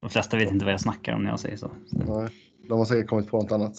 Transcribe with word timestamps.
De 0.00 0.10
flesta 0.10 0.36
vet 0.36 0.50
inte 0.50 0.64
vad 0.64 0.74
jag 0.74 0.80
snackar 0.80 1.12
om 1.12 1.22
när 1.22 1.30
jag 1.30 1.40
säger 1.40 1.56
så. 1.56 1.70
Nej, 1.90 2.28
de 2.68 2.78
har 2.78 2.84
säkert 2.84 3.08
kommit 3.08 3.28
på 3.28 3.42
något 3.42 3.52
annat. 3.52 3.74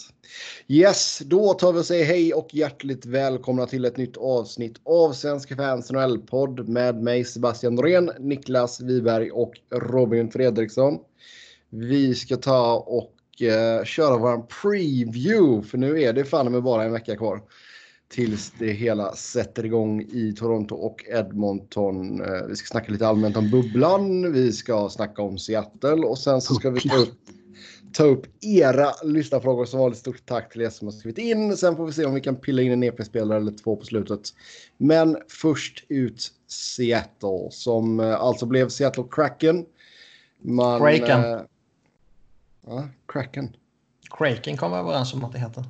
Yes, 0.67 1.21
då 1.25 1.53
tar 1.53 1.73
vi 1.73 1.79
och 1.79 1.85
säger 1.85 2.05
hej 2.05 2.33
och 2.33 2.53
hjärtligt 2.53 3.05
välkomna 3.05 3.65
till 3.65 3.85
ett 3.85 3.97
nytt 3.97 4.17
avsnitt 4.17 4.81
av 4.83 5.13
Svenska 5.13 5.55
fans 5.55 5.91
NHL-podd 5.91 6.69
med 6.69 7.03
mig 7.03 7.25
Sebastian 7.25 7.75
Norén, 7.75 8.11
Niklas 8.19 8.81
Wiberg 8.81 9.31
och 9.31 9.53
Robin 9.71 10.31
Fredriksson. 10.31 10.99
Vi 11.69 12.15
ska 12.15 12.35
ta 12.35 12.75
och 12.75 13.41
eh, 13.41 13.83
köra 13.83 14.17
vår 14.17 14.61
preview 14.61 15.67
för 15.67 15.77
nu 15.77 16.01
är 16.01 16.13
det 16.13 16.25
fan 16.25 16.51
med 16.51 16.63
bara 16.63 16.83
en 16.83 16.91
vecka 16.91 17.15
kvar 17.15 17.41
tills 18.09 18.53
det 18.59 18.71
hela 18.71 19.15
sätter 19.15 19.65
igång 19.65 20.01
i 20.01 20.33
Toronto 20.37 20.75
och 20.75 21.05
Edmonton. 21.07 22.21
Eh, 22.21 22.47
vi 22.49 22.55
ska 22.55 22.67
snacka 22.67 22.91
lite 22.91 23.07
allmänt 23.07 23.37
om 23.37 23.51
bubblan. 23.51 24.33
Vi 24.33 24.53
ska 24.53 24.89
snacka 24.89 25.21
om 25.21 25.37
Seattle 25.37 26.05
och 26.05 26.17
sen 26.17 26.41
så 26.41 26.53
ska 26.53 26.69
vi 26.69 26.79
ta 26.79 26.95
upp, 26.95 27.19
ta 27.93 28.03
upp 28.03 28.25
era 28.41 28.91
lyssnarfrågor. 29.03 29.65
Som 29.65 29.79
vanligt 29.79 29.99
stort 29.99 30.25
tack 30.25 30.51
till 30.51 30.61
er 30.61 30.69
som 30.69 30.87
har 30.87 30.91
skrivit 30.91 31.17
in. 31.17 31.57
Sen 31.57 31.75
får 31.75 31.85
vi 31.85 31.93
se 31.93 32.05
om 32.05 32.13
vi 32.13 32.21
kan 32.21 32.35
pilla 32.35 32.61
in 32.61 32.71
en 32.71 32.83
EP-spelare 32.83 33.37
eller 33.37 33.51
två 33.51 33.75
på 33.75 33.85
slutet. 33.85 34.21
Men 34.77 35.17
först 35.27 35.85
ut 35.89 36.31
Seattle 36.47 37.47
som 37.51 37.99
eh, 37.99 38.15
alltså 38.15 38.45
blev 38.45 38.69
Seattle 38.69 39.05
Kraken. 39.11 39.65
Man, 40.41 40.79
Kraken. 40.79 41.23
Eh, 41.23 41.39
ja, 42.67 42.87
Kraken. 43.07 43.55
Kraken 44.17 44.57
kom 44.57 44.73
överens 44.73 45.13
om 45.13 45.23
att 45.23 45.31
det 45.31 45.39
heter. 45.39 45.63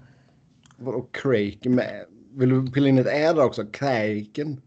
Vadå 0.77 1.07
Kraken? 1.11 1.75
Med? 1.75 2.05
Vill 2.37 2.49
du 2.49 2.71
pilla 2.71 2.89
in 2.89 2.97
ett 2.97 3.07
ä 3.07 3.33
där 3.33 3.43
också? 3.43 3.65
Kraken. 3.65 4.61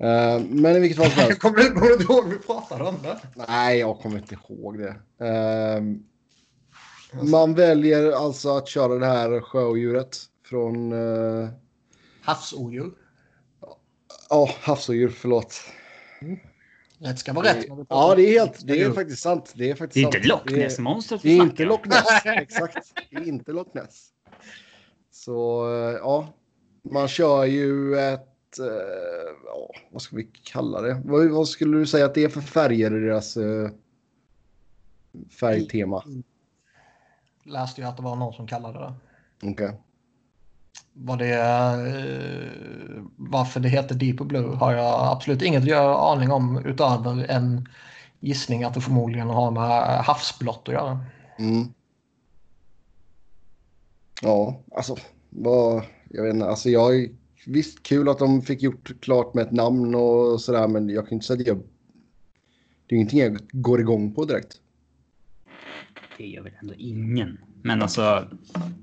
Uh, 0.00 0.40
men 0.48 0.76
i 0.76 0.80
vilket 0.80 0.98
fall 0.98 1.10
som 1.10 1.20
helst. 1.22 1.40
kommer 1.40 1.56
du 1.56 1.66
inte 1.66 2.12
ihåg 2.12 2.28
vi 2.28 2.38
pratade 2.38 2.84
om 2.84 2.94
det? 3.02 3.18
Nej, 3.48 3.78
jag 3.78 3.98
kommer 3.98 4.18
inte 4.18 4.34
ihåg 4.34 4.78
det. 4.78 4.96
Uh, 5.24 5.82
man 7.30 7.54
väljer 7.54 8.12
alltså 8.12 8.56
att 8.56 8.68
köra 8.68 8.94
det 8.98 9.06
här 9.06 9.40
sjöodjuret 9.40 10.18
från... 10.44 10.92
Uh, 10.92 11.48
Havsodjur. 12.22 12.92
Ja, 13.60 13.78
oh, 14.30 14.50
havsodjur, 14.60 15.08
förlåt. 15.08 15.60
Rätt 16.98 17.18
ska 17.18 17.32
vara 17.32 17.46
rätt. 17.46 17.66
Ja, 17.88 18.14
det 18.14 18.22
är 18.22 18.40
helt. 18.40 18.66
Det 18.66 18.80
är 18.82 18.92
faktiskt 18.92 19.22
sant. 19.22 19.52
Det 19.56 19.70
är 19.70 19.74
faktiskt 19.74 19.94
Det 19.94 20.00
är 20.00 20.04
sant. 20.04 20.14
inte 20.14 20.28
Loch 20.28 20.50
Ness-monstret 20.50 21.22
Det 21.22 21.30
är 21.30 21.42
inte 21.42 21.64
Loch 21.64 21.86
Ness. 21.86 22.04
Exakt. 22.24 22.92
Det 23.10 23.16
är 23.16 23.28
inte 23.28 23.52
Loch 23.52 23.74
Ness. 23.74 24.08
Så 25.18 25.66
ja, 26.00 26.28
man 26.82 27.08
kör 27.08 27.44
ju 27.44 27.98
ett, 27.98 28.58
eh, 28.58 28.66
ja, 29.46 29.70
vad 29.92 30.02
ska 30.02 30.16
vi 30.16 30.24
kalla 30.24 30.80
det? 30.80 31.02
Vad, 31.04 31.30
vad, 31.30 31.48
skulle 31.48 31.78
du 31.78 31.86
säga 31.86 32.04
att 32.04 32.14
det 32.14 32.24
är 32.24 32.28
för 32.28 32.40
färger 32.40 32.96
i 32.96 33.00
deras 33.00 33.36
eh, 33.36 33.70
färgtema? 35.40 36.02
Läste 37.44 37.80
jag 37.80 37.88
att 37.88 37.96
det 37.96 38.02
var 38.02 38.16
någon 38.16 38.32
som 38.32 38.46
kallade 38.46 38.78
det. 38.78 38.94
Okej. 39.36 39.50
Okay. 39.52 39.72
Vad 40.92 41.18
det 41.18 41.34
eh, 41.34 43.02
varför 43.16 43.60
det 43.60 43.68
heter 43.68 43.94
Deep 43.94 44.16
Blue 44.16 44.56
har 44.56 44.72
jag 44.72 45.12
absolut 45.12 45.42
inget 45.42 45.72
aning 45.76 46.32
om 46.32 46.66
utöver 46.66 47.30
en 47.30 47.68
gissning 48.20 48.64
att 48.64 48.74
det 48.74 48.80
förmodligen 48.80 49.30
har 49.30 49.50
med 49.50 50.04
havsblått 50.04 50.62
att 50.68 50.74
göra. 50.74 51.04
Mm. 51.38 51.72
Ja, 54.22 54.62
alltså 54.72 54.96
vad, 55.30 55.82
jag 56.08 56.22
vet 56.22 56.34
inte, 56.34 56.46
alltså 56.46 56.70
jag 56.70 57.08
visst 57.46 57.82
kul 57.82 58.08
att 58.08 58.18
de 58.18 58.42
fick 58.42 58.62
gjort 58.62 59.00
klart 59.00 59.34
med 59.34 59.46
ett 59.46 59.52
namn 59.52 59.94
och 59.94 60.40
sådär, 60.40 60.68
men 60.68 60.88
jag 60.88 61.08
kan 61.08 61.14
inte 61.14 61.26
säga 61.26 61.40
att 61.40 61.46
jag, 61.46 61.58
det 62.86 62.94
är 62.94 62.96
ingenting 62.96 63.20
jag 63.20 63.38
går 63.52 63.80
igång 63.80 64.14
på 64.14 64.24
direkt. 64.24 64.60
Det 66.18 66.26
gör 66.26 66.42
väl 66.42 66.52
ändå 66.60 66.74
ingen. 66.74 67.38
Men 67.62 67.82
alltså. 67.82 68.28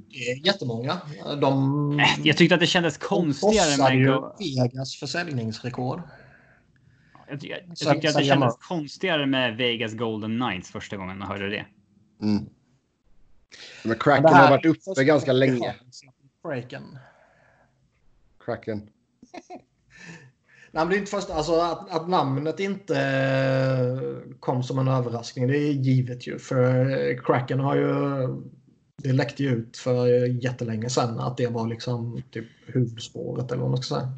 Är 0.09 0.45
jättemånga. 0.45 1.01
De... 1.41 2.05
Jag 2.23 2.37
tyckte 2.37 2.55
att 2.55 2.61
det 2.61 2.67
kändes 2.67 2.97
konstigare 2.97 3.77
med... 3.77 3.97
ju 3.97 4.21
Vegas 4.39 4.95
försäljningsrekord. 4.95 6.01
Jag, 7.27 7.43
jag, 7.43 7.59
jag 7.67 7.77
tyckte 7.77 8.09
att 8.09 8.15
det 8.15 8.23
kändes 8.23 8.57
konstigare 8.57 9.25
med 9.25 9.57
Vegas 9.57 9.93
Golden 9.93 10.39
Knights 10.39 10.71
första 10.71 10.97
gången 10.97 11.17
jag 11.19 11.27
hörde 11.27 11.49
det. 11.49 11.65
Mm. 12.21 12.45
Men 13.83 13.97
Kraken 13.97 14.25
har 14.25 14.49
varit 14.49 14.65
uppe 14.65 15.03
ganska 15.03 15.33
länge. 15.33 15.75
Kraken. 16.43 16.99
Kraken. 18.45 18.89
Nej, 20.71 20.85
det 20.85 20.95
är 20.95 20.97
inte 20.97 21.11
först, 21.11 21.29
alltså 21.29 21.55
att, 21.55 21.91
att, 21.95 22.09
namnet 22.09 22.59
inte 22.59 22.99
eh, 22.99 24.37
kom 24.39 24.63
som 24.63 24.79
en 24.79 24.87
överraskning. 24.87 25.47
Det 25.47 25.57
är 25.57 25.71
givet 25.71 26.27
ju. 26.27 26.39
För 26.39 27.25
Kraken 27.25 27.59
har 27.59 27.75
ju... 27.75 27.91
Det 28.97 29.13
läckte 29.13 29.43
ju 29.43 29.49
ut 29.49 29.77
för 29.77 30.07
jättelänge 30.43 30.89
sedan 30.89 31.19
att 31.19 31.37
det 31.37 31.47
var 31.47 31.67
liksom 31.67 32.21
typ 32.31 32.45
huvudspåret 32.65 33.51
eller 33.51 33.61
vad 33.61 33.71
man 33.71 33.81
ska 33.81 33.95
säga. 33.95 34.11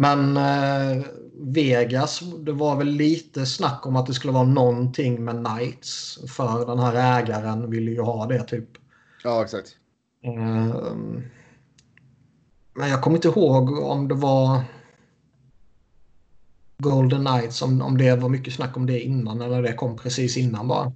Men 0.00 0.36
eh, 0.36 1.04
Vegas, 1.40 2.20
det 2.38 2.52
var 2.52 2.76
väl 2.76 2.86
lite 2.86 3.46
snack 3.46 3.86
om 3.86 3.96
att 3.96 4.06
det 4.06 4.14
skulle 4.14 4.32
vara 4.32 4.44
någonting 4.44 5.24
med 5.24 5.46
Knights. 5.46 6.18
För 6.36 6.66
den 6.66 6.78
här 6.78 7.22
ägaren 7.22 7.70
ville 7.70 7.90
ju 7.90 8.00
ha 8.00 8.26
det 8.26 8.42
typ. 8.42 8.68
Ja, 9.24 9.42
exakt. 9.42 9.68
Um, 10.26 11.22
men 12.74 12.88
jag 12.88 13.02
kommer 13.02 13.16
inte 13.16 13.28
ihåg 13.28 13.78
om 13.78 14.08
det 14.08 14.14
var 14.14 14.60
Golden 16.78 17.24
Knights, 17.24 17.62
om, 17.62 17.82
om 17.82 17.98
det 17.98 18.16
var 18.16 18.28
mycket 18.28 18.54
snack 18.54 18.76
om 18.76 18.86
det 18.86 19.00
innan 19.00 19.40
eller 19.40 19.62
det 19.62 19.72
kom 19.72 19.96
precis 19.96 20.36
innan 20.36 20.68
bara. 20.68 20.92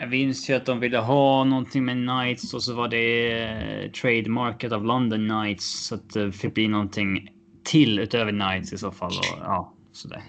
Jag 0.00 0.10
minns 0.10 0.50
ju 0.50 0.54
att 0.54 0.66
de 0.66 0.80
ville 0.80 0.98
ha 0.98 1.44
någonting 1.44 1.84
med 1.84 1.94
Knights 1.94 2.54
och 2.54 2.62
så 2.62 2.74
var 2.74 2.88
det 2.88 3.32
eh, 3.42 3.90
trademarket 3.90 4.72
av 4.72 4.84
London 4.84 5.28
Knights. 5.28 5.86
Så 5.86 5.94
att 5.94 6.10
det 6.10 6.32
fick 6.32 6.54
bli 6.54 6.68
någonting 6.68 7.28
till 7.64 7.98
utöver 7.98 8.32
Knights 8.32 8.72
i 8.72 8.78
så 8.78 8.90
fall. 8.90 9.12
Och, 9.12 9.38
ja, 9.40 9.72
sådär. 9.92 10.22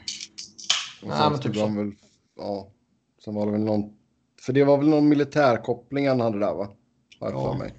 Och 1.03 1.11
sen, 1.11 1.39
typ 1.39 1.53
de 1.53 1.75
väl, 1.75 1.91
ja, 2.37 2.67
sen 3.25 3.35
var 3.35 3.45
det 3.45 3.51
väl 3.51 3.61
någon... 3.61 3.93
För 4.41 4.53
det 4.53 4.63
var 4.63 4.77
väl 4.77 4.89
någon 4.89 5.09
militärkoppling 5.09 6.07
han 6.07 6.19
hade 6.19 6.39
där 6.39 6.53
va? 6.53 6.69
Har 7.19 7.31
jag 7.31 7.41
för 7.41 7.57
mig. 7.59 7.73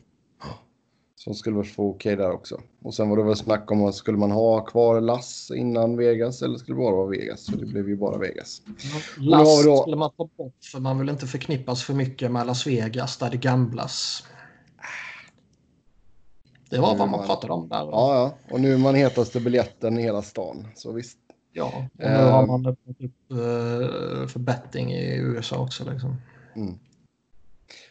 Som 1.17 1.35
skulle 1.35 1.57
väl 1.57 1.65
få 1.65 1.91
okej 1.91 2.15
okay 2.15 2.25
där 2.25 2.33
också. 2.33 2.61
Och 2.83 2.95
sen 2.95 3.09
var 3.09 3.17
det 3.17 3.23
väl 3.23 3.37
snack 3.37 3.71
om 3.71 3.85
att 3.85 3.95
skulle 3.95 4.19
man 4.19 4.31
ha 4.31 4.65
kvar 4.65 5.01
Lass 5.01 5.51
innan 5.55 5.97
Vegas 5.97 6.43
eller 6.43 6.59
skulle 6.59 6.77
det 6.77 6.83
bara 6.83 6.97
vara 6.97 7.09
Vegas? 7.09 7.45
Så 7.45 7.57
det 7.57 7.67
blev 7.67 7.89
ju 7.89 7.97
bara 7.97 8.19
Vegas. 8.19 8.63
Lass 9.19 9.65
då... 9.65 9.77
skulle 9.77 9.97
man 9.97 10.11
ta 10.17 10.29
bort 10.37 10.65
för 10.73 10.81
man 10.81 10.99
vill 10.99 11.09
inte 11.09 11.27
förknippas 11.27 11.83
för 11.83 11.95
mycket 11.95 12.31
med 12.31 12.47
Las 12.47 12.67
Vegas 12.67 13.17
där 13.17 13.31
det 13.31 13.37
gamblas. 13.37 14.25
Det 16.75 16.81
var 16.81 16.89
vad 16.89 16.99
man, 16.99 17.11
man 17.11 17.27
pratade 17.27 17.53
om 17.53 17.69
där. 17.69 17.77
Ja, 17.77 17.89
ja. 17.91 18.35
Och 18.55 18.61
nu 18.61 18.75
är 18.75 18.79
man 18.79 18.95
hetaste 18.95 19.41
biljetten 19.41 19.99
i 19.99 20.03
hela 20.03 20.23
stan. 20.23 20.67
Så 20.75 20.93
visst. 20.93 21.19
Ja, 21.53 21.73
och 21.93 22.05
nu 22.05 22.25
har 22.25 22.47
man 22.47 22.67
öppnat 22.67 22.97
upp 23.01 23.33
uh, 23.33 24.27
för 24.27 24.39
betting 24.39 24.93
i 24.93 25.17
USA 25.17 25.63
också. 25.63 25.91
Liksom. 25.91 26.17
Mm. 26.57 26.75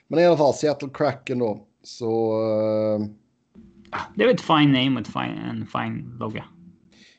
Men 0.08 0.20
i 0.20 0.26
alla 0.26 0.38
fall, 0.38 0.54
Seattle 0.54 0.90
Kraken 0.94 1.40
då. 1.40 1.60
Så... 1.84 2.42
Uh, 2.42 3.06
det 4.16 4.24
är 4.24 4.34
ett 4.34 4.42
fine 4.42 4.72
name 4.72 5.00
och 5.00 5.08
ett 5.08 5.14
fine, 5.14 5.38
en 5.50 5.68
fine 5.68 6.18
logga. 6.20 6.46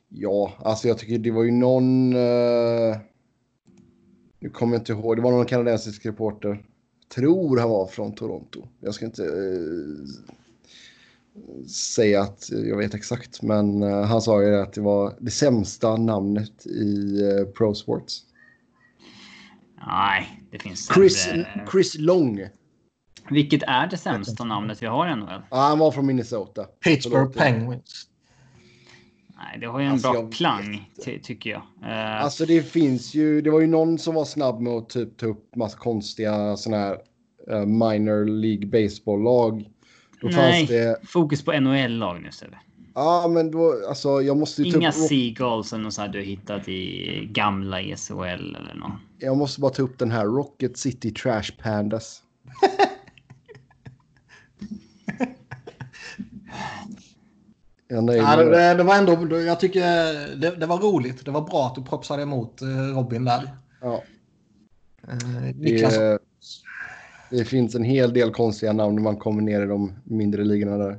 Ja, 0.08 0.52
alltså 0.58 0.88
jag 0.88 0.98
tycker 0.98 1.18
det 1.18 1.30
var 1.30 1.42
ju 1.42 1.50
någon... 1.50 2.14
Uh, 2.16 2.96
nu 4.38 4.50
kommer 4.50 4.74
jag 4.74 4.80
inte 4.80 4.92
ihåg. 4.92 5.16
Det 5.16 5.22
var 5.22 5.30
någon 5.30 5.46
kanadensisk 5.46 6.06
reporter. 6.06 6.64
Tror 7.14 7.58
han 7.58 7.70
var 7.70 7.86
från 7.86 8.14
Toronto. 8.14 8.68
Jag 8.80 8.94
ska 8.94 9.04
inte 9.04 9.22
uh, 9.22 10.06
säga 11.68 12.22
att 12.22 12.50
jag 12.50 12.76
vet 12.76 12.94
exakt. 12.94 13.42
Men 13.42 13.82
uh, 13.82 14.02
han 14.02 14.22
sa 14.22 14.42
ju 14.42 14.56
att 14.56 14.72
det 14.72 14.80
var 14.80 15.14
det 15.20 15.30
sämsta 15.30 15.96
namnet 15.96 16.66
i 16.66 17.22
uh, 17.22 17.46
Pro 17.46 17.74
Sports. 17.74 18.20
Nej, 19.86 20.46
det 20.50 20.58
finns 20.58 20.90
Chris, 20.94 21.28
Chris 21.70 21.98
Long. 21.98 22.48
Vilket 23.30 23.62
är 23.62 23.86
det 23.86 23.96
sämsta 23.96 24.44
namnet 24.44 24.82
vi 24.82 24.86
har 24.86 25.08
i 25.08 25.16
NHL? 25.16 25.42
Ja, 25.50 25.56
han 25.56 25.78
var 25.78 25.90
från 25.90 26.06
Minnesota. 26.06 26.64
Pittsburgh 26.64 27.38
Penguins. 27.38 28.08
Nej, 29.36 29.60
det 29.60 29.66
har 29.66 29.80
ju 29.80 29.86
en 29.86 29.92
alltså, 29.92 30.12
bra 30.12 30.30
klang 30.30 30.90
ty 31.04 31.18
tycker 31.18 31.50
jag. 31.50 31.62
Uh, 31.82 32.22
alltså 32.22 32.46
det 32.46 32.62
finns 32.62 33.14
ju, 33.14 33.40
det 33.40 33.50
var 33.50 33.60
ju 33.60 33.66
någon 33.66 33.98
som 33.98 34.14
var 34.14 34.24
snabb 34.24 34.60
med 34.60 34.72
att 34.72 34.88
typ 34.88 35.16
ta 35.16 35.26
upp 35.26 35.56
massa 35.56 35.78
konstiga 35.78 36.56
sådana 36.56 36.82
här 36.82 36.98
uh, 37.50 37.66
minor 37.66 38.24
League 38.24 38.66
baseball-lag. 38.66 39.68
Nej, 40.32 40.66
det... 40.66 40.96
fokus 41.06 41.44
på 41.44 41.52
NHL-lag 41.52 42.22
nu 42.22 42.32
Sebbe. 42.32 42.58
Ja, 42.94 43.28
men 43.28 43.50
då, 43.50 43.74
alltså 43.88 44.22
jag 44.22 44.36
måste 44.36 44.62
ju 44.62 44.76
Inga 44.76 44.88
upp... 44.88 44.94
Seagulls 44.94 45.72
eller 45.72 45.84
något 45.84 46.12
du 46.12 46.18
har 46.18 46.24
hittat 46.24 46.68
i 46.68 47.28
gamla 47.32 47.80
ESHL 47.80 48.56
eller 48.56 48.74
något. 48.74 48.92
Jag 49.18 49.36
måste 49.36 49.60
bara 49.60 49.72
ta 49.72 49.82
upp 49.82 49.98
den 49.98 50.10
här 50.10 50.24
Rocket 50.24 50.78
City 50.78 51.10
Trash 51.10 51.50
Pandas. 51.62 52.22
Ja, 57.88 58.00
det, 58.00 58.74
det, 58.74 58.82
var 58.82 58.96
ändå, 58.96 59.40
jag 59.40 59.60
tycker 59.60 59.80
det, 60.36 60.50
det, 60.50 60.66
var 60.66 60.78
roligt. 60.78 61.24
Det 61.24 61.30
var 61.30 61.40
bra 61.40 61.66
att 61.66 61.74
du 61.74 61.82
propsade 61.82 62.22
emot 62.22 62.62
eh, 62.62 62.68
Robin 62.68 63.24
där. 63.24 63.50
Ja. 63.80 64.02
Eh, 65.08 65.54
Niklas. 65.54 65.94
Det, 65.94 66.18
det 67.36 67.44
finns 67.44 67.74
en 67.74 67.84
hel 67.84 68.12
del 68.12 68.30
konstiga 68.30 68.72
namn 68.72 68.94
när 68.94 69.02
man 69.02 69.16
kommer 69.16 69.42
ner 69.42 69.62
i 69.62 69.66
de 69.66 69.92
mindre 70.04 70.44
ligorna 70.44 70.76
där. 70.76 70.98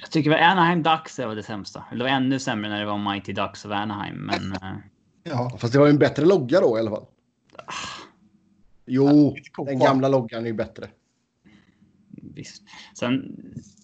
Jag 0.00 0.10
tycker 0.10 0.30
väl 0.30 0.42
Anaheim 0.42 0.82
Ducks 0.82 1.18
var 1.18 1.34
det 1.34 1.42
sämsta. 1.42 1.84
Eller 1.90 2.04
det 2.04 2.10
var 2.10 2.16
ännu 2.16 2.38
sämre 2.38 2.70
när 2.70 2.80
det 2.80 2.86
var 2.86 3.12
Mighty 3.12 3.32
Ducks 3.32 3.64
of 3.64 3.72
Anaheim. 3.72 4.16
Men 4.16 4.52
eh, 4.52 4.78
Ja. 5.24 5.56
Fast 5.58 5.72
det 5.72 5.78
var 5.78 5.86
ju 5.86 5.90
en 5.90 5.98
bättre 5.98 6.24
logga 6.24 6.60
då 6.60 6.76
i 6.76 6.80
alla 6.80 6.90
fall. 6.90 7.04
Jo, 8.86 9.36
den 9.66 9.78
gamla 9.78 10.08
loggan 10.08 10.42
är 10.42 10.46
ju 10.46 10.52
bättre. 10.52 10.88
visst. 12.34 12.62
Sen 12.98 13.36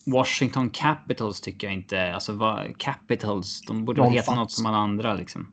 Washington 0.06 0.70
Capitals 0.70 1.40
tycker 1.40 1.66
jag 1.66 1.74
inte. 1.74 2.14
Alltså 2.14 2.32
vad 2.32 2.78
Capitals. 2.78 3.60
De 3.66 3.84
borde 3.84 4.00
De 4.02 4.12
heta 4.12 4.24
fanns. 4.24 4.36
något 4.36 4.52
som 4.52 4.66
alla 4.66 4.76
andra 4.76 5.14
liksom. 5.14 5.52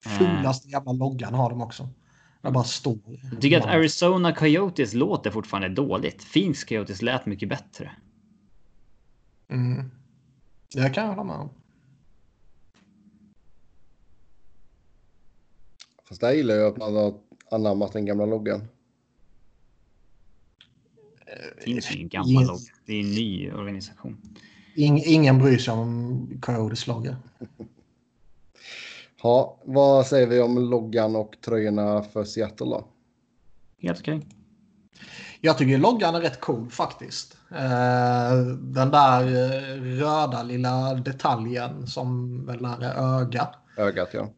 Fulaste 0.00 0.68
jävla 0.68 0.92
loggan 0.92 1.34
har 1.34 1.50
de 1.50 1.62
också. 1.62 1.88
Jag 2.42 2.52
bara 2.52 2.64
står. 2.64 2.98
Jag 3.32 3.40
tycker 3.40 3.58
att 3.58 3.66
Arizona 3.66 4.34
Coyotes 4.34 4.94
låter 4.94 5.30
fortfarande 5.30 5.68
dåligt. 5.68 6.32
Phoenix 6.32 6.64
Coyotes 6.64 7.02
lät 7.02 7.26
mycket 7.26 7.48
bättre. 7.48 7.90
Mm. 9.48 9.90
Det 10.74 10.90
kan 10.90 11.04
jag 11.04 11.10
hålla 11.10 11.24
med 11.24 11.36
om. 11.36 11.50
Fast 16.08 16.20
där 16.20 16.32
gillar 16.32 16.54
jag 16.54 16.66
att 16.72 16.76
man 16.76 16.96
har 16.96 17.14
anammat 17.50 17.92
den 17.92 18.06
gamla 18.06 18.26
loggan. 18.26 18.68
Det 21.56 21.62
finns 21.62 21.94
ingen 21.94 22.08
gammal 22.08 22.32
Yes. 22.42 22.48
logga. 22.48 22.72
Det 22.86 22.92
är 22.92 23.00
en 23.00 23.10
ny 23.10 23.52
organisation. 23.52 24.16
Ing, 24.74 25.02
ingen 25.04 25.38
bryr 25.38 25.58
sig 25.58 25.74
om 25.74 26.38
Coyotes 26.42 26.86
logga. 26.86 27.16
Ja, 29.22 29.60
vad 29.64 30.06
säger 30.06 30.26
vi 30.26 30.40
om 30.40 30.58
loggan 30.70 31.16
och 31.16 31.36
tröjorna 31.44 32.02
för 32.02 32.24
Seattle 32.24 32.66
då? 32.66 32.88
Helt 33.82 34.00
okej. 34.00 34.26
Jag 35.40 35.58
tycker 35.58 35.78
loggan 35.78 36.14
är 36.14 36.20
rätt 36.20 36.40
cool 36.40 36.70
faktiskt. 36.70 37.36
Eh, 37.50 38.36
den 38.60 38.90
där 38.90 39.22
eh, 39.22 39.82
röda 39.82 40.42
lilla 40.42 40.94
detaljen 40.94 41.86
som 41.86 42.46
väl 42.46 42.64
är 42.64 43.20
öga. 43.20 43.48
Ögat 43.76 44.08
ja. 44.12 44.32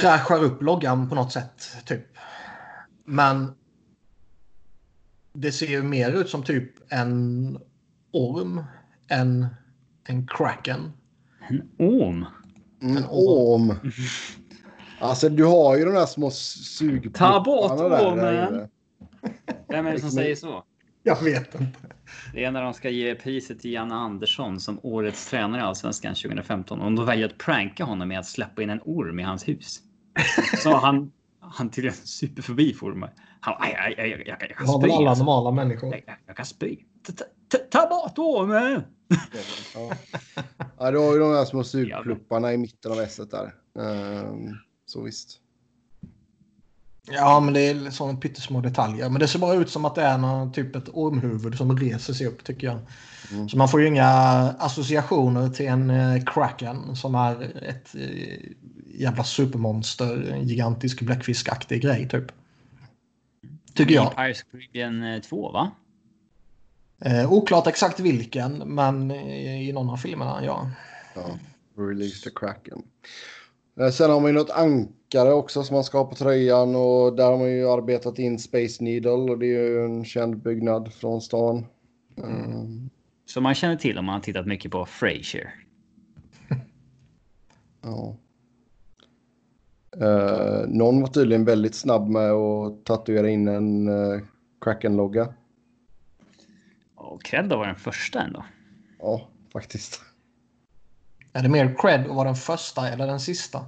Fräschar 0.00 0.44
upp 0.44 0.62
loggan 0.62 1.08
på 1.08 1.14
något 1.14 1.32
sätt. 1.32 1.62
Typ. 1.84 2.04
Men 3.04 3.54
det 5.32 5.52
ser 5.52 5.66
ju 5.66 5.82
mer 5.82 6.12
ut 6.12 6.28
som 6.28 6.42
typ 6.42 6.92
en 6.92 7.58
orm 8.12 8.64
än 9.08 9.46
en 10.04 10.26
kraken. 10.26 10.92
En 11.48 11.70
orm. 11.78 12.24
Mm, 12.90 12.96
En 12.96 13.04
om. 13.10 13.74
Alltså 14.98 15.28
du 15.28 15.44
har 15.44 15.76
ju 15.76 15.84
de 15.84 15.94
där 15.94 16.06
små 16.06 16.30
sugpupparna 16.30 17.32
Ta 17.32 17.40
bort 17.40 17.80
ormen. 17.80 18.68
Vem 19.68 19.86
är 19.86 19.92
det 19.92 20.00
som 20.00 20.10
säger 20.20 20.36
så? 20.36 20.62
Jag 21.02 21.22
vet 21.24 21.54
inte. 21.54 21.78
Det 22.34 22.44
är 22.44 22.50
när 22.50 22.62
de 22.62 22.74
ska 22.74 22.90
ge 22.90 23.14
priset 23.14 23.60
till 23.60 23.72
Janne 23.72 23.94
Andersson 23.94 24.60
som 24.60 24.80
årets 24.82 25.30
tränare 25.30 25.60
i 25.60 25.64
Allsvenskan 25.64 26.14
2015. 26.14 26.80
Och 26.80 26.92
de 26.92 27.06
väljer 27.06 27.26
att 27.26 27.38
pranka 27.38 27.84
honom 27.84 28.08
med 28.08 28.18
att 28.18 28.26
släppa 28.26 28.62
in 28.62 28.70
en 28.70 28.80
orm 28.84 29.20
i 29.20 29.22
hans 29.22 29.48
hus. 29.48 29.80
Så 30.62 30.76
han, 30.76 31.12
han 31.40 31.70
tydligen 31.70 31.96
superförbi 31.96 32.74
former. 32.74 33.12
Han 33.40 33.54
aj, 33.58 33.74
aj, 33.78 33.94
aj, 33.98 34.10
jag, 34.10 34.20
jag, 34.20 34.28
jag 34.28 34.38
Det 34.48 34.54
kan 34.54 34.66
har 34.66 34.80
väl 34.80 34.90
spy. 34.90 34.96
alla 34.96 35.10
Alltså. 35.10 35.24
normala 35.24 35.50
människor. 35.50 35.90
Jag, 35.90 36.02
jag, 36.06 36.16
jag 36.26 36.36
kan 36.36 36.46
spy. 36.46 36.76
Ta, 37.06 37.12
ta, 37.48 37.58
ta 37.80 37.88
bort 37.88 38.18
ormen! 38.18 38.82
Ja. 39.74 39.92
ja, 40.78 40.90
du 40.90 40.98
har 40.98 41.12
ju 41.12 41.18
de 41.18 41.32
där 41.32 41.44
små 41.44 41.64
sugplupparna 41.64 42.52
i 42.52 42.56
mitten 42.56 42.92
av 42.92 43.00
esset 43.00 43.30
där. 43.30 43.54
Ehm, 43.78 44.56
så 44.86 45.02
visst. 45.02 45.40
Ja, 47.10 47.40
men 47.40 47.54
det 47.54 47.60
är 47.60 47.90
sådana 47.90 48.18
pyttesmå 48.18 48.60
detaljer. 48.60 49.08
Men 49.08 49.20
det 49.20 49.28
ser 49.28 49.38
bara 49.38 49.54
ut 49.54 49.70
som 49.70 49.84
att 49.84 49.94
det 49.94 50.02
är 50.02 50.18
någon, 50.18 50.52
typ 50.52 50.76
ett 50.76 50.88
ormhuvud 50.92 51.56
som 51.56 51.78
reser 51.78 52.12
sig 52.12 52.26
upp 52.26 52.44
tycker 52.44 52.66
jag. 52.66 52.78
Mm. 53.32 53.48
Så 53.48 53.58
man 53.58 53.68
får 53.68 53.80
ju 53.80 53.86
inga 53.86 54.08
associationer 54.58 55.48
till 55.48 55.66
en 55.66 55.90
eh, 55.90 56.24
kraken 56.24 56.96
som 56.96 57.14
är 57.14 57.64
ett 57.68 57.94
eh, 57.94 58.50
jävla 58.86 59.24
supermonster. 59.24 60.30
En 60.32 60.48
gigantisk 60.48 61.00
bläckfiskaktig 61.00 61.82
grej 61.82 62.08
typ. 62.08 62.32
Tycker 63.74 63.94
jag. 63.94 64.16
Pirates 64.16 64.42
Caribbean 64.42 65.20
2 65.20 65.52
va? 65.52 65.70
Eh, 67.00 67.32
oklart 67.32 67.66
exakt 67.66 68.00
vilken, 68.00 68.58
men 68.58 69.10
i, 69.10 69.68
i 69.68 69.72
någon 69.72 69.90
av 69.90 69.96
filmerna, 69.96 70.44
ja. 70.44 70.70
Ja. 71.14 71.38
Release 71.82 72.24
the 72.24 72.30
Kraken. 72.36 72.82
Eh, 73.80 73.90
Sen 73.90 74.10
har 74.10 74.20
man 74.20 74.30
ju 74.30 74.34
något 74.38 74.50
ankare 74.50 75.32
också 75.32 75.62
som 75.62 75.74
man 75.74 75.84
ska 75.84 75.98
ha 75.98 76.04
på 76.04 76.14
tröjan 76.14 76.76
och 76.76 77.16
där 77.16 77.24
har 77.24 77.38
man 77.38 77.50
ju 77.50 77.68
arbetat 77.70 78.18
in 78.18 78.38
Space 78.38 78.84
Needle 78.84 79.10
och 79.10 79.38
det 79.38 79.46
är 79.46 79.68
ju 79.68 79.84
en 79.84 80.04
känd 80.04 80.42
byggnad 80.42 80.92
från 80.92 81.20
stan. 81.20 81.66
Ehm, 82.24 82.90
Som 83.26 83.42
man 83.42 83.54
känner 83.54 83.76
till 83.76 83.98
om 83.98 84.04
man 84.04 84.14
har 84.14 84.20
tittat 84.20 84.46
mycket 84.46 84.70
på 84.70 84.86
Frasier. 84.86 85.54
Ja. 87.82 88.16
Eh, 90.00 90.68
någon 90.68 91.00
var 91.00 91.08
tydligen 91.08 91.44
väldigt 91.44 91.74
snabb 91.74 92.08
med 92.08 92.30
att 92.32 92.84
tatuera 92.84 93.30
in 93.30 93.48
en 93.48 93.88
uh, 93.88 94.20
Kraken-logga. 94.60 95.34
Och 97.06 97.22
Credda 97.24 97.56
var 97.56 97.66
den 97.66 97.76
första 97.76 98.22
ändå. 98.22 98.44
Ja, 98.98 99.28
faktiskt. 99.52 100.02
Är 101.32 101.42
det 101.42 101.48
mer 101.48 101.76
cred 101.78 102.00
att 102.00 102.16
vara 102.16 102.24
den 102.24 102.36
första 102.36 102.88
eller 102.88 103.06
den 103.06 103.20
sista? 103.20 103.66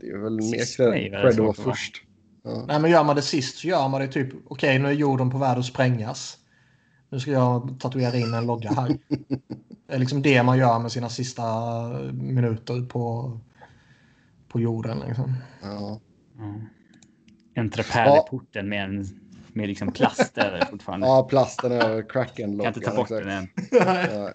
Det 0.00 0.06
är 0.06 0.18
väl 0.18 0.36
mer 0.36 0.42
Sista 0.42 0.96
är 0.96 1.08
cred 1.08 1.10
väl 1.10 1.22
cred 1.22 1.32
att 1.32 1.38
vara 1.38 1.50
att 1.50 1.58
vara. 1.58 1.74
först. 1.74 2.02
Ja. 2.42 2.64
Nej, 2.68 2.80
men 2.80 2.90
gör 2.90 3.04
man 3.04 3.16
det 3.16 3.22
sist 3.22 3.58
så 3.58 3.68
gör 3.68 3.88
man 3.88 4.00
det 4.00 4.08
typ, 4.08 4.34
okej 4.48 4.78
nu 4.78 4.88
är 4.88 4.92
jorden 4.92 5.30
på 5.30 5.38
väg 5.38 5.58
att 5.58 5.64
sprängas. 5.64 6.38
Nu 7.08 7.20
ska 7.20 7.30
jag 7.30 7.76
tatuera 7.80 8.16
in 8.16 8.34
en 8.34 8.46
logga 8.46 8.70
här. 8.70 8.98
Det 9.86 9.94
är 9.96 9.98
liksom 9.98 10.22
det 10.22 10.42
man 10.42 10.58
gör 10.58 10.78
med 10.78 10.92
sina 10.92 11.08
sista 11.08 11.44
minuter 12.12 12.82
på, 12.86 13.38
på 14.48 14.60
jorden. 14.60 14.98
Liksom. 15.06 15.34
Ja. 15.62 16.00
Mm. 16.38 16.60
En 17.54 17.70
trapärleporten 17.70 18.68
med 18.68 18.84
en 18.84 19.19
med 19.54 19.68
liksom 19.68 19.92
plast 19.92 20.38
över 20.38 20.64
fortfarande. 20.64 21.06
ja, 21.06 21.22
plasten 21.22 21.72
över 21.72 22.02
kan 22.02 22.08
Kraken-loggan. 22.08 22.74
inte 22.74 22.80
ta 22.80 22.96
bort 22.96 23.10
exakt. 23.10 23.26
den 23.26 23.38
än. 23.38 24.32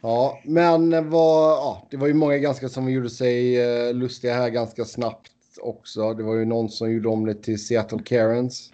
Ja. 0.00 0.38
Men 0.44 1.10
vad, 1.10 1.52
ja, 1.52 1.86
det 1.90 1.96
var 1.96 2.06
ju 2.06 2.14
många 2.14 2.38
ganska 2.38 2.68
som 2.68 2.90
gjorde 2.90 3.10
sig 3.10 3.62
eh, 3.62 3.94
lustiga 3.94 4.34
här 4.34 4.48
ganska 4.48 4.84
snabbt 4.84 5.30
också. 5.60 6.14
Det 6.14 6.22
var 6.22 6.34
ju 6.34 6.44
någon 6.44 6.68
som 6.68 6.92
gjorde 6.92 7.08
om 7.08 7.26
det 7.26 7.34
till 7.34 7.66
Seattle 7.66 8.02
Karens. 8.04 8.70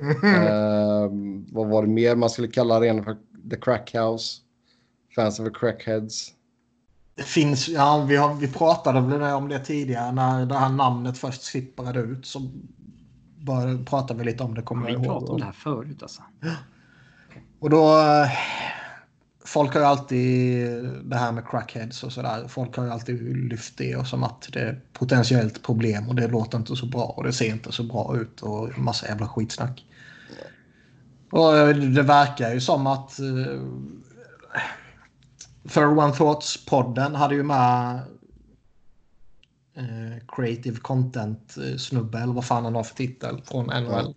Eh, 0.24 1.10
vad 1.52 1.68
var 1.68 1.82
det 1.82 1.88
mer 1.88 2.16
man 2.16 2.30
skulle 2.30 2.48
kalla 2.48 2.74
arenan 2.74 3.04
för? 3.04 3.16
The 3.50 3.56
Crack 3.56 3.94
House. 3.94 4.42
Fans 5.14 5.40
of 5.40 5.46
the 5.46 5.52
Crackheads. 5.54 6.32
Det 7.14 7.22
finns, 7.22 7.68
ja, 7.68 8.06
vi, 8.08 8.16
har, 8.16 8.34
vi 8.34 8.48
pratade 8.48 9.00
väl 9.00 9.32
om 9.34 9.48
det 9.48 9.58
tidigare 9.58 10.12
när 10.12 10.46
det 10.46 10.54
här 10.54 10.68
namnet 10.68 11.18
först 11.18 11.42
sipprade 11.42 12.00
ut. 12.00 12.26
Så 12.26 12.50
började, 13.42 13.84
pratade 13.84 14.18
vi 14.18 14.24
lite 14.24 14.42
om 14.42 14.54
det, 14.54 14.62
kommer 14.62 14.86
Vi 14.86 14.92
jag 14.92 15.04
pratade 15.04 15.32
om 15.32 15.38
det 15.38 15.44
här 15.44 15.52
förut 15.52 16.02
alltså. 16.02 16.22
Och 17.58 17.70
då... 17.70 17.98
eh, 17.98 18.30
Folk 19.44 19.74
har 19.74 19.80
ju 19.80 19.86
alltid 19.86 20.66
det 21.04 21.16
här 21.16 21.32
med 21.32 21.48
crackheads 21.48 22.02
och 22.02 22.12
sådär. 22.12 22.48
Folk 22.48 22.76
har 22.76 22.84
ju 22.84 22.90
alltid 22.90 23.36
lyft 23.36 23.78
det 23.78 23.96
och 23.96 24.06
som 24.06 24.24
att 24.24 24.48
det 24.52 24.60
är 24.60 24.80
potentiellt 24.92 25.62
problem 25.62 26.08
och 26.08 26.14
det 26.14 26.28
låter 26.28 26.58
inte 26.58 26.76
så 26.76 26.86
bra 26.86 27.04
och 27.04 27.24
det 27.24 27.32
ser 27.32 27.48
inte 27.48 27.72
så 27.72 27.82
bra 27.82 28.16
ut 28.16 28.40
och 28.40 28.78
massa 28.78 29.06
jävla 29.06 29.28
skitsnack. 29.28 29.84
Och 31.30 31.56
eh, 31.56 31.76
det 31.76 32.02
verkar 32.02 32.54
ju 32.54 32.60
som 32.60 32.86
att 32.86 33.20
uh, 33.20 33.62
For 35.64 35.98
One 35.98 36.12
Thoughts-podden 36.12 37.14
hade 37.14 37.34
ju 37.34 37.42
med 37.42 37.94
eh, 37.94 38.00
Creative 40.28 40.78
Content-snubbe 40.78 42.18
eller 42.18 42.32
vad 42.32 42.44
fan 42.44 42.64
han 42.64 42.74
har 42.74 42.82
för 42.82 42.94
titel 42.94 43.42
från 43.44 43.66
NHL. 43.66 44.14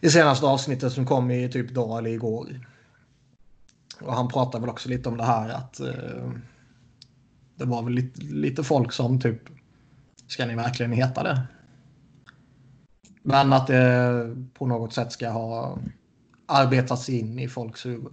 I 0.00 0.10
senaste 0.10 0.46
avsnittet 0.46 0.92
som 0.92 1.06
kom 1.06 1.30
i 1.30 1.48
typ 1.48 1.74
dag 1.74 1.98
eller 1.98 2.10
igår. 2.10 2.66
Och 4.00 4.14
han 4.14 4.28
pratar 4.28 4.60
väl 4.60 4.70
också 4.70 4.88
lite 4.88 5.08
om 5.08 5.16
det 5.16 5.24
här 5.24 5.48
att 5.48 5.80
eh, 5.80 6.32
det 7.56 7.64
var 7.64 7.82
väl 7.82 7.92
lite, 7.92 8.20
lite 8.20 8.64
folk 8.64 8.92
som 8.92 9.20
typ 9.20 9.40
ska 10.26 10.46
ni 10.46 10.54
verkligen 10.54 10.92
heta 10.92 11.22
det? 11.22 11.42
Men 13.22 13.52
att 13.52 13.66
det 13.66 14.36
på 14.54 14.66
något 14.66 14.92
sätt 14.92 15.12
ska 15.12 15.30
ha 15.30 15.78
arbetats 16.46 17.08
in 17.08 17.38
i 17.38 17.48
folks 17.48 17.86
huvud. 17.86 18.12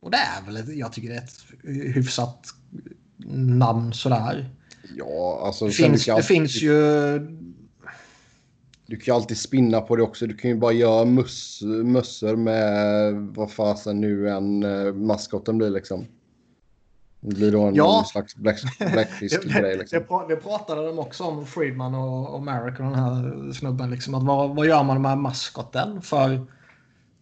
Och 0.00 0.10
det 0.10 0.16
är 0.16 0.42
väl, 0.46 0.78
jag 0.78 0.92
tycker 0.92 1.08
det 1.08 1.14
är 1.14 1.22
ett 1.22 1.46
hyfsat 1.94 2.46
namn 3.36 3.92
sådär. 3.92 4.50
Ja, 4.94 5.40
alltså. 5.42 5.66
Det 5.66 5.72
finns, 5.72 6.04
det 6.04 6.12
alltid, 6.12 6.26
finns 6.26 6.62
ju... 6.62 7.18
du 8.86 8.96
kan 8.96 9.04
ju 9.06 9.12
alltid 9.12 9.38
spinna 9.38 9.80
på 9.80 9.96
det 9.96 10.02
också. 10.02 10.26
Du 10.26 10.34
kan 10.36 10.50
ju 10.50 10.56
bara 10.56 10.72
göra 10.72 11.04
möss, 11.04 11.60
mössor 11.84 12.36
med 12.36 13.14
vad 13.14 13.50
fasen 13.52 14.00
nu 14.00 14.30
en 14.30 14.62
uh, 14.64 14.94
maskoten 14.94 15.58
blir 15.58 15.70
liksom. 15.70 16.06
Det 17.20 17.34
blir 17.36 17.52
då 17.52 17.62
en 17.62 17.74
Ja. 17.74 18.04
slags 18.12 18.36
black, 18.36 18.60
blackfist-grej. 18.92 19.62
Det, 19.62 19.76
Liksom. 19.76 19.98
pra- 19.98 20.28
det 20.28 20.36
pratade 20.36 20.86
de 20.86 20.98
också 20.98 21.24
om, 21.24 21.46
Friedman 21.46 21.94
och, 21.94 22.34
och 22.34 22.42
Merrick 22.42 22.78
och 22.80 22.84
den 22.84 22.94
här 22.94 23.52
snubben. 23.52 23.90
Liksom, 23.90 24.14
att 24.14 24.22
vad, 24.22 24.56
vad 24.56 24.66
gör 24.66 24.82
man 24.82 25.02
med 25.02 25.18
maskoten? 25.18 26.02
För 26.02 26.46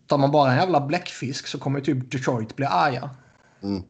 tar 0.07 0.19
man 0.19 0.31
bara 0.31 0.53
en 0.53 0.59
jävla 0.59 0.81
bläckfisk 0.81 1.47
så 1.47 1.59
kommer 1.59 1.81
typ 1.81 2.11
Detroit 2.13 2.57
bli 2.57 2.67
arga. 2.67 3.11
Mm. 3.63 3.83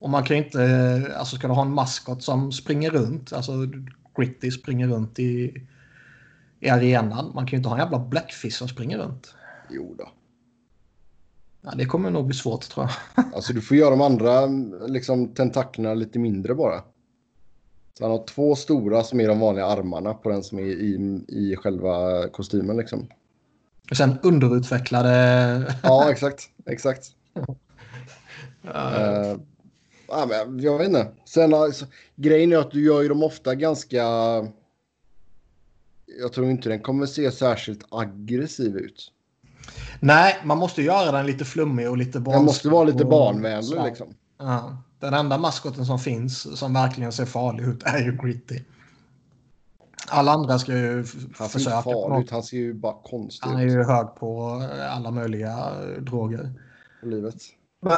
Och 0.00 0.10
man 0.10 0.24
kan 0.24 0.36
ju 0.36 0.44
inte, 0.44 1.14
alltså 1.16 1.36
ska 1.36 1.48
du 1.48 1.54
ha 1.54 1.62
en 1.62 1.72
maskot 1.72 2.22
som 2.22 2.52
springer 2.52 2.90
runt, 2.90 3.32
alltså 3.32 3.52
Gritty 4.16 4.50
springer 4.50 4.88
runt 4.88 5.18
i, 5.18 5.54
i 6.60 6.68
arenan. 6.68 7.32
Man 7.34 7.46
kan 7.46 7.50
ju 7.50 7.56
inte 7.56 7.68
ha 7.68 7.76
en 7.76 7.82
jävla 7.82 7.98
bläckfisk 7.98 8.58
som 8.58 8.68
springer 8.68 8.98
runt. 8.98 9.34
Jo 9.70 9.94
då. 9.98 10.08
Ja, 11.62 11.72
det 11.76 11.84
kommer 11.84 12.10
nog 12.10 12.26
bli 12.26 12.36
svårt 12.36 12.68
tror 12.68 12.86
jag. 12.86 13.24
Alltså 13.34 13.52
du 13.52 13.60
får 13.60 13.76
göra 13.76 13.90
de 13.90 14.00
andra 14.00 14.46
liksom, 14.86 15.28
tentaklerna 15.28 15.94
lite 15.94 16.18
mindre 16.18 16.54
bara. 16.54 16.82
Så 17.98 18.04
han 18.04 18.10
har 18.10 18.26
två 18.26 18.56
stora 18.56 19.02
som 19.02 19.20
är 19.20 19.28
de 19.28 19.40
vanliga 19.40 19.66
armarna 19.66 20.14
på 20.14 20.28
den 20.28 20.42
som 20.42 20.58
är 20.58 20.62
i, 20.62 21.22
i 21.28 21.56
själva 21.56 22.28
kostymen 22.28 22.76
liksom. 22.76 23.08
Och 23.90 23.96
sen 23.96 24.18
underutvecklade... 24.22 25.74
Ja, 25.82 26.10
exakt. 26.10 26.42
Exakt. 26.66 27.06
eh, 28.64 29.32
Uh, 29.32 29.36
ja, 30.10 30.26
men 30.46 30.60
jag 30.60 30.78
vet 30.78 30.88
inte. 30.88 31.08
Sen 31.24 31.54
alltså, 31.54 31.86
grejen 32.16 32.52
är 32.52 32.56
att 32.56 32.70
du 32.70 32.84
gör 32.84 33.02
ju 33.02 33.08
dem 33.08 33.22
ofta 33.22 33.54
ganska... 33.54 34.02
Jag 36.20 36.32
tror 36.32 36.50
inte 36.50 36.68
den 36.68 36.80
kommer 36.80 37.06
se 37.06 37.30
särskilt 37.30 37.84
aggressiv 37.90 38.76
ut. 38.76 39.12
Nej, 40.00 40.36
man 40.44 40.58
måste 40.58 40.82
göra 40.82 41.12
den 41.12 41.26
lite 41.26 41.44
flummig 41.44 41.90
och 41.90 41.96
lite 41.96 42.18
Den 42.18 42.44
måste 42.44 42.68
vara 42.68 42.84
lite 42.84 43.04
och- 43.04 43.10
barnvänlig 43.10 43.64
sådär. 43.64 43.84
liksom. 43.84 44.14
Ja. 44.38 44.76
Den 45.00 45.14
enda 45.14 45.38
maskoten 45.38 45.86
som 45.86 45.98
finns 45.98 46.58
som 46.58 46.74
verkligen 46.74 47.12
ser 47.12 47.24
farlig 47.24 47.64
ut 47.64 47.82
är 47.82 47.98
ju 47.98 48.16
Gritty. 48.22 48.60
Alla 50.08 50.32
andra 50.32 50.58
ska 50.58 50.72
ju 50.72 51.04
Han 51.38 51.48
försöka. 51.48 51.82
farlig 51.82 52.24
ut. 52.24 52.30
Han 52.30 52.42
ser 52.42 52.56
ju 52.56 52.74
bara 52.74 52.94
konstig 53.04 53.48
Han 53.48 53.60
är 53.60 53.64
ut 53.66 53.72
ju 53.72 53.82
hög 53.84 54.14
på 54.14 54.50
alla 54.90 55.10
möjliga 55.10 55.70
droger. 55.98 56.52
livet. 57.02 57.34
Men, 57.80 57.96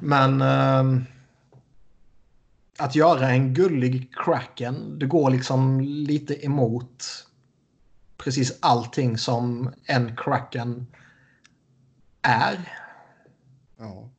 men 0.00 0.42
ehm, 0.42 1.04
att 2.78 2.94
göra 2.94 3.28
en 3.30 3.54
gullig 3.54 4.14
Kraken, 4.14 4.98
det 4.98 5.06
går 5.06 5.30
liksom 5.30 5.80
lite 5.80 6.46
emot 6.46 7.04
precis 8.16 8.58
allting 8.60 9.18
som 9.18 9.70
en 9.84 10.16
Kraken 10.16 10.86
är. 12.22 12.72
Ja. 13.78 14.10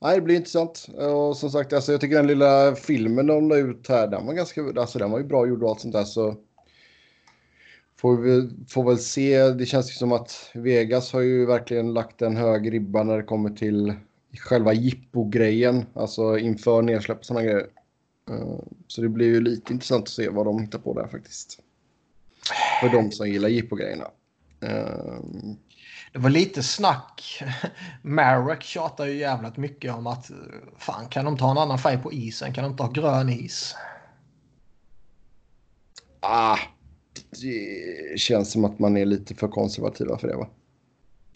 Nej, 0.00 0.16
det 0.16 0.22
blir 0.22 0.36
intressant. 0.36 0.86
Och 0.94 1.36
som 1.36 1.50
sagt, 1.50 1.72
alltså, 1.72 1.92
jag 1.92 2.00
tycker 2.00 2.16
den 2.16 2.26
lilla 2.26 2.74
filmen 2.74 3.26
de 3.26 3.48
la 3.48 3.56
ut 3.56 3.88
här, 3.88 4.06
den 4.06 4.26
var 4.26 4.34
ganska, 4.34 4.60
alltså 4.76 4.98
den 4.98 5.10
var 5.10 5.18
ju 5.18 5.24
bra 5.24 5.46
gjord 5.46 5.62
och 5.62 5.70
allt 5.70 5.80
sånt 5.80 5.94
där 5.94 6.04
så 6.04 6.36
får 7.96 8.16
vi 8.16 8.50
får 8.68 8.84
väl 8.84 8.98
se. 8.98 9.48
Det 9.48 9.66
känns 9.66 9.90
ju 9.90 9.94
som 9.94 10.12
att 10.12 10.50
Vegas 10.54 11.12
har 11.12 11.20
ju 11.20 11.46
verkligen 11.46 11.94
lagt 11.94 12.22
en 12.22 12.36
hög 12.36 12.72
ribba 12.72 13.02
när 13.02 13.16
det 13.16 13.22
kommer 13.22 13.50
till 13.50 13.94
själva 14.36 14.72
jippo-grejen, 14.72 15.86
alltså 15.94 16.38
inför 16.38 16.82
nedsläpp 16.82 17.18
och 17.18 17.24
sådana 17.24 17.44
grejer. 17.44 17.66
Eh, 18.30 18.58
Så 18.86 19.00
det 19.00 19.08
blir 19.08 19.26
ju 19.26 19.40
lite 19.40 19.72
intressant 19.72 20.02
att 20.02 20.08
se 20.08 20.28
vad 20.28 20.46
de 20.46 20.60
hittar 20.62 20.78
på 20.78 20.94
där 20.94 21.06
faktiskt. 21.06 21.58
För 22.80 22.88
de 22.88 23.10
som 23.10 23.28
gillar 23.28 23.48
jippo-grejerna. 23.48 24.10
Det 26.12 26.18
var 26.18 26.30
lite 26.30 26.62
snack. 26.62 27.42
Marek 28.02 28.62
tjatar 28.62 29.06
ju 29.06 29.16
jävligt 29.18 29.56
mycket 29.56 29.94
om 29.94 30.06
att 30.06 30.30
fan 30.78 31.08
kan 31.08 31.24
de 31.24 31.38
ta 31.38 31.50
en 31.50 31.58
annan 31.58 31.78
färg 31.78 31.98
på 31.98 32.12
isen? 32.12 32.52
Kan 32.52 32.64
de 32.64 32.76
ta 32.76 32.90
grön 32.90 33.28
is? 33.28 33.74
Ah, 36.20 36.58
det 37.42 38.18
känns 38.18 38.52
som 38.52 38.64
att 38.64 38.78
man 38.78 38.96
är 38.96 39.04
lite 39.04 39.34
för 39.34 39.48
konservativa 39.48 40.18
för 40.18 40.28
det 40.28 40.36
va? 40.36 40.48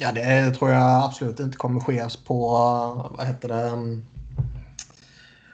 Ja, 0.02 0.12
det 0.12 0.50
tror 0.50 0.71
jag 0.71 1.04
absolut 1.04 1.40
inte 1.40 1.57
kommer 1.57 1.80
ske 1.80 2.09
på, 2.25 2.35
eh, 2.35 3.16
vad 3.19 3.26
heter 3.26 3.49
det, 3.49 3.69
mm, 3.69 4.04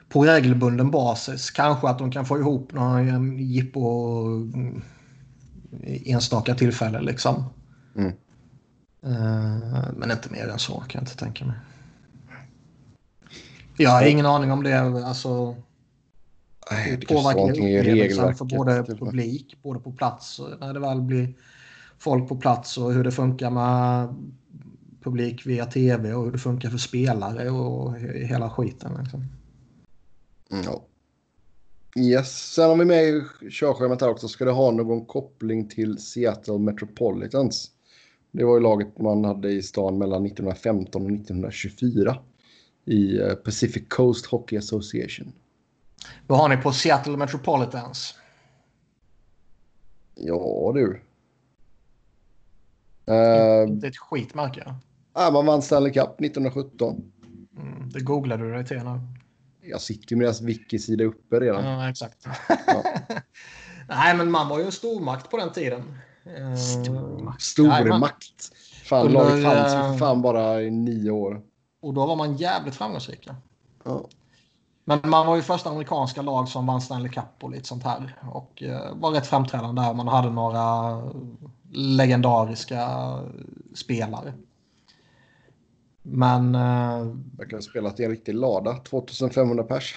på 0.08 0.24
regelbunden 0.24 0.90
basis. 0.90 1.50
Kanske 1.50 1.88
att 1.88 1.98
de 1.98 2.10
kan 2.10 2.26
få 2.26 2.38
ihop 2.38 2.72
någon 2.72 3.08
mm, 3.08 3.38
jippo 3.38 4.22
mm, 4.24 4.82
enstaka 5.82 6.54
tillfällen 6.54 7.04
liksom. 7.04 7.44
Mm. 7.96 8.12
Eh, 9.02 9.92
Men 9.96 10.10
inte 10.10 10.32
mer 10.32 10.48
än 10.48 10.58
så 10.58 10.74
kan 10.74 10.88
jag 10.92 11.02
inte 11.02 11.16
tänka 11.16 11.44
mig. 11.44 11.56
Jag 13.76 13.90
har 13.90 14.06
ingen 14.06 14.26
aning 14.26 14.52
om 14.52 14.62
det. 14.62 15.06
Alltså, 15.06 15.56
det 16.70 17.08
påverkar 17.08 17.50
upplevelsen 17.50 17.94
regelverket. 17.94 18.38
för 18.38 18.44
både 18.44 18.82
typ. 18.82 18.98
publik, 18.98 19.58
både 19.62 19.80
på 19.80 19.92
plats 19.92 20.40
när 20.60 20.74
det 20.74 20.80
väl 20.80 21.00
blir 21.00 21.34
folk 21.98 22.28
på 22.28 22.36
plats 22.36 22.78
och 22.78 22.92
hur 22.92 23.04
det 23.04 23.10
funkar 23.12 23.50
med 23.50 24.14
publik 25.02 25.46
via 25.46 25.66
tv 25.66 26.12
och 26.14 26.24
hur 26.24 26.32
det 26.32 26.38
funkar 26.38 26.70
för 26.70 26.78
spelare 26.78 27.50
och 27.50 27.92
he- 27.96 28.24
hela 28.24 28.50
skiten. 28.50 28.92
Liksom. 29.02 29.24
Mm, 30.50 30.64
Ja. 30.64 30.82
Yes, 31.98 32.52
sen 32.54 32.68
har 32.68 32.76
vi 32.76 32.84
med 32.84 33.04
i 33.04 33.22
körschemat 33.50 34.00
här 34.00 34.08
också. 34.08 34.28
Ska 34.28 34.44
det 34.44 34.50
ha 34.50 34.70
någon 34.70 35.06
koppling 35.06 35.68
till 35.68 35.98
Seattle 35.98 36.58
Metropolitans? 36.58 37.70
Det 38.30 38.44
var 38.44 38.54
ju 38.54 38.60
laget 38.60 38.98
man 38.98 39.24
hade 39.24 39.50
i 39.52 39.62
stan 39.62 39.98
mellan 39.98 40.26
1915 40.26 41.02
och 41.02 41.10
1924 41.12 42.18
i 42.84 43.18
eh, 43.20 43.34
Pacific 43.34 43.82
Coast 43.88 44.26
Hockey 44.26 44.56
Association. 44.56 45.32
Vad 46.26 46.38
har 46.38 46.48
ni 46.48 46.56
på 46.56 46.72
Seattle 46.72 47.16
Metropolitans? 47.16 48.14
Ja 50.14 50.72
du. 50.74 51.00
Uh, 53.10 53.68
Inte 53.68 53.86
ett 53.86 53.96
skitmärke. 53.96 54.74
man 55.14 55.46
vann 55.46 55.62
Stanley 55.62 55.92
Cup 55.92 56.20
1917. 56.20 57.12
Mm, 57.56 57.90
det 57.90 58.00
googlade 58.00 58.44
du 58.44 58.52
dig 58.52 58.66
till 58.66 58.76
nu. 58.76 59.00
Jag 59.62 59.80
sitter 59.80 60.12
ju 60.12 60.16
med 60.16 60.26
deras 60.26 60.40
wiki-sida 60.40 61.04
uppe 61.04 61.40
redan. 61.40 61.64
Ja, 61.64 61.90
exakt. 61.90 62.26
Ja. 62.66 62.82
Nej, 63.88 64.16
men 64.16 64.30
man 64.30 64.48
var 64.48 64.58
ju 64.58 64.64
en 64.64 64.72
stormakt 64.72 65.30
på 65.30 65.36
den 65.36 65.52
tiden. 65.52 65.98
Eh, 66.24 66.54
Stormakt. 66.54 67.42
Stormakt. 67.42 68.52
Fan, 68.84 69.06
Under, 69.06 69.20
laget 69.20 69.44
fanns 69.44 69.74
eh, 69.74 69.90
för 69.90 69.98
fan 69.98 70.22
bara 70.22 70.62
i 70.62 70.70
nio 70.70 71.10
år. 71.10 71.42
Och 71.80 71.94
då 71.94 72.06
var 72.06 72.16
man 72.16 72.36
jävligt 72.36 72.74
framgångsrika. 72.74 73.36
Ja. 73.84 74.08
Men 74.84 75.00
man 75.04 75.26
var 75.26 75.36
ju 75.36 75.42
första 75.42 75.70
amerikanska 75.70 76.22
lag 76.22 76.48
som 76.48 76.66
vann 76.66 76.80
Stanley 76.80 77.12
Cup 77.12 77.24
och 77.40 77.50
lite 77.50 77.68
sånt 77.68 77.84
här. 77.84 78.16
Och 78.32 78.62
eh, 78.62 78.94
var 78.94 79.10
rätt 79.10 79.26
framträdande 79.26 79.82
där. 79.82 79.94
Man 79.94 80.08
hade 80.08 80.30
några 80.30 81.02
legendariska 81.72 82.88
spelare. 83.74 84.34
Men 86.02 86.54
eh, 86.54 87.14
Jag 87.38 87.50
kan 87.50 87.56
ha 87.56 87.62
spelat 87.62 88.00
i 88.00 88.04
en 88.04 88.10
riktig 88.10 88.34
lada. 88.34 88.74
2500 88.76 89.64
pers. 89.64 89.94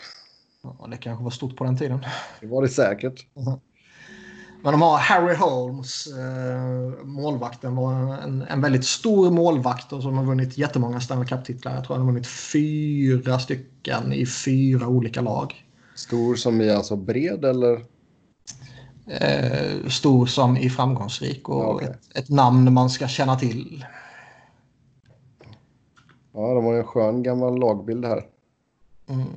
ja, 0.63 0.87
det 0.91 0.97
kanske 0.97 1.23
var 1.23 1.31
stort 1.31 1.55
på 1.55 1.63
den 1.63 1.77
tiden. 1.77 2.05
Det 2.41 2.47
var 2.47 2.61
det 2.61 2.69
säkert. 2.69 3.25
Men 4.63 4.73
de 4.73 4.81
har 4.81 4.97
Harry 4.97 5.35
Holmes, 5.35 6.07
eh, 6.07 7.05
målvakten, 7.05 7.75
var 7.75 7.93
en, 7.93 8.41
en 8.41 8.61
väldigt 8.61 8.85
stor 8.85 9.31
målvakt 9.31 9.93
och 9.93 10.01
som 10.01 10.17
har 10.17 10.25
vunnit 10.25 10.57
jättemånga 10.57 10.99
Stanley 10.99 11.27
Cup-titlar. 11.27 11.75
Jag 11.75 11.83
tror 11.83 11.95
han 11.95 12.05
har 12.05 12.11
vunnit 12.11 12.27
fyra 12.27 13.39
stycken 13.39 14.13
i 14.13 14.25
fyra 14.25 14.87
olika 14.87 15.21
lag. 15.21 15.65
Stor 15.95 16.35
som 16.35 16.61
i 16.61 16.69
alltså 16.71 16.95
bred 16.95 17.45
eller? 17.45 17.85
Eh, 19.09 19.87
stor 19.89 20.25
som 20.25 20.57
i 20.57 20.69
framgångsrik 20.69 21.49
och 21.49 21.75
okej. 21.75 21.87
ett, 21.87 22.17
ett 22.17 22.29
namn 22.29 22.73
man 22.73 22.89
ska 22.89 23.07
känna 23.07 23.35
till. 23.39 23.85
Ja, 26.33 26.53
de 26.53 26.65
har 26.65 26.73
en 26.73 26.83
skön 26.83 27.23
gammal 27.23 27.59
lagbild 27.59 28.05
här. 28.05 28.25
Mm. 29.09 29.27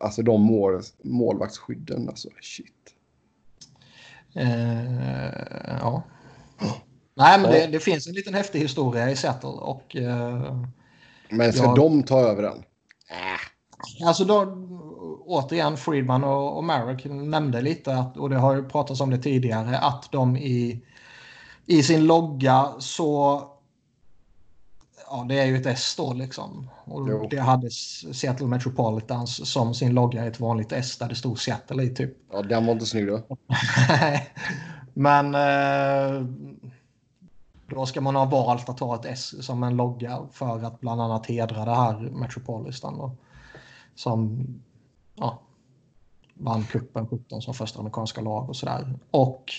Alltså 0.00 0.22
de 0.22 0.40
mål, 0.42 0.82
målvaktsskydden, 1.02 2.08
alltså 2.08 2.28
shit. 2.42 2.94
Eh, 4.34 5.76
ja. 5.80 6.02
Nej, 7.14 7.40
men 7.40 7.52
Ja. 7.52 7.58
det, 7.58 7.66
det 7.66 7.80
finns 7.80 8.06
en 8.06 8.14
liten 8.14 8.34
häftig 8.34 8.60
historia 8.60 9.10
i 9.10 9.16
Seattle 9.16 9.48
och 9.48 9.96
eh, 9.96 10.56
Men 11.30 11.52
ska 11.52 11.62
Ja. 11.64 11.74
de 11.74 12.02
ta 12.02 12.20
över 12.20 12.42
den? 12.42 12.62
Alltså 14.06 14.24
då, 14.24 14.44
återigen, 15.26 15.76
Friedman 15.76 16.24
och, 16.24 16.56
och 16.56 16.64
Marek 16.64 17.04
nämnde 17.04 17.60
lite, 17.60 17.96
att, 17.96 18.16
och 18.16 18.30
det 18.30 18.36
har 18.36 18.56
ju 18.56 18.68
pratats 18.68 19.00
om 19.00 19.10
det 19.10 19.18
tidigare, 19.18 19.78
att 19.78 20.12
de 20.12 20.36
i, 20.36 20.84
i 21.66 21.82
sin 21.82 22.06
logga 22.06 22.72
så... 22.78 23.42
Ja, 25.10 25.26
det 25.28 25.38
är 25.38 25.46
ju 25.46 25.56
ett 25.56 25.66
S 25.66 25.94
då 25.96 26.12
liksom. 26.12 26.70
Och 26.84 27.08
Jo. 27.10 27.28
det 27.30 27.38
hade 27.40 27.70
Seattle 27.70 28.46
Metropolitans 28.46 29.52
som 29.52 29.74
sin 29.74 29.94
logga 29.94 30.24
ett 30.24 30.40
vanligt 30.40 30.72
S 30.72 30.98
där 30.98 31.08
det 31.08 31.14
stod 31.14 31.38
Seattle 31.38 31.82
i 31.82 31.94
typ. 31.94 32.16
Ja, 32.32 32.42
den 32.42 32.66
var 32.66 32.72
inte 32.72 32.86
snygg 32.86 33.06
då. 33.06 33.22
Men... 34.94 35.34
Eh, 35.34 36.26
Då 37.66 37.86
ska 37.86 38.00
man 38.00 38.16
ha 38.16 38.24
valt 38.24 38.68
att 38.68 38.80
ha 38.80 38.94
ett 38.94 39.04
S 39.04 39.46
som 39.46 39.62
en 39.62 39.76
logga 39.76 40.28
för 40.32 40.64
att 40.64 40.80
bland 40.80 41.00
annat 41.00 41.26
hedra 41.26 41.64
det 41.64 41.74
här 41.74 42.00
Metropolitan. 42.00 42.98
Då, 42.98 43.16
som 43.94 44.46
ja, 45.14 45.42
vann 46.34 46.64
cupen 46.64 47.06
17 47.06 47.42
som 47.42 47.54
första 47.54 47.78
amerikanska 47.78 48.20
lag 48.20 48.48
och 48.48 48.56
sådär. 48.56 48.98
Och 49.10 49.52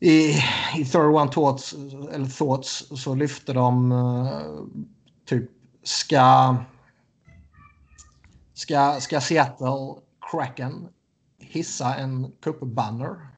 i, 0.00 0.30
i 0.78 0.84
Third 0.84 1.14
One 1.14 1.30
Thoughts, 1.30 1.74
eller 2.12 2.26
Thoughts 2.26 3.02
så 3.02 3.14
lyfte 3.14 3.52
de 3.52 3.92
uh, 3.92 4.66
typ 5.24 5.50
ska, 5.82 6.56
ska, 8.54 9.00
ska 9.00 9.20
Seattle 9.20 9.94
Kraken 10.30 10.88
hissa 11.38 11.94
en 11.94 12.32
cupbanner? 12.40 13.28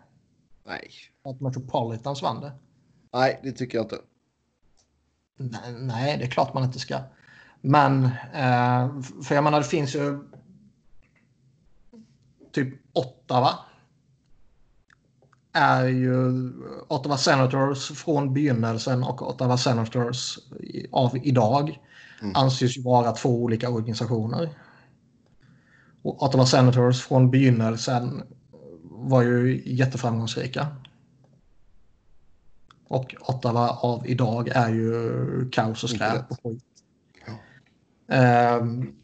Nej. 0.67 0.91
Att 1.25 1.41
Metropolitans 1.41 2.23
vann 2.23 2.41
det? 2.41 2.53
Nej, 3.13 3.41
det 3.43 3.53
tycker 3.53 3.79
jag 3.79 3.85
inte. 3.85 3.99
Nej, 5.37 5.73
nej, 5.73 6.19
det 6.19 6.25
är 6.25 6.31
klart 6.31 6.55
man 6.55 6.65
inte 6.65 6.79
ska. 6.79 7.01
Men, 7.61 8.05
eh, 8.33 9.01
för 9.23 9.35
jag 9.35 9.45
menar 9.45 9.59
det 9.59 9.65
finns 9.67 9.95
ju 9.95 10.19
typ 12.53 12.75
Ottawa. 12.93 13.59
Är 15.53 15.87
ju 15.87 16.53
Ottawa 16.89 17.17
Senators 17.17 17.89
från 17.89 18.35
begynnelsen 18.35 19.03
och 19.03 19.29
Ottawa 19.29 19.59
Senators 19.59 20.39
av 20.91 21.17
idag 21.23 21.81
mm. 22.23 22.37
anses 22.37 22.79
ju 22.79 22.83
vara 22.83 23.13
två 23.13 23.43
olika 23.43 23.71
organisationer. 23.71 24.51
Och 26.03 26.23
Ottawa 26.23 26.47
Senators 26.47 27.03
från 27.03 27.31
begynnelsen 27.31 28.23
var 28.83 29.23
ju 29.23 29.63
jätteframgångsrika. 29.67 30.67
Och 32.89 33.15
Ottawa 33.21 33.69
av 33.69 34.07
idag 34.07 34.49
är 34.49 34.69
ju 34.69 35.51
kaos 35.51 35.85
och 35.85 35.91
skräp 35.91 36.31
och 36.31 36.39
skit. 36.43 36.65
Ja. 38.07 38.59
Um, 38.59 39.02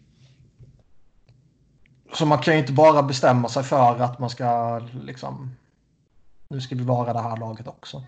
så 2.13 2.27
man 2.27 2.39
kan 2.39 2.55
ju 2.55 2.61
inte 2.61 2.73
bara 2.73 3.03
bestämma 3.03 3.49
sig 3.49 3.63
för 3.63 4.01
att 4.01 4.19
man 4.19 4.31
ska 4.31 4.79
liksom... 5.05 5.55
Nu 6.49 6.61
ska 6.61 6.75
vi 6.75 6.85
vara 6.85 7.13
det 7.13 7.21
här 7.21 7.37
laget 7.37 7.69
också. 7.69 8.03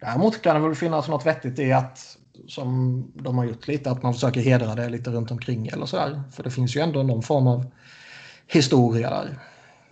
Däremot 0.00 0.42
kan 0.42 0.54
det 0.54 0.68
väl 0.68 0.76
finnas 0.76 1.08
något 1.08 1.26
vettigt 1.26 1.58
i 1.58 1.72
att, 1.72 2.18
som 2.48 3.02
de 3.14 3.38
har 3.38 3.44
gjort 3.44 3.68
lite, 3.68 3.90
att 3.90 4.02
man 4.02 4.14
försöker 4.14 4.40
hedra 4.40 4.74
det 4.74 4.88
lite 4.88 5.10
runt 5.10 5.30
omkring 5.30 5.66
eller 5.66 5.86
sådär. 5.86 6.22
För 6.32 6.42
det 6.42 6.50
finns 6.50 6.76
ju 6.76 6.80
ändå 6.80 7.02
någon 7.02 7.22
form 7.22 7.46
av 7.46 7.66
historia 8.46 9.10
där. 9.10 9.38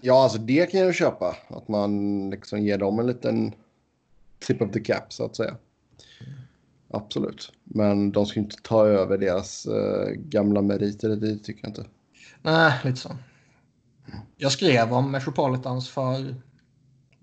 Ja, 0.00 0.22
alltså 0.22 0.38
det 0.38 0.70
kan 0.70 0.80
jag 0.80 0.86
ju 0.86 0.92
köpa. 0.92 1.36
Att 1.48 1.68
man 1.68 2.30
liksom 2.30 2.60
ger 2.62 2.78
dem 2.78 2.98
en 2.98 3.06
liten 3.06 3.54
tip 4.38 4.62
of 4.62 4.70
the 4.72 4.80
cap 4.80 5.12
så 5.12 5.24
att 5.24 5.36
säga. 5.36 5.56
Absolut. 6.90 7.52
Men 7.64 8.12
de 8.12 8.26
ska 8.26 8.40
inte 8.40 8.56
ta 8.62 8.86
över 8.86 9.18
deras 9.18 9.66
eh, 9.66 10.08
gamla 10.14 10.62
meriter, 10.62 11.08
det 11.08 11.38
tycker 11.38 11.60
jag 11.62 11.70
inte. 11.70 11.84
Nej, 12.42 12.72
lite 12.84 12.96
så. 12.96 13.16
Jag 14.36 14.52
skrev 14.52 14.92
om 14.92 15.10
Metropolitans 15.10 15.88
för 15.88 16.34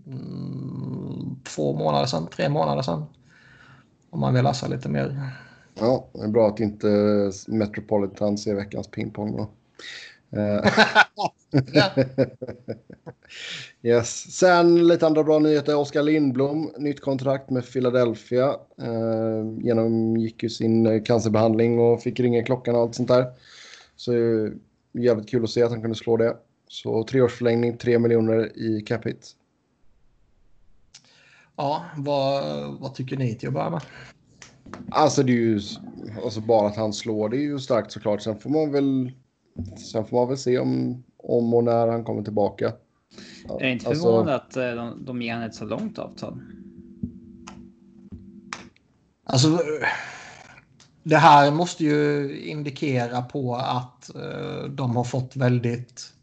mm, 0.07 1.35
två 1.43 1.73
månader 1.73 2.05
sedan, 2.05 2.27
tre 2.27 2.49
månader 2.49 2.81
sedan. 2.81 3.05
Om 4.09 4.19
man 4.19 4.33
vill 4.33 4.43
läsa 4.43 4.67
lite 4.67 4.89
mer. 4.89 5.31
Ja, 5.79 6.07
det 6.13 6.23
är 6.23 6.27
bra 6.27 6.47
att 6.47 6.59
inte 6.59 6.87
Metropolitans 7.47 8.47
är 8.47 8.55
veckans 8.55 8.87
pingpong 8.87 9.37
då. 9.37 9.49
Eh. 10.31 10.73
yes. 13.81 14.37
Sen 14.37 14.87
lite 14.87 15.05
andra 15.05 15.23
bra 15.23 15.39
nyheter. 15.39 15.75
Oskar 15.75 16.03
Lindblom, 16.03 16.71
nytt 16.77 17.01
kontrakt 17.01 17.49
med 17.49 17.71
Philadelphia. 17.71 18.55
Uh, 18.81 19.63
genomgick 19.63 20.43
ju 20.43 20.49
sin 20.49 21.03
cancerbehandling 21.03 21.79
och 21.79 22.01
fick 22.01 22.19
ringa 22.19 22.43
klockan 22.43 22.75
och 22.75 22.81
allt 22.81 22.95
sånt 22.95 23.07
där. 23.07 23.25
Så 23.95 24.11
jävligt 24.91 25.29
kul 25.29 25.43
att 25.43 25.49
se 25.49 25.63
att 25.63 25.71
han 25.71 25.81
kunde 25.81 25.95
slå 25.95 26.17
det. 26.17 26.37
Så 26.67 27.03
treårsförlängning, 27.03 27.77
tre 27.77 27.99
miljoner 27.99 28.57
i 28.57 28.81
cap 28.81 29.05
hit. 29.05 29.35
Ja, 31.55 31.85
vad, 31.97 32.43
vad 32.79 32.95
tycker 32.95 33.17
ni 33.17 33.35
till 33.35 33.47
att 33.47 33.53
börja 33.53 33.69
med? 33.69 33.81
Alltså 34.91 35.23
det 35.23 35.31
är 35.31 35.35
ju 35.35 35.59
alltså 36.23 36.41
bara 36.41 36.67
att 36.67 36.75
han 36.75 36.93
slår 36.93 37.29
det 37.29 37.37
är 37.37 37.41
ju 37.41 37.59
starkt 37.59 37.91
såklart. 37.91 38.21
Sen 38.21 38.39
får 38.39 38.49
man 38.49 38.71
väl, 38.71 39.11
sen 39.91 40.05
får 40.05 40.17
man 40.17 40.27
väl 40.27 40.37
se 40.37 40.59
om, 40.59 41.03
om 41.17 41.53
och 41.53 41.63
när 41.63 41.87
han 41.87 42.03
kommer 42.03 42.23
tillbaka. 42.23 42.73
Ja, 43.47 43.59
är 43.59 43.67
inte 43.67 43.87
alltså, 43.87 44.03
förvånande 44.03 44.35
att 44.35 44.57
eh, 44.57 44.71
de, 44.71 45.05
de 45.05 45.21
ger 45.21 45.41
ett 45.41 45.55
så 45.55 45.65
långt 45.65 45.99
avtal? 45.99 46.41
Alltså, 49.23 49.59
det 51.09 51.17
här 51.17 51.51
måste 51.51 51.83
ju 51.83 52.39
indikera 52.39 53.21
på 53.21 53.55
att 53.55 54.15
eh, 54.15 54.63
de 54.69 54.95
har 54.95 55.03
fått 55.03 55.35
väldigt 55.35 56.13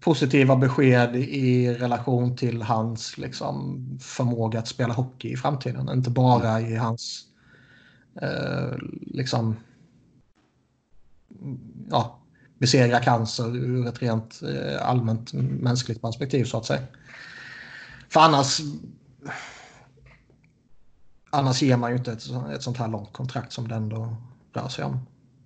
positiva 0.00 0.56
besked 0.56 1.16
i 1.16 1.74
relation 1.74 2.36
till 2.36 2.62
hans 2.62 3.18
liksom, 3.18 3.86
förmåga 4.02 4.58
att 4.58 4.68
spela 4.68 4.94
hockey 4.94 5.32
i 5.32 5.36
framtiden. 5.36 5.88
Inte 5.88 6.10
bara 6.10 6.60
i 6.60 6.76
hans 6.76 7.24
eh, 8.22 8.76
liksom, 9.00 9.56
ja, 11.90 12.18
besegra 12.58 13.00
cancer 13.00 13.56
ur 13.56 13.86
ett 13.86 14.02
rent 14.02 14.42
eh, 14.42 14.88
allmänt 14.88 15.32
mänskligt 15.32 16.02
perspektiv 16.02 16.44
så 16.44 16.58
att 16.58 16.66
säga. 16.66 16.82
För 18.08 18.20
annars 18.20 18.60
Annars 21.30 21.62
ger 21.62 21.76
man 21.76 21.90
ju 21.90 21.96
inte 21.96 22.12
ett, 22.12 22.24
ett 22.54 22.62
sånt 22.62 22.76
här 22.76 22.88
långt 22.88 23.12
kontrakt 23.12 23.52
som 23.52 23.68
det 23.68 23.74
ändå 23.74 24.16
rör 24.52 24.68
sig 24.68 24.84
om. 24.84 24.98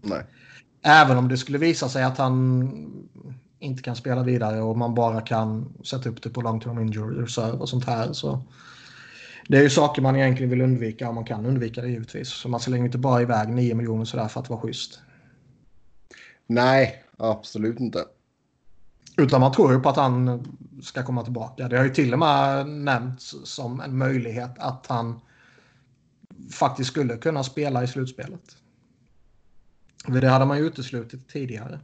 Nej. 0.03 0.25
Även 0.83 1.19
om 1.19 1.29
det 1.29 1.39
skulle 1.39 1.59
visa 1.59 1.89
sig 1.89 2.03
att 2.03 2.19
han 2.19 2.71
inte 3.59 3.83
kan 3.83 3.97
spela 3.97 4.23
vidare 4.23 4.61
och 4.61 4.79
man 4.79 4.95
bara 4.95 5.21
kan 5.21 5.75
sätta 5.85 6.09
upp 6.09 6.23
det 6.23 6.31
på 6.31 6.41
long 6.41 6.61
term 6.61 6.79
injury 6.79 7.23
reserve 7.23 7.53
och 7.53 7.69
sånt 7.69 7.87
här. 7.87 8.13
Så 8.13 8.43
det 9.49 9.59
är 9.59 9.63
ju 9.63 9.71
saker 9.71 10.03
man 10.03 10.17
egentligen 10.17 10.51
vill 10.51 10.61
undvika 10.61 11.09
om 11.09 11.15
man 11.15 11.25
kan 11.25 11.47
undvika 11.47 11.81
det 11.81 11.89
givetvis. 11.89 12.29
Så 12.29 12.49
man 12.49 12.61
slänger 12.61 12.85
inte 12.85 12.99
bara 12.99 13.23
iväg 13.23 13.49
9 13.49 13.75
miljoner 13.75 14.05
sådär 14.05 14.29
för 14.29 14.41
att 14.41 14.51
vara 14.51 14.61
schysst. 14.61 15.01
Nej, 16.47 17.05
absolut 17.17 17.81
inte. 17.81 18.05
Utan 19.17 19.41
man 19.41 19.53
tror 19.53 19.73
ju 19.73 19.81
på 19.81 19.89
att 19.89 19.97
han 19.97 20.47
ska 20.83 21.03
komma 21.03 21.23
tillbaka. 21.23 21.69
Det 21.69 21.77
har 21.77 21.85
ju 21.85 21.91
till 21.91 22.13
och 22.13 22.19
med 22.19 22.67
nämnts 22.67 23.35
som 23.45 23.81
en 23.81 23.99
möjlighet 23.99 24.59
att 24.59 24.87
han 24.89 25.21
faktiskt 26.53 26.91
skulle 26.91 27.17
kunna 27.17 27.45
spela 27.45 27.85
i 27.85 27.87
slutspelet. 27.87 28.57
Det 30.07 30.29
hade 30.29 30.45
man 30.45 30.59
ju 30.59 30.67
uteslutit 30.67 31.29
tidigare. 31.29 31.81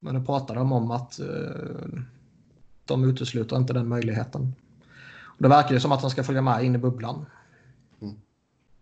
Men 0.00 0.14
nu 0.14 0.24
pratar 0.24 0.54
de 0.54 0.72
om 0.72 0.90
att 0.90 1.20
eh, 1.20 1.98
de 2.84 3.04
utesluter 3.04 3.56
inte 3.56 3.72
den 3.72 3.88
möjligheten. 3.88 4.54
Och 5.22 5.42
det 5.42 5.48
verkar 5.48 5.74
ju 5.74 5.80
som 5.80 5.92
att 5.92 6.00
han 6.02 6.10
ska 6.10 6.24
följa 6.24 6.42
med 6.42 6.64
in 6.64 6.74
i 6.74 6.78
bubblan. 6.78 7.26
Mm. 8.00 8.14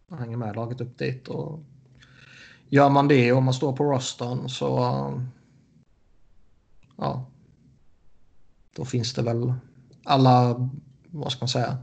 Han 0.08 0.18
hänger 0.18 0.36
med 0.36 0.56
laget 0.56 0.80
upp 0.80 0.98
dit. 0.98 1.28
Och 1.28 1.60
gör 2.68 2.88
man 2.88 3.08
det 3.08 3.32
och 3.32 3.42
man 3.42 3.54
står 3.54 3.76
på 3.76 3.84
rostern 3.84 4.48
så... 4.48 4.78
Ja. 6.96 7.30
Då 8.76 8.84
finns 8.84 9.14
det 9.14 9.22
väl 9.22 9.54
alla, 10.04 10.70
vad 11.10 11.32
ska 11.32 11.40
man 11.40 11.48
säga? 11.48 11.78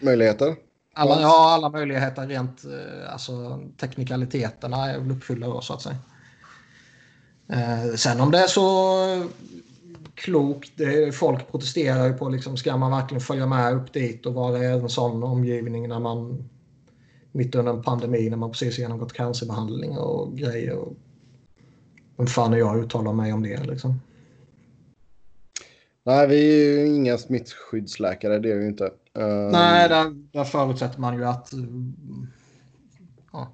Möjligheter. 0.00 0.56
Alla, 0.94 1.20
ja, 1.20 1.50
alla 1.54 1.70
möjligheter 1.70 2.26
rent, 2.26 2.64
eh, 2.64 3.12
alltså 3.12 3.60
teknikaliteterna 3.78 4.90
är 4.90 4.98
väl 4.98 5.10
uppfyllda 5.10 5.46
då 5.46 5.60
så 5.60 5.74
att 5.74 5.82
säga. 5.82 5.96
Eh, 7.48 7.94
sen 7.96 8.20
om 8.20 8.30
det 8.30 8.38
är 8.38 8.46
så 8.46 9.28
klokt, 10.14 10.72
det, 10.76 11.14
folk 11.14 11.50
protesterar 11.50 12.06
ju 12.06 12.12
på 12.12 12.28
liksom, 12.28 12.56
ska 12.56 12.76
man 12.76 12.90
verkligen 12.90 13.20
följa 13.20 13.46
med 13.46 13.74
upp 13.74 13.92
dit 13.92 14.26
och 14.26 14.34
vara 14.34 14.58
i 14.58 14.66
en 14.66 14.88
sån 14.88 15.22
omgivning 15.22 15.88
när 15.88 16.00
man 16.00 16.48
mitt 17.32 17.54
under 17.54 17.72
en 17.72 17.82
pandemi 17.82 18.30
när 18.30 18.36
man 18.36 18.50
precis 18.50 18.78
genomgått 18.78 19.12
cancerbehandling 19.12 19.98
och 19.98 20.38
grejer. 20.38 20.76
Och, 20.76 20.92
vem 22.16 22.26
fan 22.26 22.52
är 22.52 22.58
jag 22.58 22.84
uttalar 22.84 23.12
mig 23.12 23.32
om 23.32 23.42
det 23.42 23.64
liksom? 23.64 24.00
Nej, 26.04 26.28
vi 26.28 26.36
är 26.36 26.78
ju 26.78 26.86
inga 26.86 27.18
smittskyddsläkare, 27.18 28.38
det 28.38 28.52
är 28.52 28.56
vi 28.56 28.62
ju 28.62 28.68
inte. 28.68 28.90
Uh... 29.18 29.50
Nej, 29.52 29.88
där, 29.88 30.14
där 30.32 30.44
förutsätter 30.44 31.00
man 31.00 31.16
ju 31.16 31.24
att 31.24 31.50
ja, 33.32 33.52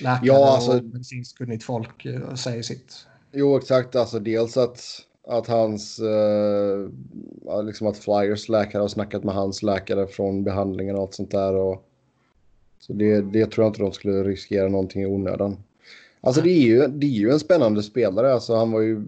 läkare 0.00 0.26
ja, 0.26 0.54
alltså, 0.54 0.78
och 0.78 0.84
medicinskt 0.84 1.38
kunnigt 1.38 1.64
folk 1.64 2.06
uh, 2.06 2.34
säger 2.34 2.62
sitt. 2.62 3.06
Jo, 3.32 3.56
exakt. 3.56 3.96
Alltså 3.96 4.18
dels 4.18 4.56
att, 4.56 4.80
att 5.28 5.46
hans, 5.46 6.00
uh, 6.00 7.64
liksom 7.64 7.86
att 7.86 7.98
Flyers 7.98 8.48
läkare 8.48 8.80
har 8.80 8.88
snackat 8.88 9.24
med 9.24 9.34
hans 9.34 9.62
läkare 9.62 10.06
från 10.06 10.44
behandlingen 10.44 10.96
och 10.96 11.02
allt 11.02 11.14
sånt 11.14 11.30
där. 11.30 11.54
Och, 11.54 11.86
så 12.78 12.92
det, 12.92 13.20
det 13.20 13.46
tror 13.46 13.64
jag 13.64 13.70
inte 13.70 13.82
de 13.82 13.92
skulle 13.92 14.24
riskera 14.24 14.68
någonting 14.68 15.02
i 15.02 15.06
onödan. 15.06 15.56
Alltså 16.20 16.42
det 16.42 16.50
är 16.50 16.62
ju, 16.62 16.86
det 16.86 17.06
är 17.06 17.10
ju 17.10 17.30
en 17.30 17.40
spännande 17.40 17.82
spelare. 17.82 18.32
Alltså 18.32 18.56
han 18.56 18.72
var 18.72 18.80
ju 18.80 19.02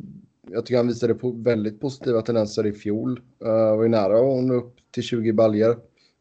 jag 0.51 0.67
tycker 0.67 0.77
han 0.77 0.89
visade 0.89 1.15
på 1.15 1.31
väldigt 1.31 1.81
positiva 1.81 2.23
tendenser 2.23 2.67
i 2.67 2.73
fjol. 2.73 3.21
Uh, 3.45 3.51
var 3.51 3.83
ju 3.83 3.89
nära 3.89 4.39
att 4.39 4.45
nå 4.45 4.55
upp 4.55 4.78
till 4.91 5.03
20 5.03 5.33
baljer. 5.33 5.77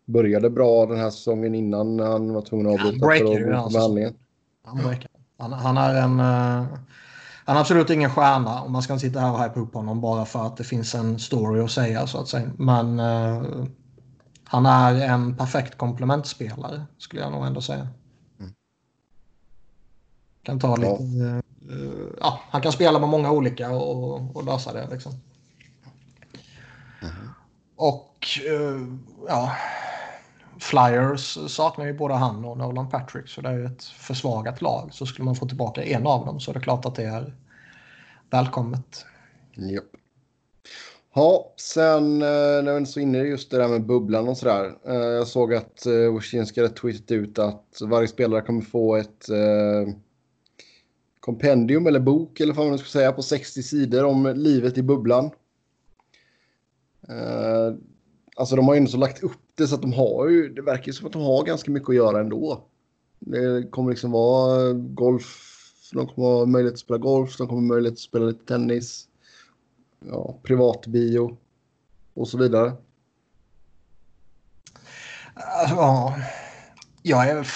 började 0.05 0.49
bra 0.49 0.85
den 0.85 0.97
här 0.97 1.09
säsongen 1.09 1.55
innan 1.55 1.99
han 1.99 2.33
var 2.33 2.41
tvungen 2.41 2.67
att 2.67 2.73
avbryta 2.73 3.05
breakar 3.05 3.25
för 3.25 3.73
behandlingen. 3.73 4.13
Han, 4.63 4.97
han, 5.37 5.53
han 5.53 5.77
är 5.77 6.01
en... 6.01 6.19
eh, 6.19 6.77
han 7.47 7.55
är 7.55 7.61
absolut 7.61 7.89
ingen 7.89 8.09
stjärna 8.09 8.61
och 8.61 8.71
man 8.71 8.81
ska 8.81 8.93
inte 8.93 9.05
sitta 9.05 9.19
här 9.19 9.33
och 9.33 9.43
hypa 9.43 9.59
upp 9.59 9.73
honom 9.73 10.01
bara 10.01 10.25
för 10.25 10.45
att 10.45 10.57
det 10.57 10.63
finns 10.63 10.95
en 10.95 11.19
story 11.19 11.61
att 11.61 11.71
säga 11.71 12.07
så 12.07 12.21
att 12.21 12.27
säga. 12.27 12.51
Men 12.57 12.99
eh, 12.99 13.43
han 14.43 14.65
är 14.65 14.95
en 14.95 15.37
perfekt 15.37 15.77
komplementspelare 15.77 16.85
skulle 16.97 17.21
jag 17.21 17.31
nog 17.31 17.45
ändå 17.45 17.61
säga. 17.61 17.87
Mm. 18.39 18.51
Kan 20.43 20.59
ta 20.59 20.75
lite... 20.75 21.23
eh, 21.23 21.37
eh, 21.37 22.07
ja, 22.19 22.39
han 22.49 22.61
kan 22.61 22.71
spela 22.71 22.99
med 22.99 23.09
många 23.09 23.31
olika 23.31 23.71
och, 23.71 24.35
och 24.35 24.45
lösa 24.45 24.73
det 24.73 24.87
liksom. 24.91 25.13
Och 27.77 28.27
eh, 28.47 28.81
ja, 29.27 29.57
Flyers 30.59 31.37
saknar 31.47 31.85
ju 31.85 31.93
både 31.93 32.13
han 32.13 32.45
och 32.45 32.57
Nolan 32.57 32.89
Patrick 32.89 33.27
så 33.27 33.41
det 33.41 33.49
är 33.49 33.53
ju 33.53 33.65
ett 33.65 33.83
försvagat 33.83 34.61
lag. 34.61 34.89
Så 34.93 35.05
skulle 35.05 35.25
man 35.25 35.35
få 35.35 35.47
tillbaka 35.47 35.83
en 35.83 36.07
av 36.07 36.25
dem 36.25 36.39
så 36.39 36.51
är 36.51 36.53
det 36.53 36.59
klart 36.59 36.85
att 36.85 36.95
det 36.95 37.03
är 37.03 37.33
välkommet. 38.29 39.05
Yep. 39.57 39.83
Ja, 41.13 41.53
sen 41.57 42.21
eh, 42.21 42.63
när 42.63 42.73
vi 42.73 42.81
är 42.81 42.85
så 42.85 42.99
inne 42.99 43.17
i 43.17 43.27
just 43.27 43.51
det 43.51 43.57
där 43.57 43.67
med 43.67 43.85
bubblan 43.85 44.27
och 44.27 44.37
sådär. 44.37 44.77
Eh, 44.87 44.95
jag 44.95 45.27
såg 45.27 45.53
att 45.53 45.85
Wojcinski 46.11 46.61
hade 46.61 46.73
tweetat 46.73 47.11
ut 47.11 47.39
att 47.39 47.77
varje 47.81 48.07
spelare 48.07 48.41
kommer 48.41 48.61
få 48.61 48.95
ett 48.95 49.29
eh, 49.29 49.93
kompendium 51.19 51.87
eller 51.87 51.99
bok 51.99 52.39
eller 52.39 52.53
vad 52.53 52.67
man 52.67 52.77
ska 52.77 52.87
säga 52.87 53.11
på 53.11 53.21
60 53.21 53.63
sidor 53.63 54.03
om 54.03 54.33
livet 54.35 54.77
i 54.77 54.83
bubblan. 54.83 55.31
Eh, 57.09 57.75
alltså 58.35 58.55
de 58.55 58.67
har 58.67 58.73
ju 58.73 58.77
ändå 58.77 58.91
så 58.91 58.97
lagt 58.97 59.23
upp 59.23 59.41
det 59.55 59.67
så 59.67 59.75
att 59.75 59.81
de 59.81 59.93
har 59.93 60.27
ju, 60.27 60.53
det 60.53 60.61
verkar 60.61 60.87
ju 60.87 60.93
som 60.93 61.07
att 61.07 61.13
de 61.13 61.21
har 61.21 61.43
ganska 61.43 61.71
mycket 61.71 61.89
att 61.89 61.95
göra 61.95 62.19
ändå. 62.19 62.63
Det 63.19 63.71
kommer 63.71 63.89
liksom 63.89 64.11
vara 64.11 64.73
golf, 64.73 65.53
de 65.93 66.07
kommer 66.07 66.27
ha 66.27 66.45
möjlighet 66.45 66.73
att 66.73 66.79
spela 66.79 66.97
golf, 66.97 67.37
de 67.37 67.47
kommer 67.47 67.61
ha 67.61 67.67
möjlighet 67.67 67.93
att 67.93 67.99
spela 67.99 68.25
lite 68.25 68.45
tennis 68.45 69.07
ja, 69.99 70.39
privatbio 70.43 71.37
och 72.13 72.27
så 72.27 72.37
vidare. 72.37 72.73
Alltså, 75.33 75.75
ja, 75.75 76.15
jag 77.01 77.29
är... 77.29 77.47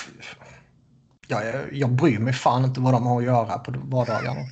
Jag, 1.28 1.48
är, 1.48 1.70
jag 1.74 1.92
bryr 1.92 2.20
mig 2.20 2.34
fan 2.34 2.66
inte 2.66 2.80
vad 2.80 2.94
de 2.94 3.06
har 3.06 3.18
att 3.20 3.26
göra 3.26 3.58
på 3.58 3.74
vardagarna. 3.84 4.40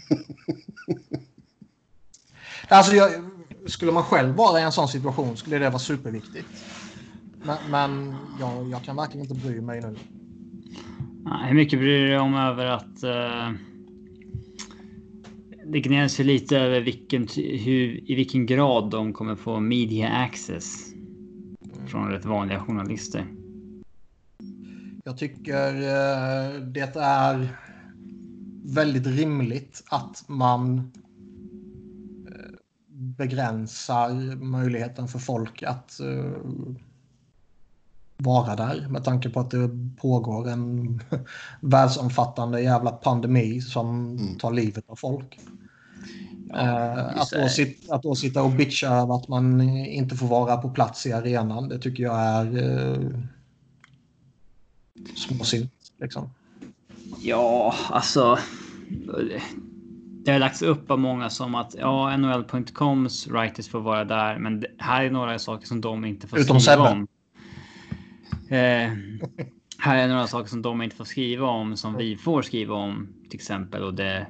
alltså, 2.68 2.96
jag, 2.96 3.12
skulle 3.66 3.92
man 3.92 4.04
själv 4.04 4.36
vara 4.36 4.60
i 4.60 4.64
en 4.64 4.72
sån 4.72 4.88
situation 4.88 5.38
skulle 5.38 5.60
det 5.60 5.70
vara 5.70 5.80
superviktigt. 5.80 6.48
Men, 7.44 7.58
men 7.70 8.16
jag, 8.40 8.70
jag 8.70 8.84
kan 8.84 8.96
verkligen 8.96 9.26
inte 9.26 9.48
bry 9.48 9.62
mig 9.62 9.82
nu. 9.82 9.96
Hur 11.48 11.56
mycket 11.56 11.80
bryr 11.80 12.00
du 12.00 12.08
dig 12.08 12.20
om 12.20 12.36
över 12.36 12.66
att 12.66 13.04
eh, 13.04 13.52
det 15.66 15.80
gnälls 15.80 16.20
ju 16.20 16.24
lite 16.24 16.58
över 16.58 16.82
vilken, 16.82 17.28
hur, 17.36 18.12
i 18.12 18.16
vilken 18.16 18.46
grad 18.46 18.90
de 18.90 19.14
kommer 19.14 19.36
få 19.36 19.60
media 19.60 20.10
access 20.10 20.94
från 21.88 22.12
rätt 22.12 22.26
vanliga 22.26 22.60
journalister. 22.60 23.26
Jag 25.04 25.18
tycker 25.18 25.76
eh, 25.76 26.62
det 26.62 26.96
är 26.96 27.48
väldigt 28.64 29.08
rimligt 29.08 29.84
att 29.90 30.24
man 30.28 30.92
begränsar 33.00 34.36
möjligheten 34.36 35.08
för 35.08 35.20
folk 35.20 35.64
att 35.64 36.00
eh, 36.00 36.32
vara 38.18 38.56
där 38.56 38.88
med 38.90 39.04
tanke 39.04 39.30
på 39.30 39.40
att 39.40 39.52
det 39.52 39.70
pågår 39.98 40.50
en 40.50 41.00
världsomfattande 41.62 42.62
jävla 42.62 42.92
pandemi 42.92 43.62
som 43.62 44.18
Mm. 44.18 44.38
tar 44.38 44.52
livet 44.54 44.84
av 44.88 44.96
folk. 44.96 45.40
Eh, 46.54 47.22
att, 47.22 47.32
då 47.32 47.38
det. 47.38 47.50
sit, 47.50 47.90
att 47.90 48.04
då 48.04 48.16
sitta 48.16 48.44
och 48.44 48.52
bitcha 48.52 48.88
över 48.88 49.16
att 49.16 49.28
man 49.28 49.62
inte 49.72 50.16
får 50.16 50.28
vara 50.28 50.58
på 50.58 50.70
plats 50.70 51.06
i 51.06 51.14
arenan, 51.14 51.70
det 51.70 51.80
tycker 51.80 52.04
jag 52.04 52.20
är 52.20 52.58
eh, 52.64 53.20
småsint. 55.16 55.72
Liksom. 56.00 56.30
Ja, 57.22 57.76
alltså. 57.90 58.38
Det 60.30 60.34
har 60.34 60.40
lagts 60.40 60.62
upp 60.62 60.92
av 60.92 61.00
många 61.00 61.30
som 61.30 61.56
att 61.56 61.76
ja, 61.78 62.18
NHL.coms 62.18 63.28
writers 63.28 63.70
får 63.70 63.80
vara 63.80 64.06
där, 64.06 64.40
men 64.40 64.60
det 64.60 64.68
här 64.78 65.04
är 65.04 65.12
några 65.12 65.40
saker 65.40 65.68
som 65.68 65.82
de 65.82 66.06
inte 66.06 66.28
får 66.28 66.40
Utom 66.40 66.60
skriva 66.60 66.86
Sebbe. 66.88 66.90
om. 66.90 67.08
Eh, 68.50 68.92
här 69.78 69.96
är 69.98 70.08
några 70.08 70.28
saker 70.28 70.50
som 70.50 70.62
de 70.62 70.82
inte 70.82 70.96
får 70.96 71.06
skriva 71.06 71.48
om 71.48 71.78
som 71.78 71.98
vi 71.98 72.16
får 72.18 72.42
skriva 72.42 72.76
om, 72.76 73.08
till 73.30 73.40
exempel 73.40 73.84
och 73.84 73.94
det. 73.94 74.28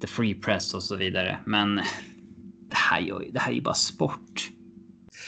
The 0.00 0.06
free 0.06 0.34
press 0.34 0.74
och 0.74 0.82
så 0.82 0.96
vidare. 0.96 1.38
Men 1.46 1.76
det 1.76 2.76
här, 2.76 3.00
gör 3.00 3.20
ju- 3.20 3.30
det 3.30 3.38
här 3.40 3.50
är 3.50 3.56
ju 3.56 3.62
bara 3.62 3.74
sport. 3.74 4.50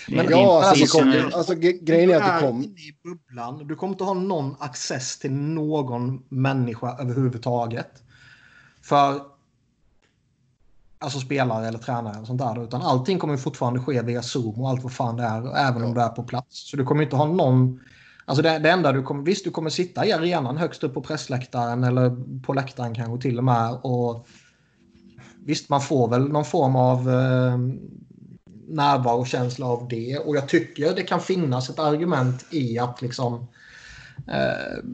Men 0.09 0.27
Ja, 0.31 0.65
alltså, 0.65 0.99
det 0.99 1.21
kom, 1.21 1.31
alltså 1.35 1.55
grejen 1.55 2.11
är 2.11 2.17
att 2.17 2.41
det 2.41 2.47
kom. 2.47 2.63
i 2.63 2.97
bubblan. 3.05 3.67
Du 3.67 3.75
kommer 3.75 3.93
inte 3.93 4.05
ha 4.05 4.15
någon 4.15 4.57
access 4.59 5.19
till 5.19 5.33
någon 5.33 6.23
människa 6.29 6.97
överhuvudtaget. 7.01 8.03
För 8.83 9.34
alltså 11.05 11.21
spelare 11.21 11.69
eller 11.69 11.79
tränare 11.79 12.21
och 12.21 12.27
sånt 12.27 12.41
där. 12.41 12.65
Utan 12.65 12.83
allting 12.83 13.19
kommer 13.19 13.37
fortfarande 13.37 13.81
ske 13.81 14.03
via 14.03 14.23
Zoom 14.23 14.61
och 14.61 14.71
allt 14.71 14.83
vad 14.83 14.93
fan 14.93 15.17
det 15.17 15.23
är. 15.23 15.57
Även 15.57 15.85
om 15.85 15.95
du 15.95 16.01
är 16.01 16.09
på 16.09 16.23
plats. 16.23 16.71
Så 16.71 16.77
du 16.77 16.85
kommer 16.85 17.03
inte 17.03 17.17
ha 17.17 17.27
någon... 17.27 17.81
Alltså 18.25 18.43
det, 18.43 18.59
det 18.59 18.71
enda 18.71 18.93
du 18.93 19.03
kommer... 19.03 19.23
Visst, 19.23 19.45
du 19.45 19.51
kommer 19.51 19.71
sitta 19.71 20.07
i 20.07 20.13
arenan 20.13 20.57
högst 20.57 20.85
upp 20.85 20.95
på 20.95 21.03
pressläktaren 21.03 21.85
eller 21.85 22.17
på 22.43 22.53
läktaren 22.53 22.95
kanske 22.95 23.23
till 23.23 23.39
och 23.39 23.45
med. 23.45 23.79
Och 23.83 24.27
visst, 25.45 25.69
man 25.69 25.81
får 25.81 26.09
väl 26.09 26.29
någon 26.29 26.45
form 26.45 26.77
av 26.77 27.11
eh, 27.11 27.59
närvarokänsla 28.69 29.67
av 29.67 29.89
det. 29.89 30.19
Och 30.19 30.37
jag 30.37 30.49
tycker 30.49 30.95
det 30.95 31.03
kan 31.03 31.21
finnas 31.21 31.71
ett 31.71 31.79
argument 31.79 32.47
i 32.51 32.79
att 32.79 33.03
liksom 33.03 33.47
eh, 34.29 34.85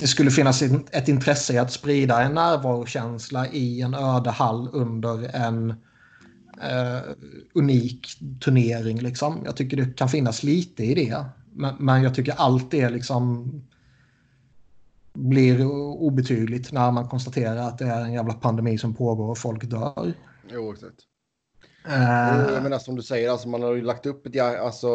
det 0.00 0.06
skulle 0.06 0.30
finnas 0.30 0.62
ett, 0.90 1.08
intresse 1.08 1.52
i 1.52 1.58
att 1.58 1.72
sprida 1.72 2.22
en 2.22 2.34
närvarokänsla 2.34 3.48
i 3.48 3.80
en 3.80 3.94
öde 3.94 4.30
hall 4.30 4.68
under 4.72 5.36
en 5.36 5.70
eh, 6.62 7.00
unik 7.54 8.18
turnering. 8.44 8.98
Liksom. 8.98 9.42
Jag 9.44 9.56
tycker 9.56 9.76
det 9.76 9.96
kan 9.96 10.08
finnas 10.08 10.42
lite 10.42 10.84
i 10.84 10.94
det. 10.94 11.24
Men, 11.52 11.74
men 11.78 12.02
jag 12.02 12.14
tycker 12.14 12.34
allt 12.36 12.70
det 12.70 12.90
liksom 12.90 13.50
blir 15.12 15.64
obetydligt 15.66 16.72
när 16.72 16.90
man 16.92 17.08
konstaterar 17.08 17.56
att 17.56 17.78
det 17.78 17.84
är 17.84 18.00
en 18.00 18.12
jävla 18.12 18.34
pandemi 18.34 18.78
som 18.78 18.94
pågår 18.94 19.30
och 19.30 19.38
folk 19.38 19.64
dör. 19.64 20.14
Jo, 20.52 20.72
exakt. 20.72 21.00
Eh, 21.88 22.52
jag 22.54 22.62
menar 22.62 22.78
som 22.78 22.96
du 22.96 23.02
säger, 23.02 23.30
alltså, 23.30 23.48
man 23.48 23.62
har 23.62 23.72
ju 23.74 23.82
lagt 23.82 24.06
upp 24.06 24.26
ett, 24.26 24.34
ja, 24.34 24.58
alltså, 24.58 24.86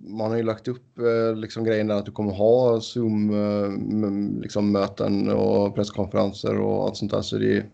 man 0.00 0.30
har 0.30 0.36
ju 0.36 0.42
lagt 0.42 0.68
upp 0.68 0.98
eh, 0.98 1.36
liksom 1.36 1.64
grejen 1.64 1.86
där 1.86 1.94
att 1.94 2.04
du 2.06 2.12
kommer 2.12 2.32
ha 2.32 2.80
Zoom 2.80 3.30
eh, 3.30 4.40
liksom 4.42 4.86
och 5.36 5.74
presskonferenser 5.74 6.58
och 6.58 6.84
allt 6.84 6.96
sånt 6.96 7.10
där. 7.12 7.22
Så 7.22 7.38
det 7.38 7.56
är 7.56 7.66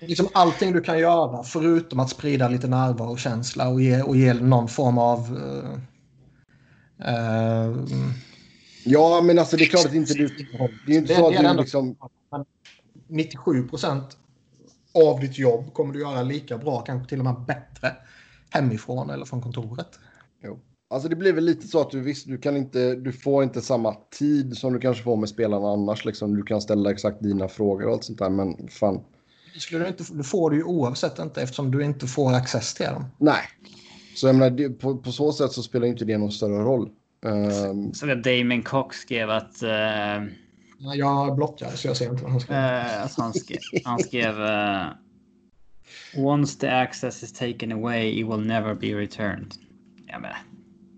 liksom 0.00 0.28
allting 0.32 0.72
du 0.72 0.80
kan 0.80 0.98
göra 0.98 1.42
förutom 1.42 2.00
att 2.00 2.10
sprida 2.10 2.48
lite 2.48 2.66
närvarokänsla 2.68 3.68
och 3.68 3.80
ge, 3.80 4.02
och 4.02 4.16
ge 4.16 4.34
någon 4.34 4.68
form 4.68 4.98
av... 4.98 5.18
eh, 7.00 7.14
eh, 7.14 7.76
Ja, 8.88 9.20
men 9.24 9.38
alltså 9.38 9.56
det 9.56 9.64
är 9.64 9.66
klart 9.66 9.86
att 9.86 9.94
inte 9.94 10.14
du... 10.14 10.26
Det 10.28 10.42
är 10.86 10.92
ju 10.92 10.94
inte 10.98 11.12
Det- 11.12 11.18
så 11.18 11.26
att 11.28 11.54
du 11.56 11.60
liksom... 11.60 11.96
97 13.08 13.62
procent 13.68 14.16
av 14.96 15.20
ditt 15.20 15.38
jobb 15.38 15.72
kommer 15.72 15.94
du 15.94 16.00
göra 16.00 16.22
lika 16.22 16.58
bra, 16.58 16.80
kanske 16.80 17.08
till 17.08 17.18
och 17.18 17.24
med 17.24 17.34
bättre 17.46 17.96
hemifrån 18.50 19.10
eller 19.10 19.24
från 19.24 19.42
kontoret. 19.42 19.98
Jo. 20.44 20.58
Alltså 20.90 21.08
det 21.08 21.16
blir 21.16 21.32
väl 21.32 21.44
lite 21.44 21.68
så 21.68 21.80
att 21.80 21.90
du 21.90 22.00
visst, 22.00 22.26
du 22.26 22.38
kan 22.38 22.56
inte, 22.56 22.94
du 22.94 23.12
får 23.12 23.44
inte 23.44 23.60
samma 23.60 23.94
tid 24.18 24.56
som 24.56 24.72
du 24.72 24.78
kanske 24.78 25.02
får 25.02 25.16
med 25.16 25.28
spelarna 25.28 25.68
annars. 25.68 26.04
Liksom. 26.04 26.36
Du 26.36 26.42
kan 26.42 26.60
ställa 26.60 26.90
exakt 26.90 27.22
dina 27.22 27.48
frågor 27.48 27.86
och 27.86 27.92
allt 27.92 28.04
sånt 28.04 28.18
där, 28.18 28.30
men 28.30 28.68
fan. 28.68 29.00
Det, 29.54 29.60
skulle 29.60 29.84
du, 29.84 29.88
inte, 29.88 30.04
du 30.12 30.24
får 30.24 30.50
det 30.50 30.56
ju 30.56 30.62
oavsett 30.62 31.18
inte 31.18 31.42
eftersom 31.42 31.70
du 31.70 31.84
inte 31.84 32.06
får 32.06 32.34
access 32.34 32.74
till 32.74 32.86
dem. 32.86 33.04
Nej. 33.18 33.40
Så 34.16 34.26
jag 34.26 34.36
menar, 34.36 34.50
det, 34.50 34.68
på, 34.68 34.96
på 34.96 35.12
så 35.12 35.32
sätt 35.32 35.52
så 35.52 35.62
spelar 35.62 35.86
inte 35.86 36.04
det 36.04 36.18
någon 36.18 36.32
större 36.32 36.62
roll. 36.62 36.90
Ehm, 37.26 37.94
Så 37.94 38.06
Damon 38.06 38.62
Cox 38.62 38.96
skrev 38.96 39.30
att, 39.30 39.62
eh, 39.62 40.24
Jag 40.78 41.36
blockar 41.36 41.70
så 41.70 41.88
jag 41.88 41.96
ser 41.96 42.10
inte 42.10 42.22
vad 42.22 42.32
han 42.32 42.40
skriver. 42.40 42.96
eh, 42.98 43.04
att 43.04 43.16
han 43.16 43.34
skrev, 43.34 43.58
han 43.84 43.98
skrev 43.98 44.42
eh, 44.42 44.86
Once 46.16 46.60
the 46.60 46.68
access 46.68 47.22
is 47.22 47.32
taken 47.32 47.72
away 47.72 48.20
it 48.20 48.26
will 48.26 48.46
never 48.46 48.74
be 48.74 48.86
returned. 48.86 49.54
Jag 50.06 50.20
menar, 50.20 50.36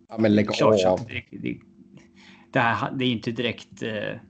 ja, 0.09 0.19
men 0.19 0.35
lägg 0.35 0.62
av. 0.62 1.07
Det, 1.31 1.59
det, 2.53 2.61
här, 2.61 2.93
det 2.93 3.05
är 3.05 3.09
inte 3.09 3.31
direkt. 3.31 3.83
Eh, 3.83 4.21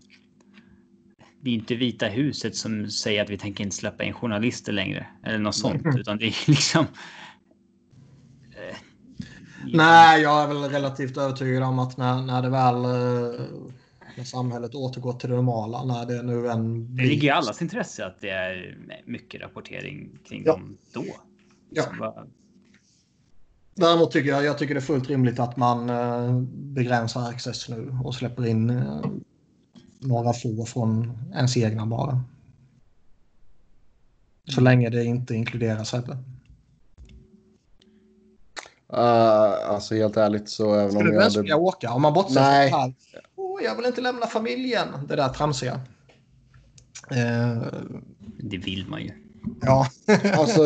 det 1.40 1.50
är 1.50 1.54
inte 1.54 1.74
Vita 1.74 2.06
huset 2.06 2.56
som 2.56 2.90
säger 2.90 3.22
att 3.22 3.30
vi 3.30 3.38
tänker 3.38 3.64
inte 3.64 3.76
släppa 3.76 4.04
in 4.04 4.12
journalister 4.12 4.72
längre 4.72 5.06
eller 5.24 5.38
något 5.38 5.54
sånt, 5.54 5.82
utan 5.96 6.18
det 6.18 6.26
är 6.26 6.34
liksom. 6.50 6.86
Eh, 8.50 8.76
Nej, 9.66 10.22
jag 10.22 10.42
är 10.42 10.46
väl 10.48 10.62
relativt 10.70 11.16
övertygad 11.16 11.62
om 11.62 11.78
att 11.78 11.96
när, 11.96 12.22
när 12.22 12.42
det 12.42 12.50
väl 12.50 12.84
eh, 12.84 13.40
när 14.18 14.24
samhället 14.24 14.74
återgår 14.74 15.12
till 15.12 15.28
det 15.30 15.36
normala, 15.36 15.84
när 15.84 16.06
det 16.06 16.22
nu 16.22 16.48
en... 16.48 16.96
Det 16.96 17.02
ligger 17.02 17.28
i 17.28 17.30
allas 17.30 17.62
intresse 17.62 18.06
att 18.06 18.20
det 18.20 18.30
är 18.30 18.78
mycket 19.06 19.40
rapportering 19.40 20.18
kring 20.28 20.42
Ja. 20.46 20.52
dem 20.52 20.78
då. 20.92 21.04
Ja. 21.70 21.84
Bara- 22.00 22.26
Däremot 23.74 24.10
tycker 24.10 24.28
jag, 24.30 24.44
jag 24.44 24.58
tycker 24.58 24.74
det 24.74 24.78
är 24.80 24.82
fullt 24.82 25.08
rimligt 25.08 25.38
att 25.38 25.56
man 25.56 25.90
eh, 25.90 26.40
begränsar 26.50 27.28
access 27.28 27.68
nu 27.68 27.96
och 28.04 28.14
släpper 28.14 28.46
in 28.46 28.70
eh, 28.70 29.00
några 30.00 30.32
få 30.32 30.64
från 30.66 31.18
ens 31.34 31.56
egna 31.56 31.86
bara. 31.86 32.24
Så 34.44 34.60
länge 34.60 34.90
det 34.90 35.04
inte 35.04 35.34
inkluderar 35.34 35.84
Sebbe. 35.84 36.12
Uh, 38.92 39.70
alltså 39.70 39.94
helt 39.94 40.16
ärligt 40.16 40.48
så 40.48 40.74
även 40.74 40.84
om 40.84 40.90
Skulle 40.90 41.04
du 41.10 41.14
jag 41.14 41.20
ens 41.22 41.34
hade... 41.34 41.42
vilja 41.42 41.56
åka? 41.56 41.92
Om 41.92 42.02
man 42.02 42.12
bortser 42.12 42.40
Nej. 42.40 42.70
från. 42.70 42.94
Åh, 43.58 43.64
jag 43.64 43.76
vill 43.76 43.86
inte 43.86 44.00
lämna 44.00 44.26
familjen. 44.26 44.88
Det 45.08 45.16
där 45.16 45.28
tramsiga. 45.28 45.80
Eh, 47.10 47.62
Det 48.38 48.58
vill 48.58 48.86
man 48.88 49.02
ju. 49.02 49.10
ja. 49.60 49.86
Alltså, 50.38 50.62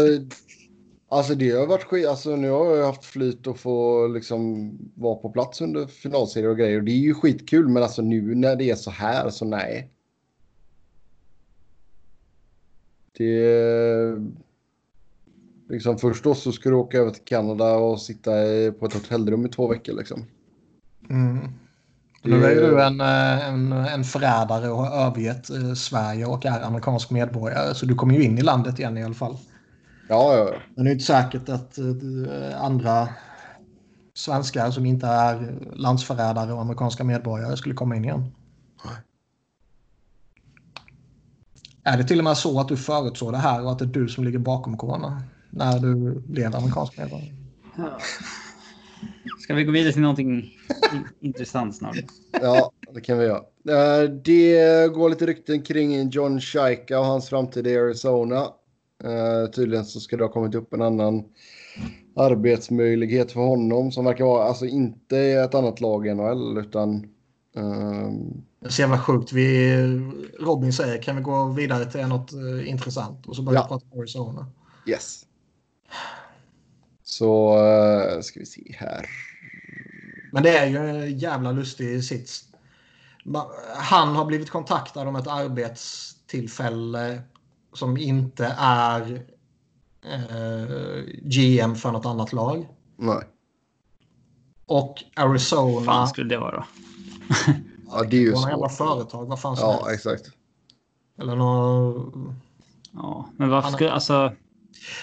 alltså 1.08 1.34
det 1.34 1.50
har 1.50 1.66
varit 1.66 1.84
skit. 1.84 2.06
Alltså 2.06 2.36
nu 2.36 2.50
har 2.50 2.76
jag 2.76 2.86
haft 2.86 3.04
flyt 3.04 3.46
och 3.46 3.58
få 3.58 4.06
liksom 4.06 4.72
vara 4.94 5.14
på 5.14 5.30
plats 5.30 5.60
under 5.60 5.86
finalserier 5.86 6.48
och 6.50 6.56
grejer. 6.56 6.78
Och 6.78 6.84
det 6.84 6.92
är 6.92 6.96
ju 6.96 7.14
skitkul. 7.14 7.68
Men 7.68 7.82
alltså 7.82 8.02
nu 8.02 8.34
när 8.34 8.56
det 8.56 8.70
är 8.70 8.74
så 8.76 8.90
här 8.90 9.30
så 9.30 9.44
nej. 9.44 9.90
Det. 13.18 14.16
Liksom 15.68 15.98
först 15.98 16.24
då 16.24 16.34
så 16.34 16.52
ska 16.52 16.68
du 16.70 16.76
åka 16.76 16.98
över 16.98 17.10
till 17.10 17.24
Kanada 17.24 17.76
och 17.76 18.00
sitta 18.02 18.30
på 18.78 18.86
ett 18.86 18.92
hotellrum 18.94 19.46
i 19.46 19.48
två 19.48 19.68
veckor 19.68 19.92
liksom. 19.92 20.24
Mm. 21.10 21.38
Nu 22.22 22.44
är 22.44 22.50
ju 22.50 22.60
du 22.60 22.82
en, 22.82 23.00
eh, 23.00 23.48
en, 23.48 23.72
en 23.72 24.04
förrädare 24.04 24.68
och 24.70 24.86
har 24.86 25.06
övergett 25.06 25.50
eh, 25.50 25.72
Sverige 25.74 26.26
och 26.26 26.46
är 26.46 26.62
amerikansk 26.62 27.10
medborgare. 27.10 27.74
Så 27.74 27.86
du 27.86 27.94
kommer 27.94 28.14
ju 28.14 28.22
in 28.22 28.38
i 28.38 28.42
landet 28.42 28.78
igen 28.78 28.98
i 28.98 29.04
alla 29.04 29.14
fall. 29.14 29.36
Ja, 30.08 30.36
ja, 30.36 30.48
ja. 30.52 30.58
Men 30.74 30.84
det 30.84 30.90
är 30.90 30.92
inte 30.92 31.04
säkert 31.04 31.48
att 31.48 31.78
eh, 31.78 32.62
andra 32.62 33.08
svenskar 34.14 34.70
som 34.70 34.86
inte 34.86 35.06
är 35.06 35.54
landsförrädare 35.72 36.52
och 36.52 36.60
amerikanska 36.60 37.04
medborgare 37.04 37.56
skulle 37.56 37.74
komma 37.74 37.96
in 37.96 38.04
igen. 38.04 38.32
Är 41.84 41.98
det 41.98 42.04
till 42.04 42.18
och 42.18 42.24
med 42.24 42.36
så 42.36 42.60
att 42.60 42.68
du 42.68 42.76
förutsåg 42.76 43.32
det 43.32 43.38
här 43.38 43.64
och 43.64 43.72
att 43.72 43.78
det 43.78 43.84
är 43.84 43.86
du 43.86 44.08
som 44.08 44.24
ligger 44.24 44.38
bakom 44.38 44.76
corona 44.76 45.22
när 45.50 45.78
du 45.78 46.20
blev 46.26 46.56
amerikansk 46.56 46.98
medborgare? 46.98 47.32
Ska 49.42 49.54
vi 49.54 49.64
gå 49.64 49.72
vidare 49.72 49.92
till 49.92 50.02
någonting 50.02 50.30
in- 50.92 51.08
intressant 51.20 51.76
snart? 51.76 51.96
Ja, 52.42 52.72
det 52.94 53.00
kan 53.00 53.18
vi 53.18 53.24
göra. 53.24 53.42
Eh, 54.02 54.08
Det 54.10 54.88
går 54.94 55.10
lite 55.10 55.26
rykten 55.26 55.62
kring 55.62 56.08
John 56.10 56.40
Shaika 56.40 56.98
och 56.98 57.04
hans 57.06 57.28
framtid 57.28 57.66
i 57.66 57.76
Arizona. 57.78 58.36
Eh, 59.04 59.50
Tydligen 59.54 59.84
så 59.84 60.00
ska 60.00 60.16
det 60.16 60.24
ha 60.24 60.32
kommit 60.32 60.54
upp 60.54 60.72
en 60.74 60.82
annan 60.82 61.24
arbetsmöjlighet 62.16 63.32
för 63.32 63.40
honom 63.40 63.92
som 63.92 64.04
verkar 64.04 64.24
vara, 64.24 64.44
alltså 64.44 64.66
inte 64.66 65.16
i 65.16 65.32
ett 65.32 65.54
annat 65.54 65.80
lag 65.80 66.06
i 66.06 66.14
NHL 66.14 66.58
utan 66.58 66.94
ehm, 67.56 68.42
Det 68.60 68.66
är 68.66 68.70
så 68.70 68.80
jävla 68.82 68.98
sjukt. 68.98 69.32
Vi, 69.32 69.76
Robin 70.40 70.72
säger 70.72 71.02
kan 71.02 71.16
vi 71.16 71.22
gå 71.22 71.46
vidare 71.52 71.84
till 71.90 72.06
något 72.06 72.32
eh, 72.32 72.68
intressant 72.70 73.26
och 73.26 73.36
så 73.36 73.42
börjar 73.42 73.60
Ja. 73.60 73.62
vi 73.64 73.68
prata 73.68 73.86
om 73.90 73.98
Arizona. 74.00 74.46
yes. 74.86 75.22
Så 77.04 77.56
eh, 77.58 78.20
ska 78.20 78.40
vi 78.40 78.46
se 78.46 78.74
här. 78.78 79.06
Men 80.34 80.42
det 80.42 80.58
är 80.58 80.66
ju 80.66 80.76
en 80.76 81.18
jävla 81.18 81.52
lustig 81.52 82.04
sits. 82.04 82.44
Han 83.76 84.16
har 84.16 84.24
blivit 84.24 84.50
kontaktad 84.50 85.08
om 85.08 85.16
ett 85.16 85.26
arbetstillfälle 85.26 87.22
som 87.72 87.96
inte 87.96 88.56
är 88.58 89.22
eh, 90.04 91.02
GM 91.22 91.74
för 91.74 91.92
något 91.92 92.06
annat 92.06 92.32
lag. 92.32 92.68
Nej. 92.96 93.22
Och 94.66 95.02
Vad 95.16 95.30
Arizona. 95.30 95.84
fan 95.84 96.08
skulle 96.08 96.28
det 96.34 96.38
vara? 96.38 96.64
Ja, 97.94 98.02
det 98.02 98.16
är 98.16 98.20
ju 98.20 98.32
Några 98.32 98.50
jävla 98.50 98.68
företag, 98.68 99.26
vad 99.26 99.40
fan 99.40 99.56
som 99.56 99.68
Ja, 99.68 99.84
helst. 99.88 100.06
exakt. 100.06 100.30
Eller 101.18 101.36
nå... 101.36 102.12
Ja, 102.92 103.28
men 103.36 103.48
varför 103.50 103.70
skulle 103.70 103.90
alltså? 103.92 104.32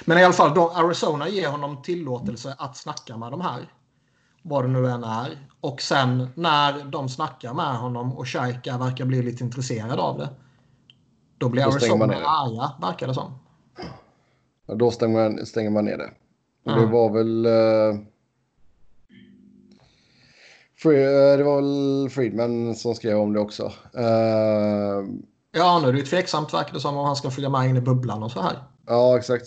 Men 0.05 0.17
i 0.17 0.23
alla 0.23 0.33
fall, 0.33 0.53
då, 0.55 0.69
Arizona 0.69 1.29
ger 1.29 1.49
honom 1.49 1.81
tillåtelse 1.81 2.55
att 2.57 2.77
snacka 2.77 3.17
med 3.17 3.31
de 3.31 3.41
här. 3.41 3.71
Vad 4.41 4.63
det 4.63 4.67
nu 4.67 4.87
än 4.87 5.03
är. 5.03 5.47
Och 5.61 5.81
sen 5.81 6.29
när 6.35 6.83
de 6.83 7.09
snackar 7.09 7.53
med 7.53 7.77
honom 7.77 8.17
och 8.17 8.27
Shaika 8.27 8.77
verkar 8.77 9.05
bli 9.05 9.23
lite 9.23 9.43
intresserad 9.43 9.99
av 9.99 10.17
det. 10.17 10.29
Då 11.37 11.49
blir 11.49 11.63
Då 11.63 11.71
Arizona 11.71 12.15
arga, 12.15 12.71
verkar 12.81 13.07
det 13.07 13.13
som. 13.13 13.39
Ja, 14.67 14.75
då 14.75 14.91
stänger 14.91 15.29
man, 15.29 15.45
stänger 15.45 15.69
man 15.69 15.85
ner 15.85 15.97
det. 15.97 16.11
Och 16.71 16.79
det 16.79 16.85
var 16.85 17.09
väl... 17.09 17.45
Uh, 17.45 17.99
det 21.37 21.43
var 21.43 21.55
väl 21.55 22.09
Friedman 22.09 22.75
som 22.75 22.95
skrev 22.95 23.17
om 23.17 23.33
det 23.33 23.39
också. 23.39 23.71
Eh, 23.93 25.03
Ja, 25.51 25.79
nu 25.79 25.87
är 25.87 25.93
det 25.93 25.99
ju 25.99 26.05
tveksamt 26.05 26.53
verkar 26.53 26.73
det 26.73 26.79
som 26.79 26.97
om 26.97 27.05
han 27.05 27.15
ska 27.15 27.31
följa 27.31 27.49
med 27.49 27.69
in 27.69 27.77
i 27.77 27.81
bubblan 27.81 28.23
och 28.23 28.31
så 28.31 28.41
här. 28.41 28.63
ja, 28.87 29.17
exakt. 29.17 29.45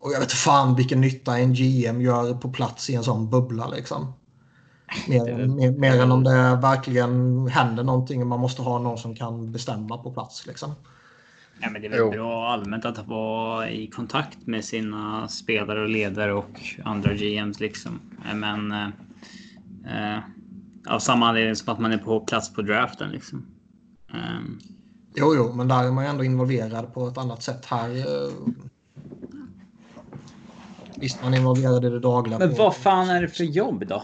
Och 0.00 0.12
jag 0.12 0.20
vet 0.20 0.32
fan 0.32 0.74
vilken 0.74 1.00
nytta 1.00 1.38
en 1.38 1.54
GM 1.54 2.00
gör 2.00 2.34
på 2.34 2.50
plats 2.50 2.90
i 2.90 2.94
en 2.94 3.04
sån 3.04 3.30
bubbla 3.30 3.68
liksom. 3.68 4.12
Mer, 5.08 5.46
mer, 5.46 5.70
mer 5.70 6.00
än 6.02 6.12
om 6.12 6.24
det 6.24 6.58
verkligen 6.62 7.46
händer 7.48 7.84
någonting 7.84 8.20
och 8.20 8.26
man 8.26 8.40
måste 8.40 8.62
ha 8.62 8.78
någon 8.78 8.98
som 8.98 9.14
kan 9.16 9.52
bestämma 9.52 9.98
på 9.98 10.12
plats 10.12 10.46
liksom. 10.46 10.72
Ja, 11.60 11.70
men 11.70 11.82
det 11.82 11.86
är 11.88 11.90
väl 11.90 11.98
Jo. 11.98 12.10
bra 12.10 12.48
allmänt 12.48 12.84
att 12.84 13.06
vara 13.08 13.70
i 13.70 13.86
kontakt 13.86 14.46
med 14.46 14.64
sina 14.64 15.28
spelare 15.28 15.82
och 15.82 15.88
ledare 15.88 16.32
och 16.34 16.60
andra 16.84 17.14
GMs 17.14 17.60
liksom. 17.60 18.00
Men 18.34 18.72
eh, 18.72 18.86
eh, 20.14 20.18
av 20.88 20.98
samma 20.98 21.28
anledning 21.28 21.56
som 21.56 21.72
att 21.74 21.80
man 21.80 21.92
är 21.92 21.98
på 21.98 22.20
plats 22.20 22.54
på 22.54 22.62
draften 22.62 23.10
liksom. 23.10 23.46
Ehm, 24.14 24.58
Jo, 25.14 25.34
jo, 25.36 25.52
men 25.54 25.68
där 25.68 25.84
är 25.84 25.90
man 25.90 26.04
ju 26.04 26.10
ändå 26.10 26.24
involverad 26.24 26.94
på 26.94 27.08
ett 27.08 27.18
annat 27.18 27.42
sätt 27.42 27.66
här. 27.66 27.90
eh, 27.98 28.32
Visst, 30.96 31.22
man 31.22 31.34
är 31.34 31.38
involverad 31.38 31.84
i 31.84 31.88
det 31.90 32.00
dagliga. 32.00 32.38
men 32.38 32.54
vad 32.54 32.76
fan 32.76 33.08
är 33.10 33.22
det 33.22 33.28
för 33.28 33.44
jobb 33.44 33.84
då? 33.88 34.02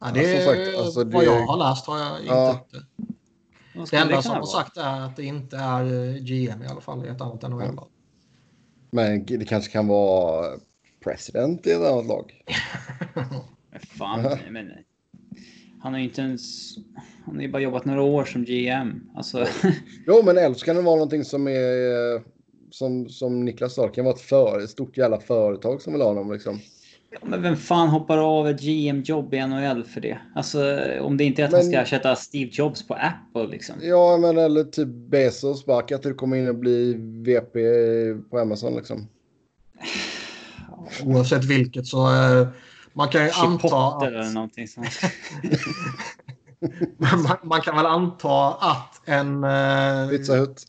Ja, 0.00 0.10
det 0.14 0.22
Ja, 0.22 0.28
är 0.28 0.44
sagt, 0.66 0.78
alltså, 0.78 1.04
vad 1.04 1.22
det- 1.22 1.24
jag 1.26 1.46
har 1.46 1.56
läst 1.70 1.86
har 1.86 1.98
jag 1.98 2.20
inte. 2.20 2.32
Ja. 2.32 2.66
Vad 3.74 3.90
Det 3.90 3.96
enda 3.96 4.08
kunna 4.10 4.22
som 4.22 4.36
har 4.36 4.46
sagt 4.46 4.76
är 4.76 5.00
att 5.00 5.16
det 5.16 5.24
inte 5.24 5.56
är 5.56 5.84
eh, 5.84 6.14
GM 6.22 6.62
i 6.62 6.66
alla 6.66 6.80
fall 6.80 7.04
i 7.06 7.08
ett 7.08 7.20
annat 7.20 7.44
än 7.44 7.50
november. 7.50 7.84
Men 8.90 9.26
det 9.26 9.44
kanske 9.44 9.72
kan 9.72 9.86
vara 9.86 10.46
president 11.04 11.66
i 11.66 11.70
ett 11.70 11.80
annat 11.82 12.06
lag. 12.06 12.42
Men 13.70 13.80
fan, 13.80 14.38
men, 14.50 14.70
han 15.80 15.92
har 15.92 15.98
ju 16.00 16.04
inte 16.04 16.20
ens... 16.20 16.74
Han 17.24 17.34
har 17.34 17.42
ju 17.42 17.48
bara 17.52 17.62
jobbat 17.62 17.84
några 17.84 18.02
år 18.02 18.24
som 18.24 18.44
GM. 18.44 19.00
Alltså, 19.16 19.46
Jo, 20.06 20.22
men 20.24 20.38
eller 20.38 20.54
så 20.54 20.64
kan 20.64 20.76
det 20.76 20.82
vara 20.82 20.96
någonting 20.96 21.24
som 21.24 21.48
är... 21.48 22.14
eh, 22.16 22.20
Som, 22.70 23.08
som 23.08 23.44
Niklas 23.44 23.74
sa, 23.74 23.86
det 23.86 23.92
kan 23.92 24.04
vara 24.04 24.14
ett, 24.14 24.20
för, 24.20 24.60
ett 24.64 24.70
stort 24.70 24.96
jävla 24.96 25.20
företag 25.20 25.82
som 25.82 25.92
vill 25.92 26.02
ha 26.02 26.08
honom. 26.08 26.32
Liksom. 26.32 26.58
Ja, 27.10 27.18
men 27.22 27.42
vem 27.42 27.56
fan 27.56 27.88
hoppar 27.88 28.18
av 28.18 28.48
ett 28.48 28.60
GM-jobb 28.60 29.34
i 29.34 29.46
NHL 29.46 29.84
för 29.84 30.00
det? 30.00 30.18
Alltså, 30.34 30.80
om 31.00 31.16
det 31.16 31.24
inte 31.24 31.42
är 31.42 31.46
att 31.46 31.52
han 31.52 31.60
Men- 31.60 31.70
ska 31.72 31.80
ersätta 31.80 32.16
Steve 32.16 32.50
Jobs 32.52 32.86
på 32.86 32.94
Apple 32.94 33.46
liksom. 33.46 33.74
Ja, 33.82 34.16
men 34.16 34.38
eller 34.38 34.64
typ 34.64 34.88
Bezos, 34.88 35.66
bara 35.66 35.78
att 35.94 36.02
du 36.02 36.14
kommer 36.14 36.36
in 36.36 36.48
och 36.48 36.54
bli 36.54 36.94
VP 37.24 37.58
på 38.30 38.38
Amazon 38.38 38.76
liksom. 38.76 39.08
Oavsett 41.04 41.44
vilket 41.44 41.86
så 41.86 42.06
eh, 42.06 42.48
man 42.92 43.08
kan 43.08 43.24
ju 43.24 43.30
anta 43.30 43.68
Chipotle 43.68 44.06
eller 44.08 44.20
att, 44.20 44.32
någonting 44.32 44.68
sånt. 44.68 44.88
man, 46.96 47.36
man 47.42 47.60
kan 47.60 47.76
väl 47.76 47.86
anta 47.86 48.48
att 48.54 49.00
en 49.04 49.44
eh, 49.44 50.08
Pizza 50.08 50.34
Hut. 50.34 50.62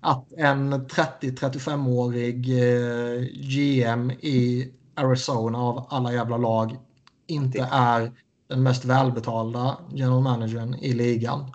att 0.00 0.32
en 0.32 0.74
30-35-årig 0.74 2.50
eh, 2.50 3.20
GM 3.22 4.10
i 4.10 4.68
Arizona 4.94 5.58
av 5.58 5.86
alla 5.88 6.12
jävla 6.12 6.36
lag 6.36 6.78
inte 7.26 7.68
är 7.72 8.12
den 8.46 8.62
mest 8.62 8.84
välbetalda 8.84 9.76
general 9.92 10.22
managern 10.22 10.74
i 10.74 10.92
ligan. 10.92 11.52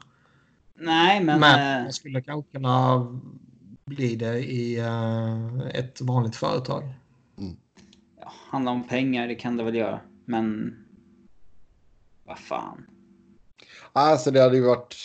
Nej, 0.75 1.23
men... 1.23 1.39
Men 1.39 1.77
eh, 1.77 1.83
man 1.83 1.93
skulle 1.93 2.21
kanske 2.21 2.51
kunna 2.51 3.07
bli 3.85 4.15
det 4.15 4.39
i 4.39 4.79
eh, 4.79 5.59
ett 5.73 6.01
vanligt 6.01 6.35
företag. 6.35 6.83
ja, 8.21 8.31
handlar 8.49 8.71
om 8.71 8.87
pengar, 8.87 9.27
det 9.27 9.35
kan 9.35 9.57
det 9.57 9.63
väl 9.63 9.75
göra. 9.75 9.99
Men... 10.25 10.75
Vad 12.25 12.39
fan. 12.39 12.85
Alltså 13.93 14.31
det 14.31 14.41
hade 14.41 14.55
ju 14.55 14.63
varit... 14.63 14.95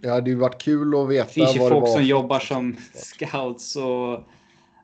Det 0.00 0.08
hade 0.08 0.30
ju 0.30 0.36
varit 0.36 0.62
kul 0.62 0.94
att 0.94 1.08
veta 1.08 1.24
Det 1.24 1.32
finns 1.32 1.56
ju 1.56 1.58
folk 1.58 1.88
som 1.88 2.04
jobbar 2.04 2.38
som 2.38 2.76
scouts 2.94 3.76
och 3.76 4.24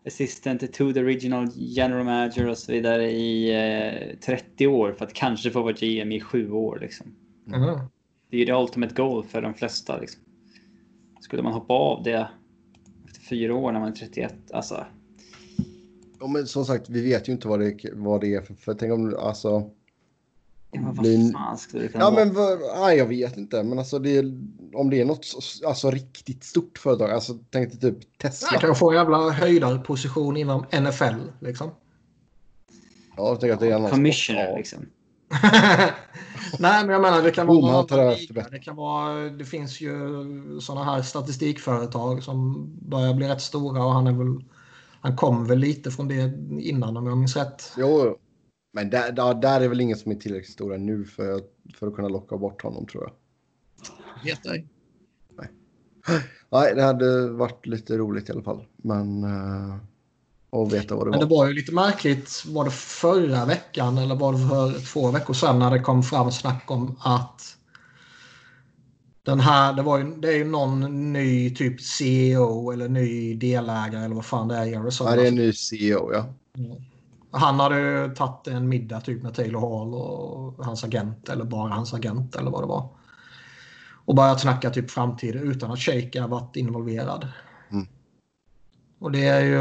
assistant 0.09 0.73
to 0.73 0.93
the 0.93 1.03
regional 1.03 1.49
general 1.55 2.05
manager 2.05 2.49
och 2.49 2.59
så 2.59 2.73
vidare 2.73 3.11
i 3.11 3.51
eh, 4.11 4.19
30 4.19 4.67
år 4.67 4.93
för 4.93 5.05
att 5.05 5.13
kanske 5.13 5.51
få 5.51 5.63
vara 5.63 5.73
GM 5.73 6.13
i 6.13 6.21
sju 6.21 6.51
år. 6.51 6.79
Liksom. 6.81 7.07
Mhm. 7.45 7.79
Det 8.31 8.37
är 8.37 8.41
ju 8.41 8.45
det 8.45 8.55
ultimate 8.55 8.95
goal 8.95 9.25
för 9.25 9.43
de 9.43 9.55
flesta. 9.55 9.99
Liksom. 9.99 10.23
Skulle 11.21 11.43
man 11.43 11.53
hoppa 11.53 11.75
av 11.75 12.03
det 12.03 12.29
efter 13.07 13.21
fyra 13.21 13.55
år 13.55 13.73
när 13.73 13.81
man 13.81 13.89
är 13.89 13.97
31, 13.97 14.35
alltså. 14.53 14.87
Ja, 16.21 16.27
men 16.27 16.47
som 16.47 16.65
sagt, 16.65 16.91
vi 16.91 17.03
vet 17.03 17.29
ju 17.29 17.33
inte 17.33 17.49
vad 17.49 17.61
det, 17.61 17.91
vad 17.93 18.21
det 18.21 18.35
är 18.35 18.41
för... 18.41 18.55
för 18.55 18.75
tänk 18.75 18.93
om, 18.93 19.17
alltså, 19.19 19.71
Ja, 20.71 20.81
men 20.81 20.95
Blir- 20.95 21.23
vad 21.25 21.33
fan 21.33 21.59
skulle 21.59 21.83
det 21.83 21.89
kunna 21.89 22.05
ja, 22.05 22.11
vara? 22.11 22.25
men 22.25 22.35
nej, 22.81 22.99
jag 22.99 23.07
vet 23.07 23.37
inte. 23.37 23.63
Men 23.63 23.79
alltså, 23.79 23.99
det 23.99 24.17
är, 24.17 24.25
om 24.75 24.91
det 24.91 25.01
är 25.01 25.05
något 25.05 25.25
så- 25.25 25.69
alltså, 25.69 25.91
riktigt 25.91 26.45
stort 26.45 26.79
företag. 26.79 27.11
Alltså, 27.11 27.39
tänk 27.51 27.71
dig 27.71 27.81
typ 27.81 28.19
Tesla. 28.19 28.49
Han 28.51 28.61
kan 28.61 28.75
få 28.75 28.91
en 28.91 28.97
jävla 28.97 29.31
höjdarposition 29.31 30.37
inom 30.37 30.65
NFL. 30.73 31.15
Liksom. 31.41 31.71
Ja, 33.17 33.29
jag 33.29 33.41
tänker 33.41 33.55
att 33.55 33.61
det 33.61 33.69
är 33.71 33.89
Commissioner 33.91 34.41
sport- 34.45 34.51
ja. 34.53 34.57
liksom. 34.57 34.79
Nej, 36.59 36.85
men 36.85 36.89
jag 36.89 37.03
menar 37.03 37.23
det 37.23 37.31
kan 37.31 37.47
vara... 37.47 37.83
liga, 37.83 38.35
bättre. 38.35 38.51
det, 38.51 38.59
kan 38.59 38.77
vara 38.77 39.15
det 39.31 39.45
finns 39.45 39.81
ju 39.81 39.91
sådana 40.61 40.85
här 40.85 41.03
statistikföretag 41.03 42.23
som 42.23 42.67
börjar 42.89 43.15
bli 43.15 43.29
rätt 43.29 43.41
stora 43.43 43.85
och 43.85 43.93
han 43.93 44.07
är 44.07 44.13
väl... 44.13 44.45
Han 45.01 45.17
kom 45.17 45.47
väl 45.47 45.59
lite 45.59 45.91
från 45.91 46.09
det 46.09 46.33
innan 46.61 46.97
om 46.97 47.07
jag 47.07 47.19
minns 47.19 47.37
rätt. 47.37 47.73
Jo, 47.77 48.03
jo. 48.05 48.17
Men 48.79 48.91
där, 48.91 49.35
där, 49.35 49.61
är 49.61 49.69
väl 49.69 49.81
ingen 49.81 49.97
som 49.97 50.13
är 50.13 50.17
tillräckligt 50.17 50.53
stora 50.53 50.77
nu 50.77 51.05
för, 51.05 51.43
för 51.75 51.87
att 51.87 51.95
kunna 51.95 52.09
locka 52.09 52.37
bort 52.37 52.63
honom 52.63 52.87
tror 52.87 53.05
jag. 53.05 53.13
Vet 54.25 54.47
ej. 54.47 54.69
Nej, 56.51 56.75
det 56.75 56.83
hade 56.83 57.29
varit 57.29 57.67
lite 57.67 57.97
roligt 57.99 58.29
i 58.29 58.33
alla 58.33 58.43
fall. 58.43 58.65
Men... 58.77 59.25
Uh, 59.25 59.77
att 60.51 60.73
veta 60.73 60.95
vad 60.95 61.07
det 61.07 61.11
Men 61.11 61.21
det 61.21 61.27
var. 61.27 61.37
var 61.37 61.47
ju 61.47 61.53
lite 61.53 61.73
märkligt, 61.73 62.45
var 62.47 62.65
det 62.65 62.71
förra 62.71 63.45
veckan 63.45 63.99
eller 63.99 64.15
var 64.15 64.33
det 64.33 64.39
för 64.49 64.87
två 64.87 65.11
veckor 65.11 65.35
sedan 65.35 65.59
när 65.59 65.71
det 65.71 65.81
kom 65.81 66.03
fram 66.03 66.33
snack 66.33 66.71
om 66.71 66.97
att 67.01 67.57
den 69.23 69.41
här, 69.41 69.73
det, 69.73 69.83
var 69.83 69.99
ju, 69.99 70.05
det 70.05 70.29
är 70.29 70.37
ju 70.37 70.45
någon 70.45 71.13
ny 71.13 71.55
typ 71.55 71.81
CEO 71.81 72.71
eller 72.71 72.89
ny 72.89 73.35
delägare 73.35 74.05
eller 74.05 74.15
vad 74.15 74.25
fan 74.25 74.49
det 74.49 74.57
är 74.57 74.67
i 74.67 74.75
Arizona. 74.75 75.11
Ja, 75.11 75.17
det 75.17 75.23
är 75.23 75.29
en 75.29 75.35
ny 75.35 75.53
CEO, 75.53 76.13
ja. 76.13 76.35
Han 77.31 77.61
hade 77.61 78.09
tagit 78.09 78.47
en 78.47 78.69
middag 78.69 79.01
typ 79.01 79.23
med 79.23 79.35
Taylor 79.35 79.61
Hall 79.61 79.95
och 79.95 80.65
hans 80.65 80.85
agent 80.85 81.29
eller 81.29 81.45
bara 81.45 81.75
hans 81.75 81.95
agent 81.95 82.37
eller 82.37 82.51
vad 82.51 82.63
det 82.63 82.67
var. 82.67 82.89
Och 84.05 84.15
börjat 84.15 84.41
snacka 84.41 84.71
typ 84.71 84.91
framtiden 84.91 85.43
utan 85.43 85.71
att 85.71 85.79
Shake 85.79 86.21
har 86.21 86.29
varit 86.29 86.57
involverad. 86.57 87.29
Mm. 87.71 87.87
Och 88.99 89.13
det 89.13 89.27
är 89.27 89.45
ju... 89.45 89.59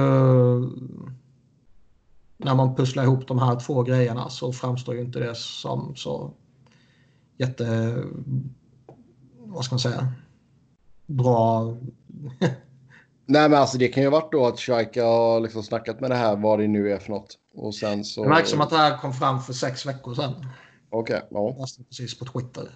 När 2.38 2.56
man 2.56 2.76
pusslar 2.76 3.04
ihop 3.04 3.28
de 3.28 3.40
här 3.40 3.60
två 3.60 3.84
grejerna 3.84 4.30
så 4.30 4.54
framstår 4.54 4.96
ju 4.96 5.02
inte 5.02 5.20
det 5.20 5.36
som 5.36 5.96
så 5.96 6.34
jätte... 7.38 7.96
Vad 9.38 9.66
ska 9.66 9.74
man 9.74 9.80
säga? 9.80 10.14
Bra... 11.06 11.76
Nej, 13.30 13.50
men 13.50 13.60
alltså 13.60 13.78
det 13.78 13.88
kan 13.88 14.04
ju 14.04 14.10
ha 14.10 14.20
varit 14.20 14.32
då 14.32 14.46
att 14.46 14.60
Shaika 14.60 15.06
har 15.06 15.40
liksom 15.40 15.64
snackat 15.64 16.00
med 16.00 16.12
det 16.12 16.16
här, 16.16 16.36
vad 16.36 16.60
det 16.60 16.68
nu 16.68 16.92
är 16.94 17.00
för 17.00 17.10
något. 17.10 17.38
Och 17.54 17.76
sen 17.76 18.04
så... 18.04 18.24
Det 18.24 18.30
märks 18.30 18.50
som 18.50 18.62
att 18.62 18.70
det 18.70 18.78
här 18.78 18.98
kom 18.98 19.14
fram 19.14 19.42
för 19.42 19.54
sex 19.54 19.86
veckor 19.86 20.16
sedan. 20.16 20.46
Okej, 20.90 21.22
ja. 21.30 21.50
Jag 21.50 21.60
läste 21.60 21.84
precis 21.84 22.20
på 22.20 22.26
Twitter. 22.26 22.70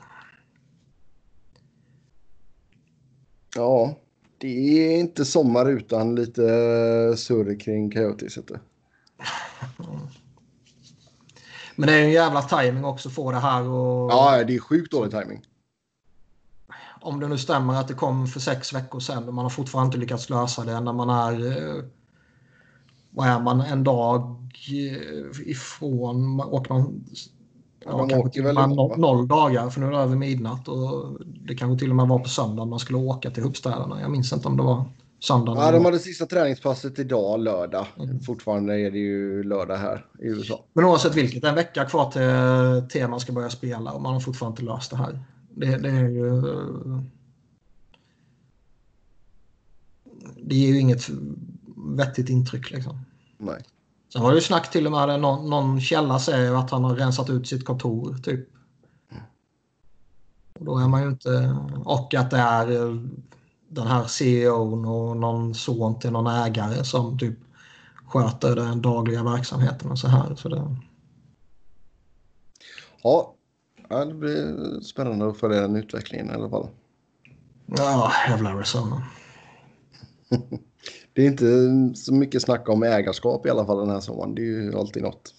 Ja, 3.55 3.95
det 4.37 4.87
är 4.87 4.99
inte 4.99 5.25
sommar 5.25 5.69
utan 5.69 6.15
lite 6.15 6.41
surr 7.17 7.59
kring 7.59 7.91
Coyotes. 7.91 8.37
Men 11.75 11.87
det 11.87 11.93
är 11.93 11.97
ju 11.97 12.03
en 12.05 12.11
jävla 12.11 12.41
timing 12.41 12.85
också 12.85 13.09
att 13.09 13.15
få 13.15 13.31
det 13.31 13.39
här 13.39 13.61
och 13.61 14.11
Ja, 14.11 14.43
det 14.43 14.55
är 14.55 14.59
sjukt 14.59 14.91
dålig 14.91 15.11
timing. 15.11 15.45
Om 17.01 17.19
det 17.19 17.27
nu 17.27 17.37
stämmer 17.37 17.73
att 17.73 17.87
det 17.87 17.93
kom 17.93 18.27
för 18.27 18.39
sex 18.39 18.73
veckor 18.73 18.99
sedan 18.99 19.27
och 19.27 19.33
man 19.33 19.45
har 19.45 19.49
fortfarande 19.49 19.85
inte 19.85 19.97
lyckats 19.97 20.29
lösa 20.29 20.63
det 20.63 20.79
när 20.79 20.93
man 20.93 21.09
är 21.09 21.47
eh, 21.47 21.83
vad 23.09 23.27
är 23.27 23.39
man 23.39 23.61
en 23.61 23.83
dag 23.83 24.37
eh, 24.71 25.49
ifrån 25.49 26.39
och 26.39 26.69
man 26.69 27.03
Ja, 27.85 27.97
kanske 27.97 28.17
åker 28.17 28.29
till 28.29 28.43
väl 28.43 28.57
och 28.57 28.69
med 28.69 28.77
ihop, 28.77 28.97
no, 28.97 29.01
va? 29.01 29.13
noll 29.13 29.27
dagar 29.27 29.69
för 29.69 29.79
nu 29.79 29.87
är 29.87 29.91
det 29.91 29.97
över 29.97 30.15
midnatt 30.15 30.67
och 30.67 31.17
det 31.25 31.55
kanske 31.55 31.79
till 31.79 31.89
och 31.89 31.95
med 31.95 32.07
var 32.07 32.19
på 32.19 32.29
söndagen 32.29 32.69
man 32.69 32.79
skulle 32.79 32.99
åka 32.99 33.31
till 33.31 33.43
huvudstäderna. 33.43 34.01
Jag 34.01 34.11
minns 34.11 34.33
inte 34.33 34.47
om 34.47 34.57
det 34.57 34.63
var 34.63 34.85
söndagen. 35.19 35.63
Ja, 35.63 35.71
de 35.71 35.85
hade 35.85 35.99
sista 35.99 36.25
träningspasset 36.25 36.99
idag, 36.99 37.39
lördag. 37.39 37.85
Mm. 37.99 38.19
Fortfarande 38.19 38.79
är 38.79 38.91
det 38.91 38.97
ju 38.97 39.43
lördag 39.43 39.77
här 39.77 40.05
i 40.19 40.27
USA. 40.27 40.63
Men 40.73 40.85
oavsett 40.85 41.15
vilket, 41.15 41.43
en 41.43 41.55
vecka 41.55 41.85
kvar 41.85 42.11
till 42.11 42.89
teman 42.89 43.19
ska 43.19 43.33
börja 43.33 43.49
spela 43.49 43.91
och 43.91 44.01
man 44.01 44.13
har 44.13 44.19
fortfarande 44.19 44.61
inte 44.61 44.73
löst 44.73 44.91
det 44.91 44.97
här. 44.97 45.19
Det, 45.55 45.77
det 45.77 45.89
är 45.89 46.09
ju... 46.09 46.41
Det 50.43 50.55
ger 50.55 50.67
ju 50.67 50.79
inget 50.79 51.09
vettigt 51.75 52.29
intryck 52.29 52.71
liksom. 52.71 52.99
Nej. 53.37 53.63
Sen 54.13 54.21
var 54.21 54.29
det 54.29 54.35
ju 54.35 54.41
snack 54.41 54.71
till 54.71 54.85
och 54.85 54.91
med, 54.91 55.21
någon, 55.21 55.49
någon 55.49 55.81
källa 55.81 56.19
säger 56.19 56.53
att 56.53 56.71
han 56.71 56.83
har 56.83 56.95
rensat 56.95 57.29
ut 57.29 57.47
sitt 57.47 57.65
kontor 57.65 58.17
typ. 58.23 58.49
Och 60.59 60.65
då 60.65 60.77
är 60.77 60.87
man 60.87 61.01
ju 61.03 61.09
inte... 61.09 61.57
Och 61.85 62.13
att 62.13 62.31
det 62.31 62.37
är 62.37 62.71
eh, 62.71 62.95
den 63.67 63.87
här 63.87 64.03
CEOn 64.03 64.85
och 64.85 65.17
någon 65.17 65.55
son 65.55 65.99
till 65.99 66.11
någon 66.11 66.27
ägare 66.27 66.83
som 66.83 67.17
typ 67.17 67.39
sköter 68.05 68.55
den 68.55 68.81
dagliga 68.81 69.23
verksamheten 69.23 69.91
och 69.91 69.99
så 69.99 70.07
här. 70.07 70.35
Så 70.35 70.49
det, 70.49 70.75
Ja, 73.03 73.35
ja, 73.91 74.05
det 74.05 74.13
blir 74.13 74.79
spännande 74.81 75.27
att 75.29 75.37
följa 75.37 75.61
den 75.61 75.75
utvecklingen 75.75 76.29
i 76.29 76.33
alla 76.33 76.49
fall. 76.49 76.67
Ja, 77.65 78.11
jävla 78.29 78.49
Arizona. 78.49 79.03
Det 81.13 81.21
är 81.21 81.27
inte 81.27 81.99
så 81.99 82.13
mycket 82.13 82.41
snack 82.41 82.69
om 82.69 82.83
ägarskap 82.83 83.45
i 83.45 83.49
alla 83.49 83.65
fall 83.65 83.77
den 83.79 83.89
här 83.89 83.99
sommaren. 83.99 84.35
Det 84.35 84.41
är 84.41 84.45
ju 84.45 84.77
alltid 84.77 85.03
något. 85.03 85.33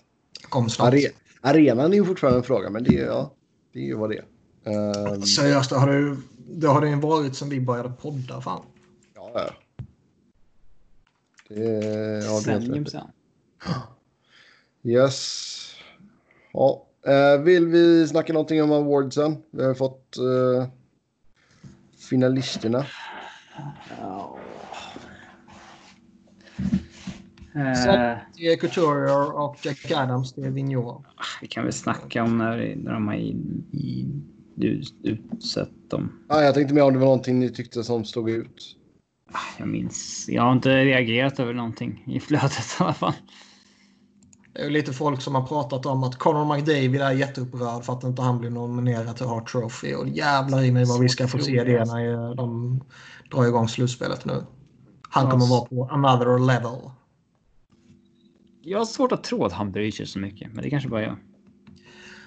Kom 0.48 0.70
snart. 0.70 0.88
Are 0.94 1.00
arenan 1.40 1.92
är 1.92 1.96
ju 1.96 2.04
fortfarande 2.04 2.38
en 2.38 2.44
fråga, 2.44 2.70
men 2.70 2.84
det 2.84 2.98
är, 2.98 3.06
ja, 3.06 3.32
det 3.72 3.78
är 3.78 3.84
ju 3.84 3.94
vad 3.96 4.10
det 4.10 4.16
är. 4.16 4.24
Ehm, 5.14 5.22
Seriöst, 5.22 5.70
det 5.70 5.76
har 5.76 5.86
det, 5.92 5.98
ju- 5.98 6.16
det 6.48 6.66
har 6.66 6.80
det 6.80 6.96
varit 6.96 7.36
sedan 7.36 7.48
vi 7.48 7.60
började 7.60 7.88
podda. 8.00 8.40
Fan. 8.40 8.62
ja, 9.14 9.30
ja. 9.34 9.50
Det, 11.48 11.64
är- 11.64 12.22
ja, 12.22 12.40
det 12.44 12.90
sen. 12.90 13.06
Yes. 14.84 15.58
Ja. 16.52 16.86
Eh, 17.06 17.42
vill 17.42 17.66
vi 17.66 18.08
snacka 18.08 18.32
någonting 18.32 18.62
om 18.62 18.72
awardsen? 18.72 19.36
Vi 19.50 19.64
har 19.64 19.74
fått 19.74 20.16
eh, 20.16 20.68
finalisterna. 22.10 22.86
Ja. 24.00 24.38
Eh, 27.54 28.18
Det 28.36 28.46
är 28.52 28.56
Couturier 28.56 29.32
och 29.40 29.56
Jack 29.62 29.90
Adams, 29.90 30.32
det 30.32 30.42
är 30.42 30.50
Vigneault. 30.50 31.06
vi 31.40 31.46
kan 31.48 31.64
väl 31.64 31.72
snacka 31.72 32.22
om 32.22 32.38
när, 32.38 32.76
när 32.76 32.92
de 32.92 33.08
har 33.08 33.34
utsett 35.04 35.90
dem. 35.90 36.12
Ah, 36.28 36.40
jag 36.42 36.54
tänkte 36.54 36.74
mer 36.74 36.82
om 36.82 36.92
det 36.92 36.98
var 36.98 37.06
någonting 37.06 37.38
ni 37.38 37.50
tyckte 37.50 37.84
som 37.84 38.04
stod 38.04 38.30
ut. 38.30 38.76
Ah, 39.32 39.38
Jag 39.58 39.68
minns. 39.68 40.24
Jag 40.28 40.42
har 40.42 40.52
inte 40.52 40.84
reagerat 40.84 41.40
över 41.40 41.52
någonting 41.54 42.04
i 42.06 42.20
flödet 42.20 42.52
i 42.80 42.82
alla 42.82 42.94
fall. 42.94 43.12
Det 44.52 44.60
är 44.60 44.64
ju 44.64 44.70
lite 44.70 44.92
folk 44.92 45.20
som 45.20 45.34
har 45.34 45.46
pratat 45.46 45.86
om 45.86 46.04
att 46.04 46.18
Conor 46.18 46.54
McDavid 46.56 47.00
är 47.00 47.12
jätteupprörd 47.12 47.84
för 47.84 47.92
att 47.92 48.04
inte 48.04 48.22
han 48.22 48.38
blir 48.38 48.50
nominerad 48.50 49.16
till 49.16 49.26
Hart 49.26 49.52
Trophy. 49.52 49.94
Och 49.94 50.08
jävlar 50.08 50.64
i 50.64 50.72
mig 50.72 50.84
vad 50.84 51.00
vi 51.00 51.08
ska 51.08 51.28
få 51.28 51.38
se 51.38 51.64
det 51.64 51.84
när 51.84 52.34
de 52.34 52.80
drar 53.30 53.44
igång 53.44 53.68
slutspelet 53.68 54.24
nu. 54.24 54.44
Han 55.10 55.30
kommer 55.30 55.46
vara 55.46 55.64
på 55.64 55.88
another 55.92 56.38
level. 56.46 56.90
Jag 58.62 58.78
har 58.78 58.84
svårt 58.84 59.12
att 59.12 59.24
tro 59.24 59.44
att 59.44 59.52
han 59.52 59.72
bryr 59.72 59.90
sig 59.90 60.06
så 60.06 60.18
mycket, 60.18 60.52
men 60.52 60.64
det 60.64 60.70
kanske 60.70 60.88
bara 60.88 61.02
jag. 61.02 61.16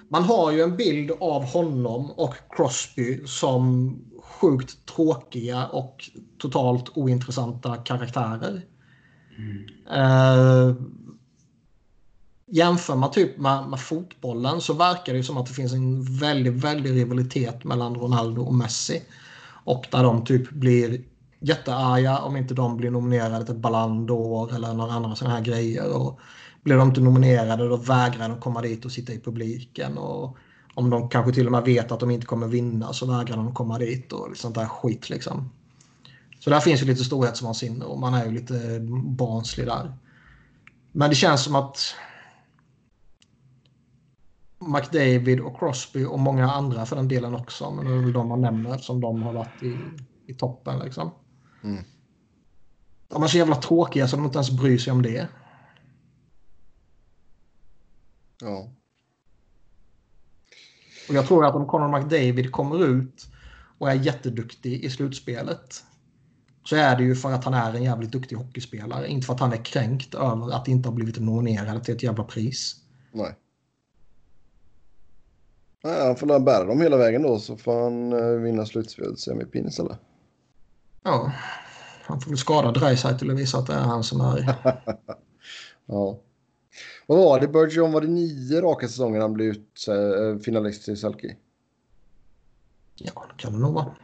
Man 0.08 0.22
har 0.22 0.52
ju 0.52 0.60
en 0.60 0.76
bild 0.76 1.10
av 1.20 1.44
honom 1.44 2.10
och 2.10 2.34
Crosby 2.50 3.26
som 3.26 3.94
sjukt 4.22 4.86
tråkiga 4.86 5.66
och 5.66 6.10
totalt 6.38 6.90
ointressanta 6.94 7.76
karaktärer. 7.76 8.62
Eh, 9.90 10.74
jämför 12.46 12.96
man 12.96 13.10
typ 13.10 13.38
med, 13.38 13.68
med 13.68 13.80
fotbollen 13.80 14.60
så 14.60 14.72
verkar 14.72 15.12
det 15.12 15.16
ju 15.16 15.22
som 15.22 15.36
att 15.36 15.46
det 15.46 15.54
finns 15.54 15.72
en 15.72 16.02
väldigt, 16.02 16.52
väldigt 16.52 16.92
rivalitet 16.92 17.64
mellan 17.64 17.94
Ronaldo 17.94 18.42
och 18.42 18.54
Messi. 18.54 19.02
Och 19.64 19.86
där 19.90 20.02
de 20.02 20.24
typ 20.24 20.50
blir 20.50 21.00
jättearga 21.40 22.18
om 22.18 22.36
inte 22.36 22.54
de 22.54 22.76
blir 22.76 22.90
nominerade 22.90 23.46
till 23.46 23.54
Ballon 23.54 24.08
d'Or 24.08 24.54
eller 24.54 24.74
några 24.74 24.92
andra 24.92 25.14
sådana 25.14 25.34
här 25.34 25.44
grejer. 25.44 25.96
Och 25.96 26.20
blir 26.62 26.76
de 26.76 26.88
inte 26.88 27.00
nominerade 27.00 27.68
då 27.68 27.76
vägrar 27.76 28.28
de 28.28 28.40
komma 28.40 28.62
dit 28.62 28.84
och 28.84 28.92
sitta 28.92 29.12
i 29.12 29.20
publiken. 29.20 29.98
Och 29.98 30.36
om 30.74 30.90
de 30.90 31.08
kanske 31.08 31.32
till 31.32 31.46
och 31.46 31.52
med 31.52 31.64
vet 31.64 31.92
att 31.92 32.00
de 32.00 32.10
inte 32.10 32.26
kommer 32.26 32.46
vinna 32.46 32.92
så 32.92 33.06
vägrar 33.06 33.36
de 33.36 33.54
komma 33.54 33.78
dit 33.78 34.12
och 34.12 34.36
sånt 34.36 34.54
där 34.54 34.66
skit 34.66 35.10
liksom. 35.10 35.50
Så 36.40 36.50
där 36.50 36.60
finns 36.60 36.82
ju 36.82 36.86
lite 36.86 37.04
storhetsvansinne 37.04 37.84
och 37.84 37.98
man 37.98 38.14
är 38.14 38.24
ju 38.24 38.30
lite 38.30 38.80
barnslig 39.04 39.66
där. 39.66 39.92
Men 40.92 41.10
det 41.10 41.16
känns 41.16 41.44
som 41.44 41.54
att 41.54 41.94
McDavid 44.58 45.40
och 45.40 45.58
Crosby 45.58 46.04
och 46.04 46.18
många 46.18 46.50
andra 46.50 46.86
för 46.86 46.96
den 46.96 47.08
delen 47.08 47.34
också. 47.34 47.70
Men 47.70 47.84
det 47.84 47.92
är 47.92 47.98
väl 47.98 48.12
de 48.12 48.28
man 48.28 48.40
nämner 48.40 48.78
som 48.78 49.00
de 49.00 49.22
har 49.22 49.32
varit 49.32 49.62
i, 49.62 49.76
i 50.26 50.34
toppen 50.34 50.78
liksom. 50.78 51.10
Mm. 51.64 51.84
De 53.08 53.22
är 53.22 53.26
så 53.26 53.38
jävla 53.38 53.56
tråkiga 53.56 54.08
så 54.08 54.16
de 54.16 54.24
inte 54.24 54.36
ens 54.36 54.50
bryr 54.50 54.78
sig 54.78 54.92
om 54.92 55.02
det. 55.02 55.28
Ja. 58.40 58.70
Och 61.08 61.14
jag 61.14 61.26
tror 61.26 61.46
att 61.46 61.54
om 61.54 61.66
Conor 61.66 61.98
McDavid 61.98 62.52
kommer 62.52 62.84
ut 62.84 63.26
och 63.78 63.90
är 63.90 63.94
jätteduktig 63.94 64.84
i 64.84 64.90
slutspelet 64.90 65.84
så 66.64 66.76
är 66.76 66.96
det 66.96 67.02
ju 67.02 67.14
för 67.14 67.32
att 67.32 67.44
han 67.44 67.54
är 67.54 67.74
en 67.74 67.82
jävligt 67.82 68.12
duktig 68.12 68.36
hockeyspelare. 68.36 69.08
Inte 69.08 69.26
för 69.26 69.34
att 69.34 69.40
han 69.40 69.52
är 69.52 69.64
kränkt 69.64 70.14
över 70.14 70.54
att 70.54 70.68
inte 70.68 70.88
ha 70.88 70.94
blivit 70.94 71.18
nominerad 71.18 71.84
till 71.84 71.94
ett 71.94 72.02
jävla 72.02 72.24
pris. 72.24 72.76
Nej. 73.12 73.34
Nej, 75.86 76.06
han 76.06 76.16
får 76.16 76.40
bära 76.40 76.64
dem 76.64 76.80
hela 76.80 76.96
vägen 76.96 77.22
då 77.22 77.38
så 77.38 77.56
får 77.56 77.82
han 77.82 78.12
eh, 78.12 78.42
vinna 78.42 78.66
slutspelet 78.66 79.18
semipin 79.18 79.68
istället. 79.68 79.98
Ja, 81.02 81.32
han 82.02 82.20
får 82.20 82.30
väl 82.30 82.38
skada 82.38 82.72
Dreisaitl 82.72 83.30
och 83.30 83.38
visa 83.38 83.58
att 83.58 83.66
det 83.66 83.72
är 83.72 83.78
han 83.78 84.04
som 84.04 84.20
är... 84.20 84.54
Ja. 85.86 86.20
Vad 87.06 87.18
var 87.18 87.40
det? 87.40 87.48
Bergeron 87.48 87.92
var 87.92 88.00
det 88.00 88.06
nio 88.06 88.60
raka 88.60 88.88
säsonger 88.88 89.20
han 89.20 89.32
blev 89.32 89.48
ut, 89.48 89.86
eh, 89.88 90.38
finalist 90.38 90.88
i 90.88 90.96
Selke? 90.96 91.36
Ja, 92.94 93.24
det 93.28 93.42
kan 93.42 93.52
det 93.52 93.58
nog 93.58 93.74
vara. 93.74 93.96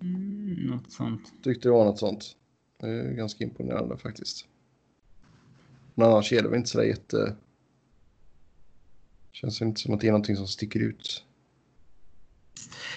Mm, 0.00 0.54
något 0.54 0.92
sånt. 0.92 1.32
Tyckte 1.44 1.68
det 1.68 1.72
var 1.72 1.84
något 1.84 1.98
sånt. 1.98 2.24
Det 2.80 2.86
är 2.86 3.12
ganska 3.12 3.44
imponerande 3.44 3.96
faktiskt. 3.96 4.46
Men 5.94 6.08
annars 6.08 6.32
är 6.32 6.42
det 6.42 6.48
väl 6.48 6.58
inte 6.58 6.70
sådär 6.70 6.84
jätte... 6.84 7.36
Känns 9.34 9.62
inte 9.62 9.80
som 9.80 9.94
att 9.94 10.00
det 10.00 10.06
är 10.06 10.12
någonting 10.12 10.36
som 10.36 10.46
sticker 10.46 10.80
ut. 10.80 11.24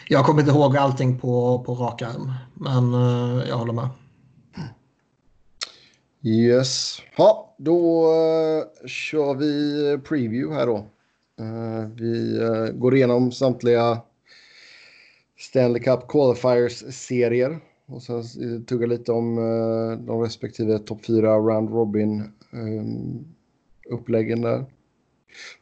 Jag 0.07 0.25
kommer 0.25 0.41
inte 0.41 0.51
ihåg 0.51 0.77
allting 0.77 1.19
på, 1.19 1.63
på 1.65 1.73
rak 1.75 2.01
arm, 2.01 2.33
men 2.53 2.93
eh, 2.93 3.49
jag 3.49 3.57
håller 3.57 3.73
med. 3.73 3.89
Yes. 6.21 6.97
Ja, 7.17 7.55
då 7.57 8.05
uh, 8.05 8.87
kör 8.87 9.33
vi 9.35 9.97
preview 9.97 10.55
här 10.55 10.67
då. 10.67 10.77
Uh, 11.41 11.87
vi 11.95 12.39
uh, 12.39 12.71
går 12.71 12.95
igenom 12.95 13.31
samtliga 13.31 14.01
Stanley 15.39 15.83
Cup 15.83 16.07
Qualifiers-serier. 16.07 17.59
Och 17.85 18.03
sen 18.03 18.65
tuggar 18.65 18.87
lite 18.87 19.11
om 19.11 19.35
de 20.07 20.21
respektive 20.21 20.79
topp 20.79 21.05
4 21.05 21.35
Round 21.37 21.69
Robin 21.69 22.33
um, 22.51 23.35
uppläggen 23.89 24.41
där. 24.41 24.65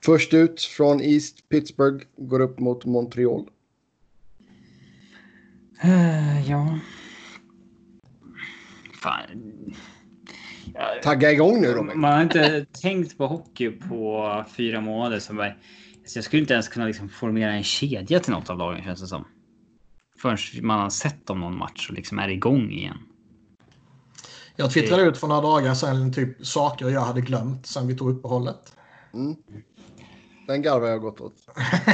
Först 0.05 0.33
ut 0.33 0.61
från 0.61 1.01
East 1.01 1.49
Pittsburgh 1.49 2.05
går 2.17 2.39
upp 2.39 2.59
mot 2.59 2.85
Montreal. 2.85 3.49
Uh, 5.85 6.49
ja. 6.49 6.79
Fan. 9.01 9.75
Tagga 11.03 11.31
igång 11.31 11.61
nu 11.61 11.73
då. 11.73 11.83
Man 11.83 12.13
har 12.13 12.21
inte 12.21 12.65
tänkt 12.81 13.17
på 13.17 13.27
hockey 13.27 13.71
på 13.71 14.43
fyra 14.57 14.81
månader. 14.81 15.19
Så 15.19 15.33
bara, 15.33 15.47
alltså 15.47 16.17
jag 16.17 16.23
skulle 16.23 16.41
inte 16.41 16.53
ens 16.53 16.67
kunna 16.67 16.85
liksom 16.85 17.09
formera 17.09 17.51
en 17.51 17.63
kedja 17.63 18.19
till 18.19 18.33
något 18.33 18.49
av 18.49 18.57
lagen 18.57 18.83
känns 18.83 19.01
det 19.01 19.07
som. 19.07 19.25
Förrän 20.21 20.37
man 20.61 20.79
har 20.79 20.89
sett 20.89 21.27
dem 21.27 21.39
någon 21.39 21.57
match 21.57 21.89
och 21.89 21.95
liksom 21.95 22.19
är 22.19 22.29
igång 22.29 22.71
igen. 22.71 22.97
Jag 24.55 24.71
twittrade 24.71 25.03
ut 25.03 25.17
för 25.17 25.27
några 25.27 25.41
dagar 25.41 25.73
sedan 25.73 26.13
typ 26.13 26.45
saker 26.45 26.89
jag 26.89 27.01
hade 27.01 27.21
glömt 27.21 27.65
sen 27.65 27.87
vi 27.87 27.95
tog 27.95 28.09
uppehållet. 28.09 28.74
Mm. 29.15 29.35
Den 30.47 30.61
garvar 30.61 30.87
jag 30.87 31.01
gått 31.01 31.21
åt. 31.21 31.35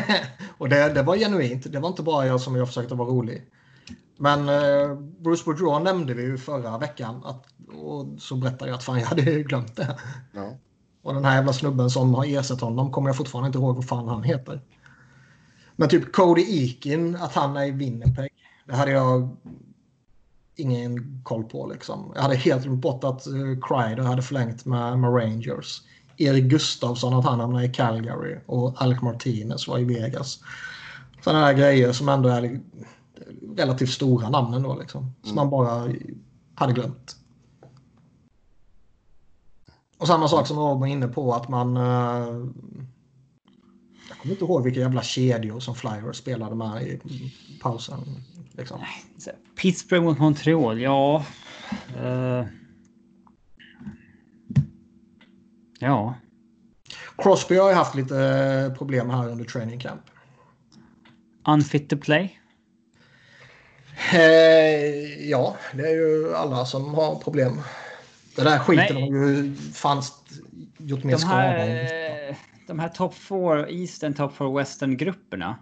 och 0.57 0.69
det, 0.69 0.93
det 0.93 1.03
var 1.03 1.17
genuint. 1.17 1.71
Det 1.71 1.79
var 1.79 1.89
inte 1.89 2.03
bara 2.03 2.27
jag 2.27 2.41
som 2.41 2.55
jag 2.55 2.67
försökte 2.67 2.95
vara 2.95 3.09
rolig. 3.09 3.47
Men 4.17 4.49
eh, 4.49 4.95
Bruce 4.95 5.43
Boudreau 5.45 5.83
nämnde 5.83 6.13
vi 6.13 6.23
ju 6.23 6.37
förra 6.37 6.77
veckan. 6.77 7.21
Att, 7.25 7.45
och 7.75 8.05
så 8.17 8.35
berättade 8.35 8.71
jag 8.71 8.77
att 8.77 8.83
fan 8.83 8.99
jag 8.99 9.05
hade 9.05 9.43
glömt 9.43 9.75
det. 9.75 9.97
Ja. 10.33 10.57
Och 11.01 11.13
den 11.13 11.25
här 11.25 11.35
jävla 11.35 11.53
snubben 11.53 11.89
som 11.89 12.13
har 12.13 12.25
ersatt 12.25 12.61
honom 12.61 12.91
kommer 12.91 13.09
jag 13.09 13.17
fortfarande 13.17 13.47
inte 13.47 13.59
ihåg 13.59 13.75
vad 13.75 13.87
fan 13.87 14.07
han 14.07 14.23
heter. 14.23 14.61
Men 15.75 15.89
typ 15.89 16.11
Cody 16.11 16.41
Eakin, 16.41 17.15
att 17.15 17.33
han 17.33 17.57
är 17.57 17.65
i 17.65 17.71
Winnipeg. 17.71 18.31
Det 18.65 18.75
hade 18.75 18.91
jag 18.91 19.37
ingen 20.55 21.21
koll 21.23 21.43
på 21.43 21.67
liksom. 21.67 22.11
Jag 22.15 22.21
hade 22.21 22.35
helt 22.35 22.63
glömt 22.63 22.81
bort 22.81 23.03
att 23.03 23.27
uh, 23.27 23.59
Kreider 23.61 24.03
hade 24.03 24.21
förlängt 24.21 24.65
med, 24.65 24.99
med 24.99 25.15
Rangers. 25.15 25.81
Erik 26.21 26.43
Gustafsson 26.43 27.13
att 27.13 27.25
han 27.25 27.39
hamnade 27.39 27.65
i 27.65 27.69
Calgary 27.69 28.37
och 28.45 28.81
Alec 28.81 29.01
Martinez 29.01 29.67
var 29.67 29.79
i 29.79 29.83
Vegas. 29.83 30.39
Sådana 31.23 31.45
här 31.45 31.53
grejer 31.53 31.91
som 31.91 32.09
ändå 32.09 32.29
är 32.29 32.61
relativt 33.57 33.89
stora 33.89 34.29
namn 34.29 34.53
ändå 34.53 34.79
liksom. 34.79 35.13
Som 35.23 35.35
man 35.35 35.49
bara 35.49 35.93
hade 36.55 36.73
glömt. 36.73 37.15
Och 39.97 40.07
samma 40.07 40.27
sak 40.27 40.47
som 40.47 40.57
Rob 40.57 40.79
var 40.79 40.87
inne 40.87 41.07
på 41.07 41.33
att 41.33 41.49
man... 41.49 41.77
Uh, 41.77 42.47
jag 44.09 44.17
kommer 44.17 44.33
inte 44.33 44.45
ihåg 44.45 44.63
vilka 44.63 44.79
jävla 44.79 45.01
kedjor 45.01 45.59
som 45.59 45.75
Flyers 45.75 46.17
spelade 46.17 46.55
med 46.55 46.83
i 46.83 46.99
pausen. 47.61 47.99
Liksom. 48.51 48.79
Pittsburgh 49.61 50.03
mot 50.03 50.19
Montreal, 50.19 50.81
ja. 50.81 51.25
Uh, 52.03 52.45
ja. 55.81 56.15
Crosby 57.17 57.55
har 57.55 57.69
ju 57.69 57.75
haft 57.75 57.95
lite 57.95 58.75
problem 58.77 59.09
här 59.09 59.29
under 59.29 59.45
training 59.45 59.79
camp. 59.79 60.01
Unfit 61.47 61.89
to 61.89 61.97
play? 61.97 62.39
Eh, 64.13 65.29
ja, 65.29 65.55
det 65.73 65.81
är 65.81 65.93
ju 65.93 66.35
alla 66.35 66.65
som 66.65 66.93
har 66.93 67.15
problem. 67.15 67.61
Den 68.35 68.45
där 68.45 68.59
skiten 68.59 68.95
Nej. 68.95 69.11
har 69.11 69.27
ju 69.27 69.55
fanns 69.55 70.23
gjort 70.77 71.03
mer 71.03 71.17
skada. 71.17 71.65
De 72.67 72.79
här 72.79 72.89
top 72.89 73.15
4, 73.15 73.69
Eastern, 73.69 74.13
top 74.13 74.33
4 74.35 74.57
Western 74.57 74.97
grupperna. 74.97 75.57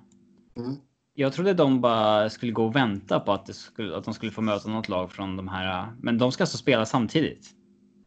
Mm. 0.57 0.75
Jag 1.13 1.33
trodde 1.33 1.53
de 1.53 1.81
bara 1.81 2.29
skulle 2.29 2.51
gå 2.51 2.65
och 2.65 2.75
vänta 2.75 3.19
på 3.19 3.31
att, 3.31 3.55
skulle, 3.55 3.97
att 3.97 4.03
de 4.03 4.13
skulle 4.13 4.31
få 4.31 4.41
möta 4.41 4.69
något 4.69 4.89
lag 4.89 5.11
från 5.11 5.37
de 5.37 5.47
här. 5.47 5.93
Men 5.99 6.17
de 6.17 6.31
ska 6.31 6.43
alltså 6.43 6.57
spela 6.57 6.85
samtidigt. 6.85 7.49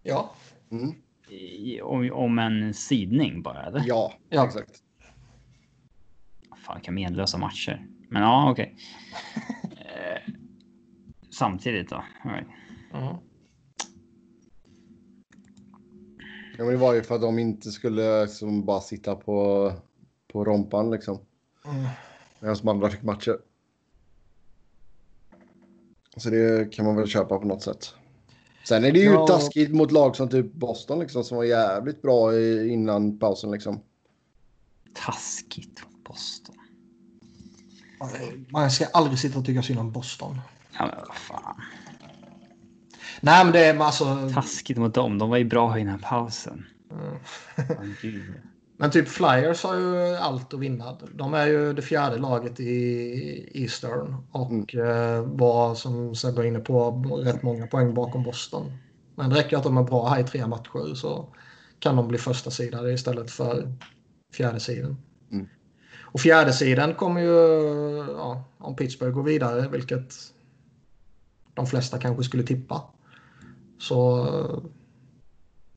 Ja. 0.03 0.35
Mm. 0.71 0.95
Om, 1.83 2.11
om 2.12 2.39
en 2.39 2.74
sidning 2.74 3.43
bara 3.43 3.66
eller? 3.66 3.83
Ja, 3.87 4.12
ja. 4.28 4.47
exakt. 4.47 4.83
Fan, 6.66 6.80
kan 6.80 6.95
menlösa 6.95 7.39
matcher. 7.39 7.87
Men 8.09 8.22
ja, 8.22 8.51
okej. 8.51 8.76
Okay. 9.64 9.85
eh, 9.87 10.22
samtidigt 11.30 11.91
då. 11.91 12.05
All 12.24 12.30
right. 12.30 12.49
Mm. 12.95 13.16
Ja, 16.59 16.64
men 16.64 16.68
det 16.68 16.76
var 16.76 16.95
ju 16.95 17.03
för 17.03 17.14
att 17.14 17.20
de 17.20 17.39
inte 17.39 17.70
skulle 17.70 18.22
liksom, 18.22 18.64
bara 18.64 18.80
sitta 18.80 19.16
på, 19.16 19.72
på 20.33 20.45
rompan 20.45 20.91
liksom. 20.91 21.18
Mm. 21.64 21.87
Medan 22.41 22.57
de 22.62 22.68
andra 22.68 22.91
fick 22.91 23.03
matcher. 23.03 23.39
Så 26.16 26.30
det 26.30 26.72
kan 26.72 26.85
man 26.85 26.97
väl 26.97 27.07
köpa 27.07 27.39
på 27.39 27.47
något 27.47 27.62
sätt. 27.62 27.95
Sen 28.65 28.85
är 28.85 28.93
det 28.93 28.99
ju 28.99 29.13
Ja. 29.13 29.27
taskigt 29.27 29.75
mot 29.75 29.93
lag 29.93 30.17
som 30.17 30.29
typ 30.29 30.53
Boston 30.53 30.99
liksom 30.99 31.25
som 31.25 31.37
var 31.37 31.45
jävligt 31.45 32.03
bra 32.03 32.35
i, 32.35 32.69
innan 32.69 33.19
pausen 33.19 33.51
liksom. 33.51 33.81
Taskigt 34.95 35.83
mot 35.85 36.05
Boston. 36.05 36.55
Man 38.49 38.71
ska 38.71 38.85
aldrig 38.87 39.19
sitta 39.19 39.39
och 39.39 39.45
tycka 39.47 39.63
synd 39.63 39.79
om 39.79 39.93
Boston. 39.93 40.41
Ja, 40.79 40.87
men 40.87 41.05
vad 41.09 41.17
fan. 41.17 41.61
Nej, 43.21 43.45
men 43.45 43.53
det 43.53 43.65
är 43.65 43.79
alltså... 43.79 44.31
Taskigt 44.35 44.79
mot 44.79 44.95
dem. 44.95 45.19
De 45.19 45.31
var 45.31 45.37
ju 45.37 45.45
bra 45.45 45.79
innan 45.79 45.99
pausen. 45.99 46.67
Mm. 46.91 48.23
Men 48.83 48.91
typ 48.91 49.09
Flyers 49.09 49.62
har 49.62 49.76
ju 49.76 50.16
allt 50.16 50.55
att 50.55 50.61
vinna. 50.61 50.97
De 51.14 51.35
är 51.35 51.47
ju 51.47 51.72
det 51.72 51.83
fjärde 51.83 52.16
laget 52.16 52.61
i 52.61 53.51
Eastern 53.55 54.16
och 54.33 54.74
eh, 54.74 55.22
var 55.22 55.74
som 55.74 56.14
Sebbe 56.14 56.37
var 56.37 56.45
inne 56.45 56.59
på 56.59 56.91
rätt 57.24 57.43
många 57.43 57.66
poäng 57.66 57.95
bakom 57.95 58.22
Boston. 58.22 58.72
Men 59.14 59.30
det 59.30 59.37
räcker 59.37 59.57
att 59.57 59.62
de 59.62 59.76
är 59.76 59.83
bra 59.83 60.09
här 60.09 60.20
i 60.20 60.24
tre 60.24 60.47
matcher 60.47 60.95
så 60.95 61.35
kan 61.78 61.97
de 61.97 62.09
bli 62.09 62.18
första 62.18 62.51
sidare 62.51 62.93
istället 62.93 63.30
för 63.30 63.72
fjärde 64.35 64.61
sidan. 64.61 64.97
Mm. 65.33 65.49
Och 66.01 66.20
fjärde 66.20 66.53
sidan 66.53 66.95
kommer 66.95 67.20
ju, 67.20 67.37
ja, 68.16 68.45
om 68.59 68.76
Pittsburgh 68.76 69.14
går 69.14 69.22
vidare, 69.22 69.68
vilket 69.68 70.14
de 71.55 71.66
flesta 71.66 71.99
kanske 71.99 72.24
skulle 72.24 72.43
tippa. 72.43 72.83
Så 73.78 74.28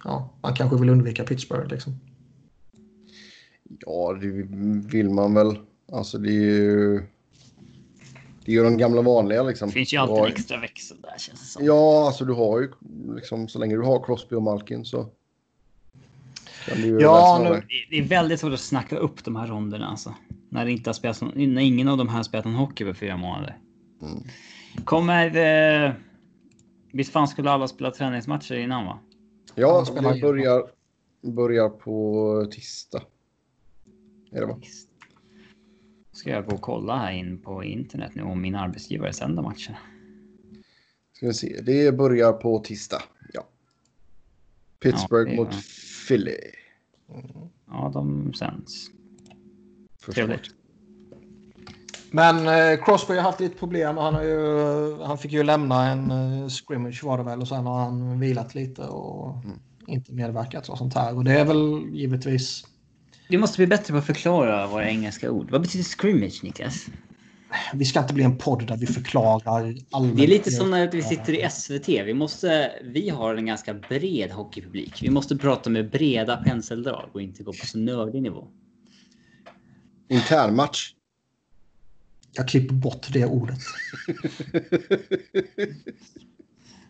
ja, 0.04 0.30
man 0.42 0.56
kanske 0.56 0.78
vill 0.78 0.90
undvika 0.90 1.24
Pittsburgh 1.24 1.68
liksom. 1.68 2.00
Ja, 3.80 4.18
det 4.22 4.28
vill 4.92 5.10
man 5.10 5.34
väl. 5.34 5.58
Alltså 5.92 6.18
det 6.18 6.30
är 6.30 6.32
ju... 6.42 7.04
Det 8.46 8.52
är 8.52 8.56
ju 8.56 8.64
de 8.64 8.78
gamla 8.78 9.02
vanliga 9.02 9.44
liksom. 9.44 9.68
Det 9.70 9.74
finns 9.74 9.94
ju 9.94 9.98
alltid 9.98 10.18
har- 10.18 10.26
en 10.26 10.32
extra 10.34 10.60
växel 10.60 10.98
där 11.02 11.18
känns 11.18 11.40
det 11.40 11.46
som. 11.46 11.66
Ja, 11.66 12.06
alltså 12.08 12.26
du 12.26 12.34
har 12.34 12.60
ju 12.62 12.72
liksom 13.16 13.48
så 13.48 13.60
länge 13.60 13.76
du 13.76 13.82
har 13.82 14.04
Crosby 14.06 14.36
och 14.36 14.42
Malkin 14.44 14.86
så. 14.86 15.10
Ja, 17.02 17.40
nu- 17.44 17.64
det. 17.90 17.98
Är 17.98 18.04
väldigt 18.08 18.40
svårt 18.40 18.54
att 18.54 18.60
snacka 18.60 18.98
upp 18.98 19.24
de 19.24 19.36
här 19.36 19.48
ronderna 19.48 19.88
alltså. 19.88 20.14
När, 20.50 20.66
det 20.66 20.72
inte 20.72 20.90
har 20.90 20.94
spelats, 20.94 21.22
någon- 21.22 21.54
när 21.54 21.62
ingen 21.62 21.88
av 21.88 21.98
de 21.98 22.10
här 22.10 22.16
har 22.16 22.24
spelat 22.24 22.46
någon 22.46 22.56
hockey 22.56 22.86
på 22.86 22.94
fyra 22.94 23.18
månader. 23.18 23.58
Mm. 24.02 24.24
Kommer... 24.86 25.26
Eh, 25.86 25.92
visst 26.92 27.12
fan 27.12 27.28
skulle 27.28 27.52
alla 27.52 27.68
spela 27.68 27.92
träningsmatcher 27.92 28.56
innan 28.56 28.86
va? 28.86 29.00
Ja, 29.56 29.86
det 29.96 30.22
börjar, 30.22 30.64
börjar 31.22 31.70
på 31.70 32.48
tisdag. 32.52 33.02
Är 34.36 34.40
det 34.40 34.46
va? 34.46 34.60
Ska 36.12 36.30
jag 36.30 36.46
gå 36.46 36.56
och 36.56 36.62
kolla 36.62 36.98
här 36.98 37.12
in 37.12 37.42
på 37.42 37.64
internet 37.64 38.12
nu 38.16 38.22
om 38.22 38.42
min 38.42 38.56
arbetsgivare 38.56 39.14
sänder 39.14 39.44
matcherna. 39.44 39.78
Ska 41.14 41.28
vi 41.28 41.34
se. 41.34 41.62
Det 41.62 41.98
börjar 41.98 42.34
på 42.34 42.60
tisdag. 42.60 43.02
Ja. 43.34 43.48
Pittsburgh 44.80 45.32
Ja, 45.32 45.38
mot 45.38 45.50
bra. 45.50 45.58
Philly. 46.08 46.38
Ja, 47.68 47.92
de 47.94 48.34
sänds. 48.34 48.88
Trevligt. 50.06 50.30
matchen. 50.40 50.54
Men 52.12 52.48
eh, 52.48 52.84
Crosby 52.86 53.14
har 53.16 53.22
haft 53.22 53.40
lite 53.40 53.58
problem. 53.58 53.98
Han, 53.98 54.14
har 54.14 54.24
ju, 54.24 54.96
han 55.04 55.18
fick 55.18 55.32
ju 55.32 55.44
lämna 55.44 55.92
en 55.92 56.12
eh, 56.12 56.48
scrimmage 56.48 57.04
var 57.04 57.18
det 57.18 57.24
väl 57.24 57.42
och 57.42 57.48
sen 57.48 57.66
har 57.66 57.80
han 57.80 58.20
vilat 58.20 58.56
lite 58.56 58.82
och 58.82 59.44
Mm. 59.44 59.60
inte 59.88 60.14
medverkat 60.14 60.70
och 60.70 60.78
sånt 60.78 60.94
här. 60.94 61.16
Och 61.16 61.24
det 61.24 61.40
är 61.40 61.46
väl 61.46 61.90
givetvis... 61.96 62.64
Vi 63.28 63.38
måste 63.38 63.58
bli 63.58 63.68
bättre 63.68 63.94
på 63.94 63.98
att 63.98 64.06
förklara 64.06 64.68
våra 64.68 64.90
engelska 64.90 65.32
ord. 65.32 65.52
Vad 65.52 65.62
betyder 65.62 65.84
scrimmage, 65.84 66.44
Niklas? 66.44 66.86
Vi 67.74 67.86
ska 67.86 68.00
inte 68.00 68.14
bli 68.14 68.24
en 68.24 68.38
podd 68.38 68.68
där 68.68 68.78
vi 68.78 68.86
förklarar 68.86 69.76
allmänt. 69.92 70.18
Det 70.18 70.24
är 70.24 70.28
lite 70.28 70.52
som 70.52 70.72
när 70.72 70.92
vi 70.92 71.04
sitter 71.04 71.34
i 71.34 71.50
SVT. 71.50 71.90
Vi, 71.90 72.14
måste, 72.14 72.72
vi 72.84 73.10
har 73.10 73.36
en 73.36 73.46
ganska 73.46 73.74
bred 73.74 74.32
hockeypublik. 74.32 75.04
Vi 75.04 75.10
måste 75.10 75.38
prata 75.38 75.70
med 75.70 75.92
breda 75.92 76.38
penseldrag 76.38 77.10
och 77.14 77.22
inte 77.22 77.44
gå 77.44 77.54
på 77.54 77.66
så 77.66 77.78
nördig 77.78 78.22
nivå. 78.22 78.48
Internmatch. 80.10 80.92
Jag 82.34 82.48
klipper 82.48 82.76
bort 82.76 83.08
det 83.14 83.26
ordet. 83.26 83.60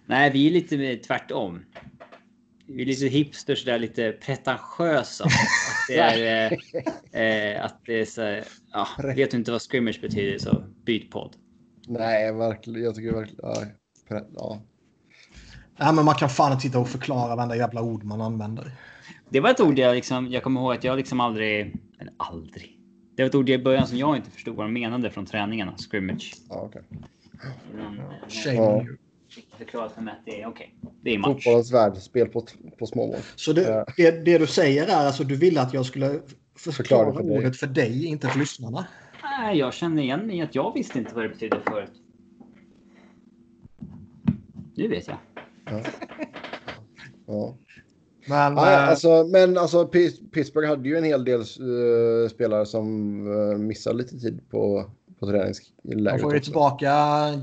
Nej, 0.05 0.31
vi 0.31 0.47
är 0.47 0.51
lite 0.51 0.95
tvärtom. 0.95 1.59
Vi 2.67 2.81
är 2.81 2.85
lite 2.85 3.07
hipsters 3.07 3.65
där, 3.65 3.79
lite 3.79 4.11
pretentiösa. 4.11 5.23
Att 5.25 5.31
det 5.87 5.97
är, 5.97 6.51
eh, 7.11 7.21
eh, 7.21 7.65
att 7.65 7.85
det 7.85 7.93
är 7.93 8.05
så 8.05 8.41
ja, 8.71 8.87
vet 9.15 9.31
du 9.31 9.37
inte 9.37 9.51
vad 9.51 9.61
scrimmage 9.61 10.01
betyder 10.01 10.37
så 10.37 10.63
byt 10.85 11.11
podd. 11.11 11.35
Nej, 11.87 12.33
verkligen. 12.33 12.83
Jag 12.83 12.95
tycker 12.95 13.11
verkligen... 13.11 13.39
Ja. 14.35 14.59
Nej, 15.77 15.93
men 15.93 16.05
man 16.05 16.15
kan 16.15 16.29
fan 16.29 16.51
inte 16.51 16.61
sitta 16.61 16.79
och 16.79 16.89
förklara 16.89 17.35
varenda 17.35 17.55
jävla 17.55 17.81
ord 17.81 18.03
man 18.03 18.21
använder. 18.21 18.71
Det 19.29 19.39
var 19.39 19.49
ett 19.49 19.59
ord 19.59 19.79
jag 19.79 19.95
liksom, 19.95 20.31
jag 20.31 20.43
kommer 20.43 20.61
ihåg 20.61 20.73
att 20.73 20.83
jag 20.83 20.97
liksom 20.97 21.19
aldrig, 21.19 21.75
eller 21.99 22.13
aldrig. 22.17 22.79
Det 23.15 23.23
var 23.23 23.27
ett 23.29 23.35
ord 23.35 23.49
i 23.49 23.57
början 23.57 23.87
som 23.87 23.97
jag 23.97 24.15
inte 24.15 24.31
förstod 24.31 24.55
vad 24.55 24.65
de 24.65 24.73
menade 24.73 25.11
från 25.11 25.25
träningarna, 25.25 25.75
scrimmage. 25.77 26.33
Ja, 26.49 26.61
okej. 26.61 26.81
Shame 28.27 28.55
Ja. 28.55 28.83
you. 28.83 28.97
Förklarat 29.57 29.91
för 29.91 30.01
mig 30.01 30.11
att 30.19 30.25
det 30.25 30.41
är 30.41 30.47
okej. 30.47 30.75
Det 31.01 31.13
är 31.13 31.17
match. 31.19 31.43
Fotbollens 31.43 31.73
värld. 31.73 31.97
Spel 31.97 32.27
på, 32.27 32.45
på 32.79 32.85
småmål. 32.85 33.17
Så 33.35 33.53
det, 33.53 33.61
Ja. 33.61 33.85
det, 33.97 34.25
det 34.25 34.37
du 34.37 34.47
säger 34.47 34.87
är 34.87 35.05
alltså 35.05 35.23
du 35.23 35.35
ville 35.35 35.61
att 35.61 35.73
jag 35.73 35.85
skulle 35.85 36.07
förklara 36.57 36.73
Förklara 36.73 37.13
för 37.13 37.23
dig. 37.23 37.37
ordet 37.37 37.57
för 37.57 37.67
dig, 37.67 38.05
inte 38.05 38.27
för 38.27 38.39
lyssnarna? 38.39 38.87
Nej, 39.23 39.57
jag 39.57 39.73
känner 39.73 40.01
igen 40.03 40.27
mig 40.27 40.37
i 40.37 40.41
att 40.41 40.55
jag 40.55 40.73
visste 40.73 40.99
inte 40.99 41.15
vad 41.15 41.23
det 41.23 41.29
betydde 41.29 41.59
förut. 41.67 41.91
Nu 44.75 44.87
vet 44.87 45.07
jag. 45.07 45.17
Ja. 45.65 45.81
Ja. 47.27 47.57
Men 48.27 48.53
Nej, 48.55 48.73
eh, 48.73 48.89
alltså, 48.89 49.23
men 49.31 49.57
alltså 49.57 49.87
Pittsburgh 50.33 50.67
hade 50.69 50.89
ju 50.89 50.97
en 50.97 51.03
hel 51.03 51.23
del 51.25 51.39
eh, 51.39 52.29
spelare 52.29 52.65
som 52.65 53.27
uh, 53.27 53.57
missade 53.57 53.97
lite 53.97 54.19
tid 54.19 54.49
på, 54.49 54.91
på 55.19 55.25
träningslägret. 55.27 56.21
får 56.21 56.33
ju 56.33 56.39
också. 56.39 56.51
tillbaka 56.51 56.89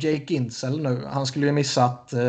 Jake 0.01 0.25
Ginsel 0.35 0.81
nu. 0.83 1.05
Han 1.07 1.27
skulle 1.27 1.47
ju 1.47 1.53
missat 1.53 2.12
eh, 2.12 2.20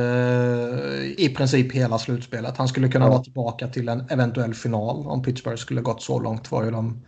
i 1.18 1.34
princip 1.38 1.72
hela 1.72 1.98
slutspelet. 2.00 2.58
Han 2.58 2.68
skulle 2.68 2.90
kunna 2.90 3.06
Ja. 3.06 3.12
vara 3.12 3.24
tillbaka 3.24 3.68
till 3.68 3.90
en 3.90 4.04
eventuell 4.10 4.54
final 4.54 5.08
om 5.08 5.24
Pittsburgh 5.24 5.58
skulle 5.58 5.82
gått 5.82 6.02
så 6.02 6.20
långt 6.20 6.52
var 6.52 6.64
ju 6.64 6.72
de 6.72 7.02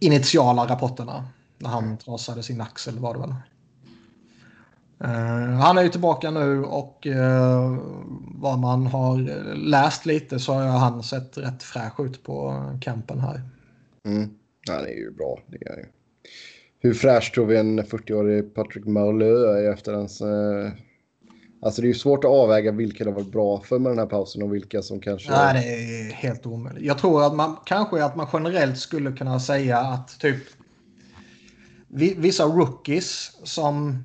initiala 0.00 0.66
rapporterna. 0.66 1.24
När 1.58 1.68
han 1.70 1.98
trasade 1.98 2.42
sin 2.42 2.60
axel 2.60 2.98
var 2.98 3.14
det 3.14 3.20
väl. 3.20 3.34
Eh, 5.04 5.58
han 5.60 5.78
är 5.78 5.82
ju 5.82 5.88
tillbaka 5.88 6.30
nu 6.30 6.64
och 6.64 7.06
eh, 7.06 7.76
vad 8.34 8.58
man 8.58 8.86
har 8.86 9.18
läst 9.54 10.06
lite 10.06 10.38
så 10.38 10.52
har 10.52 10.62
han 10.78 11.02
sett 11.02 11.38
rätt 11.38 11.62
fräsch 11.62 12.00
ut 12.00 12.22
på 12.22 12.64
campen 12.80 13.20
här. 13.20 13.42
Mm. 14.06 14.30
Han 14.68 14.80
är 14.84 14.88
ju 14.88 15.10
bra. 15.10 15.38
Det 15.46 15.56
är 15.66 15.70
han 15.70 15.78
ju. 15.78 15.86
Hur 16.82 16.94
fräsch 16.94 17.32
tror 17.34 17.46
vi 17.46 17.56
en 17.56 17.80
40-årig 17.80 18.54
Patrick 18.54 18.86
Marleau 18.86 19.44
är 19.44 19.72
efter 19.72 19.92
ens... 19.92 20.20
Eh... 20.20 20.70
Alltså 21.64 21.80
det 21.82 21.86
är 21.86 21.88
ju 21.88 21.94
svårt 21.94 22.24
att 22.24 22.30
avväga 22.30 22.72
vilka 22.72 23.04
det 23.04 23.10
har 23.10 23.14
varit 23.14 23.32
bra 23.32 23.60
för 23.60 23.78
med 23.78 23.92
den 23.92 23.98
här 23.98 24.06
pausen 24.06 24.42
och 24.42 24.54
vilka 24.54 24.82
som 24.82 25.00
kanske... 25.00 25.30
Nej, 25.30 25.54
det 25.54 26.08
är 26.10 26.12
helt 26.12 26.46
omöjligt. 26.46 26.84
Jag 26.84 26.98
tror 26.98 27.26
att 27.26 27.34
man 27.34 27.56
kanske 27.66 28.04
att 28.04 28.16
man 28.16 28.26
generellt 28.32 28.78
skulle 28.78 29.12
kunna 29.12 29.40
säga 29.40 29.78
att 29.78 30.18
typ 30.20 30.42
vi- 31.88 32.14
vissa 32.18 32.44
rookies 32.44 33.30
som 33.42 34.04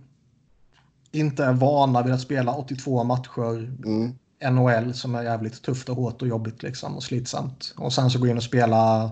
inte 1.12 1.44
är 1.44 1.54
vana 1.54 2.02
vid 2.04 2.14
att 2.14 2.22
spela 2.22 2.54
82 2.56 3.04
matcher 3.04 3.74
Mm. 3.86 4.12
NHL 4.54 4.94
som 4.94 5.16
är 5.16 5.24
jävligt 5.24 5.62
tufft 5.62 5.90
och 5.90 5.96
hårt 5.96 6.22
och 6.22 6.28
jobbigt 6.28 6.64
liksom 6.64 6.96
och 6.96 7.04
slitsamt. 7.04 7.74
Och 7.78 7.94
sen 7.94 8.10
så 8.10 8.20
gå 8.20 8.28
in 8.28 8.38
och 8.38 8.44
spela 8.44 9.12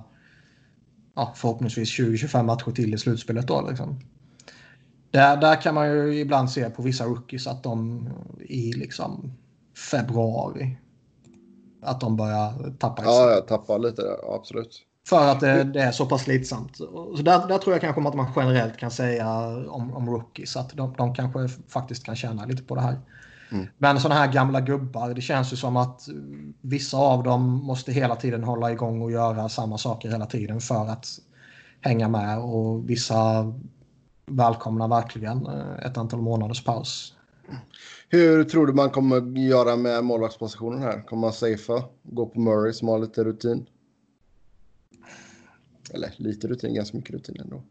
ja, 1.16 1.34
förhoppningsvis 1.36 2.00
20-25 2.00 2.44
matcher 2.44 2.72
till 2.72 2.94
i 2.94 2.98
slutspelet 2.98 3.48
då 3.48 3.68
liksom. 3.70 4.00
Där, 5.12 5.38
där 5.38 5.62
kan 5.62 5.76
man 5.76 5.92
ju 5.92 6.20
ibland 6.20 6.52
se 6.52 6.70
på 6.70 6.82
vissa 6.82 7.06
rookies 7.06 7.48
att 7.48 7.64
de 7.64 8.10
i 8.40 8.74
liksom 8.74 9.34
februari 9.92 10.78
att 11.82 12.00
de 12.00 12.16
börjar 12.16 12.78
tappa. 12.80 13.04
Ja, 13.04 13.32
jag 13.32 13.48
tappar 13.48 13.80
lite 13.80 14.02
där. 14.02 14.36
Absolut. 14.36 14.82
För 15.08 15.32
att 15.32 15.40
det, 15.40 15.64
det 15.64 15.82
är 15.82 15.92
så 15.92 16.06
pass 16.06 16.22
slitsamt. 16.22 16.78
Så 16.78 17.22
där, 17.22 17.48
där 17.48 17.58
tror 17.58 17.74
jag 17.74 17.82
kanske 17.82 18.08
att 18.08 18.16
man 18.16 18.32
generellt 18.36 18.78
kan 18.78 18.92
säga 18.92 19.48
om, 19.70 19.94
om 19.94 20.10
rookies 20.10 20.58
att 20.58 20.70
de, 20.70 20.94
de 20.98 21.16
kanske 21.16 21.48
faktiskt 21.68 22.04
kan 22.04 22.16
tjäna 22.16 22.46
lite 22.46 22.64
på 22.64 22.76
det 22.76 22.82
här. 22.82 23.00
Mm. 23.52 23.68
Men 23.78 24.00
sådana 24.00 24.20
här 24.20 24.34
gamla 24.34 24.62
gubbar, 24.62 25.14
det 25.14 25.22
känns 25.22 25.54
ju 25.54 25.58
som 25.58 25.78
att 25.78 26.02
vissa 26.62 26.98
av 26.98 27.24
dem 27.24 27.44
måste 27.44 27.92
hela 27.92 28.16
tiden 28.16 28.44
hålla 28.44 28.72
igång 28.72 29.02
och 29.02 29.12
göra 29.12 29.50
samma 29.50 29.78
saker 29.78 30.10
hela 30.10 30.26
tiden 30.26 30.62
för 30.62 30.88
att 30.88 31.08
hänga 31.82 32.10
med 32.10 32.40
och 32.40 32.90
vissa 32.90 33.54
välkomnar 34.26 34.88
verkligen 34.88 35.48
eh, 35.48 35.86
ett 35.86 35.98
antal 35.98 36.22
månaders 36.22 36.64
paus. 36.64 37.14
Hur 38.10 38.44
tror 38.44 38.68
du 38.68 38.74
man 38.74 38.90
kommer 38.90 39.40
göra 39.40 39.76
med 39.76 40.04
målvaktspositionen 40.04 40.82
här? 40.82 41.02
Kommer 41.02 41.22
man 41.22 41.34
safea? 41.34 41.84
Gå 42.04 42.26
på 42.26 42.40
Murray 42.40 42.74
som 42.74 42.88
har 42.88 43.00
lite 43.00 43.24
rutin? 43.24 43.66
Eller 45.94 46.14
lite 46.18 46.48
rutin, 46.48 46.74
ganska 46.74 46.98
mycket 46.98 47.16
rutin 47.16 47.36
ändå. 47.40 47.64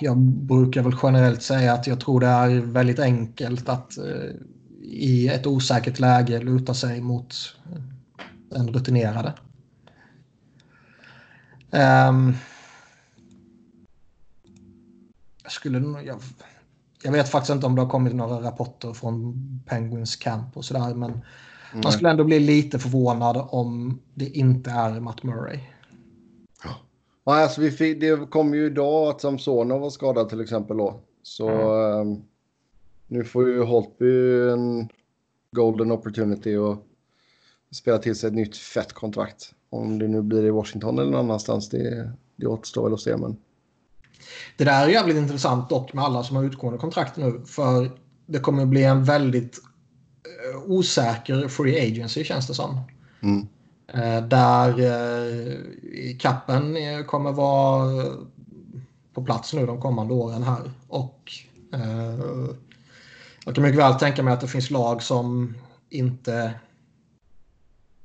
Jag 0.00 0.18
brukar 0.18 0.82
väl 0.82 0.96
generellt 1.02 1.42
säga 1.42 1.72
att 1.72 1.86
jag 1.86 2.00
tror 2.00 2.20
det 2.20 2.26
är 2.26 2.60
väldigt 2.60 2.98
enkelt 2.98 3.68
att 3.68 3.98
eh, 3.98 4.30
i 4.82 5.28
ett 5.28 5.46
osäkert 5.46 5.98
läge 5.98 6.38
luta 6.38 6.74
sig 6.74 7.00
mot 7.00 7.34
den 8.50 8.68
rutinerade. 8.68 9.34
Ehm, 11.70 12.34
jag, 15.42 15.52
skulle, 15.52 15.78
jag, 16.02 16.20
jag 17.02 17.12
vet 17.12 17.28
faktiskt 17.28 17.54
inte 17.54 17.66
om 17.66 17.74
det 17.74 17.82
har 17.82 17.90
kommit 17.90 18.14
några 18.14 18.42
rapporter 18.42 18.92
från 18.92 19.34
Penguins 19.66 20.16
camp 20.16 20.56
och 20.56 20.64
sådär 20.64 20.94
men 20.94 21.10
man 21.72 21.82
Nej. 21.84 21.92
skulle 21.92 22.10
ändå 22.10 22.24
bli 22.24 22.40
lite 22.40 22.78
förvånad 22.78 23.36
om 23.50 24.00
det 24.14 24.26
inte 24.26 24.70
är 24.70 25.00
Matt 25.00 25.22
Murray. 25.22 25.58
Ja, 27.30 27.42
alltså 27.42 27.60
vi 27.60 27.70
fick, 27.70 28.00
det 28.00 28.30
kom 28.30 28.54
ju 28.54 28.66
idag 28.66 29.08
att 29.08 29.20
Samsonov 29.20 29.80
var 29.80 29.90
skadad 29.90 30.28
till 30.28 30.40
exempel 30.40 30.76
då. 30.76 31.00
Så 31.22 31.48
ehm, 31.74 32.22
nu 33.08 33.24
får 33.24 33.48
ju 33.48 33.62
Holtby 33.62 34.40
en 34.50 34.88
golden 35.50 35.92
opportunity 35.92 36.56
och 36.56 36.86
spela 37.70 37.98
till 37.98 38.16
sig 38.16 38.28
ett 38.28 38.34
nytt 38.34 38.56
fett 38.56 38.92
kontrakt. 38.92 39.54
Om 39.70 39.98
det 39.98 40.08
nu 40.08 40.22
blir 40.22 40.44
i 40.44 40.50
Washington 40.50 40.98
eller 40.98 41.10
någon 41.10 41.20
annanstans, 41.20 41.68
det, 41.68 42.12
det 42.36 42.46
återstår 42.46 42.84
väl 42.84 42.94
att 42.94 43.00
se. 43.00 43.16
Men 43.16 43.36
Det 44.56 44.64
där 44.64 44.84
är 44.84 44.88
jävligt 44.88 45.16
intressant 45.16 45.68
dock 45.68 45.92
med 45.92 46.04
alla 46.04 46.22
som 46.22 46.36
har 46.36 46.44
utgående 46.44 46.78
kontrakt 46.78 47.16
nu. 47.16 47.42
För 47.46 47.90
det 48.26 48.38
kommer 48.38 48.66
bli 48.66 48.84
en 48.84 49.04
väldigt 49.04 49.58
eh, 50.24 50.70
osäker 50.70 51.48
free 51.48 51.86
agency 51.90 52.24
känns 52.24 52.46
det 52.46 52.54
som. 52.54 52.80
mm. 53.22 53.46
Eh, 53.94 54.22
där 54.22 54.68
eh, 54.80 56.16
kappen 56.18 56.76
eh, 56.76 57.04
kommer 57.04 57.32
vara 57.32 58.04
på 59.14 59.24
plats 59.24 59.54
nu 59.54 59.66
de 59.66 59.80
kommande 59.80 60.14
åren 60.14 60.42
här. 60.42 60.70
Och 60.88 61.32
jag 63.44 63.54
kan 63.54 63.64
mycket 63.64 63.78
väl 63.78 63.94
tänka 63.94 64.22
mig 64.22 64.34
att 64.34 64.40
det 64.40 64.48
finns 64.48 64.70
lag 64.70 65.02
som 65.02 65.54
inte 65.88 66.54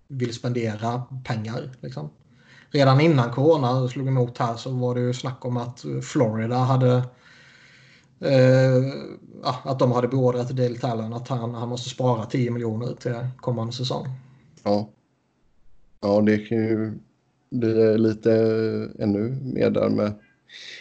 vill 0.07 0.33
spendera 0.33 1.03
pengar. 1.23 1.71
Liksom. 1.79 2.09
Redan 2.69 3.01
innan 3.01 3.31
corona 3.31 3.87
slog 3.87 4.07
emot 4.07 4.37
här 4.37 4.55
så 4.55 4.71
var 4.71 4.95
det 4.95 5.01
ju 5.01 5.13
snack 5.13 5.45
om 5.45 5.57
att 5.57 5.85
Florida 6.03 6.57
hade 6.57 6.95
eh, 8.19 8.93
att 9.63 9.79
de 9.79 9.91
hade 9.91 10.07
beordrat 10.07 10.49
Dale 10.49 10.77
Talon 10.77 11.13
att 11.13 11.27
han, 11.27 11.55
han 11.55 11.69
måste 11.69 11.89
spara 11.89 12.25
10 12.25 12.51
miljoner 12.51 12.95
till 12.95 13.27
kommande 13.37 13.73
säsong. 13.73 14.07
Ja. 14.63 14.89
Ja, 16.05 16.21
det 16.21 16.37
kan 16.37 16.57
ju 16.57 16.93
bli 17.49 17.97
lite 17.97 18.31
ännu 18.99 19.39
mer 19.41 19.69
där 19.69 19.89
med 19.89 20.13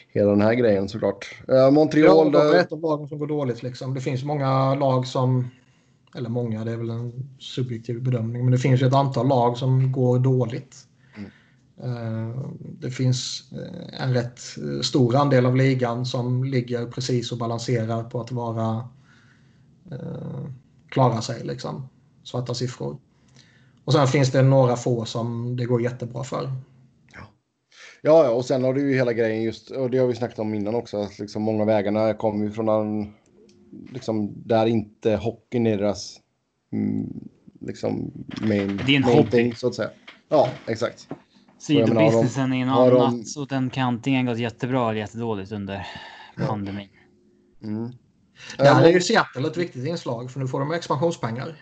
hela 0.09 0.31
den 0.31 0.41
här 0.41 0.55
grejen 0.55 0.89
såklart. 0.89 1.37
Uh, 1.51 1.71
Montreal... 1.71 2.31
Ja, 2.33 2.41
det 2.41 2.57
är 2.57 2.61
ett 2.61 2.73
av 2.73 2.81
lagen 2.81 3.09
som 3.09 3.19
går 3.19 3.27
dåligt. 3.27 3.63
Liksom. 3.63 3.95
Det 3.95 4.01
finns 4.01 4.25
många 4.25 4.75
lag 4.75 5.07
som... 5.07 5.49
Eller 6.17 6.29
många, 6.29 6.65
det 6.65 6.73
är 6.73 6.77
väl 6.77 6.91
en 6.91 7.37
subjektiv 7.39 8.03
bedömning. 8.03 8.45
Men 8.45 8.53
det 8.53 8.59
finns 8.59 8.83
ju 8.83 8.87
ett 8.87 8.95
antal 8.95 9.29
lag 9.29 9.57
som 9.57 9.93
går 9.93 10.19
dåligt. 10.19 10.77
Uh, 11.85 12.51
det 12.61 12.91
finns 12.91 13.53
uh, 13.53 14.03
en 14.03 14.15
rätt 14.15 14.39
stor 14.83 15.17
andel 15.17 15.47
av 15.47 15.57
ligan 15.57 16.07
som 16.07 16.45
ligger 16.45 16.87
precis 16.87 17.33
och 17.33 17.39
balanserar 17.39 18.05
på 18.05 18.21
att 18.21 18.33
vara... 18.33 18.89
klara 20.89 21.21
sig 21.21 21.45
liksom. 21.45 21.89
Svarta 22.25 22.55
siffror. 22.55 22.97
Och 23.85 23.93
sen 23.93 24.07
finns 24.07 24.31
det 24.33 24.43
några 24.43 24.77
få 24.77 25.05
som 25.05 25.57
det 25.57 25.65
går 25.65 25.83
jättebra 25.83 26.25
för. 26.25 26.51
Ja, 28.03 28.31
och 28.31 28.45
sen 28.45 28.65
har 28.65 28.75
du 28.75 28.91
ju 28.91 28.95
hela 28.97 29.13
grejen 29.13 29.43
just, 29.43 29.71
och 29.71 29.91
det 29.91 29.99
har 29.99 30.07
vi 30.07 30.15
snackat 30.15 30.39
om 30.39 30.55
innan 30.55 30.75
också, 30.75 30.97
att 31.03 31.19
liksom 31.19 31.43
många 31.43 31.65
vägarna 31.65 32.15
kommer 32.15 32.45
ju 32.45 32.51
från 32.53 32.69
en, 32.69 33.15
liksom 33.93 34.33
där 34.47 34.67
inte 34.67 35.17
hockeyn 35.17 35.67
är 35.67 35.77
deras 35.79 36.21
mm, 36.73 37.07
liksom 37.61 38.13
main, 38.41 38.81
det 38.87 38.93
är 38.93 38.97
en 38.97 39.03
main 39.03 39.17
hobby. 39.17 39.31
thing, 39.31 39.55
så 39.55 39.67
att 39.67 39.75
säga. 39.75 39.91
Ja, 40.29 40.49
exakt. 40.67 41.09
Sidobusinessen 41.59 42.53
är 42.53 42.67
har 42.67 42.91
något 42.91 43.11
de- 43.11 43.25
så 43.25 43.45
den 43.45 43.71
kan 43.71 43.89
antingen 43.89 44.27
gått 44.27 44.39
jättebra 44.39 44.91
eller 44.91 45.01
jättedåligt 45.01 45.53
under 45.53 45.87
pandemin. 46.47 46.89
Mm. 47.63 47.91
Där 48.59 48.65
Eh, 48.65 48.79
är 48.79 48.89
ju 48.89 49.01
Seattle 49.01 49.47
ett 49.49 49.57
viktigt 49.57 49.87
inslag 49.87 50.31
för 50.31 50.41
nu 50.41 50.49
får 50.49 50.61
de 50.61 50.73
expansionspengar. 50.73 51.57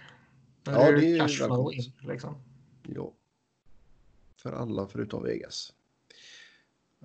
Där 0.62 0.72
Ja, 0.72 0.90
det 0.92 1.06
är 1.06 1.08
ju 1.08 1.18
cash 1.18 1.28
flow 1.28 1.48
välkommet. 1.50 1.74
in. 1.74 2.08
Liksom. 2.08 2.34
Ja. 2.82 3.12
För 4.42 4.52
alla 4.52 4.86
förutom 4.86 5.22
Vegas. 5.22 5.72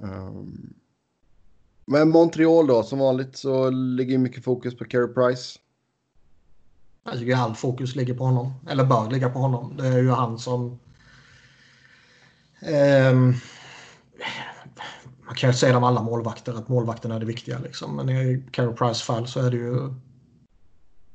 Ehm, 0.04 0.74
men 1.86 2.10
Montreal 2.10 2.68
då, 2.68 2.84
som 2.84 3.00
vanligt 3.00 3.38
så 3.38 3.70
ligger 3.70 4.18
mycket 4.18 4.44
fokus 4.44 4.78
på 4.78 4.86
Carey 4.86 5.14
Price. 5.14 5.60
Jag 7.04 7.14
tycker 7.20 7.36
all 7.36 7.56
fokus 7.56 7.96
ligger 7.96 8.14
på 8.14 8.24
honom. 8.24 8.54
Eller 8.70 8.86
bör 8.86 9.12
ligga 9.12 9.30
på 9.30 9.40
honom. 9.40 9.78
Det 9.78 9.88
är 9.88 9.98
ju 9.98 10.10
han 10.10 10.40
som... 10.40 10.80
Ehm, 12.60 13.34
man 15.26 15.36
kan 15.36 15.50
ju 15.50 15.54
säga 15.54 15.78
om 15.78 15.84
alla 15.84 16.02
målvakter 16.02 16.54
att 16.54 16.68
målvakten 16.70 17.12
är 17.12 17.20
det 17.20 17.26
viktiga. 17.26 17.60
Liksom. 17.60 17.96
Men 17.96 18.10
i 18.10 18.44
Carey 18.52 18.76
Price 18.76 19.04
fall 19.06 19.28
så 19.28 19.40
är 19.40 19.52
det 19.52 19.58
ju 19.58 19.94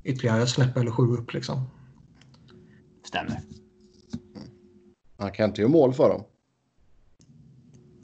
ytterligare 0.05 0.43
ett 0.43 0.49
snäpp 0.49 0.77
eller 0.77 0.91
sju 0.91 1.03
upp. 1.03 1.33
Liksom. 1.33 1.67
Stämmer. 3.13 3.41
Han 5.19 5.33
kan 5.33 5.49
inte 5.49 5.61
göra 5.61 5.71
mål 5.71 5.93
för 5.93 6.09
dem. 6.09 6.25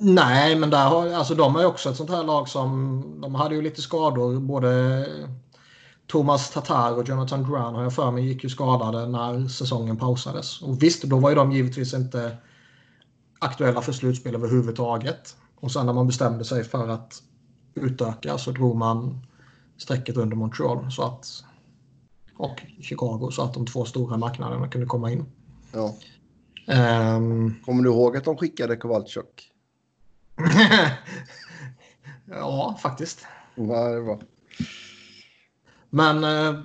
Nej, 0.01 0.57
men 0.57 0.71
där 0.71 0.89
har, 0.89 1.13
alltså, 1.13 1.35
de 1.35 1.57
är 1.57 1.61
ju 1.61 1.67
också 1.67 1.91
ett 1.91 1.97
sånt 1.97 2.11
här 2.11 2.25
lag 2.25 2.49
som... 2.49 3.03
De 3.21 3.35
hade 3.35 3.55
ju 3.55 3.63
lite 3.63 3.83
skador. 3.83 4.41
Både 4.41 5.07
Thomas 6.07 6.51
Tatar 6.51 6.99
och 6.99 7.09
Jonathan 7.09 7.43
Duran 7.43 7.75
har 7.75 7.83
jag 7.83 7.95
för 7.95 8.11
mig 8.11 8.27
gick 8.27 8.45
ju 8.45 8.51
skadade 8.51 9.07
när 9.07 9.49
säsongen 9.49 9.97
pausades. 9.97 10.63
Och 10.63 10.83
visst, 10.83 11.03
då 11.03 11.19
var 11.19 11.31
ju 11.31 11.37
de 11.37 11.53
givetvis 11.53 11.95
inte 11.95 12.37
aktuella 13.39 13.83
för 13.83 13.93
slutspel 13.93 14.35
överhuvudtaget. 14.35 15.37
Och 15.57 15.73
sen 15.73 15.87
när 15.87 15.93
man 15.93 16.07
bestämde 16.07 16.45
sig 16.45 16.65
för 16.65 16.89
att 16.89 17.23
utöka 17.75 18.39
så 18.39 18.51
drog 18.51 18.77
man 18.77 19.27
strecket 19.77 20.17
under 20.17 20.37
Montreal 20.37 20.93
så 20.93 21.03
att, 21.03 21.45
och 22.39 22.63
Chicago 22.81 23.31
så 23.33 23.43
att 23.43 23.55
de 23.55 23.67
två 23.67 23.85
stora 23.85 24.17
marknaderna 24.17 24.69
kunde 24.69 24.87
komma 24.87 25.11
in. 25.11 25.25
Ja. 25.73 25.95
Ehm, 26.67 27.55
Kommer 27.65 27.83
du 27.83 27.89
ihåg 27.89 28.17
att 28.17 28.25
de 28.25 28.37
skickade 28.37 28.77
Kowalczyk? 28.77 29.53
ja, 32.27 32.79
faktiskt. 32.83 33.27
Ja, 33.55 33.89
det 33.89 34.01
var. 34.01 34.23
Men 35.91 36.25
eh, 36.25 36.61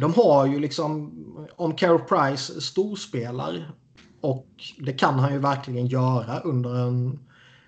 de 0.00 0.14
har 0.14 0.46
ju 0.46 0.58
liksom, 0.58 1.12
om 1.56 1.76
Carey 1.76 1.98
Price 1.98 2.60
storspelar 2.60 3.72
och 4.20 4.48
det 4.78 4.92
kan 4.92 5.18
han 5.18 5.32
ju 5.32 5.38
verkligen 5.38 5.86
göra 5.86 6.40
under 6.40 6.74
en, 6.74 7.18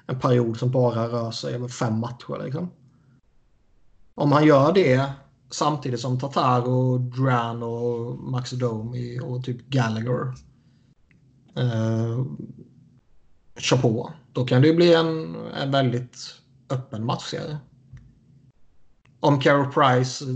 en 0.07 0.21
period 0.21 0.57
som 0.57 0.71
bara 0.71 1.09
rör 1.09 1.31
sig 1.31 1.55
över 1.55 1.69
fem 1.69 1.99
matcher. 1.99 2.45
Liksom. 2.45 2.71
Om 4.17 4.33
han 4.33 4.47
gör 4.47 4.73
det 4.73 5.13
samtidigt 5.51 6.01
som 6.01 6.19
Tatar 6.19 6.69
och 6.69 7.01
Duran 7.01 7.63
och 7.63 8.19
Max 8.19 8.51
Domi 8.51 9.21
och 9.21 9.45
typ 9.45 9.69
Gallagher 9.69 10.35
eh, 11.57 12.25
kör 13.59 13.77
på. 13.77 14.13
Då 14.33 14.47
kan 14.47 14.63
det 14.63 14.69
ju 14.69 14.77
bli 14.77 14.95
en, 14.95 15.37
en 15.55 15.71
väldigt 15.71 16.17
öppen 16.71 17.05
matchserie 17.05 17.59
om 19.27 19.41
Carey 19.41 19.71
Price 19.73 20.25
eh, 20.25 20.31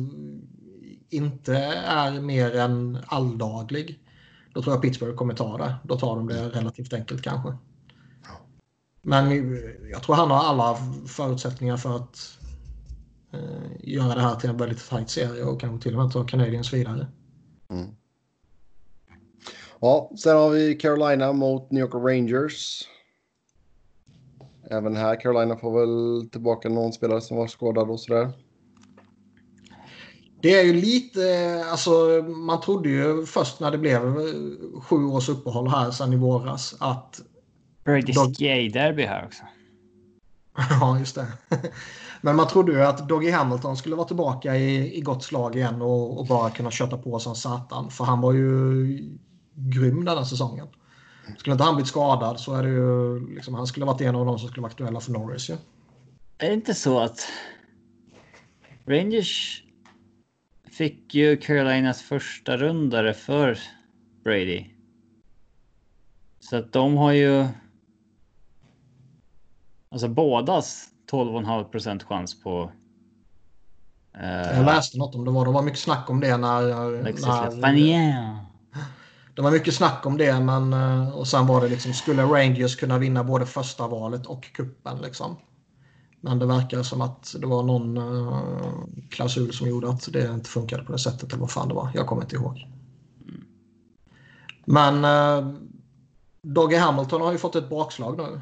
inte 1.11 1.57
är 1.87 2.21
mer 2.21 2.57
än 2.57 2.99
alldaglig, 3.07 3.99
då 4.55 4.63
tror 4.63 4.75
jag 4.75 4.83
Pittsburgh 4.83 5.17
kommer 5.17 5.35
ta 5.35 5.59
det. 5.59 5.75
Då 5.85 5.99
tar 5.99 6.17
de 6.17 6.27
det 6.27 6.49
relativt 6.49 6.93
enkelt 6.93 7.23
kanske. 7.23 7.57
Men 9.03 9.27
eh, 9.27 9.91
jag 9.91 10.03
tror 10.03 10.15
han 10.15 10.31
har 10.31 10.39
alla 10.39 10.77
förutsättningar 11.07 11.77
för 11.77 11.97
att 11.97 12.39
göra 13.81 14.15
det 14.15 14.21
här 14.21 14.35
till 14.35 14.51
en 14.51 14.57
väldigt 14.57 14.89
tajt 14.89 15.11
serie 15.11 15.45
och 15.45 15.61
kanske 15.61 15.83
till 15.83 15.97
och 15.97 16.03
med 16.05 16.13
ta 16.13 16.25
Canadiens 16.25 16.73
vidare. 16.73 17.07
Mm. 17.71 17.87
Ja, 19.81 20.11
sen 20.19 20.37
har 20.37 20.51
vi 20.51 20.75
Carolina 20.75 21.33
mot 21.33 21.71
New 21.71 21.81
York 21.81 21.95
Rangers. 21.95 22.83
Även 24.71 24.97
här 24.97 25.21
Carolina 25.21 25.57
får 25.57 25.81
väl 25.81 26.31
tillbaka 26.31 26.69
någon 26.69 26.93
spelare 26.93 27.21
som 27.21 27.37
var 27.37 27.47
skadad 27.47 27.91
och 27.91 28.01
sådär. 28.01 28.33
Det 30.43 30.61
är 30.61 30.65
ju 30.65 30.73
lite, 30.73 31.65
alltså 31.71 31.91
man 32.23 32.61
trodde 32.61 32.89
ju 32.89 33.27
först 33.27 33.61
när 33.61 33.71
det 33.71 33.79
blev 33.79 34.03
eh, 34.03 34.81
sju 34.81 35.05
års 35.05 35.29
uppehåll 35.29 35.69
här 35.69 35.91
sedan 35.91 36.13
i 36.13 36.17
våras 36.17 36.77
att 36.81 37.21
Brady 37.85 38.13
Dog- 38.13 38.35
Skate-derby 38.35 39.07
här 39.07 39.25
också. 39.27 39.43
Ja, 40.81 40.99
just 40.99 41.15
det. 41.15 41.27
Men 42.21 42.37
man 42.37 42.49
trodde 42.49 42.73
ju 42.73 42.83
att 42.83 43.09
Doggy 43.09 43.31
Hamilton 43.31 43.77
skulle 43.77 43.97
vara 43.97 44.07
tillbaka 44.07 44.57
i, 44.57 44.99
i 44.99 45.01
gott 45.01 45.25
slag 45.25 45.57
igen 45.57 45.83
och, 45.83 46.19
och 46.19 46.27
bara 46.27 46.51
kunna 46.51 46.71
köta 46.71 46.99
på 46.99 47.19
som 47.19 47.35
satan. 47.35 47.91
För 47.91 48.05
han 48.05 48.21
var 48.21 48.33
ju 48.33 48.87
grym 49.55 50.05
den 50.05 50.19
här 50.19 50.25
säsongen. 50.25 50.67
Skulle 51.39 51.55
inte 51.55 51.65
han 51.65 51.75
blivit 51.75 51.89
skadad 51.89 52.41
så 52.41 52.55
är 52.55 52.63
det 52.63 52.69
ju 52.69 53.21
liksom, 53.35 53.55
han 53.55 53.67
skulle 53.67 53.87
varit 53.87 54.01
en 54.01 54.17
av 54.17 54.27
de 54.27 54.39
som 54.39 54.49
skulle 54.49 54.63
vara 54.63 54.71
aktuella 54.71 55.01
för 55.01 55.13
Norris 55.13 55.51
ju. 55.51 55.55
Är 56.39 56.49
det 56.49 56.55
inte 56.55 56.75
så 56.75 57.01
att 57.01 57.29
Rangers 58.87 59.63
fick 60.71 61.15
ju 61.15 61.37
Carolinas 61.37 62.03
första 62.03 62.57
rundare 62.57 63.15
för 63.15 63.59
Brady? 64.25 64.67
Så 66.41 66.57
att 66.57 66.73
de 66.73 66.97
har 66.97 67.13
ju. 67.13 67.47
Alltså 69.89 70.09
bådas 70.09 70.89
12,5 71.13 71.65
procent 71.65 72.03
chans 72.03 72.43
på. 72.43 72.73
Jag 74.13 74.59
Uh, 74.59 74.65
läste 74.65 74.99
något 74.99 75.15
om 75.15 75.25
det 75.25 75.31
var. 75.31 75.45
Det 75.45 75.51
var 75.51 75.63
mycket 75.63 75.81
snack 75.81 76.11
om 76.11 76.21
det 76.21 76.37
när... 76.37 76.63
När 77.03 78.51
det 79.35 79.43
var 79.43 79.51
mycket 79.51 79.75
snack 79.75 80.07
om 80.07 80.17
det 80.17 80.41
men 80.41 80.73
eh, 80.73 81.17
och 81.17 81.29
sen 81.29 81.47
var 81.47 81.61
det 81.61 81.69
liksom 81.69 81.93
skulle 81.93 82.23
Rangers 82.23 82.77
kunna 82.77 82.99
vinna 82.99 83.25
både 83.25 83.47
första 83.47 83.89
valet 83.89 84.27
och 84.27 84.53
kuppen 84.53 84.99
liksom. 84.99 85.37
Men 86.21 86.39
det 86.39 86.47
verkar 86.47 86.83
som 86.83 87.01
att 87.01 87.35
det 87.41 87.47
var 87.47 87.63
någon 87.63 87.97
eh, 87.97 88.73
klausul 89.11 89.53
som 89.53 89.69
gjorde 89.69 89.91
att 89.91 90.13
det 90.13 90.31
inte 90.35 90.51
funkade 90.51 90.85
på 90.85 90.93
det 90.93 90.99
sättet 90.99 91.33
eller 91.33 91.41
vad 91.41 91.51
fan 91.51 91.69
det 91.69 91.75
var. 91.75 91.91
Jag 91.95 92.07
kommer 92.07 92.23
inte 92.23 92.37
ihåg. 92.37 92.67
Men 94.65 95.05
uh, 95.05 95.55
Doggy 96.43 96.77
Hamilton 96.77 97.21
har 97.21 97.33
ju 97.33 97.39
fått 97.39 97.57
ett 97.57 97.71
bakslag 97.71 98.19
nu. 98.19 98.41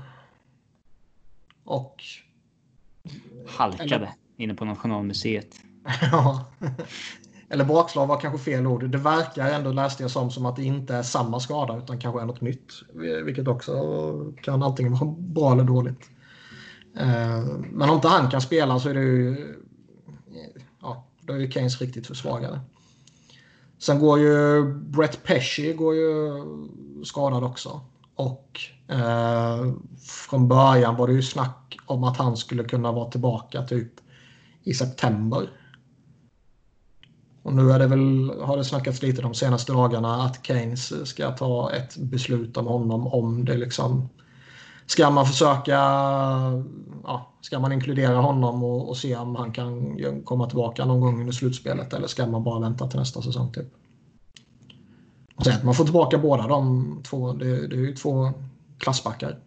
Och 1.64 2.04
Halkade 3.48 4.14
inne 4.38 4.54
på 4.54 4.64
Nationalmuseet. 4.64 5.56
Ja. 6.12 6.44
Eller 7.50 7.64
bakslag 7.64 8.06
var 8.06 8.20
kanske 8.20 8.38
fel 8.38 8.66
ord. 8.66 8.90
Det 8.90 8.98
verkar 8.98 9.50
ändå, 9.50 9.72
läste 9.72 10.02
jag 10.02 10.10
som, 10.10 10.30
som 10.30 10.46
att 10.46 10.56
det 10.56 10.64
inte 10.64 10.94
är 10.94 11.02
samma 11.02 11.40
skada 11.40 11.78
utan 11.78 12.00
kanske 12.00 12.20
är 12.20 12.24
något 12.24 12.40
nytt. 12.40 12.72
Vilket 13.24 13.48
också 13.48 13.72
kan 14.42 14.62
antingen 14.62 14.92
vara 14.94 15.14
bra 15.18 15.52
eller 15.52 15.64
dåligt. 15.64 16.10
Eh, 16.96 17.44
men 17.72 17.88
om 17.88 17.94
inte 17.94 18.08
han 18.08 18.30
kan 18.30 18.40
spela 18.40 18.80
så 18.80 18.88
är 18.88 18.94
det 18.94 19.00
ju... 19.00 19.54
Ja, 20.82 21.04
då 21.20 21.32
är 21.32 21.38
ju 21.38 21.50
Keynes 21.50 21.80
riktigt 21.80 22.06
försvagade. 22.06 22.60
Sen 23.78 23.98
går 23.98 24.18
ju 24.18 24.64
Brett 24.74 25.24
Pesci 25.24 25.72
går 25.72 25.94
ju 25.94 26.42
skadad 27.04 27.44
också. 27.44 27.80
Och 28.18 28.60
eh, 28.88 29.72
från 30.28 30.48
början 30.48 30.96
var 30.96 31.06
det 31.06 31.12
ju 31.12 31.22
snack 31.22 31.78
om 31.86 32.04
att 32.04 32.16
han 32.16 32.36
skulle 32.36 32.64
kunna 32.64 32.92
vara 32.92 33.10
tillbaka 33.10 33.62
typ 33.62 33.92
i 34.62 34.74
september. 34.74 35.50
Och 37.42 37.52
nu 37.52 37.70
är 37.70 37.78
det 37.78 37.86
väl, 37.86 38.30
har 38.40 38.56
det 38.56 38.64
snackats 38.64 39.02
lite 39.02 39.22
de 39.22 39.34
senaste 39.34 39.72
dagarna 39.72 40.22
att 40.22 40.46
Keynes 40.46 41.08
ska 41.08 41.30
ta 41.30 41.72
ett 41.72 41.96
beslut 41.96 42.56
om 42.56 42.66
honom 42.66 43.06
om 43.06 43.44
det 43.44 43.56
liksom 43.56 44.08
Ska 44.86 45.10
man 45.10 45.26
försöka, 45.26 45.72
ja, 47.04 47.32
ska 47.40 47.58
man 47.58 47.72
inkludera 47.72 48.16
honom 48.16 48.64
och, 48.64 48.88
och 48.88 48.96
se 48.96 49.16
om 49.16 49.36
han 49.36 49.52
kan 49.52 49.98
komma 50.24 50.46
tillbaka 50.46 50.84
någon 50.84 51.00
gång 51.00 51.20
under 51.20 51.32
slutspelet 51.32 51.92
eller 51.92 52.06
ska 52.06 52.26
man 52.26 52.44
bara 52.44 52.60
vänta 52.60 52.88
till 52.88 52.98
nästa 52.98 53.22
säsong 53.22 53.52
typ? 53.52 53.66
Så 55.38 55.50
att 55.50 55.64
man 55.64 55.74
får 55.74 55.84
tillbaka 55.84 56.18
båda 56.18 56.46
de 56.46 57.02
två, 57.02 57.32
det, 57.32 57.66
det 57.66 57.76
är 57.76 57.80
ju 57.80 57.94
två 57.94 58.32
klassbackar. 58.78 59.40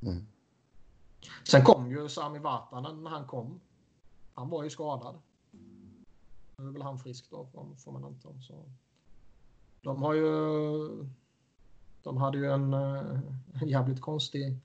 Mm. 0.00 0.26
Sen 1.48 1.64
kom 1.64 1.90
ju 1.90 2.08
Sami 2.08 2.38
Vatanen 2.38 3.04
när 3.04 3.10
han 3.10 3.26
kom. 3.26 3.60
Han 4.34 4.48
var 4.48 4.64
ju 4.64 4.70
skadad. 4.70 5.14
Nu 6.56 6.68
är 6.68 6.72
väl 6.72 6.82
han 6.82 6.98
frisk 6.98 7.30
då, 7.30 7.46
får 7.78 7.92
man 7.92 8.04
anta. 8.04 8.28
Så. 8.40 8.54
De 9.82 10.02
har 10.02 10.14
ju... 10.14 10.26
De 12.02 12.16
hade 12.16 12.38
ju 12.38 12.52
en, 12.52 12.72
en 12.72 13.68
jävligt 13.68 14.00
konstig 14.00 14.58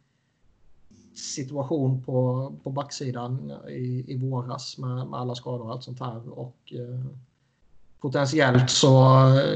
situation 1.14 2.04
på, 2.04 2.54
på 2.64 2.72
backsidan 2.72 3.52
i, 3.70 4.06
i 4.08 4.18
våras 4.18 4.78
med, 4.78 5.08
med 5.08 5.20
alla 5.20 5.36
skador 5.36 5.66
och 5.66 5.72
allt 5.72 5.84
sånt 5.84 6.00
här. 6.00 6.40
Och 6.40 6.74
eh, 6.74 7.06
potentiellt 8.02 8.70
så 8.70 8.88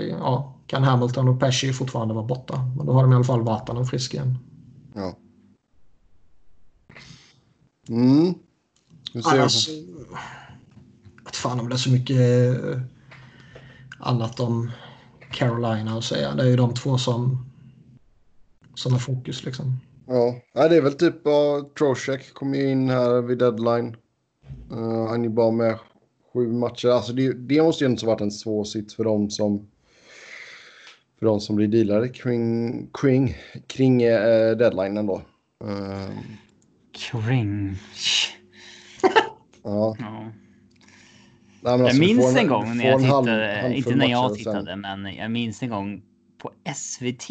ja, 0.10 0.56
kan 0.68 0.84
Hamilton 0.84 1.28
och 1.28 1.40
Pesci 1.40 1.74
fortfarande 1.74 2.14
vara 2.14 2.26
borta. 2.26 2.66
Men 2.78 2.86
då 2.86 2.94
har 2.94 3.02
de 3.02 3.12
i 3.12 3.16
alla 3.16 3.24
fall 3.24 3.42
Vatanen 3.42 3.86
frisk 3.86 4.14
igen. 4.14 4.38
Ja. 4.94 5.16
Mm. 7.90 8.34
Annars... 9.24 9.70
Att 11.26 11.36
fan 11.36 11.60
om 11.60 11.70
det 11.70 11.76
är 11.76 11.78
så 11.78 11.90
mycket 11.90 12.18
eh, 12.18 12.82
annat 14.00 14.40
om 14.40 14.72
Carolina 15.32 15.98
att 15.98 16.04
säga. 16.04 16.36
Det 16.36 16.44
är 16.44 16.48
ju 16.48 16.56
de 16.56 16.74
två 16.74 16.98
som, 16.98 17.46
som 18.76 18.94
är 18.94 19.00
fokus 19.00 19.46
liksom. 19.46 19.78
Ja, 20.08 20.68
det 20.68 20.78
är 20.78 20.82
väl 20.82 20.94
typ 20.94 21.28
uh, 21.28 21.68
Trocheck 21.78 22.34
kom 22.34 22.54
ju 22.54 22.72
in 22.72 22.90
här 22.90 23.22
vid 23.22 23.38
deadline. 23.38 23.96
Uh, 24.72 25.08
han 25.08 25.26
är 25.26 25.30
bara 25.30 25.52
med 25.52 25.80
sju 26.34 26.48
matcher. 26.48 26.88
Alltså 26.88 27.14
det, 27.14 27.34
det 27.34 27.62
måste 27.62 27.84
ju 27.84 27.90
inte 27.90 28.06
ha 28.06 28.14
varit 28.14 28.22
en 28.22 28.32
svår 28.32 28.64
sitt 28.64 28.94
för 28.94 29.04
dem 29.04 29.30
som 29.30 29.68
för 31.20 31.26
de 31.26 31.40
som 31.40 31.56
blir 31.56 31.68
dealade 31.68 32.10
kring, 32.10 32.88
kring, 32.94 33.36
kring 33.68 34.06
uh, 34.06 34.58
deadline 34.58 34.98
ändå. 34.98 35.22
Uh, 35.64 36.10
Cringe. 36.92 37.78
ja. 39.64 39.96
ja. 40.00 40.32
Nej, 41.64 41.74
alltså, 41.74 41.88
jag 41.88 42.00
minns 42.00 42.36
en, 42.36 42.48
gång 42.48 42.78
när 42.78 42.86
jag 42.86 43.00
tittade, 43.02 43.62
halv, 43.62 43.74
inte 43.74 43.96
när 43.96 44.08
jag 44.08 44.36
tittade, 44.36 44.72
sen. 44.72 44.82
men 44.82 45.16
jag 45.16 45.32
minns 45.32 45.64
en 45.64 45.70
gång 45.70 46.04
på 46.38 46.52
SVT. 46.76 47.28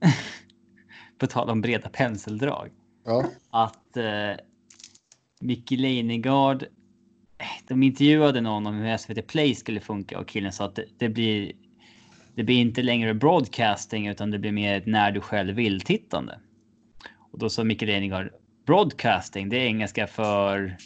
på 1.18 1.26
tal 1.26 1.50
om 1.50 1.60
breda 1.60 1.88
penseldrag. 1.88 2.70
Ja. 3.04 3.24
Att 3.50 3.96
eh, 3.96 4.44
Micke 5.40 5.70
Leijnegard 5.70 6.64
de 7.68 7.82
intervjuade 7.82 8.40
någon 8.40 8.66
om 8.66 8.74
hur 8.74 8.96
SVT 8.96 9.26
Play 9.26 9.54
skulle 9.54 9.80
funka 9.80 10.18
och 10.18 10.28
killen 10.28 10.52
sa 10.52 10.64
att 10.64 10.74
det, 10.74 10.84
det, 10.98 11.08
blir. 11.08 11.52
Det 12.34 12.44
blir 12.44 12.60
inte 12.60 12.82
längre 12.82 13.14
broadcasting 13.14 14.06
utan 14.06 14.30
det 14.30 14.38
blir 14.38 14.52
mer 14.52 14.76
ett 14.76 14.86
när 14.86 15.12
du 15.12 15.20
själv 15.20 15.54
vill 15.54 15.80
tittande. 15.80 16.40
Och 17.32 17.38
då 17.38 17.50
sa 17.50 17.64
Micke 17.64 17.82
Leijnegard 17.82 18.30
broadcasting. 18.66 19.48
Det 19.48 19.56
är 19.56 19.66
engelska 19.66 20.06
för 20.06 20.76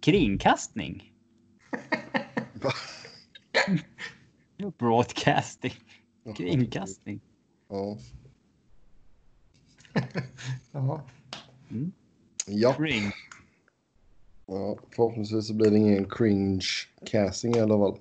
kringkastning. 0.00 1.12
broadcasting. 4.78 5.72
Kringkastning. 6.36 7.20
Ja. 7.68 7.98
ja. 10.72 11.06
Mm. 11.70 11.92
Ja. 12.46 12.72
Kring. 12.72 13.12
Ja, 14.52 14.76
förhoppningsvis 14.90 15.46
så 15.46 15.54
blir 15.54 15.70
det 15.70 15.76
ingen 15.76 16.10
cringe 16.10 16.66
casting 17.06 17.56
i 17.56 17.60
alla 17.60 17.78
fall. 17.78 17.98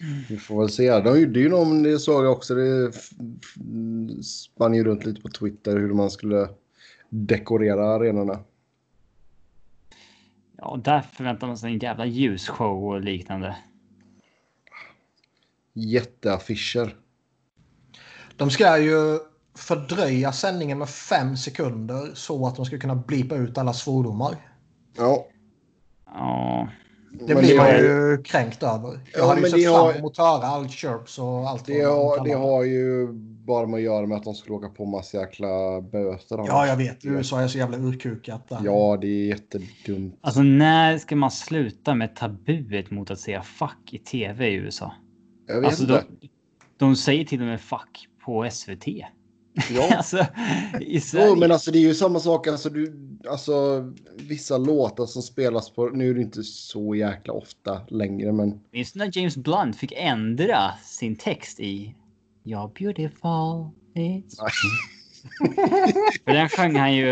Mm. 0.00 0.22
Vi 0.28 0.36
får 0.36 0.60
väl 0.60 0.70
se. 0.70 1.00
De 1.00 1.20
gjorde 1.20 1.40
ju 1.40 1.48
någon, 1.48 1.82
det 1.82 1.98
såg 1.98 2.24
jag 2.24 2.32
också, 2.32 2.54
det 2.54 2.92
spann 4.22 4.74
ju 4.74 4.84
runt 4.84 5.04
lite 5.04 5.20
på 5.20 5.28
Twitter 5.28 5.76
hur 5.76 5.94
man 5.94 6.10
skulle 6.10 6.48
dekorera 7.08 7.94
arenorna. 7.94 8.38
Ja, 10.56 10.80
där 10.84 11.00
förväntar 11.00 11.46
man 11.46 11.58
sig 11.58 11.72
en 11.72 11.78
jävla 11.78 12.06
ljusshow 12.06 12.84
och 12.84 13.00
liknande. 13.00 13.56
Jätteaffischer. 15.72 16.96
De 18.36 18.50
ska 18.50 18.78
ju 18.78 19.18
fördröja 19.54 20.32
sändningen 20.32 20.78
med 20.78 20.88
fem 20.88 21.36
sekunder 21.36 22.10
så 22.14 22.46
att 22.46 22.56
de 22.56 22.64
ska 22.64 22.78
kunna 22.78 22.94
blipa 22.94 23.36
ut 23.36 23.58
alla 23.58 23.72
svordomar. 23.72 24.36
Ja. 24.96 25.26
Ja. 26.14 26.68
Det 27.10 27.34
men 27.34 27.44
blir 27.44 27.56
man 27.56 27.68
ju 27.68 28.22
kränkt 28.22 28.62
över. 28.62 28.88
Jag 28.88 29.00
ja, 29.22 29.26
hade 29.26 29.40
ju 29.40 29.46
sett 29.46 29.64
fram 29.64 29.74
har... 29.74 29.94
emot 29.94 30.18
att 30.18 30.26
höra 30.26 30.46
all 30.46 30.68
chirps 30.68 31.18
och 31.18 31.48
allt. 31.48 31.66
Det, 31.66 31.82
har, 31.82 32.24
det 32.24 32.32
har 32.32 32.64
ju 32.64 33.08
bara 33.46 33.66
med 33.66 33.78
att 33.78 33.82
göra 33.82 34.06
med 34.06 34.16
att 34.16 34.24
de 34.24 34.34
skulle 34.34 34.56
åka 34.56 34.68
på 34.68 34.86
massa 34.86 35.16
jäkla 35.16 35.80
böter. 35.80 36.44
Ja, 36.46 36.66
jag 36.66 36.76
vet. 36.76 37.04
USA 37.04 37.40
är 37.40 37.48
så 37.48 37.58
jävla 37.58 37.78
urkukat. 37.78 38.48
Där. 38.48 38.60
Ja, 38.64 38.98
det 39.00 39.06
är 39.06 39.26
jättedumt. 39.26 40.18
Alltså, 40.20 40.42
när 40.42 40.98
ska 40.98 41.16
man 41.16 41.30
sluta 41.30 41.94
med 41.94 42.16
tabuet 42.16 42.90
mot 42.90 43.10
att 43.10 43.20
säga 43.20 43.42
fuck 43.42 43.92
i 43.92 43.98
tv 43.98 44.48
i 44.48 44.54
USA? 44.54 44.92
Jag 45.46 45.60
vet 45.60 45.64
alltså, 45.64 45.82
inte. 45.82 46.04
De, 46.20 46.28
de 46.76 46.96
säger 46.96 47.24
till 47.24 47.40
och 47.40 47.46
med 47.46 47.60
fuck 47.60 48.08
på 48.24 48.48
SVT. 48.50 48.86
Ja. 49.70 49.88
alltså, 49.96 50.26
i 50.80 51.00
Sverige. 51.00 51.26
Jo, 51.26 51.36
men 51.36 51.52
alltså 51.52 51.70
det 51.70 51.78
är 51.78 51.80
ju 51.80 51.94
samma 51.94 52.20
sak. 52.20 52.46
Alltså, 52.46 52.70
du, 52.70 52.94
alltså, 53.28 53.84
vissa 54.16 54.58
låtar 54.58 55.06
som 55.06 55.22
spelas 55.22 55.70
på, 55.70 55.86
nu 55.86 56.10
är 56.10 56.14
det 56.14 56.20
inte 56.22 56.42
så 56.42 56.94
jäkla 56.94 57.32
ofta 57.32 57.80
längre, 57.88 58.32
men. 58.32 58.60
Minns 58.72 58.92
du 58.92 58.98
när 58.98 59.18
James 59.18 59.36
Blunt 59.36 59.76
fick 59.76 59.92
ändra 59.96 60.72
sin 60.84 61.16
text 61.16 61.60
i 61.60 61.94
You're 62.44 62.72
beautiful. 62.78 63.70
It's... 63.94 64.36
För 66.24 66.32
den 66.32 66.48
sjöng 66.48 66.76
han 66.76 66.94
ju. 66.94 67.10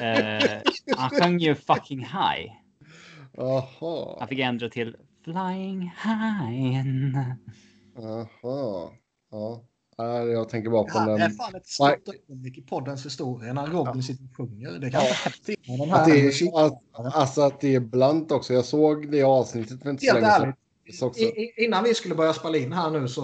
Eh, 0.00 0.62
han 0.96 1.10
sjöng 1.10 1.38
ju 1.38 1.54
fucking 1.54 2.00
high. 2.00 2.52
Aha. 3.38 4.16
Han 4.18 4.28
fick 4.28 4.38
ändra 4.38 4.68
till 4.68 4.96
flying 5.24 5.80
high. 5.82 7.18
Jaha. 7.96 8.90
Ja. 9.30 9.64
Jag 9.98 10.48
tänker 10.48 10.70
bara 10.70 10.82
på 10.82 10.90
ja, 10.94 11.06
den. 11.06 11.18
Det 11.18 11.24
är 11.24 11.30
fan 11.30 11.54
ett 11.54 11.66
stort 11.66 12.08
ögonblick 12.28 12.58
i 12.58 12.62
poddens 12.62 13.06
historia 13.06 13.52
när 13.52 13.66
Robin 13.66 13.92
ja. 13.94 14.02
sitter 14.02 14.24
och 14.24 14.36
sjunger. 14.36 14.78
Det 14.78 14.90
kan 14.90 15.00
ja. 15.02 15.56
den 15.76 15.90
här 15.90 16.00
att 16.00 16.06
det, 16.06 16.42
är, 16.42 16.66
att, 16.66 17.14
alltså 17.14 17.40
att 17.40 17.60
det 17.60 17.74
är 17.74 17.80
blant 17.80 18.32
också. 18.32 18.54
Jag 18.54 18.64
såg 18.64 19.12
det 19.12 19.22
avsnittet 19.22 19.82
för 19.82 19.90
inte 19.90 20.06
så 20.06 20.14
länge 20.14 20.30
sedan. 20.30 20.52
I, 21.16 21.64
innan 21.64 21.84
vi 21.84 21.94
skulle 21.94 22.14
börja 22.14 22.32
spela 22.32 22.56
in 22.58 22.72
här 22.72 22.90
nu 22.90 23.08
så 23.08 23.22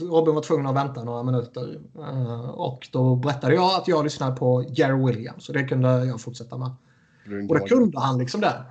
Robin 0.00 0.34
var 0.34 0.42
tvungen 0.42 0.66
att 0.66 0.76
vänta 0.76 1.04
några 1.04 1.22
minuter. 1.22 1.80
Uh, 1.98 2.50
och 2.50 2.88
då 2.92 3.16
berättade 3.16 3.54
jag 3.54 3.74
att 3.74 3.88
jag 3.88 4.04
lyssnade 4.04 4.36
på 4.36 4.64
Jerry 4.68 5.06
Williams. 5.06 5.44
Så 5.44 5.52
det 5.52 5.64
kunde 5.64 6.04
jag 6.04 6.20
fortsätta 6.20 6.58
med. 6.58 6.70
Och 7.48 7.60
det 7.60 7.68
kunde 7.68 8.00
han 8.00 8.18
liksom 8.18 8.40
där. 8.40 8.62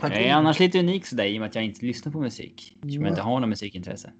Jag 0.00 0.12
är 0.12 0.32
annars 0.32 0.58
lite 0.58 0.78
unik 0.78 1.06
sådär 1.06 1.24
i 1.24 1.36
och 1.36 1.40
med 1.40 1.48
att 1.48 1.54
jag 1.54 1.64
inte 1.64 1.86
lyssnar 1.86 2.12
på 2.12 2.20
musik. 2.20 2.76
Som 2.80 2.90
jag 2.90 3.08
inte 3.08 3.22
har 3.22 3.40
något 3.40 3.48
musikintresse. 3.48 4.12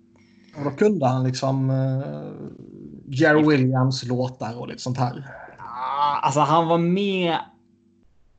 Och 0.58 0.64
då 0.64 0.70
kunde 0.70 1.06
han 1.06 1.24
liksom 1.24 1.70
uh, 1.70 2.32
Jerry 3.08 3.48
Williams 3.48 4.04
låtar 4.04 4.60
och 4.60 4.68
lite 4.68 4.82
sånt 4.82 4.98
här. 4.98 5.24
Alltså 6.22 6.40
han 6.40 6.68
var 6.68 6.78
med 6.78 7.38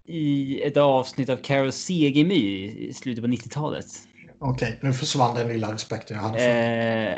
i 0.07 0.61
ett 0.61 0.78
avsnitt 0.78 1.30
av 1.30 1.38
Carol 1.38 1.72
Segemy 1.72 2.36
i 2.66 2.93
slutet 2.93 3.24
på 3.24 3.30
90-talet. 3.30 3.86
Okej, 4.39 4.68
okay, 4.68 4.89
nu 4.89 4.93
försvann 4.93 5.36
den 5.36 5.47
lilla 5.47 5.74
respekten 5.74 6.18
jag 6.18 6.24
hade. 6.24 6.39
För. 6.39 6.49
Eh, 6.49 7.18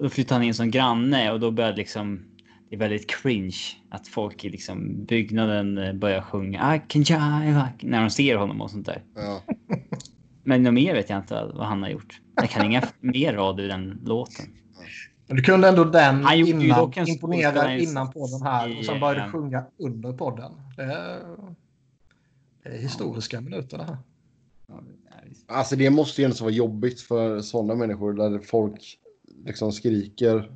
då 0.00 0.08
flyttade 0.08 0.34
han 0.34 0.42
in 0.42 0.54
som 0.54 0.70
granne 0.70 1.32
och 1.32 1.40
då 1.40 1.50
började 1.50 1.76
liksom 1.76 2.24
det 2.72 2.76
är 2.76 2.78
väldigt 2.78 3.10
cringe 3.10 3.56
att 3.90 4.08
folk 4.08 4.44
i 4.44 4.50
liksom 4.50 5.04
byggnaden 5.04 5.98
börjar 5.98 6.22
sjunga 6.22 6.76
I 6.76 6.80
can 6.88 7.02
jive 7.02 7.68
när 7.80 8.00
de 8.00 8.10
ser 8.10 8.36
honom 8.36 8.60
och 8.60 8.70
sånt 8.70 8.86
där. 8.86 9.02
Ja. 9.14 9.42
Men 10.44 10.62
något 10.62 10.74
mer 10.74 10.94
vet 10.94 11.10
jag 11.10 11.18
inte 11.18 11.50
vad 11.54 11.66
han 11.66 11.82
har 11.82 11.90
gjort. 11.90 12.20
Jag 12.36 12.50
kan 12.50 12.66
inga 12.66 12.82
mer 13.00 13.32
rader 13.32 13.64
i 13.64 13.68
den 13.68 14.00
låten. 14.04 14.46
Du 15.26 15.42
kunde 15.42 15.68
ändå 15.68 15.84
den 15.84 16.24
Han 16.24 16.36
innan, 16.36 16.92
imponera 17.06 17.78
innan 17.78 18.12
podden 18.12 18.42
här 18.42 18.78
och 18.78 18.84
sen 18.84 19.00
började 19.00 19.20
eh, 19.20 19.30
sjunga 19.30 19.64
under 19.78 20.12
podden. 20.12 20.52
Det 20.76 20.82
är, 20.82 21.20
det 22.62 22.68
är 22.68 22.78
historiska 22.78 23.40
minuter 23.40 23.78
det 23.78 23.84
här. 23.84 23.96
Alltså 25.46 25.76
det 25.76 25.90
måste 25.90 26.22
ju 26.22 26.24
ändå 26.24 26.36
vara 26.40 26.52
jobbigt 26.52 27.00
för 27.00 27.40
sådana 27.40 27.74
människor 27.74 28.12
där 28.12 28.38
folk 28.38 28.98
liksom 29.44 29.72
skriker 29.72 30.52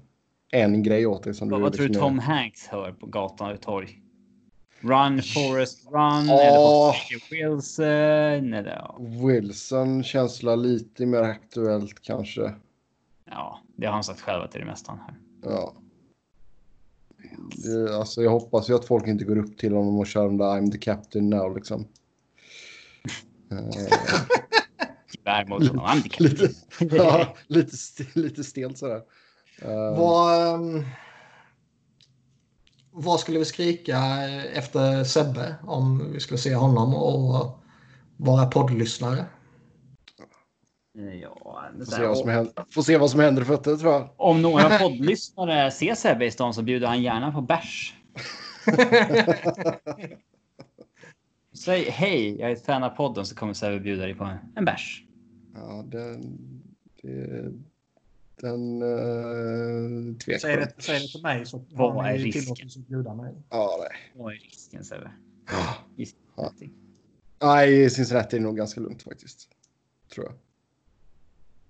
en 0.53 0.83
grej 0.83 1.07
åt 1.07 1.23
dig 1.23 1.35
som 1.35 1.49
Vad, 1.49 1.61
du 1.61 1.63
vad 1.63 1.73
tror 1.73 1.89
du. 1.89 1.95
Tom 1.95 2.19
Hanks 2.19 2.67
hör 2.67 2.93
på 2.93 3.07
gatan 3.07 3.53
och 3.53 3.61
torg? 3.61 4.03
Run 4.81 5.23
Forrest 5.23 5.87
Run 5.93 6.27
Ja. 6.29 6.41
eller. 6.41 7.31
Wilson 7.31 8.55
eller 8.55 8.77
ja. 8.77 8.97
Wilson 9.01 10.05
känsla 10.05 10.57
lite 10.57 11.07
mer 11.07 11.23
aktuellt 11.23 12.03
kanske. 12.03 12.55
ja, 13.31 13.61
det 13.77 13.87
har 13.87 13.93
han 13.93 14.05
sagt 14.05 14.21
själv 14.21 14.43
att 14.43 14.53
det 14.53 14.59
är 14.59 14.61
det 14.61 14.67
mesta 14.71 14.93
han 14.93 15.01
hör. 15.01 15.15
Ja. 15.53 15.75
Det, 17.57 17.97
alltså 17.97 18.23
jag 18.23 18.31
hoppas 18.31 18.71
ju 18.71 18.75
att 18.75 18.85
folk 18.85 19.07
inte 19.07 19.25
går 19.25 19.39
upp 19.39 19.59
till 19.59 19.73
honom 19.75 19.99
och 19.99 20.07
kör 20.07 20.25
den 20.27 20.37
där 20.37 20.45
I'm 20.61 20.71
the 20.73 20.79
captain 20.79 21.31
now 21.31 21.57
liksom. 21.57 21.87
Eh, 23.51 23.59
Gevär 25.13 25.47
mot 25.47 25.69
honom. 25.69 25.85
Han 25.85 25.99
är 26.19 26.23
lite, 26.23 26.49
inte 26.81 26.97
ja, 26.97 27.35
lite, 27.47 27.75
st- 27.75 28.21
lite 28.21 28.45
stelt 28.45 28.79
sådär. 28.79 29.03
Eh, 29.63 29.99
Vad, 29.99 30.55
ehm, 30.55 30.85
vad 32.99 33.21
skulle 33.21 33.39
vi 33.39 33.45
skrika 33.45 33.99
efter 34.53 35.05
Sebbe 35.05 35.55
om 35.63 36.13
vi 36.13 36.21
skulle 36.21 36.39
se 36.39 36.55
honom 36.55 36.95
och 36.95 37.59
vara 38.17 38.47
poddlyssnare? 38.47 39.25
Ja, 41.23 41.65
får, 41.79 41.85
se 41.85 42.07
vad 42.07 42.19
som 42.19 42.29
händer, 42.29 42.65
får 42.71 42.83
se 42.83 42.97
vad 42.97 43.11
som 43.11 43.21
händer 43.21 43.43
i 43.43 43.45
fötter 43.45 43.77
tror 43.77 43.93
jag. 43.93 44.11
Om 44.17 44.43
några 44.43 44.79
poddlyssnare 44.79 45.71
ser 45.71 45.95
Sebbe 45.95 46.27
i 46.27 46.31
stan 46.31 46.55
så 46.55 46.63
bjuder 46.63 46.87
han 46.87 47.03
gärna 47.03 47.33
på 47.33 47.41
bärs. 47.41 47.95
Säg 51.65 51.91
hej, 51.91 52.41
jag 52.41 52.51
är 52.51 52.57
fan 52.57 52.83
av 52.83 52.91
podden 52.91 53.27
så 53.27 53.35
kommer 53.35 53.53
Sebbe 53.53 53.81
bjuda 53.81 54.03
dig 54.03 54.15
på 54.15 54.31
en 54.57 54.65
bärs. 54.65 55.03
Ja, 55.55 55.85
den... 55.87 56.39
Det, 57.03 57.53
den... 58.41 58.83
Uh, 58.83 60.17
tvekar. 60.17 60.39
Säg 60.39 60.57
det, 60.57 60.73
säg 60.79 61.01
det 61.01 61.09
till 61.09 61.23
mig 61.23 61.47
så 61.47 61.65
Vad 61.71 62.07
är 62.07 62.19
risken? 62.19 63.17
mig. 63.17 63.35
Ja, 63.51 63.77
nej. 63.81 63.99
Vad 64.15 64.33
är 64.33 64.39
risken 64.39 64.85
Sebbe? 64.85 65.11
Ja. 65.51 65.75
I 65.97 66.07
Ja. 66.37 66.53
Nej, 67.43 67.91
Cincinnati 67.91 68.37
är 68.37 68.41
nog 68.41 68.57
ganska 68.57 68.81
lugnt 68.81 69.03
faktiskt. 69.03 69.49
Tror 70.15 70.27
jag. 70.27 70.35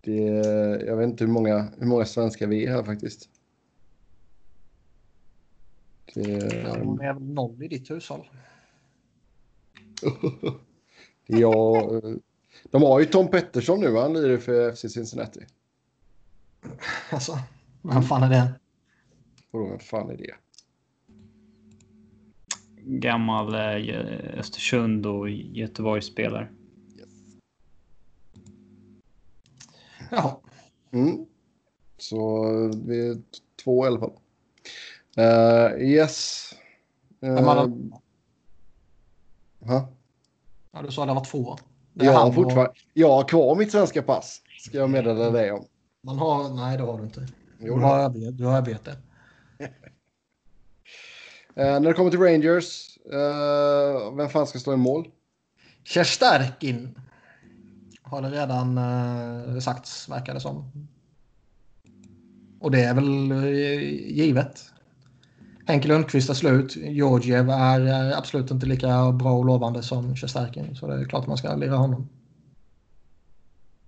Det, 0.00 0.22
jag 0.86 0.96
vet 0.96 1.08
inte 1.08 1.24
hur 1.24 1.32
många, 1.32 1.72
hur 1.78 1.86
många 1.86 2.04
svenskar 2.04 2.46
vi 2.46 2.66
är 2.66 2.70
här 2.70 2.82
faktiskt. 2.82 3.28
Det, 6.14 6.22
Ja, 6.64 6.76
de 6.76 7.00
är 7.00 7.12
väl 7.12 7.22
noll 7.22 7.62
i 7.62 7.68
ditt 7.68 7.90
hushåll. 7.90 8.30
är 11.26 11.40
jag, 11.40 12.02
de 12.70 12.82
har 12.82 13.00
ju 13.00 13.06
Tom 13.06 13.28
Pettersson 13.28 13.80
nu, 13.80 13.96
han 13.96 14.12
lirar 14.12 14.36
för 14.36 14.72
FC 14.72 14.80
Cincinnati. 14.80 15.40
Alltså, 17.10 17.38
vem 17.82 18.02
fan 18.02 18.22
är 18.22 18.30
det? 18.30 18.52
Och 19.50 19.58
då, 19.58 19.66
vem 19.68 19.78
fan 19.78 20.10
är 20.10 20.16
det? 20.16 20.34
Gammal 22.88 23.54
eh, 23.54 24.38
Östersund 24.38 25.06
och 25.06 25.30
Göteborgsspelare. 25.30 26.48
Ja, 30.10 30.40
Mm. 30.90 31.26
Så 31.98 32.42
vi 32.86 33.08
är 33.08 33.16
två 33.64 33.84
i 33.84 33.86
alla 33.88 33.98
fall. 34.00 34.12
Uh, 35.18 35.82
yes. 35.82 36.52
Uh, 37.24 37.30
ja, 40.72 40.82
du 40.82 40.90
sa 40.90 41.06
det 41.06 41.14
var 41.14 41.24
två. 41.24 41.56
Det 41.92 42.04
Jag 42.04 42.12
har 42.12 42.30
han 42.32 42.44
och- 42.44 42.76
jag 42.92 43.08
har 43.12 43.28
kvar 43.28 43.56
mitt 43.56 43.72
svenska 43.72 44.02
pass. 44.02 44.42
Ska 44.60 44.78
jag 44.78 44.90
meddela 44.90 45.30
dig 45.30 45.52
om. 45.52 45.64
Man 46.06 46.18
har, 46.18 46.48
nej, 46.54 46.76
det 46.76 46.82
har 46.82 46.98
du 46.98 47.04
inte. 47.04 47.20
Du 47.20 47.26
Jo, 47.58 47.78
har, 47.78 47.98
överge- 47.98 48.30
du 48.30 48.44
har 48.44 48.62
det. 48.62 48.96
Eh, 51.58 51.80
när 51.80 51.80
det 51.80 51.92
kommer 51.92 52.10
till 52.10 52.20
Rangers, 52.20 52.98
eh, 53.12 54.14
vem 54.16 54.28
fan 54.28 54.46
ska 54.46 54.58
stå 54.58 54.72
i 54.72 54.76
mål? 54.76 55.08
Kärstärkin 55.84 56.98
har 58.02 58.22
det 58.22 58.28
redan 58.30 58.78
eh, 58.78 59.58
sagts, 59.58 60.08
verkar 60.08 60.34
det 60.34 60.40
som. 60.40 60.70
Och 62.60 62.70
det 62.70 62.80
är 62.84 62.94
väl 62.94 63.32
eh, 63.32 63.80
givet. 64.16 64.64
Henke 65.66 65.88
Lundqvist 65.88 66.30
är 66.30 66.34
slut. 66.34 66.76
Georgiev 66.76 67.50
är 67.50 68.10
eh, 68.10 68.18
absolut 68.18 68.50
inte 68.50 68.66
lika 68.66 69.12
bra 69.12 69.32
och 69.38 69.44
lovande 69.44 69.82
som 69.82 70.16
Kärstärkin. 70.16 70.76
Så 70.76 70.86
det 70.86 70.94
är 71.00 71.04
klart 71.04 71.26
man 71.26 71.36
ska 71.36 71.54
lira 71.54 71.76
honom. 71.76 72.08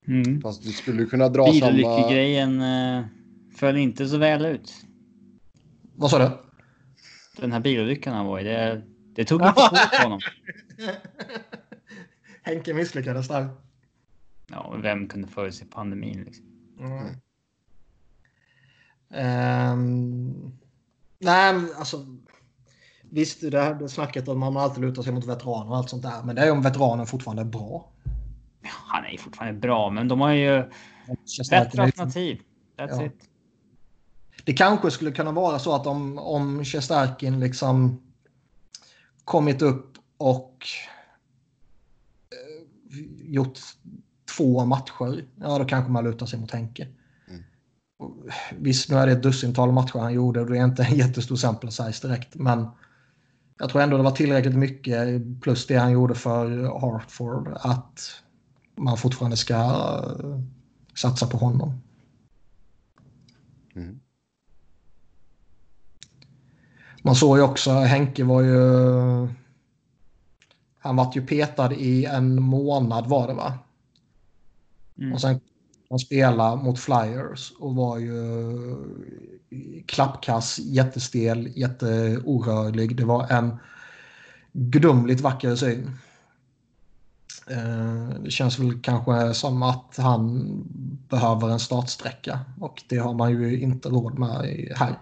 Mm. 0.09 0.41
Fast 0.41 0.63
du 0.63 0.73
skulle 0.73 1.05
kunna 1.05 1.29
dra 1.29 1.47
samma... 1.47 1.73
Bilolyckegrejen 1.73 2.61
eh, 2.61 3.05
föll 3.57 3.77
inte 3.77 4.09
så 4.09 4.19
väl 4.19 4.47
ut. 4.47 4.73
Vad 5.95 6.11
sa 6.11 6.19
du? 6.19 6.31
Den 7.41 7.53
här 7.53 7.61
bilolyckan 7.61 8.15
han 8.15 8.27
var 8.27 8.41
i, 8.41 8.45
det, 8.45 8.83
det 9.15 9.25
tog 9.25 9.43
inte 9.47 9.53
på 9.53 9.69
på 9.97 10.03
honom. 10.03 10.21
Henke 12.43 12.75
misslyckades 12.75 13.29
där. 13.29 13.49
Ja, 14.51 14.77
vem 14.83 15.09
kunde 15.09 15.29
förutse 15.29 15.65
pandemin? 15.65 16.25
Liksom? 16.25 16.47
Mm. 16.81 17.15
Ehm, 19.11 20.53
nej, 21.19 21.55
men 21.55 21.69
alltså. 21.77 22.07
Visst, 23.11 23.51
det 23.51 23.61
här 23.61 23.89
snacket 23.89 24.29
om 24.29 24.39
man 24.39 24.57
alltid 24.57 24.85
lutar 24.85 25.03
sig 25.03 25.13
mot 25.13 25.27
veteraner 25.27 25.71
och 25.71 25.77
allt 25.77 25.91
sånt 25.91 26.03
där. 26.03 26.23
Men 26.23 26.37
det 26.37 26.43
är 26.43 26.53
om 26.53 26.63
veteranen 26.63 27.07
fortfarande 27.07 27.43
är 27.43 27.47
bra. 27.47 27.93
Han 28.71 29.05
är 29.05 29.11
ju 29.11 29.19
fortfarande 29.19 29.61
bra, 29.61 29.91
men 29.91 30.09
de 30.09 30.21
har 30.21 30.33
ju 30.33 30.65
bättre 31.51 31.83
alternativ. 31.83 32.41
That's 32.79 32.89
Ja. 33.01 33.05
it. 33.07 33.29
Det 34.45 34.53
kanske 34.53 34.91
skulle 34.91 35.13
kunna 35.13 35.33
vara 35.33 35.59
så 35.59 35.75
att 35.75 35.87
om, 35.87 36.19
om 36.19 36.65
Shesterkin 36.65 37.41
liksom 37.41 38.03
kommit 39.25 39.63
upp 39.63 39.99
och 40.17 40.67
eh, 42.31 42.99
gjort 43.33 43.59
två 44.37 44.65
matcher, 44.65 45.25
ja 45.41 45.59
då 45.59 45.65
kanske 45.65 45.91
man 45.93 46.05
lutar 46.05 46.27
sig 46.27 46.39
mot 46.41 46.51
Henke. 46.51 46.89
Mm. 47.29 47.43
Visst, 48.59 48.91
nu 48.91 48.97
är 48.97 49.07
det 49.07 49.13
ett 49.13 49.23
dussintal 49.23 49.73
matcher 49.73 49.99
han 49.99 50.15
gjorde 50.15 50.41
och 50.41 50.47
det 50.51 50.59
är 50.59 50.65
inte 50.65 50.83
en 50.83 50.97
jättestor 50.97 51.37
sample 51.37 51.71
size 51.71 52.09
direkt, 52.09 52.35
men 52.35 52.67
jag 53.59 53.71
tror 53.71 53.83
ändå 53.83 53.97
det 53.97 54.03
var 54.03 54.11
tillräckligt 54.11 54.57
mycket 54.57 55.23
plus 55.41 55.67
det 55.67 55.77
han 55.77 55.93
gjorde 55.93 56.15
för 56.15 56.81
Hartford 56.81 57.49
att 57.61 58.23
man 58.79 58.97
fortfarande 58.97 59.37
ska 59.37 59.55
eh, 59.55 60.41
satsa 60.95 61.27
på 61.27 61.37
honom. 61.37 61.81
Mm. 63.75 64.01
Man 67.03 67.15
såg 67.15 67.37
ju 67.37 67.43
också, 67.43 67.71
Henke 67.71 68.25
var 68.25 68.43
ju... 68.43 68.59
Han 70.79 70.97
vart 70.97 71.17
ju 71.17 71.27
petad 71.27 71.73
i 71.73 72.05
en 72.05 72.43
månad 72.43 73.07
var 73.07 73.29
det 73.29 73.35
va? 73.35 73.59
Mm. 74.99 75.13
Och 75.13 75.21
sen 75.21 75.41
han 75.91 75.99
spela 75.99 76.57
mot 76.57 76.79
Flyers 76.79 77.53
och 77.59 77.75
var 77.75 77.99
ju 77.99 78.15
klappkass, 79.87 80.59
jättestel, 80.59 81.53
jätteorörlig. 81.57 82.97
Det 82.97 83.05
var 83.05 83.27
en 83.31 83.57
gudomligt 84.53 85.21
vacker 85.21 85.57
syn. 85.57 85.91
Eh, 87.51 88.09
Det 88.23 88.31
känns 88.31 88.59
väl 88.59 88.81
kanske 88.83 89.35
som 89.35 89.63
att 89.63 89.97
han 89.97 90.49
behöver 91.09 91.49
en 91.49 91.61
startsträcka 91.61 92.41
och 92.61 92.83
det 92.89 92.99
har 92.99 93.15
man 93.15 93.31
ju 93.31 93.61
inte 93.61 93.89
råd 93.89 94.19
med 94.19 94.69
här. 94.77 94.99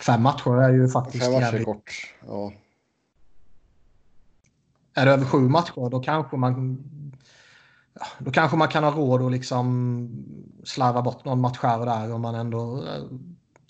Fem 0.00 0.22
matcher 0.22 0.62
är 0.62 0.72
ju 0.72 0.88
faktiskt 0.88 1.24
Fem 1.24 1.32
matcher 1.32 1.44
jävligt... 1.44 1.64
kort. 1.64 1.90
Ja. 2.26 2.52
Är 4.94 5.06
det 5.06 5.12
över 5.12 5.24
sju 5.24 5.38
matcher 5.38 5.90
då 5.90 6.00
kanske 6.00 6.36
man 6.36 6.84
då 8.18 8.30
kanske 8.30 8.56
man 8.56 8.68
kan 8.68 8.84
ha 8.84 8.90
råd 8.90 9.22
att 9.22 9.32
liksom 9.32 10.08
slarva 10.64 11.02
bort 11.02 11.24
någon 11.24 11.40
match 11.40 11.58
här 11.62 11.80
och 11.80 11.86
där 11.86 12.12
om 12.12 12.20
man 12.20 12.34
ändå 12.34 12.84
eh, 12.84 13.04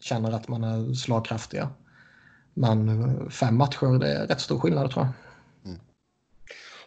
känner 0.00 0.32
att 0.32 0.48
man 0.48 0.64
är 0.64 0.94
slagkraftiga. 0.94 1.68
Men 2.54 2.88
eh, 2.88 3.28
fem 3.28 3.56
matcher 3.56 3.98
det 3.98 4.12
är 4.12 4.26
rätt 4.26 4.40
stor 4.40 4.58
skillnad 4.58 4.90
tror 4.90 5.04
jag. 5.04 5.12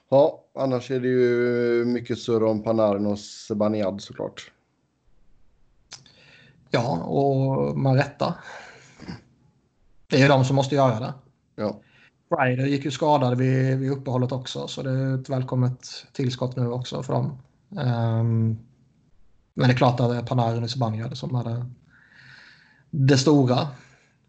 Ja, 0.10 0.44
annars 0.56 0.92
är 0.92 1.00
det 1.00 1.08
ju 1.08 1.86
mycket 1.86 2.20
surr 2.20 2.44
om 2.44 2.64
Panarin 2.64 3.06
och 3.06 3.20
Sebaniad 3.20 4.02
såklart. 4.02 4.52
Ja, 6.70 7.04
och 7.04 7.78
med 7.78 7.96
rätta. 7.96 8.36
Det 10.08 10.16
är 10.16 10.22
ju 10.22 10.28
de 10.28 10.46
som 10.46 10.56
måste 10.56 10.76
göra 10.76 11.00
det. 11.00 11.14
Ja. 11.56 11.80
Ryder 12.30 12.66
gick 12.66 12.86
ju 12.86 12.92
skadad 12.92 13.38
vid, 13.38 13.78
vid 13.78 13.92
uppehållet 13.92 14.32
också 14.32 14.68
så 14.68 14.84
det 14.84 14.90
är 14.90 15.16
ett 15.16 15.30
välkommet 15.30 15.88
tillskott 16.14 16.56
nu 16.56 16.72
också 16.72 17.04
för 17.04 17.14
dem. 17.14 17.38
Ehm, 17.80 18.58
Men 19.54 19.68
det 19.68 19.74
är 19.74 19.78
klart 19.78 20.00
att 20.00 20.10
det 20.10 20.18
är 20.18 20.22
Panarin 20.24 20.64
och 20.64 20.70
Zibanejad 20.70 21.18
som 21.18 21.36
hade 21.36 21.66
det 22.90 23.18
stora. 23.18 23.68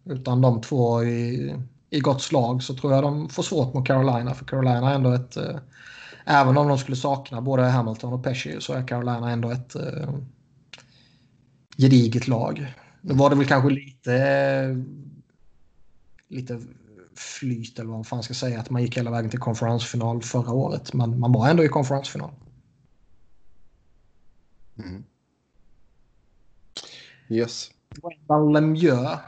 Utan 0.05 0.41
de 0.41 0.61
två 0.61 1.05
i, 1.05 1.55
i 1.91 2.01
gott 2.01 2.23
slag 2.23 2.63
så 2.63 2.75
tror 2.75 2.93
jag 2.93 3.03
de 3.03 3.29
får 3.29 3.43
svårt 3.43 3.75
mot 3.75 3.87
Carolina. 3.87 4.35
För 4.35 4.45
Carolina 4.45 4.91
är 4.91 4.95
ändå 4.95 5.13
ett... 5.13 5.37
Eh, 5.37 5.57
även 6.25 6.57
om 6.57 6.69
de 6.69 6.79
skulle 6.79 6.97
sakna 6.97 7.41
både 7.41 7.63
Hamilton 7.63 8.13
och 8.13 8.25
Pesci 8.25 8.57
så 8.61 8.73
är 8.73 8.89
Carolina 8.89 9.31
ändå 9.31 9.51
ett 9.51 9.75
eh, 9.75 10.15
gediget 11.77 12.29
lag. 12.29 12.75
Nu 13.01 13.15
var 13.15 13.31
det 13.31 13.37
väl 13.37 13.47
kanske 13.47 13.71
lite... 13.71 14.85
Lite 16.29 16.61
flyt 17.15 17.79
eller 17.79 17.89
vad 17.89 17.99
man 17.99 18.05
fan 18.05 18.23
ska 18.23 18.35
säga 18.35 18.61
att 18.61 18.71
man 18.71 18.83
gick 18.83 18.97
hela 18.97 19.11
vägen 19.11 19.31
till 19.31 19.39
konferensfinal 19.39 20.23
förra 20.23 20.53
året. 20.53 20.93
Men 20.93 21.21
man 21.21 21.33
var 21.33 21.49
ändå 21.49 21.65
i 21.65 21.69
konferensfinal. 21.69 22.31
Mm. 24.79 25.05
Yes. 27.29 27.71
Lemieux 28.53 29.19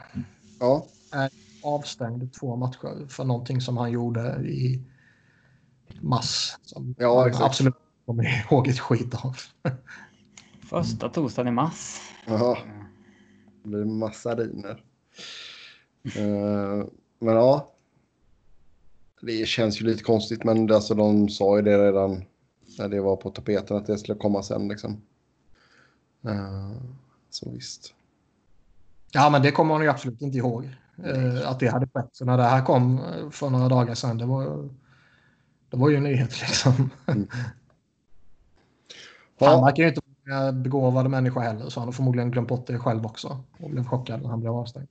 Ja. 0.59 0.85
är 1.11 1.29
avstängd 1.63 2.33
två 2.33 2.55
matcher 2.55 3.07
för 3.07 3.23
någonting 3.23 3.61
som 3.61 3.77
han 3.77 3.91
gjorde 3.91 4.41
i 4.45 4.83
mass. 6.01 6.57
Som 6.61 6.95
Ja, 6.97 7.15
man 7.15 7.27
exakt. 7.27 7.45
absolut 7.45 7.75
kommer 8.05 8.45
ihåg 8.51 8.67
ett 8.67 8.79
skit 8.79 9.15
av. 9.15 9.35
Första 10.69 11.09
torsdagen 11.09 11.47
i 11.47 11.51
mars. 11.51 11.99
Jaha. 12.27 12.57
Det 13.63 13.69
blir 13.69 13.85
massariner. 13.85 14.83
Eh, 16.15 16.85
men 17.19 17.35
ja. 17.35 17.71
Det 19.21 19.47
känns 19.47 19.81
ju 19.81 19.85
lite 19.85 20.03
konstigt 20.03 20.43
men 20.43 20.67
det, 20.67 20.75
alltså, 20.75 20.95
de 20.95 21.29
sa 21.29 21.55
ju 21.57 21.61
det 21.61 21.87
redan 21.87 22.23
när 22.77 22.89
det 22.89 23.01
var 23.01 23.15
på 23.15 23.29
tapeten 23.29 23.77
att 23.77 23.85
det 23.85 23.97
skulle 23.97 24.17
komma 24.19 24.43
sen 24.43 24.67
liksom. 24.67 25.01
Eh, 26.25 26.71
så 27.29 27.51
visst. 27.51 27.93
Ja, 29.11 29.29
men 29.29 29.41
det 29.41 29.51
kommer 29.51 29.73
han 29.73 29.83
ju 29.83 29.89
absolut 29.89 30.21
inte 30.21 30.37
ihåg. 30.37 30.75
Eh, 31.05 31.49
att 31.49 31.59
det 31.59 31.67
hade 31.67 31.87
skett. 31.93 32.09
Så 32.11 32.25
när 32.25 32.37
det 32.37 32.43
här 32.43 32.65
kom 32.65 32.99
eh, 32.99 33.29
för 33.29 33.49
några 33.49 33.69
dagar 33.69 33.95
sedan, 33.95 34.17
det 34.17 34.25
var, 34.25 34.69
det 35.69 35.77
var 35.77 35.89
ju 35.89 35.95
en 35.95 36.03
nyhet 36.03 36.41
liksom. 36.47 36.89
Han 37.05 37.27
Ja, 39.37 39.61
verkar 39.65 39.83
ju 39.83 39.89
inte 39.89 40.01
vara 40.25 40.47
en 40.47 40.63
begåvad 40.63 41.09
människa 41.09 41.39
heller, 41.39 41.69
så 41.69 41.79
han 41.79 41.87
har 41.87 41.93
förmodligen 41.93 42.31
glömt 42.31 42.47
bort 42.49 42.67
det 42.67 42.79
själv 42.79 43.05
också. 43.05 43.43
Och 43.59 43.69
blev 43.69 43.85
chockad 43.85 44.21
när 44.21 44.29
han 44.29 44.39
blev 44.39 44.53
avstängd. 44.53 44.87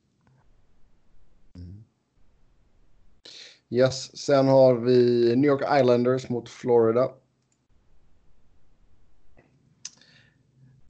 yes. 3.70 4.16
Sen 4.18 4.48
har 4.48 4.74
vi 4.74 5.36
New 5.36 5.44
York 5.50 5.62
Islanders 5.80 6.28
mot 6.28 6.48
Florida. 6.48 7.11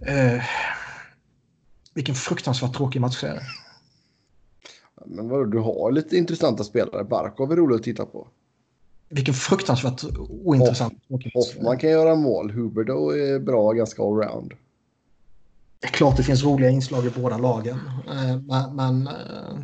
Eh, 0.06 0.42
vilken 1.94 2.14
fruktansvärt 2.14 2.74
tråkig 2.74 3.00
match 3.00 3.20
det 3.20 3.28
är. 3.28 3.42
Men 5.10 5.28
vadå, 5.28 5.44
du 5.44 5.58
har 5.58 5.92
lite 5.92 6.16
intressanta 6.16 6.64
spelare. 6.64 7.04
Barkov 7.04 7.52
är 7.52 7.56
rolig 7.56 7.76
att 7.76 7.82
titta 7.82 8.06
på. 8.06 8.28
Vilken 9.08 9.34
fruktansvärt 9.34 10.04
ointressant 10.44 11.08
match. 11.08 11.26
Hoffman 11.34 11.78
kan 11.78 11.90
göra 11.90 12.14
mål. 12.14 12.50
Huberdo 12.50 13.10
är 13.10 13.38
bra, 13.38 13.72
ganska 13.72 14.02
allround. 14.02 14.52
Det 15.80 15.86
är 15.86 15.90
klart 15.90 16.16
det 16.16 16.22
finns 16.22 16.44
roliga 16.44 16.70
inslag 16.70 17.06
i 17.06 17.10
båda 17.10 17.38
lagen. 17.38 17.78
Eh, 18.08 18.40
men 18.42 18.76
men 18.76 19.06
eh, 19.06 19.58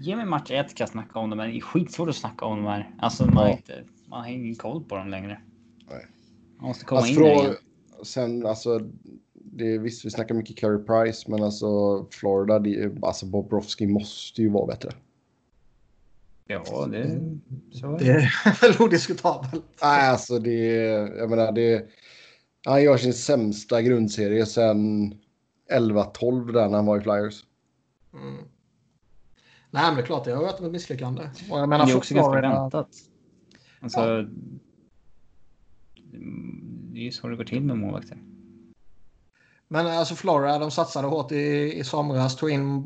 Ge 0.00 0.16
mig 0.16 0.26
match 0.26 0.50
ett 0.50 0.74
kan 0.74 0.84
jag 0.84 0.88
snacka 0.88 1.18
om 1.18 1.30
det, 1.30 1.36
men 1.36 1.50
det 1.50 1.56
är 1.56 1.60
skitsvårt 1.60 2.08
att 2.08 2.16
snacka 2.16 2.44
om 2.44 2.56
de 2.56 2.66
här. 2.66 2.90
Alltså 2.98 3.26
man, 3.26 3.36
har 3.36 3.44
Ja. 3.48 3.52
inte, 3.56 3.84
man 4.08 4.20
har 4.20 4.28
ingen 4.30 4.54
koll 4.54 4.84
på 4.84 4.96
dem 4.96 5.08
längre. 5.08 5.40
Nej. 5.90 6.06
Man 6.58 6.68
måste 6.68 6.84
komma 6.84 7.00
Alltså, 7.00 7.14
in 7.14 7.20
där 7.20 7.34
frå- 7.34 7.42
igen. 7.42 7.54
Sen, 8.04 8.46
alltså, 8.46 8.80
det 9.56 9.74
är, 9.74 9.78
visst, 9.78 10.04
vi 10.04 10.10
snackar 10.10 10.34
mycket 10.34 10.56
Carey 10.56 10.78
Price, 10.84 11.30
men 11.30 11.42
alltså 11.42 12.04
Florida, 12.10 12.58
det, 12.58 12.82
är- 12.82 12.98
alltså 13.02 13.26
Bobrovski 13.26 13.86
måste 13.86 14.42
ju 14.42 14.48
vara 14.48 14.66
bättre. 14.66 14.90
Ja, 16.46 16.86
det... 16.90 17.20
Så 17.72 17.94
är 17.94 17.98
det 17.98 18.10
är 18.12 18.60
väl 18.60 18.82
odiskutabelt. 18.86 19.64
Nej, 19.82 20.08
alltså 20.08 20.38
det 20.38 20.76
är, 20.78 21.16
jag 21.16 21.30
menar 21.30 21.52
det, 21.52 21.86
han 22.66 22.82
gör 22.82 22.96
sin 22.96 23.14
sämsta 23.14 23.82
grundserie 23.82 24.46
sen 24.46 25.14
11-12 25.72 26.52
där 26.52 26.68
när 26.68 26.76
han 26.76 26.86
var 26.86 26.98
i 26.98 27.00
Flyers. 27.00 27.44
Mm. 28.14 28.36
Nej, 29.70 29.84
men 29.86 29.94
det 29.94 30.02
är 30.02 30.06
klart 30.06 30.24
det 30.24 30.32
har 30.32 30.42
varit 30.42 30.60
ett 30.60 30.72
misslyckande. 30.72 31.22
Och 31.50 31.58
jag 31.58 31.68
menar, 31.68 31.86
det 31.86 31.92
är 31.92 31.96
också 31.96 32.14
ganska 32.14 32.40
väntat. 32.40 32.88
Alltså... 33.80 34.26
Det 36.92 37.00
är 37.00 37.04
ju 37.04 37.10
så 37.10 37.28
det 37.28 37.36
går 37.36 37.44
till 37.44 37.62
med 37.62 37.78
målvakter. 37.78 38.18
Men 39.68 39.86
alltså 39.86 40.14
Florida, 40.14 40.58
de 40.58 40.70
satsade 40.70 41.08
hårt 41.08 41.32
i, 41.32 41.72
i 41.78 41.84
somras. 41.84 42.36
Tog 42.36 42.50
in 42.50 42.82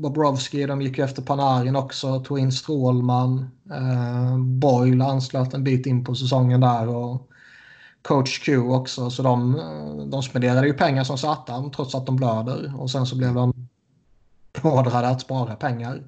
Bobrovski, 0.00 0.66
de 0.66 0.82
gick 0.82 0.98
ju 0.98 1.04
efter 1.04 1.22
Panarin 1.22 1.76
också. 1.76 2.20
Tog 2.20 2.38
in 2.38 2.52
Strålman. 2.52 3.50
Eh, 3.70 4.38
Boyle 4.38 5.02
anslöt 5.02 5.54
en 5.54 5.64
bit 5.64 5.86
in 5.86 6.04
på 6.04 6.14
säsongen 6.14 6.60
där. 6.60 6.88
Och 6.88 7.28
Coach 8.02 8.44
Q 8.44 8.58
också. 8.58 9.10
Så 9.10 9.22
de, 9.22 9.54
eh, 9.58 10.06
de 10.06 10.22
spenderade 10.22 10.66
ju 10.66 10.72
pengar 10.72 11.04
som 11.04 11.18
satan 11.18 11.70
trots 11.70 11.94
att 11.94 12.06
de 12.06 12.16
blöder. 12.16 12.80
Och 12.80 12.90
sen 12.90 13.06
så 13.06 13.16
blev 13.16 13.34
de 13.34 13.68
beordrade 14.62 15.08
att 15.08 15.20
spara 15.20 15.56
pengar. 15.56 16.02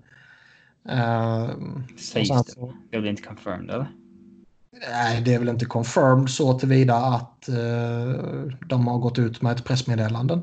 Eh, 0.89 1.51
Sägs 2.13 2.29
det. 2.29 2.73
Det 2.91 3.01
blir 3.01 3.11
inte 3.11 3.23
confirmed 3.23 3.71
eller? 3.71 4.00
Nej, 4.73 5.23
det 5.25 5.35
är 5.35 5.39
väl 5.39 5.49
inte 5.49 5.65
confirmed 5.65 6.29
så 6.29 6.59
tillvida 6.59 6.95
att 6.95 7.49
eh, 7.49 8.13
de 8.69 8.87
har 8.87 8.99
gått 8.99 9.19
ut 9.19 9.43
med 9.43 9.53
ett 9.53 9.65
pressmeddelande. 9.65 10.41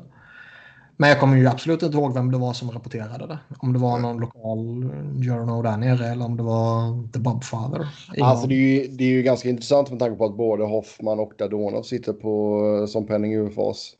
Men 0.96 1.08
jag 1.08 1.20
kommer 1.20 1.36
ju 1.36 1.46
absolut 1.46 1.82
inte 1.82 1.96
ihåg 1.96 2.14
vem 2.14 2.30
det 2.30 2.38
var 2.38 2.52
som 2.52 2.70
rapporterade 2.70 3.26
det. 3.26 3.38
Om 3.58 3.72
det 3.72 3.78
var 3.78 3.98
någon 3.98 4.20
lokal 4.20 4.90
journal 5.22 5.64
där 5.64 5.76
nere 5.76 6.06
eller 6.06 6.24
om 6.24 6.36
det 6.36 6.42
var 6.42 7.08
The 7.12 7.18
Bobfather. 7.18 7.88
Ingen 8.14 8.26
Alltså 8.26 8.46
det 8.46 8.54
är, 8.54 8.82
ju, 8.82 8.88
det 8.88 9.04
är 9.04 9.08
ju 9.08 9.22
ganska 9.22 9.48
intressant 9.48 9.90
med 9.90 9.98
tanke 9.98 10.16
på 10.16 10.24
att 10.24 10.36
både 10.36 10.64
Hoffman 10.64 11.20
och 11.20 11.32
Dadonov 11.38 11.82
sitter 11.82 12.12
på 12.12 12.86
som 12.88 13.06
penning 13.06 13.36
UFAs. 13.36 13.92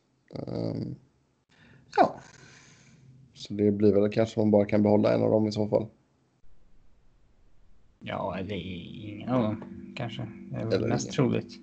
Um, 0.47 0.95
Ja, 1.97 2.15
så 3.33 3.53
det 3.53 3.71
blir 3.71 3.93
väl 3.93 4.11
kanske 4.11 4.39
man 4.39 4.51
bara 4.51 4.65
kan 4.65 4.83
behålla 4.83 5.13
en 5.13 5.23
av 5.23 5.31
dem 5.31 5.47
i 5.47 5.51
så 5.51 5.67
fall. 5.67 5.87
Ja, 7.99 8.37
det 8.47 8.53
är 8.53 9.11
ingen 9.11 9.29
av 9.29 9.43
dem 9.43 9.78
kanske. 9.99 10.27
Det 10.51 10.57
är 10.57 10.65
väl 10.65 10.73
Eller 10.73 10.87
mest 10.87 11.05
ingen. 11.05 11.15
troligt. 11.15 11.53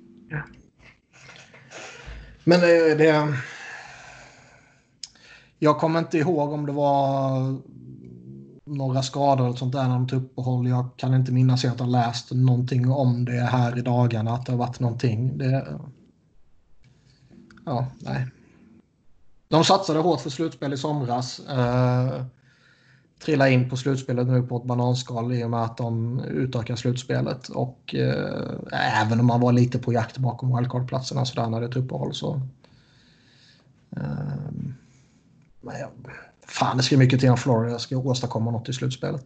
men 2.45 2.61
det, 2.61 2.95
det... 2.95 3.39
Jag 5.59 5.79
kommer 5.79 5.99
inte 5.99 6.19
ihåg 6.19 6.53
om 6.53 6.67
det 6.67 6.73
var 6.73 7.31
några 8.65 9.03
skador 9.03 9.49
och 9.49 9.59
sånt 9.59 9.73
där 9.73 9.83
när 9.83 9.95
de 9.95 10.09
tog 10.09 10.23
uppehåll. 10.23 10.69
Jag 10.69 10.89
kan 10.97 11.15
inte 11.15 11.33
minnas 11.33 11.65
att 11.65 11.81
jag 11.81 11.89
läst 11.89 12.33
någonting 12.33 12.91
om 12.91 13.25
det 13.25 13.33
här 13.33 13.79
i 13.79 13.83
dagarna. 13.83 14.35
Att 14.35 14.47
det 14.47 14.53
har 14.53 14.59
varit 14.59 14.81
någonting. 14.81 15.39
Det... 15.39 15.79
Ja, 17.65 17.87
nej. 17.99 18.27
De 19.49 19.65
satsade 19.65 19.99
hårt 19.99 20.21
för 20.21 20.31
slutspel 20.31 20.73
i 20.73 20.77
somras. 20.77 21.41
Eh, 21.41 22.25
trilla 23.19 23.49
in 23.49 23.71
på 23.71 23.77
slutspelet 23.77 24.27
nu 24.27 24.43
på 24.43 24.57
ett 24.57 24.65
bananskal 24.65 25.35
i 25.35 25.45
och 25.45 25.51
med 25.51 25.63
att 25.63 25.77
de 25.77 26.21
utökar 26.21 26.77
slutspelet. 26.77 27.49
Och 27.49 27.95
eh, 27.95 29.03
även 29.03 29.21
om 29.21 29.27
man 29.27 29.41
var 29.41 29.53
lite 29.53 29.79
på 29.79 29.93
jakt 29.93 30.19
bakom 30.19 30.57
wildcardplatserna 30.57 31.25
så 31.25 31.35
sådär 31.35 31.51
när 31.51 31.61
det 31.61 31.67
är 31.67 31.71
ett 31.71 31.77
uppehåll 31.77 32.15
så... 32.15 32.41
Eh, 33.97 34.53
men 35.61 35.81
jag, 35.81 35.91
fan, 36.47 36.77
det 36.77 36.83
ska 36.83 36.99
mycket 36.99 37.21
till 37.21 37.31
om 37.31 37.37
Florida 37.37 37.79
ska 37.79 37.97
åstadkomma 37.97 38.51
något 38.51 38.69
i 38.69 38.73
slutspelet. 38.73 39.25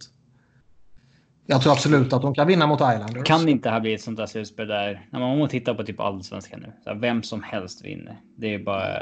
Jag 1.47 1.62
tror 1.62 1.72
absolut 1.72 2.12
att 2.12 2.22
de 2.22 2.34
kan 2.34 2.47
vinna 2.47 2.66
mot 2.66 2.80
Islanders. 2.80 3.26
Kan 3.26 3.45
det 3.45 3.51
inte 3.51 3.70
här 3.70 3.80
bli 3.80 3.95
ett 3.95 4.03
sånt 4.03 4.16
där 4.16 4.26
slutspel 4.26 4.68
där, 4.68 5.07
när 5.11 5.20
man 5.20 5.49
tittar 5.49 5.74
på 5.74 5.84
typ 5.84 6.01
allsvenskan 6.01 6.61
nu, 6.61 6.72
så 6.84 6.91
här, 6.91 6.97
vem 6.97 7.22
som 7.22 7.43
helst 7.43 7.84
vinner. 7.84 8.20
Det 8.36 8.55
är 8.55 8.59
bara 8.59 8.97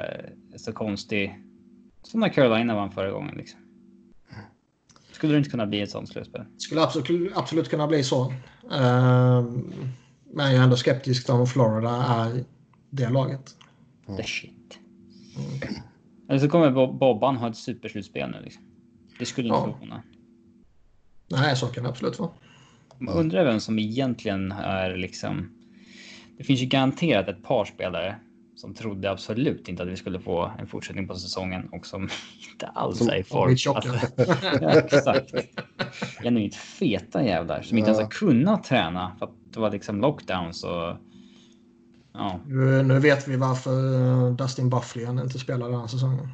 så 0.57 0.73
konstigt. 0.73 1.31
Som 2.03 2.21
när 2.21 2.29
Carolina 2.29 2.75
vann 2.75 2.93
förra 2.93 3.11
gången 3.11 3.35
liksom. 3.37 3.61
Skulle 5.19 5.33
det 5.33 5.39
inte 5.39 5.51
kunna 5.51 5.67
bli 5.67 5.81
ett 5.81 5.91
sånt 5.91 6.09
slutspel? 6.09 6.45
skulle 6.59 6.83
absolut, 6.83 7.33
absolut 7.35 7.69
kunna 7.69 7.87
bli 7.87 8.05
så. 8.05 8.33
Ehm, 8.73 9.73
men 10.33 10.47
jag 10.47 10.55
är 10.55 10.63
ändå 10.63 10.77
skeptisk 10.77 11.25
till 11.25 11.35
om 11.35 11.47
Florida 11.47 11.91
är 11.91 12.45
det 12.91 13.09
laget. 13.09 13.57
The 14.17 14.23
shit. 14.23 14.79
Eller 16.29 16.39
så 16.41 16.49
kommer 16.49 16.71
Bob- 16.71 16.99
Bobban 16.99 17.37
ha 17.37 17.49
ett 17.51 17.57
superslutspel 17.57 18.31
nu 18.31 18.41
liksom. 18.45 18.63
Det 19.19 19.25
skulle 19.27 19.49
inte 19.49 19.59
Ja. 19.59 19.73
förvåna. 19.73 20.03
Nej, 21.31 21.57
så 21.57 21.67
kan 21.67 21.83
det 21.85 21.91
absolut 21.91 22.19
vara. 22.19 22.31
Man 22.99 23.15
undrar 23.15 23.45
vem 23.45 23.61
som 23.61 23.79
egentligen 23.79 24.53
är 24.53 24.97
liksom. 24.97 25.51
Det 26.39 26.45
finns 26.45 26.61
ju 26.61 26.67
garanterat 26.67 27.29
ett 27.29 27.43
par 27.43 27.65
spelare 27.65 28.17
som 28.59 28.75
trodde 28.75 29.11
absolut 29.11 29.69
inte 29.69 29.83
att 29.83 29.89
vi 29.89 29.97
skulle 29.97 30.21
få 30.21 30.53
en 30.59 30.67
fortsättning 30.67 31.09
på 31.09 31.15
säsongen 31.15 31.69
och 31.69 31.87
som 31.87 32.03
inte 32.53 32.67
alls 32.67 32.99
Som 32.99 33.09
är 33.09 33.17
i 33.17 33.25
form. 33.25 33.51
Alltså, 33.51 33.95
exakt. 34.97 35.35
Genuint 36.23 36.55
feta 36.55 37.25
jävlar 37.25 37.63
som 37.63 37.79
inte 37.79 37.91
ens 37.91 38.03
har 38.03 38.11
kunnat 38.11 38.65
träna 38.65 39.17
för 39.19 39.27
att 39.27 39.33
det 39.53 39.61
var 39.61 39.71
liksom 39.71 40.01
lockdowns 40.01 40.65
och. 40.65 40.97
Ja. 42.13 42.41
Nu, 42.47 42.83
nu 42.83 42.99
vet 42.99 43.29
vi 43.29 43.37
varför 43.37 43.95
eh, 44.01 44.35
Dustin 44.35 44.71
Bufflin 44.71 45.19
inte 45.19 45.39
spelar 45.39 45.71
den 45.71 45.81
här 45.81 45.87
säsongen. 45.87 46.29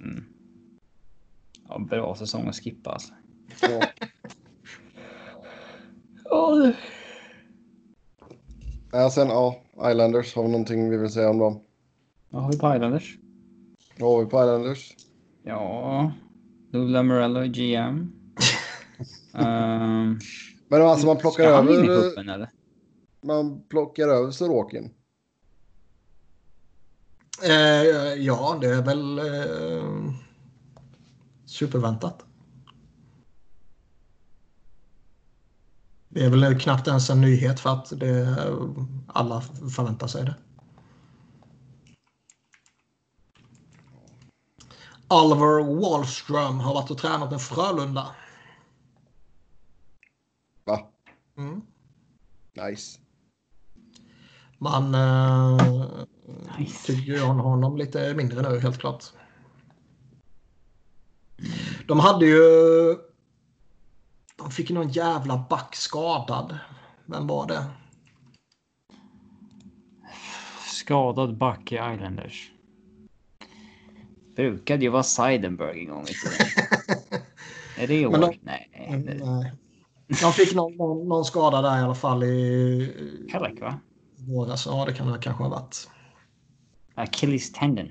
Mm. 0.00 0.24
ja 1.68 1.78
bra 1.78 2.14
säsong 2.14 2.48
att 2.48 2.56
skippa 2.56 2.90
alltså. 2.90 3.12
Ja, 3.60 3.82
Ja, 8.92 9.10
sen 9.10 9.28
ja, 9.28 9.62
Islanders. 9.90 10.34
Har 10.34 10.42
vi 10.42 10.48
någonting 10.48 10.90
vi 10.90 10.96
vill 10.96 11.10
säga 11.10 11.30
om 11.30 11.38
dem? 11.38 11.60
Vad 12.30 12.42
har 12.42 12.52
vi 12.52 12.58
på 12.58 12.74
Islanders? 12.74 13.18
Vad 13.98 14.12
har 14.12 14.24
vi 14.24 14.30
på 14.30 14.36
Islanders? 14.36 14.94
Ja, 15.42 16.12
Lou 16.72 16.88
Lamorello 16.88 17.40
GM. 17.40 18.12
um, 19.34 20.18
Men 20.68 20.82
alltså 20.82 21.06
man 21.06 21.16
plockar 21.16 21.44
ska 21.44 21.54
han 21.54 21.68
in 21.68 21.84
i 21.84 21.88
över, 21.88 22.34
eller? 22.34 22.50
man 23.22 23.62
plockar 23.68 24.08
över 24.08 24.30
Sorokin. 24.30 24.90
Eh, 27.44 27.84
ja, 28.18 28.58
det 28.60 28.68
är 28.68 28.82
väl 28.82 29.18
eh, 29.18 30.12
superväntat. 31.46 32.24
Det 36.18 36.24
är 36.24 36.30
väl 36.30 36.60
knappt 36.60 36.88
ens 36.88 37.10
en 37.10 37.20
nyhet 37.20 37.60
för 37.60 37.70
att 37.70 38.00
det, 38.00 38.36
alla 39.06 39.40
förväntar 39.76 40.06
sig 40.06 40.24
det. 40.24 40.34
Oliver 45.08 45.80
Wallström 45.80 46.60
har 46.60 46.74
varit 46.74 46.90
och 46.90 46.98
tränat 46.98 47.30
med 47.30 47.40
Frölunda. 47.40 48.06
Va? 50.64 50.90
Mm. 51.36 51.62
Nice. 52.54 52.98
Man 54.58 54.94
eh, 54.94 55.86
Nice. 56.58 56.86
tycker 56.86 57.12
ju 57.12 57.22
om 57.22 57.38
honom 57.38 57.76
lite 57.76 58.14
mindre 58.14 58.50
nu 58.50 58.60
helt 58.60 58.78
klart. 58.78 59.04
De 61.86 62.00
hade 62.00 62.26
ju... 62.26 63.07
De 64.48 64.52
fick 64.54 64.70
någon 64.70 64.88
jävla 64.88 65.44
back 65.50 65.76
skadad. 65.76 66.58
Vem 67.06 67.26
var 67.26 67.46
det? 67.46 67.64
Skadad 70.66 71.36
back 71.36 71.72
i 71.72 71.74
Islanders. 71.74 72.52
Brukade 74.36 74.82
ju 74.84 74.88
vara 74.90 75.02
Seidenberg 75.02 75.80
en 75.80 75.90
gång 75.90 76.02
i 76.02 76.06
tiden. 76.06 76.46
är 77.78 77.86
det 77.86 77.94
i 78.00 78.06
år? 78.06 78.10
Men 78.10 78.20
de- 78.20 78.38
Nej. 78.42 78.70
Mm, 78.72 79.00
Nej. 79.00 79.52
De 80.22 80.32
fick 80.32 80.54
någon, 80.54 80.76
någon, 80.76 81.08
någon 81.08 81.24
skada 81.24 81.62
där 81.62 81.78
i 81.78 81.82
alla 81.82 81.94
fall 81.94 82.22
i 82.24 83.28
Kallak 83.30 83.60
va? 83.60 83.78
våras. 84.16 84.66
Ja, 84.66 84.84
det 84.84 84.92
kan 84.92 85.12
det 85.12 85.18
kanske 85.18 85.42
ha 85.42 85.50
varit. 85.50 85.88
Achilles 86.94 87.52
tendon. 87.52 87.88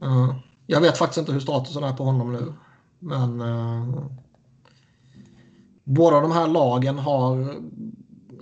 Ja. 0.00 0.42
jag 0.66 0.80
vet 0.80 0.98
faktiskt 0.98 1.18
inte 1.18 1.32
hur 1.32 1.40
statusen 1.40 1.84
är 1.84 1.92
på 1.92 2.04
honom 2.04 2.32
nu. 2.32 2.52
Men 2.98 3.40
eh, 3.40 4.06
båda 5.88 6.20
de 6.20 6.32
här 6.32 6.48
lagen 6.48 6.98
har 6.98 7.54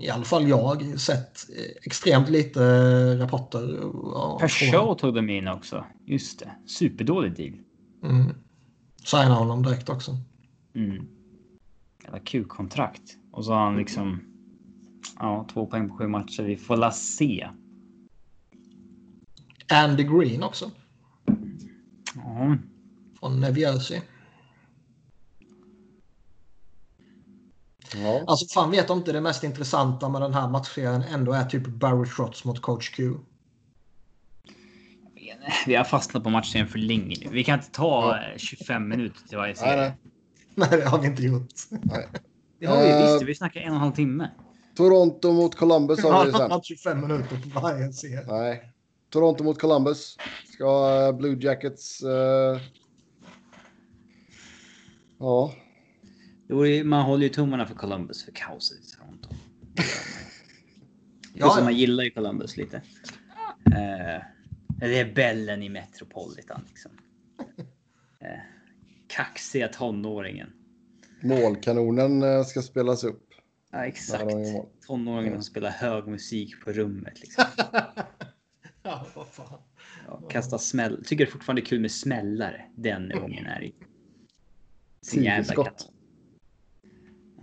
i 0.00 0.10
alla 0.10 0.24
fall 0.24 0.48
jag 0.48 1.00
sett 1.00 1.38
extremt 1.82 2.28
lite 2.28 2.60
rapporter. 3.18 3.80
Pershaw 4.38 4.94
tog 4.94 5.14
de 5.14 5.30
in 5.30 5.48
också. 5.48 5.84
Just 6.06 6.38
det. 6.38 6.50
Superdålig 6.66 7.36
deal. 7.36 7.54
Mm. 8.04 8.34
Signa 9.04 9.34
honom 9.34 9.62
direkt 9.62 9.88
också. 9.88 10.16
Mm. 10.74 11.06
Jävla 12.04 12.18
kul-kontrakt. 12.18 13.16
Och 13.32 13.44
så 13.44 13.52
har 13.52 13.64
han 13.64 13.76
liksom... 13.76 14.20
Ja, 15.18 15.46
två 15.52 15.66
poäng 15.66 15.88
på 15.88 15.96
sju 15.96 16.06
matcher. 16.06 16.42
Vi 16.42 16.56
får 16.56 16.76
la 16.76 16.90
se. 16.90 17.48
Andy 19.72 20.02
Green 20.02 20.42
också. 20.42 20.70
Ja, 22.14 22.56
Från 23.20 23.40
New 23.40 23.58
Ja. 27.94 28.24
Alltså 28.26 28.46
fan 28.54 28.70
vet 28.70 28.90
om 28.90 28.98
inte 28.98 29.12
det 29.12 29.20
mest 29.20 29.44
intressanta 29.44 30.08
med 30.08 30.20
den 30.22 30.34
här 30.34 30.48
matchserien 30.48 31.02
ändå 31.02 31.32
är 31.32 31.44
typ 31.44 31.66
Barry 31.66 32.08
Trotz 32.16 32.44
mot 32.44 32.62
Coach 32.62 32.90
Q. 32.90 33.14
vi 35.66 35.74
har 35.74 35.84
fastnat 35.84 36.22
på 36.24 36.30
matchen 36.30 36.66
för 36.68 36.78
länge 36.78 37.16
nu. 37.24 37.28
Vi 37.30 37.44
kan 37.44 37.58
inte 37.58 37.70
ta 37.70 38.16
eh, 38.18 38.36
25 38.36 38.88
minuter 38.88 39.20
till 39.28 39.36
varje 39.36 39.52
Nej, 39.54 39.56
serie. 39.56 39.76
nej. 39.76 39.96
Nej, 40.70 40.80
det 40.80 40.84
har 40.88 40.98
vi 40.98 41.06
inte 41.06 41.22
gjort. 41.22 41.48
Det 42.60 42.66
har 42.66 42.82
vi 42.82 42.90
Eh, 42.90 43.12
visst. 43.12 43.22
Vi 43.22 43.34
snackar 43.34 43.60
en 43.60 43.68
och 43.68 43.74
en 43.74 43.80
halv 43.80 43.92
timme. 43.92 44.30
Toronto 44.76 45.32
mot 45.32 45.54
Columbus 45.54 46.02
har 46.02 46.24
vi 46.24 46.30
Vi 46.30 46.36
sen. 46.38 46.50
har 46.50 46.60
25 46.62 47.00
minuter 47.00 47.40
på 47.54 47.60
varje 47.60 47.92
serie. 47.92 48.24
Nej. 48.26 48.72
Toronto 49.10 49.44
mot 49.44 49.60
Columbus. 49.60 50.16
Ska 50.52 51.04
eh, 51.08 51.16
Blue 51.16 51.36
Jackets... 51.40 52.02
eh, 52.02 52.60
Ja. 55.18 55.52
Det 56.48 56.84
Man 56.84 57.04
håller 57.04 57.22
ju 57.22 57.28
tummarna 57.28 57.66
för 57.66 57.74
Columbus 57.74 58.24
för 58.24 58.32
kaoset 58.32 58.78
i 58.78 58.96
Toronto. 58.96 59.28
Ja, 61.38 61.60
man 61.62 61.76
gillar 61.76 62.04
ju 62.04 62.10
Columbus 62.10 62.56
lite. 62.56 62.76
Eh, 63.66 64.22
det 64.66 65.00
är 65.00 65.14
bällen 65.14 65.62
i 65.62 65.68
Metropolitan 65.68 66.64
liksom. 66.68 66.90
Eh, 68.20 68.28
kaxiga 69.06 69.68
tonåringen. 69.68 70.52
Målkanonen 71.20 72.22
eh, 72.22 72.42
ska 72.42 72.62
spelas 72.62 73.04
upp. 73.04 73.22
Ja, 73.70 73.86
exakt. 73.86 74.24
Tonåringen 74.86 75.34
som 75.34 75.42
spelar 75.42 75.70
hög 75.70 76.06
musik 76.06 76.64
på 76.64 76.72
rummet. 76.72 77.20
Liksom. 77.20 77.44
Ja, 78.82 79.06
vad 79.14 79.28
fan. 79.28 79.58
Ja, 80.06 80.28
kasta 80.30 80.58
smäll. 80.58 81.04
Tycker 81.04 81.24
det 81.24 81.30
fortfarande 81.30 81.62
är 81.62 81.66
kul 81.66 81.80
med 81.80 81.90
smällare. 81.90 82.64
Den 82.76 83.12
ungen 83.12 83.46
är 83.46 83.62
i. 83.64 83.74
Sin 85.02 85.22
jävla 85.22 85.44
Tigerskott. 85.44 85.90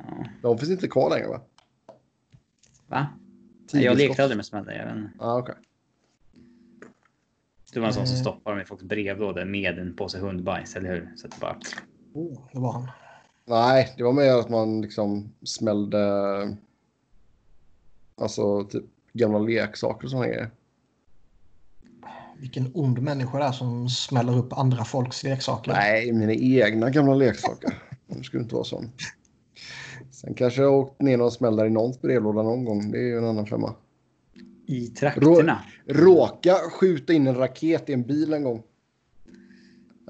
Ja. 0.07 0.25
De 0.41 0.57
finns 0.57 0.71
inte 0.71 0.87
kvar 0.87 1.09
längre 1.09 1.27
va? 1.27 1.41
Va? 2.87 3.07
Jag 3.59 3.81
Tigerskott. 3.81 3.97
lekte 3.97 4.23
aldrig 4.23 4.37
med 4.37 4.45
smällare. 4.45 4.77
Jag 4.77 4.95
vet. 4.95 5.11
Ah, 5.19 5.37
okej. 5.37 5.55
Du 7.73 7.79
var 7.79 7.87
en 7.87 7.93
sån 7.93 8.07
som 8.07 8.15
Eh. 8.15 8.21
stoppar 8.21 8.51
dem 8.51 8.61
i 8.61 8.65
folks 8.65 8.83
brevlådor 8.83 9.45
med 9.45 9.79
en 9.79 9.95
påse 9.95 10.19
hundbajs, 10.19 10.75
eller 10.75 10.89
hur? 10.89 11.11
Så 11.15 11.27
att 11.27 11.33
det 11.33 11.39
bara... 11.39 11.57
Oh, 12.13 12.39
det 12.53 12.59
var 12.59 12.71
han. 12.73 12.87
Nej, 13.45 13.93
det 13.97 14.03
var 14.03 14.13
mer 14.13 14.33
att 14.33 14.49
man 14.49 14.81
liksom 14.81 15.33
smällde... 15.43 15.99
Alltså 18.15 18.63
typ 18.63 18.83
gamla 19.13 19.39
leksaker 19.39 20.05
och 20.05 20.11
sådana 20.11 20.27
grejer. 20.27 20.51
Vilken 22.37 22.71
ond 22.73 22.99
människa 23.01 23.37
det 23.39 23.45
är 23.45 23.51
som 23.51 23.89
smäller 23.89 24.37
upp 24.37 24.53
andra 24.53 24.85
folks 24.85 25.23
leksaker. 25.23 25.71
Nej, 25.71 26.11
mina 26.13 26.33
egna 26.33 26.89
gamla 26.89 27.13
leksaker. 27.15 27.81
Det 28.07 28.23
skulle 28.23 28.43
inte 28.43 28.55
vara 28.55 28.63
sån. 28.65 28.91
Sen 30.23 30.33
kanske 30.33 30.61
jag 30.61 30.73
åkt 30.73 31.01
ner 31.01 31.17
någon 31.17 31.31
smäll 31.31 31.55
där 31.55 31.65
i 31.65 31.69
någons 31.69 32.01
brevlåda 32.01 32.43
någon 32.43 32.65
gång. 32.65 32.91
Det 32.91 32.97
är 32.97 33.01
ju 33.03 33.17
en 33.17 33.25
annan 33.25 33.45
femma. 33.45 33.73
I 34.67 34.87
trakterna. 34.87 35.59
Råka 35.87 36.53
skjuta 36.55 37.13
in 37.13 37.27
en 37.27 37.35
raket 37.35 37.89
i 37.89 37.93
en 37.93 38.03
bil 38.03 38.33
en 38.33 38.43
gång. 38.43 38.63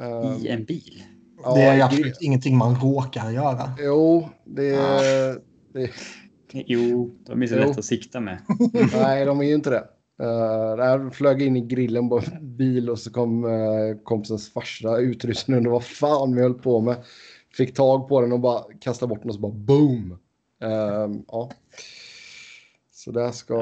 Ehm, 0.02 0.34
I 0.46 0.48
en 0.48 0.64
bil. 0.66 1.04
ja, 1.44 1.56
det 1.56 1.62
är 1.62 1.84
absolut 1.84 2.06
gre- 2.16 2.22
ingenting 2.22 2.58
man 2.58 2.76
råkar 2.76 3.32
göra. 3.32 3.72
Jo, 3.80 4.30
det, 4.46 4.78
Ah. 4.78 5.36
det... 5.74 5.90
Jo, 6.54 7.12
de 7.26 7.42
är 7.44 7.48
så 7.48 7.56
Jo. 7.56 7.60
lätt 7.68 7.78
att 7.78 7.86
sikta 7.86 8.20
med. 8.20 8.38
Nej, 8.94 9.26
de 9.26 9.40
är 9.40 9.44
ju 9.44 9.54
inte 9.54 9.70
det. 9.70 9.84
Uh, 10.24 10.78
där 10.78 11.10
flög 11.10 11.42
in 11.42 11.56
i 11.58 11.62
grillen 11.62 12.10
på 12.10 12.18
en 12.20 12.56
bil 12.58 12.90
och 12.90 13.00
så 13.00 13.12
kom 13.12 13.46
uh, 13.46 13.98
kompisens 14.04 14.54
farsa 14.54 14.98
utrustning 14.98 15.58
under 15.58 15.72
vad 15.72 15.84
fan 15.84 16.36
vi 16.36 16.42
höll 16.42 16.54
på 16.54 16.82
med. 16.82 16.96
Fick 17.58 17.74
tag 17.76 18.08
på 18.08 18.22
den 18.22 18.32
och 18.32 18.40
bara 18.40 18.64
kastade 18.80 19.10
bort 19.10 19.20
den 19.22 19.30
och 19.30 19.36
så 19.36 19.42
bara 19.42 19.52
boom. 19.52 20.18
Ehm, 20.62 21.24
ja. 21.28 21.52
Så 22.92 23.12
där 23.12 23.32
ska, 23.32 23.56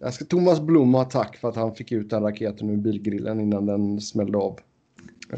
där 0.00 0.10
ska 0.10 0.24
Thomas 0.24 0.60
Blom 0.60 0.94
ha 0.94 1.04
tack 1.04 1.36
för 1.36 1.48
att 1.48 1.56
han 1.56 1.74
fick 1.74 1.92
ut 1.92 2.10
den 2.10 2.22
raketen 2.22 2.70
ur 2.70 2.76
bilgrillen 2.76 3.40
innan 3.40 3.66
den 3.66 4.00
smällde 4.00 4.38
av. 4.38 4.58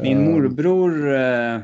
Min 0.01 0.17
Ehm, 0.17 0.31
morbror... 0.31 1.13
eh, 1.15 1.59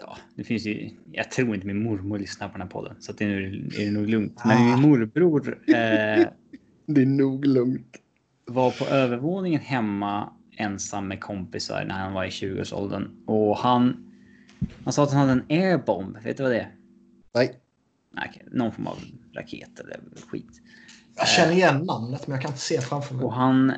Ja, 0.00 0.16
det 0.34 0.44
finns 0.44 0.66
ju... 0.66 0.90
Jag 1.12 1.30
tror 1.30 1.54
inte 1.54 1.66
min 1.66 1.82
mormor 1.82 2.18
lyssnar 2.18 2.48
på 2.48 2.52
den 2.52 2.60
här 2.62 2.68
podden, 2.68 2.94
så 3.00 3.12
det 3.12 3.24
är, 3.24 3.30
är 3.80 3.84
det 3.84 3.90
nog 3.90 4.08
lugnt. 4.08 4.40
Men 4.44 4.56
Ah. 4.56 4.76
min 4.76 4.90
morbror 4.90 5.58
eh, 5.68 5.74
Det 6.86 7.02
är 7.02 7.06
nog 7.06 7.44
lugnt. 7.46 7.96
var 8.46 8.70
på 8.70 8.84
övervåningen 8.94 9.60
hemma 9.60 10.32
ensam 10.56 11.08
med 11.08 11.20
kompisar 11.20 11.84
när 11.84 11.94
han 11.94 12.12
var 12.12 12.24
i 12.24 12.28
20-årsåldern. 12.28 13.08
Och 13.26 13.56
han... 13.56 14.04
Han 14.84 14.92
sa 14.92 15.02
att 15.02 15.12
han 15.12 15.28
hade 15.28 15.32
en 15.32 15.62
airbomb. 15.62 16.16
Vet 16.22 16.36
du 16.36 16.42
vad 16.42 16.52
det 16.52 16.60
är? 16.60 16.74
Nej. 17.34 17.60
Nej, 18.10 18.42
någon 18.50 18.72
form 18.72 18.86
av 18.86 18.98
raket 19.32 19.80
eller 19.80 20.00
skit. 20.28 20.60
Jag 21.16 21.28
känner 21.28 21.52
igen 21.52 21.84
namnet 21.84 22.26
men 22.26 22.34
jag 22.34 22.42
kan 22.42 22.50
inte 22.50 22.60
se 22.62 22.80
framför 22.80 23.14
mig. 23.14 23.24
Och 23.24 23.32
han 23.32 23.72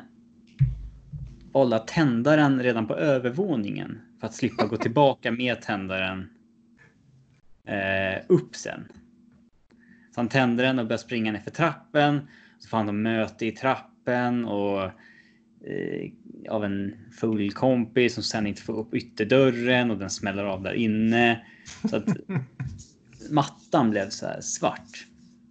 valde 1.51 1.75
att 1.75 1.87
tända 1.87 2.35
den 2.35 2.63
redan 2.63 2.87
på 2.87 2.95
övervåningen 2.95 4.01
för 4.19 4.27
att 4.27 4.33
slippa 4.33 4.65
gå 4.65 4.77
tillbaka 4.77 5.31
med 5.31 5.61
tändaren 5.61 6.29
eh, 7.65 8.23
upp 8.27 8.55
sen. 8.55 8.87
Så 10.15 10.19
han 10.19 10.29
tände 10.29 10.63
den 10.63 10.79
och 10.79 10.85
började 10.85 11.03
springa 11.03 11.31
ner 11.31 11.39
för 11.39 11.51
trappen. 11.51 12.27
Så 12.59 12.69
får 12.69 12.77
han 12.77 12.85
då 12.85 12.93
möte 12.93 13.45
i 13.45 13.51
trappen 13.51 14.45
och 14.45 14.83
eh, 14.83 16.11
av 16.49 16.65
en 16.65 16.95
full 17.19 17.51
kompis 17.51 18.13
som 18.13 18.23
sen 18.23 18.47
inte 18.47 18.61
får 18.61 18.79
upp 18.79 18.93
ytterdörren 18.93 19.91
och 19.91 19.97
den 19.97 20.09
smäller 20.09 20.43
av 20.43 20.63
där 20.63 20.73
inne. 20.73 21.45
Så 21.89 21.95
att 21.95 22.07
mattan 23.29 23.89
blev 23.89 24.09
så 24.09 24.25
här 24.25 24.41
svart. 24.41 25.07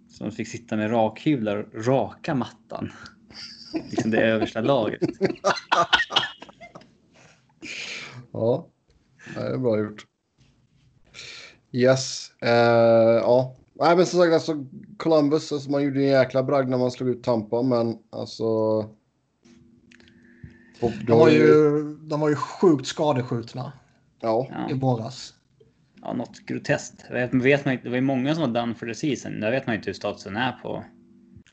Så 0.09 0.23
de 0.23 0.31
fick 0.31 0.47
sitta 0.47 0.75
med 0.75 0.91
rakhyvlar 0.91 1.57
och 1.57 1.85
raka 1.85 2.35
mattan. 2.35 2.91
Liksom 3.89 4.11
det 4.11 4.21
översta 4.21 4.61
lagret. 4.61 5.09
Ja, 8.31 8.67
det 9.35 9.41
är 9.41 9.57
bra 9.57 9.79
gjort. 9.79 10.05
Yes. 11.71 12.31
Uh, 12.43 12.49
ja. 12.49 13.55
Nej, 13.73 13.97
men 13.97 14.05
som 14.05 14.19
sagt, 14.19 14.33
alltså 14.33 14.65
Columbus, 14.97 15.51
alltså, 15.51 15.71
man 15.71 15.83
gjorde 15.83 15.99
en 15.99 16.07
jäkla 16.07 16.43
bragd 16.43 16.69
när 16.69 16.77
man 16.77 16.91
slog 16.91 17.09
ut 17.09 17.23
Tampa, 17.23 17.61
men 17.61 17.97
alltså... 18.09 18.45
De 20.81 21.19
var 21.19 21.29
ju, 21.29 21.83
de 22.01 22.19
var 22.19 22.29
ju 22.29 22.35
sjukt 22.35 22.87
skadeskjutna 22.87 23.71
Ja. 24.21 24.47
Ja. 24.51 24.69
i 24.75 24.79
våras. 24.79 25.33
Ja, 26.01 26.13
något 26.13 26.39
groteskt. 26.45 27.05
Vet, 27.11 27.33
vet 27.33 27.65
man, 27.65 27.71
inte- 27.73 27.83
det 27.83 27.89
var 27.89 27.95
ju 27.95 28.01
många 28.01 28.35
som 28.35 28.41
var 28.53 28.61
done 28.61 28.75
for 28.75 28.85
the 28.85 28.95
season. 28.95 29.39
Där 29.39 29.51
vet 29.51 29.67
man 29.67 29.75
inte 29.75 29.85
hur 29.89 29.93
statusen 29.93 30.37
är 30.37 30.51
på. 30.51 30.83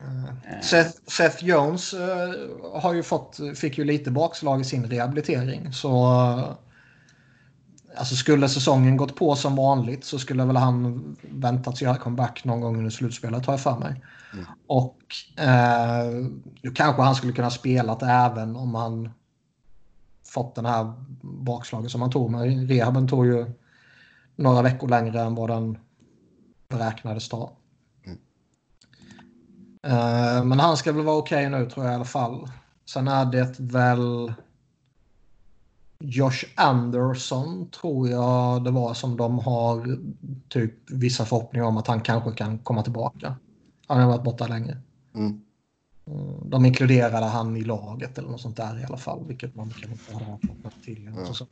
Eh, 0.00 0.60
Seth, 0.60 0.90
Seth 1.06 1.44
Jones 1.44 1.94
eh, 1.94 2.34
har 2.72 2.94
ju 2.94 3.02
fått, 3.02 3.38
fick 3.56 3.78
ju 3.78 3.84
lite 3.84 4.10
bakslag 4.10 4.60
i 4.60 4.64
sin 4.64 4.86
rehabilitering. 4.90 5.72
Så 5.72 5.88
alltså 7.98 8.14
skulle 8.14 8.48
säsongen 8.48 8.96
gått 8.96 9.16
på 9.16 9.36
som 9.36 9.56
vanligt 9.56 10.04
så 10.04 10.18
skulle 10.18 10.44
väl 10.44 10.56
han 10.56 11.16
väntat 11.22 11.80
göra 11.80 11.96
comeback 11.96 12.44
någon 12.44 12.60
gång 12.60 12.76
under 12.76 12.90
slutspelet 12.90 13.46
har 13.46 13.52
jag 13.52 13.60
för 13.60 13.78
mig. 13.78 14.04
Mm. 14.32 14.44
Och 14.66 14.98
eh, 15.36 16.26
då 16.62 16.70
kanske 16.70 17.02
han 17.02 17.14
skulle 17.14 17.32
kunna 17.32 17.50
spelat 17.50 18.02
även 18.02 18.56
om 18.56 18.74
han 18.74 19.10
fått 20.26 20.54
den 20.54 20.66
här 20.66 20.92
bakslaget 21.22 21.90
som 21.90 22.02
han 22.02 22.10
tog. 22.10 22.30
Men 22.30 22.68
rehaben 22.68 23.08
tog 23.08 23.26
ju 23.26 23.52
några 24.36 24.62
veckor 24.62 24.88
längre 24.88 25.20
än 25.20 25.34
vad 25.34 25.50
den 25.50 25.78
beräknades 26.68 27.28
ta. 27.28 27.52
Eh, 29.82 30.44
men 30.44 30.60
han 30.60 30.76
ska 30.76 30.92
väl 30.92 31.04
vara 31.04 31.16
okej 31.16 31.50
nu 31.50 31.70
tror 31.70 31.86
jag 31.86 31.92
i 31.92 31.96
alla 31.96 32.04
fall. 32.04 32.48
Sen 32.86 33.08
är 33.08 33.24
det 33.24 33.54
väl 33.58 34.32
Josh 36.00 36.44
Anderson 36.54 37.70
tror 37.70 38.08
jag 38.08 38.64
det 38.64 38.70
var 38.70 38.94
som 38.94 39.16
de 39.16 39.38
har 39.38 39.98
typ 40.48 40.90
vissa 40.90 41.24
förhoppningar 41.24 41.66
om 41.66 41.76
att 41.76 41.86
han 41.86 42.00
kanske 42.00 42.32
kan 42.32 42.58
komma 42.58 42.82
tillbaka. 42.82 43.36
Han 43.86 44.00
har 44.00 44.08
varit 44.08 44.24
borta 44.24 44.46
länge. 44.46 44.76
Mm. 45.14 45.40
Mm, 46.06 46.50
De 46.50 46.64
inkluderade 46.66 47.26
han 47.26 47.56
i 47.56 47.60
laget 47.60 48.18
eller 48.18 48.28
något 48.28 48.40
sånt 48.40 48.56
där 48.56 48.80
i 48.80 48.84
alla 48.84 48.96
fall, 48.96 49.24
vilket 49.26 49.54
man 49.54 49.70
kan 49.70 49.90
inte 49.90 50.12
ha 50.12 50.38
fått 50.62 50.84
tidigare. 50.84 51.14
Ja. 51.26 51.32
Så. 51.34 51.46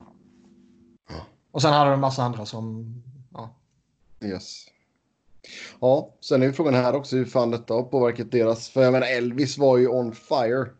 Ja. 1.09 1.27
Och 1.51 1.62
sen 1.62 1.73
hade 1.73 1.90
de 1.90 1.94
en 1.94 2.01
massa 2.01 2.23
andra 2.23 2.47
som... 2.47 2.94
Ja. 3.32 3.55
Yes. 4.20 4.66
Ja, 5.81 6.14
sen 6.20 6.43
är 6.43 6.47
ju 6.47 6.52
frågan 6.52 6.74
här 6.74 6.94
också 6.94 7.16
hur 7.16 7.24
fan 7.24 7.51
detta 7.51 7.74
har 7.74 7.82
påverkat 7.82 8.31
deras. 8.31 8.68
För 8.68 8.82
jag 8.82 8.93
menar 8.93 9.06
Elvis 9.06 9.59
var 9.59 9.78
ju 9.78 9.89
on 9.89 10.12
fire. 10.12 10.70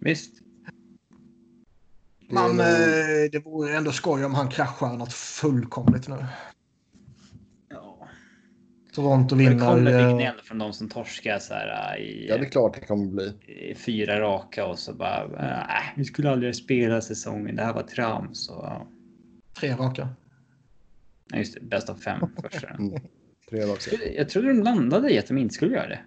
Visst. 0.00 0.43
Det 2.28 2.34
Men 2.34 2.50
nog- 2.56 2.60
eh, 2.66 3.30
det 3.32 3.38
vore 3.44 3.76
ändå 3.76 3.92
skoj 3.92 4.24
om 4.24 4.34
han 4.34 4.48
kraschar 4.48 4.96
något 4.96 5.12
fullkomligt 5.12 6.08
nu. 6.08 6.24
Ja. 7.70 8.08
Toronto 8.94 9.34
Det 9.36 9.44
vinner. 9.48 9.66
kommer 9.66 9.80
bli 9.82 9.92
eh, 9.92 10.14
gnäll 10.16 10.40
från 10.44 10.58
de 10.58 10.72
som 10.72 10.88
torskar 10.88 11.38
så 11.38 11.54
här 11.54 11.94
äh, 11.96 12.02
i, 12.02 12.26
Ja, 12.28 12.36
det 12.38 12.46
är 12.46 12.50
klart 12.50 12.74
det 12.74 12.80
kommer 12.80 13.06
bli. 13.06 13.26
i 13.70 13.74
fyra 13.74 14.20
raka 14.20 14.66
och 14.66 14.78
så 14.78 14.94
bara. 14.94 15.24
Äh, 15.24 15.82
vi 15.96 16.04
skulle 16.04 16.30
aldrig 16.30 16.56
spela 16.56 17.00
säsongen. 17.00 17.56
Det 17.56 17.62
här 17.62 17.72
var 17.74 17.82
trams. 17.82 18.48
Och, 18.48 18.64
ja. 18.64 18.86
Tre 19.60 19.72
raka. 19.74 20.08
Ja, 21.30 21.36
just 21.38 21.54
det, 21.54 21.60
bäst 21.60 21.88
av 21.90 21.94
fem 21.94 22.20
första. 22.42 22.68
Mm. 22.68 23.00
Tre 23.50 23.60
dagar. 23.60 23.78
Jag 24.16 24.28
trodde 24.28 24.48
de 24.48 24.62
landade 24.62 25.10
i 25.14 25.18
att 25.18 25.26
de 25.26 25.38
inte 25.38 25.54
skulle 25.54 25.74
göra 25.74 25.88
det. 25.88 26.00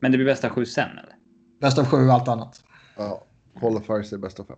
Men 0.00 0.12
det 0.12 0.18
blir 0.18 0.26
bästa 0.26 0.50
sju 0.50 0.66
sen 0.66 0.90
eller? 0.90 1.14
Bäst 1.60 1.78
av 1.78 1.84
sju 1.86 2.08
allt 2.10 2.28
annat. 2.28 2.62
Ja, 2.96 3.24
qualifiers 3.60 4.12
är 4.12 4.18
bästa 4.18 4.44
fem. 4.44 4.56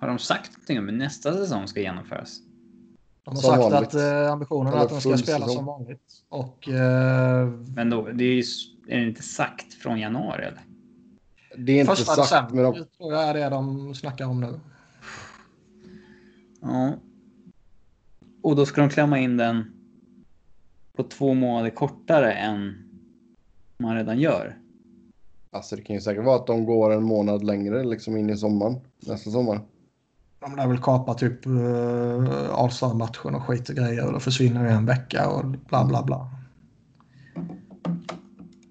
Har 0.00 0.08
de 0.08 0.18
sagt 0.18 0.52
någonting 0.52 0.78
om 0.78 0.88
hur 0.88 0.96
nästa 0.96 1.32
säsong 1.32 1.68
ska 1.68 1.80
genomföras? 1.80 2.38
De 3.24 3.30
har 3.30 3.42
Som 3.42 3.50
sagt 3.50 3.62
vanligt. 3.72 3.88
att 3.88 3.94
eh, 3.94 4.32
ambitionen 4.32 4.72
är 4.72 4.76
att 4.76 4.88
de 4.88 5.00
ska 5.00 5.10
full 5.10 5.18
spela 5.18 5.38
säsong. 5.38 5.56
som 5.56 5.64
vanligt. 5.66 6.24
Och 6.28 6.68
eh, 6.68 7.48
Men 7.76 7.90
då, 7.90 8.08
det 8.08 8.24
är 8.24 8.34
ju 8.34 8.42
är 8.88 9.00
det 9.00 9.08
inte 9.08 9.22
sagt 9.22 9.74
från 9.74 10.00
januari 10.00 10.44
eller? 10.44 10.60
Det 11.56 11.72
är 11.72 11.80
inte 11.80 11.90
första 11.96 12.14
sagt, 12.14 12.30
december 12.30 12.62
men 12.62 12.72
de, 12.72 12.84
tror 12.96 13.12
jag 13.12 13.22
är 13.22 13.34
det 13.34 13.48
de 13.48 13.94
snackar 13.94 14.26
om 14.26 14.40
nu. 14.40 14.60
Ja. 16.60 16.92
Och 18.42 18.56
då 18.56 18.66
ska 18.66 18.80
de 18.80 18.90
klämma 18.90 19.18
in 19.18 19.36
den 19.36 19.64
på 20.96 21.02
två 21.02 21.34
månader 21.34 21.70
kortare 21.70 22.32
än 22.32 22.74
man 23.76 23.96
redan 23.96 24.18
gör. 24.18 24.58
alltså 25.50 25.76
det 25.76 25.82
kan 25.82 25.94
ju 25.96 26.00
säkert 26.00 26.24
vara 26.24 26.36
att 26.36 26.46
de 26.46 26.64
går 26.64 26.92
en 26.92 27.02
månad 27.02 27.44
längre 27.44 27.84
liksom 27.84 28.16
in 28.16 28.30
i 28.30 28.36
sommaren. 28.36 28.80
Nästa 29.06 29.30
sommar. 29.30 29.60
De 30.44 30.56
lär 30.56 30.66
väl 30.68 30.78
kapa 30.78 31.14
typ 31.14 31.46
uh, 31.46 32.50
All-Star-matchen 32.50 33.34
och 33.34 33.42
skit 33.42 33.68
och 33.68 33.74
grejer 33.74 34.06
och 34.06 34.12
då 34.12 34.20
försvinner 34.20 34.64
det 34.64 34.70
en 34.70 34.86
vecka 34.86 35.28
och 35.28 35.44
bla 35.46 35.84
bla 35.84 36.02
bla. 36.02 36.30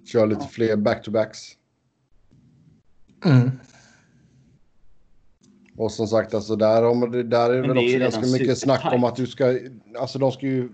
Kör 0.06 0.28
lite 0.28 0.48
fler 0.48 0.76
back-to-backs. 0.76 1.40
Mm. 3.26 3.52
Och 5.78 5.92
som 5.92 6.08
sagt, 6.08 6.34
alltså 6.34 6.56
där, 6.56 7.12
det- 7.12 7.24
där 7.24 7.50
är 7.50 7.62
väl 7.62 7.76
det 7.76 7.82
är 7.82 7.86
också 7.86 7.94
ju 7.94 8.00
ganska 8.00 8.22
mycket 8.22 8.58
snack 8.58 8.94
om 8.94 9.04
att 9.04 9.16
du 9.16 9.28
ska... 9.28 9.60
Alltså 10.00 10.20
de 10.20 10.32
ska 10.32 10.46
ju... 10.46 10.70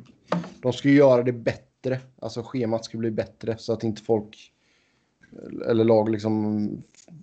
De 0.61 0.73
ska 0.73 0.89
ju 0.89 0.95
göra 0.95 1.23
det 1.23 1.33
bättre. 1.33 1.99
Alltså 2.21 2.43
schemat 2.43 2.85
ska 2.85 2.97
bli 2.97 3.11
bättre 3.11 3.57
så 3.57 3.73
att 3.73 3.83
inte 3.83 4.01
folk 4.01 4.53
eller 5.69 5.83
lag 5.83 6.09
liksom 6.09 6.69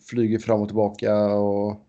flyger 0.06 0.38
fram 0.38 0.60
och 0.60 0.68
tillbaka 0.68 1.26
och 1.26 1.85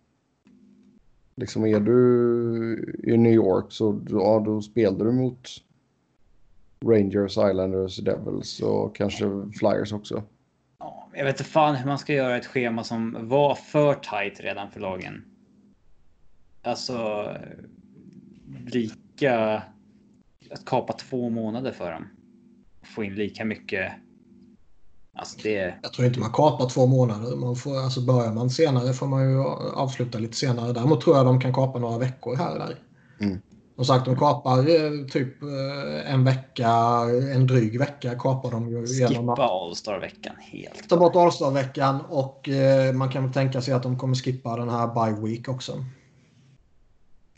liksom 1.37 1.65
är 1.65 1.79
du 1.79 2.99
i 3.03 3.17
New 3.17 3.33
York 3.33 3.65
så 3.69 4.01
ja, 4.09 4.43
då 4.45 4.61
spelar 4.61 5.05
du 5.05 5.11
mot 5.11 5.47
Rangers, 6.85 7.31
Islanders, 7.31 7.97
Devils 7.97 8.61
och 8.61 8.95
kanske 8.95 9.25
Flyers 9.59 9.93
också. 9.93 10.23
Ja, 10.79 11.09
jag 11.13 11.25
vet 11.25 11.39
inte 11.39 11.51
fan 11.51 11.75
hur 11.75 11.87
man 11.87 11.99
ska 11.99 12.13
göra 12.13 12.37
ett 12.37 12.45
schema 12.45 12.83
som 12.83 13.17
var 13.29 13.55
för 13.55 13.93
tight 13.93 14.39
redan 14.39 14.71
för 14.71 14.79
lagen. 14.79 15.23
Alltså 16.61 17.27
lika 18.65 19.63
att 20.51 20.65
kapa 20.65 20.93
två 20.93 21.29
månader 21.29 21.71
för 21.71 21.91
dem. 21.91 22.07
Få 22.83 23.03
in 23.03 23.15
lika 23.15 23.45
mycket. 23.45 23.91
Alltså 25.17 25.39
det. 25.43 25.75
Jag 25.81 25.93
tror 25.93 26.07
inte 26.07 26.19
man 26.19 26.31
kapar 26.31 26.69
två 26.69 26.87
månader. 26.87 27.35
Man 27.35 27.55
får, 27.55 27.79
alltså 27.79 28.01
börjar 28.01 28.33
man 28.33 28.49
senare 28.49 28.93
får 28.93 29.07
man 29.07 29.31
ju 29.31 29.39
avsluta 29.73 30.19
lite 30.19 30.37
senare. 30.37 30.73
Däremot 30.73 31.01
tror 31.01 31.17
jag 31.17 31.25
de 31.25 31.41
kan 31.41 31.53
kapa 31.53 31.79
några 31.79 31.97
veckor 31.97 32.35
här 32.35 32.53
och 32.53 32.59
där. 32.59 32.75
Mm. 33.19 33.41
Som 33.75 33.85
sagt, 33.85 34.05
de 34.05 34.15
kapar 34.15 34.57
eh, 34.57 35.05
typ 35.11 35.41
eh, 35.43 36.13
en 36.13 36.23
vecka, 36.23 36.69
en 37.33 37.47
dryg 37.47 37.79
vecka 37.79 38.15
kapar 38.19 38.51
de 38.51 38.69
ju 38.69 38.85
genom 38.85 39.15
Skippa 39.15 39.33
att 39.33 39.39
All-Star 39.39 39.99
veckan 39.99 40.35
helt. 40.39 40.89
ta 40.89 40.97
bort 40.97 41.15
All-Star-veckan 41.15 42.01
och 42.09 42.49
eh, 42.49 42.93
man 42.93 43.09
kan 43.09 43.23
väl 43.23 43.33
tänka 43.33 43.61
sig 43.61 43.73
att 43.73 43.83
de 43.83 43.97
kommer 43.97 44.15
skippa 44.15 44.57
den 44.57 44.69
här 44.69 44.87
bye 44.87 45.29
week 45.29 45.49
också. 45.49 45.85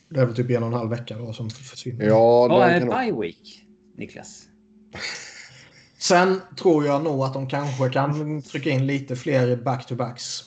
Det 0.09 0.19
är 0.19 0.25
väl 0.25 0.35
typ 0.35 0.49
en 0.49 0.63
och 0.63 0.69
en 0.69 0.73
halv 0.73 0.89
vecka 0.89 1.17
då 1.17 1.33
som 1.33 1.49
försvinner. 1.49 2.05
Ja, 2.05 2.47
Vad 2.47 2.69
är 2.69 2.79
bye 2.79 3.21
week? 3.21 3.63
Niklas? 3.97 4.43
Sen 5.99 6.41
tror 6.57 6.85
jag 6.85 7.03
nog 7.03 7.21
att 7.21 7.33
de 7.33 7.47
kanske 7.47 7.89
kan 7.89 8.41
trycka 8.41 8.69
in 8.69 8.85
lite 8.85 9.15
fler 9.15 9.55
back-to-backs. 9.55 10.43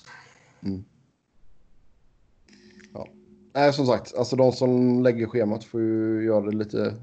Nej, 3.55 3.73
som 3.73 3.87
sagt, 3.87 4.15
alltså 4.15 4.37
de 4.37 4.53
som 4.53 5.03
lägger 5.03 5.27
schemat 5.27 5.65
får 5.65 5.81
ju 5.81 6.25
göra 6.25 6.45
det 6.45 6.57
lite 6.57 6.95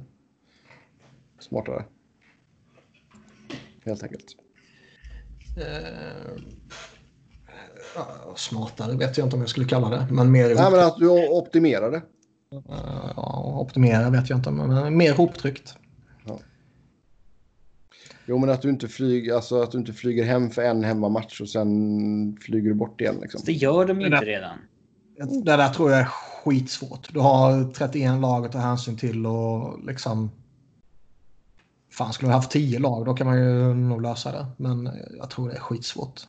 smartare. 1.40 1.86
Helt 3.86 4.04
enkelt. 4.04 4.26
Ja, 7.96 8.34
smartare 8.36 8.98
vet 8.98 9.18
jag 9.18 9.28
inte 9.28 9.36
om 9.36 9.42
jag 9.42 9.50
skulle 9.50 9.68
kalla 9.68 9.90
det. 9.90 10.08
Men 10.12 10.32
mer 10.32 10.56
Nej, 10.56 10.72
men 10.72 10.80
att 10.80 10.98
du 10.98 11.30
optimerar 11.30 11.92
det. 11.92 12.02
Eh, 12.52 13.12
ja, 13.16 13.60
optimera 13.62 14.10
vet 14.10 14.30
jag 14.30 14.40
inte. 14.40 14.52
Men 14.52 14.70
men 14.70 14.98
mer 14.98 15.14
hoptryckt. 15.14 15.76
Jo, 18.30 18.38
men 18.38 18.50
att 18.50 18.62
du 18.62 18.70
inte 18.70 18.88
flyger, 18.88 19.36
alltså 19.36 19.62
att 19.62 19.72
du 19.72 19.78
inte 19.78 19.94
flyger 19.94 20.24
hem 20.24 20.50
för 20.50 20.62
en 20.62 20.84
hemmamatch 20.84 21.42
och 21.42 21.50
sen 21.50 22.38
flyger 22.42 22.70
du 22.70 22.76
bort 22.76 23.02
igen 23.02 23.18
liksom. 23.22 23.42
Det 23.46 23.52
gör 23.52 23.86
de 23.86 24.02
ju 24.02 24.06
inte 24.06 24.26
redan. 24.26 24.58
Det 25.44 25.58
där 25.58 25.70
tror 25.70 25.92
jag 25.92 26.00
är 26.00 26.06
skitsvårt. 26.06 27.14
Du 27.14 27.20
har 27.20 27.74
31 27.74 28.22
lag 28.22 28.46
att 28.46 28.52
ta 28.52 28.60
hänsyn 28.60 28.98
till 28.98 29.26
och 29.26 29.86
liksom... 29.86 30.32
Fan, 31.92 32.14
skulle 32.14 32.30
du 32.30 32.34
haft 32.34 32.52
10 32.52 32.80
lag 32.80 33.06
då 33.06 33.14
kan 33.14 33.28
man 33.28 33.38
ju 33.38 33.74
nog 33.74 34.02
lösa 34.02 34.32
det. 34.32 34.46
Men 34.58 34.90
jag 35.18 35.30
tror 35.30 35.50
det 35.50 35.56
är 35.56 35.60
skitsvårt. 35.60 36.22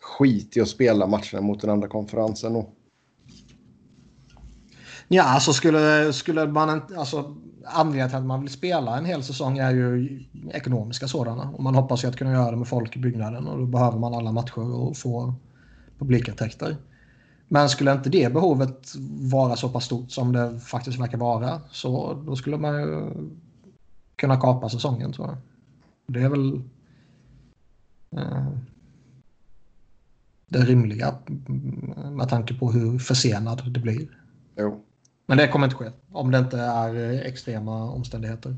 skit 0.00 0.56
i 0.56 0.60
att 0.60 0.68
spela 0.68 1.06
matcherna 1.06 1.40
mot 1.40 1.60
den 1.60 1.70
andra 1.70 1.88
konferensen. 1.88 2.52
då. 2.52 2.70
Ja, 5.08 5.22
alltså 5.22 5.52
skulle, 5.52 6.12
skulle 6.12 6.46
man 6.46 6.70
inte... 6.70 6.98
Alltså, 6.98 7.36
anledningen 7.66 8.08
till 8.08 8.18
att 8.18 8.24
man 8.24 8.40
vill 8.40 8.50
spela 8.50 8.98
en 8.98 9.04
hel 9.04 9.22
säsong 9.22 9.58
är 9.58 9.70
ju 9.70 10.20
ekonomiska 10.52 11.08
sådana. 11.08 11.50
Och 11.50 11.62
man 11.62 11.74
hoppas 11.74 12.04
ju 12.04 12.08
att 12.08 12.16
kunna 12.16 12.32
göra 12.32 12.50
det 12.50 12.56
med 12.56 12.68
folk 12.68 12.96
i 12.96 12.98
byggnaden 12.98 13.46
och 13.46 13.58
då 13.58 13.66
behöver 13.66 13.98
man 13.98 14.14
alla 14.14 14.32
matcher 14.32 14.74
och 14.74 14.96
få 14.96 15.34
publikintäkter. 15.98 16.76
Men 17.48 17.68
skulle 17.68 17.92
inte 17.92 18.10
det 18.10 18.32
behovet 18.32 18.92
vara 19.32 19.56
så 19.56 19.68
pass 19.68 19.84
stort 19.84 20.10
som 20.10 20.32
det 20.32 20.60
faktiskt 20.60 21.00
verkar 21.00 21.18
vara 21.18 21.60
så 21.70 22.22
då 22.26 22.36
skulle 22.36 22.56
man 22.56 22.74
ju 22.74 23.12
kunna 24.16 24.40
kapa 24.40 24.68
säsongen 24.68 25.12
tror 25.12 25.28
jag. 25.28 25.36
Det 26.06 26.22
är 26.22 26.28
väl 26.28 26.62
eh, 28.10 28.48
det 30.46 30.58
rimliga 30.58 31.14
med 32.10 32.28
tanke 32.28 32.54
på 32.54 32.72
hur 32.72 32.98
försenad 32.98 33.72
det 33.72 33.80
blir. 33.80 34.08
Jo. 34.56 34.84
Men 35.26 35.38
det 35.38 35.48
kommer 35.48 35.66
inte 35.66 35.76
ske 35.76 35.90
om 36.12 36.30
det 36.30 36.38
inte 36.38 36.58
är 36.58 37.12
eh, 37.12 37.20
extrema 37.20 37.90
omständigheter. 37.90 38.56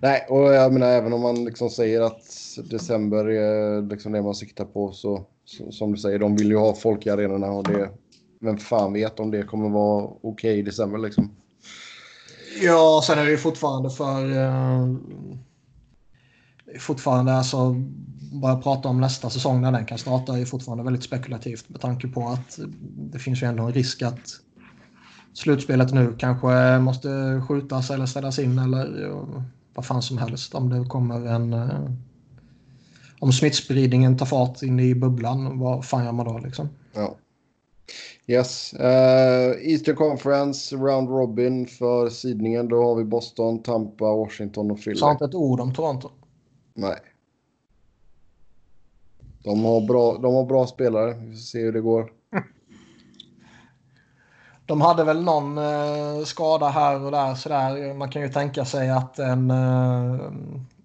Nej, 0.00 0.26
och 0.28 0.54
jag 0.54 0.72
menar 0.72 0.86
även 0.86 1.12
om 1.12 1.20
man 1.20 1.44
liksom 1.44 1.70
säger 1.70 2.00
att 2.00 2.22
december 2.70 3.24
är 3.28 3.82
liksom 3.82 4.12
det 4.12 4.22
man 4.22 4.34
siktar 4.34 4.64
på 4.64 4.92
så, 4.92 5.26
så 5.44 5.72
som 5.72 5.92
du 5.92 5.98
säger, 5.98 6.18
de 6.18 6.36
vill 6.36 6.50
ju 6.50 6.56
ha 6.56 6.74
folk 6.74 7.06
i 7.06 7.10
arenorna 7.10 7.50
och 7.50 7.64
det, 7.64 7.90
vem 8.40 8.58
fan 8.58 8.92
vet 8.92 9.20
om 9.20 9.30
det 9.30 9.42
kommer 9.42 9.68
vara 9.68 10.04
okej 10.04 10.20
okay 10.22 10.58
i 10.58 10.62
december 10.62 10.98
liksom. 10.98 11.30
Ja, 12.62 13.02
sen 13.06 13.18
är 13.18 13.24
det 13.24 13.30
ju 13.30 13.38
fortfarande 13.38 13.90
för... 13.90 14.36
Eh, 14.44 14.94
fortfarande 16.78 17.32
alltså, 17.32 17.74
bara 18.32 18.56
prata 18.56 18.88
om 18.88 19.00
nästa 19.00 19.30
säsong 19.30 19.60
när 19.60 19.72
den 19.72 19.86
kan 19.86 19.98
starta 19.98 20.38
är 20.38 20.44
fortfarande 20.44 20.84
väldigt 20.84 21.04
spekulativt 21.04 21.68
med 21.68 21.80
tanke 21.80 22.08
på 22.08 22.28
att 22.28 22.58
det 23.12 23.18
finns 23.18 23.42
ju 23.42 23.46
ändå 23.46 23.62
en 23.62 23.72
risk 23.72 24.02
att 24.02 24.40
slutspelet 25.34 25.94
nu 25.94 26.14
kanske 26.18 26.78
måste 26.78 27.42
skjutas 27.48 27.90
eller 27.90 28.06
ställas 28.06 28.38
in 28.38 28.58
eller 28.58 29.08
vad 29.74 29.86
fan 29.86 30.02
som 30.02 30.18
helst 30.18 30.54
om 30.54 30.70
det 30.70 30.84
kommer 30.88 31.26
en... 31.26 31.52
Eh, 31.52 31.90
om 33.20 33.32
smittspridningen 33.32 34.16
tar 34.16 34.26
fart 34.26 34.62
in 34.62 34.80
i 34.80 34.94
bubblan, 34.94 35.58
vad 35.58 35.84
fan 35.84 36.04
gör 36.04 36.12
man 36.12 36.26
då 36.26 36.38
liksom? 36.38 36.68
Ja. 36.92 37.16
Yes. 38.26 38.74
Uh, 38.74 39.70
Eastern 39.70 39.96
Conference, 39.96 40.76
Round 40.76 41.08
Robin 41.08 41.66
för 41.66 42.08
sidningen. 42.08 42.68
Då 42.68 42.84
har 42.84 42.94
vi 42.94 43.04
Boston, 43.04 43.62
Tampa, 43.62 44.04
Washington 44.04 44.70
och 44.70 44.82
Philly. 44.82 44.96
Sa 44.96 45.12
inte 45.12 45.24
ett 45.24 45.34
ord 45.34 45.60
om 45.60 45.74
Toronto. 45.74 46.10
Nej. 46.74 46.96
De 49.44 49.64
har 49.64 49.86
bra, 49.86 50.18
de 50.18 50.34
har 50.34 50.46
bra 50.46 50.66
spelare. 50.66 51.14
Vi 51.14 51.32
får 51.32 51.40
se 51.40 51.60
hur 51.60 51.72
det 51.72 51.80
går. 51.80 52.12
De 54.70 54.80
hade 54.80 55.04
väl 55.04 55.22
någon 55.22 55.58
eh, 55.58 56.24
skada 56.24 56.68
här 56.68 57.04
och 57.04 57.10
där 57.10 57.34
sådär. 57.34 57.94
Man 57.94 58.10
kan 58.10 58.22
ju 58.22 58.28
tänka 58.28 58.64
sig 58.64 58.90
att 58.90 59.18
en 59.18 59.50
eh, 59.50 60.30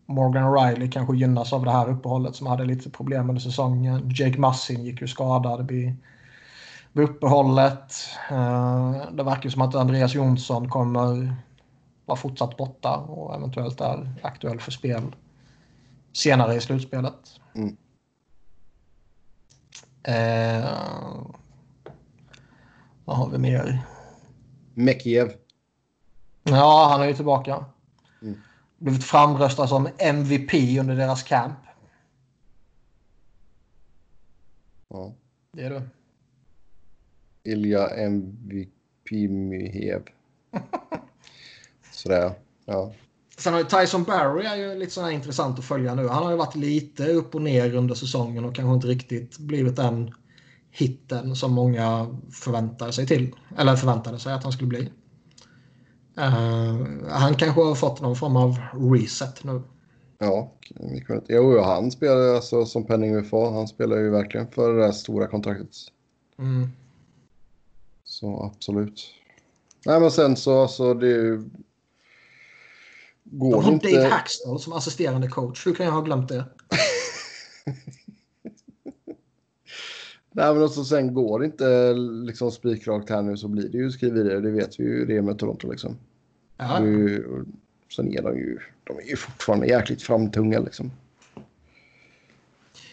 Morgan 0.06 0.53
Riley 0.53 0.91
kanske 0.91 1.16
gynnas 1.16 1.53
av 1.53 1.66
det 1.66 1.72
här 1.72 1.90
uppehållet 1.90 2.36
som 2.36 2.48
hade 2.48 2.66
lite 2.66 2.90
problem 2.90 3.30
under 3.30 3.41
säsongen. 3.41 4.12
Jake 4.16 4.40
Massin 4.40 4.84
gick 4.84 5.02
ju 5.02 5.07
skadad 5.07 5.68
vid, 5.68 5.95
vid 6.94 7.06
uppehållet. 7.06 7.94
Eh, 8.32 8.95
det 9.12 9.24
verkar 9.24 9.49
som 9.49 9.62
att 9.62 9.76
Andreas 9.76 10.14
Jonsson 10.14 10.70
kommer 10.70 11.36
vara 12.06 12.18
fortsatt 12.18 12.57
borta 12.57 12.98
och 12.98 13.36
eventuellt 13.36 13.82
är 13.82 14.10
aktuell 14.22 14.60
för 14.60 14.72
spel 14.72 15.16
senare 16.14 16.56
i 16.56 16.62
slutspelet. 16.62 17.40
Mm. 17.56 17.78
Eh, 20.03 20.70
vad 23.06 23.18
har 23.18 23.30
vi 23.30 23.38
mer? 23.38 23.86
Mekiev. 24.73 25.34
Ja, 26.44 26.88
han 26.91 27.02
är 27.02 27.07
ju 27.07 27.14
tillbaka. 27.14 27.65
Mm. 28.22 28.41
Blivit 28.77 29.03
framröstad 29.03 29.68
som 29.68 29.90
MVP 29.98 30.80
under 30.80 30.95
deras 30.95 31.23
camp. 31.23 31.57
Ja. 34.90 35.14
Det 35.52 35.64
är 35.64 35.69
du. 35.69 35.82
Ilja 37.52 37.88
MVP 37.88 39.11
Mihiev. 39.30 40.03
Sådär, 41.91 42.34
ja. 42.65 42.94
Sen 43.38 43.53
har 43.53 43.60
ju 43.60 43.65
Tyson 43.65 44.03
Barry 44.03 44.45
är 44.45 44.56
ju 44.56 44.76
lite 44.76 44.91
sådär 44.91 45.10
intressant 45.10 45.60
att 45.60 45.65
följa 45.65 45.95
nu. 45.95 46.07
Han 46.07 46.23
har 46.23 46.32
ju 46.32 46.38
varit 46.38 46.56
lite 46.56 47.07
upp 47.07 47.36
och 47.36 47.41
ner 47.41 47.76
under 47.76 47.95
säsongen 47.95 48.45
och 48.45 48.56
kanske 48.56 48.73
inte 48.73 48.88
riktigt 48.88 49.38
blivit 49.38 49.76
den 49.76 50.14
hitten 50.77 51.35
som 51.35 51.53
många 51.53 52.07
förväntade 52.31 52.93
sig 52.93 53.07
till. 53.07 53.35
Eller 53.57 53.76
förväntade 53.76 54.19
sig 54.19 54.34
att 54.34 54.43
han 54.43 54.52
skulle 54.52 54.68
bli. 54.68 54.91
Uh, 56.18 57.10
han 57.10 57.35
kanske 57.35 57.61
har 57.61 57.76
fått 57.76 58.02
någon 58.02 58.15
form 58.15 58.35
av 58.35 58.57
reset 58.91 59.43
nu. 59.43 59.61
Ja, 60.18 60.52
jo, 61.27 61.61
han 61.61 61.91
spelar 61.91 62.35
alltså 62.35 62.65
som 62.65 62.85
Penning 62.85 63.15
UFA. 63.15 63.52
Han 63.52 63.68
spelar 63.68 63.97
ju 63.97 64.10
verkligen 64.10 64.47
för 64.47 64.73
det 64.73 64.93
stora 64.93 65.27
kontraktet. 65.27 65.76
Mm. 66.39 66.69
Så 68.03 68.43
absolut. 68.43 69.11
Nej, 69.85 69.99
men 69.99 70.11
sen 70.11 70.35
så 70.35 70.61
alltså 70.61 70.93
det 70.93 71.07
är 71.07 71.23
ju... 71.23 71.49
Går 73.23 73.52
De 73.52 73.64
har 73.64 73.72
inte... 73.72 73.91
Dave 73.91 74.10
Hackstall 74.10 74.60
som 74.60 74.73
assisterande 74.73 75.27
coach. 75.27 75.68
Hur 75.68 75.73
kan 75.73 75.85
jag 75.85 75.93
ha 75.93 76.02
glömt 76.02 76.30
det? 76.30 76.45
Nej, 80.38 80.53
men 80.53 80.64
också 80.64 80.84
sen 80.84 81.14
går 81.14 81.45
inte 81.45 81.94
liksom 82.26 82.52
spikrakt 82.52 83.10
här 83.10 83.22
nu 83.22 83.38
så 83.38 83.48
blir 83.48 83.70
det 83.70 83.78
ju 83.78 83.91
skriv 83.91 84.14
vidare. 84.14 84.40
Det 84.40 84.52
vet 84.52 84.80
vi 84.80 84.84
ju 84.84 85.06
det 85.06 85.22
med 85.22 85.40
Toronto 85.40 85.72
liksom. 85.72 85.98
Ja. 86.57 86.80
Det, 86.80 87.24
sen 87.95 88.14
är 88.14 88.22
de 88.22 88.38
ju, 88.38 88.60
de 88.84 88.98
är 88.98 89.10
ju 89.10 89.16
fortfarande 89.16 89.68
jäkligt 89.68 90.02
framtunga 90.02 90.60
liksom. 90.60 90.91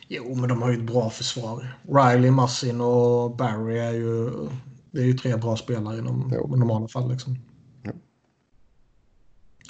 Jo, 0.09 0.35
men 0.35 0.49
de 0.49 0.63
har 0.63 0.71
ju 0.71 0.79
ett 0.79 0.93
bra 0.93 1.11
försvar. 1.11 1.79
Riley, 1.83 2.31
Massin 2.31 2.81
och 2.81 3.37
Barry 3.37 3.79
är 3.79 3.93
ju, 3.93 4.31
det 4.91 5.01
är 5.01 5.07
ju 5.07 5.15
tre 5.15 5.37
bra 5.37 5.57
spelare 5.57 5.99
inom 5.99 6.33
jo. 6.35 6.57
normala 6.57 6.89
fall 6.89 7.11
liksom. 7.11 7.37
Jo. 7.83 7.93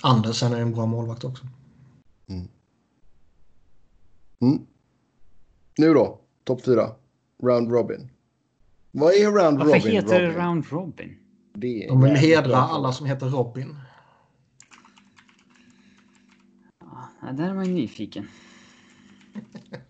Andersen 0.02 0.52
är 0.52 0.60
en 0.60 0.72
bra 0.72 0.86
målvakt 0.86 1.24
också. 1.24 1.46
Mm. 2.28 2.48
Mm. 4.40 4.66
Nu 5.78 5.94
då, 5.94 6.20
topp 6.44 6.64
fyra. 6.64 6.90
Round 7.42 7.72
Robin. 7.72 8.10
Vad 8.90 9.14
är 9.14 9.24
Round 9.24 9.58
Varför 9.58 9.64
Robin? 9.64 9.70
Varför 9.72 9.88
heter 9.88 10.22
det 10.22 10.30
Round 10.30 10.66
Robin? 10.70 11.18
Det 11.54 11.86
De 11.88 12.02
vill 12.02 12.16
hedra 12.16 12.56
alla 12.56 12.92
som 12.92 13.06
heter 13.06 13.26
Robin. 13.26 13.76
Ja, 17.22 17.32
där 17.32 17.48
är 17.48 17.54
man 17.54 17.66
ju 17.66 17.72
nyfiken. 17.72 18.28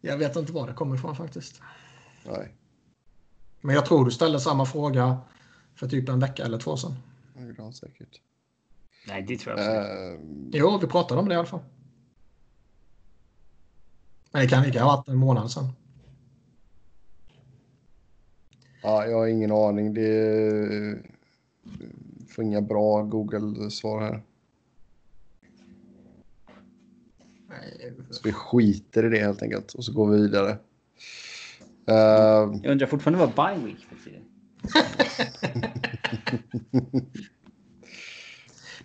jag 0.00 0.18
vet 0.18 0.36
inte 0.36 0.52
var 0.52 0.66
det 0.66 0.72
kommer 0.72 0.96
ifrån 0.96 1.16
faktiskt. 1.16 1.62
Nej. 2.26 2.54
Men 3.60 3.74
jag 3.74 3.86
tror 3.86 4.04
du 4.04 4.10
ställde 4.10 4.40
samma 4.40 4.66
fråga 4.66 5.18
för 5.74 5.88
typ 5.88 6.08
en 6.08 6.20
vecka 6.20 6.44
eller 6.44 6.58
två 6.58 6.76
sedan. 6.76 6.94
Ja, 7.58 7.72
säkert. 7.72 8.20
Nej, 9.08 9.22
det 9.22 9.38
tror 9.38 9.58
jag 9.58 9.64
inte. 9.64 9.80
Uh... 9.80 10.50
Jo, 10.52 10.78
vi 10.78 10.86
pratade 10.86 11.20
om 11.20 11.28
det 11.28 11.34
i 11.34 11.36
alla 11.38 11.46
fall. 11.46 11.64
Men 14.34 14.42
det 14.42 14.48
kan 14.48 14.62
lika 14.62 14.82
ha 14.82 14.96
varit 14.96 15.08
en 15.08 15.16
månad 15.16 15.50
sedan. 15.50 15.72
Ja, 18.82 19.06
jag 19.06 19.18
har 19.18 19.26
ingen 19.26 19.52
aning. 19.52 19.94
Det 19.94 20.98
får 22.28 22.44
inga 22.44 22.60
bra 22.60 23.02
Google-svar 23.02 24.00
här. 24.00 24.22
Så 28.10 28.20
vi 28.24 28.32
skiter 28.32 29.06
i 29.06 29.08
det 29.08 29.18
helt 29.18 29.42
enkelt 29.42 29.72
och 29.72 29.84
så 29.84 29.92
går 29.92 30.10
vi 30.10 30.20
vidare. 30.22 30.50
Uh... 31.90 32.56
Jag 32.62 32.66
undrar 32.66 32.86
fortfarande 32.86 33.26
vad 33.26 33.34
bye 33.34 33.66
week 33.66 33.86
betyder. 33.90 34.22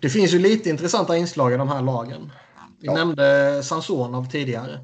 det 0.00 0.08
finns 0.08 0.34
ju 0.34 0.38
lite 0.38 0.70
intressanta 0.70 1.16
inslag 1.16 1.52
i 1.52 1.56
de 1.56 1.68
här 1.68 1.82
lagen. 1.82 2.32
Vi 2.80 2.86
ja. 2.86 2.94
nämnde 2.94 3.62
Sansonov 3.62 4.30
tidigare 4.30 4.80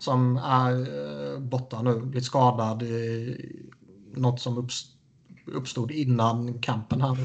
som 0.00 0.36
är 0.36 0.72
eh, 1.34 1.40
borta 1.40 1.82
nu. 1.82 2.00
Blivit 2.00 2.24
skadad. 2.24 2.82
Något 4.14 4.40
som 4.40 4.68
uppstod 5.46 5.90
innan 5.90 6.58
kampen 6.58 7.00
här. 7.00 7.16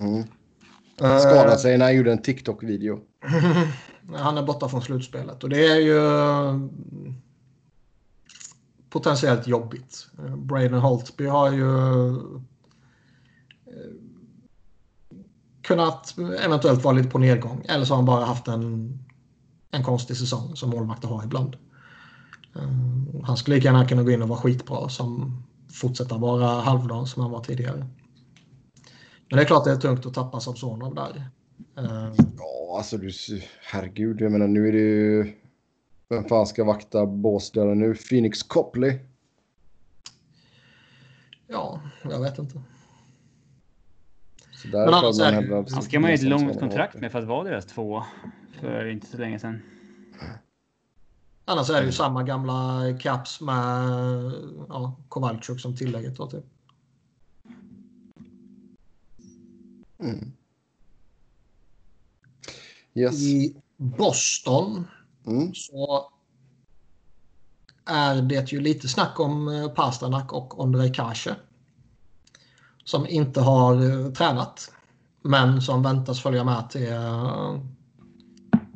Mm. 0.00 0.24
Skadade 0.96 1.58
sig 1.58 1.78
när 1.78 1.84
han 1.84 1.96
gjorde 1.96 2.12
en 2.12 2.22
TikTok-video. 2.22 3.00
han 4.14 4.38
är 4.38 4.42
borta 4.42 4.68
från 4.68 4.82
slutspelet 4.82 5.44
och 5.44 5.50
det 5.50 5.66
är 5.66 5.76
ju 5.76 6.00
potentiellt 8.90 9.46
jobbigt. 9.46 10.06
Braden 10.36 10.80
Holtby 10.80 11.26
har 11.26 11.52
ju 11.52 12.08
eh, 12.08 12.16
kunnat 15.62 16.18
eventuellt 16.44 16.84
vara 16.84 16.94
lite 16.94 17.08
på 17.08 17.18
nedgång. 17.18 17.64
Eller 17.68 17.84
så 17.84 17.92
har 17.92 17.96
han 17.96 18.06
bara 18.06 18.24
haft 18.24 18.48
en, 18.48 18.98
en 19.70 19.84
konstig 19.84 20.16
säsong 20.16 20.56
som 20.56 20.70
målvakter 20.70 21.08
har 21.08 21.24
ibland. 21.24 21.56
Eh, 22.58 22.68
han 23.24 23.36
skulle 23.36 23.56
lika 23.56 23.68
gärna 23.68 23.88
kunna 23.88 24.02
gå 24.02 24.10
in 24.10 24.22
och 24.22 24.28
vara 24.28 24.38
skitbra 24.38 24.88
som 24.88 25.42
fortsätta 25.72 26.18
vara 26.18 26.46
halvdan 26.46 27.06
som 27.06 27.22
han 27.22 27.30
var 27.30 27.44
tidigare. 27.44 27.86
Men 29.28 29.36
det 29.36 29.42
är 29.42 29.44
klart 29.44 29.64
det 29.64 29.70
är 29.70 29.76
tungt 29.76 30.06
att 30.06 30.14
tappa 30.14 30.40
Samsonov 30.40 30.94
där. 30.94 31.30
Uh, 31.78 32.14
ja, 32.38 32.76
alltså 32.78 32.96
du, 32.96 33.10
herregud, 33.62 34.20
jag 34.20 34.32
menar 34.32 34.48
nu 34.48 34.68
är 34.68 34.72
det 34.72 34.78
ju... 34.78 35.32
Vem 36.08 36.24
fan 36.24 36.46
ska 36.46 36.64
vakta 36.64 37.06
Båstad 37.06 37.64
nu? 37.64 37.94
Phoenix 37.94 38.42
Copley? 38.42 38.98
Ja, 41.46 41.80
jag 42.02 42.20
vet 42.20 42.38
inte. 42.38 42.62
Så 44.52 44.68
där 44.68 44.84
Men 44.84 44.94
annars 44.94 45.72
Han 45.72 45.82
ska 45.82 46.00
man 46.00 46.10
ju 46.10 46.14
ett 46.14 46.22
långt 46.22 46.60
kontrakt 46.60 47.00
med 47.00 47.12
för 47.12 47.18
att 47.18 47.24
vara 47.24 47.44
deras 47.44 47.66
två 47.66 48.02
för 48.60 48.86
inte 48.86 49.06
så 49.06 49.18
länge 49.18 49.38
sedan. 49.38 49.62
Annars 51.48 51.70
är 51.70 51.80
det 51.80 51.86
ju 51.86 51.92
samma 51.92 52.22
gamla 52.22 52.82
caps 53.00 53.40
med 53.40 54.32
ja, 54.68 54.96
Kowalczyk 55.08 55.60
som 55.60 55.76
tillägget. 55.76 56.16
Då, 56.16 56.26
typ. 56.26 56.44
Mm. 59.98 60.32
Yes. 62.94 63.22
I 63.22 63.56
Boston 63.76 64.86
mm. 65.26 65.54
så 65.54 66.10
är 67.84 68.22
det 68.22 68.52
ju 68.52 68.60
lite 68.60 68.88
snack 68.88 69.20
om 69.20 69.48
eh, 69.48 69.68
Pasternak 69.68 70.32
och 70.32 70.60
Ondrej 70.60 70.92
Kase. 70.92 71.36
Som 72.84 73.06
inte 73.06 73.40
har 73.40 73.82
uh, 73.82 74.12
tränat. 74.12 74.72
Men 75.22 75.62
som 75.62 75.82
väntas 75.82 76.20
följa 76.20 76.44
med 76.44 76.70
till, 76.70 76.92
uh, 76.92 77.60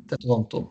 till 0.09 0.17
Toronto. 0.17 0.69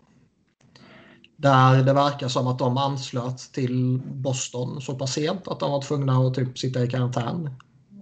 Där 1.43 1.83
det 1.83 1.93
verkar 1.93 2.29
som 2.29 2.47
att 2.47 2.59
de 2.59 2.77
anslöt 2.77 3.39
till 3.53 4.01
Boston 4.05 4.81
så 4.81 4.95
pass 4.95 5.13
sent 5.13 5.49
att 5.49 5.61
de 5.61 5.71
var 5.71 5.83
tvungna 5.83 6.13
att 6.13 6.35
typ 6.35 6.59
sitta 6.59 6.85
i 6.85 6.89
karantän 6.89 7.51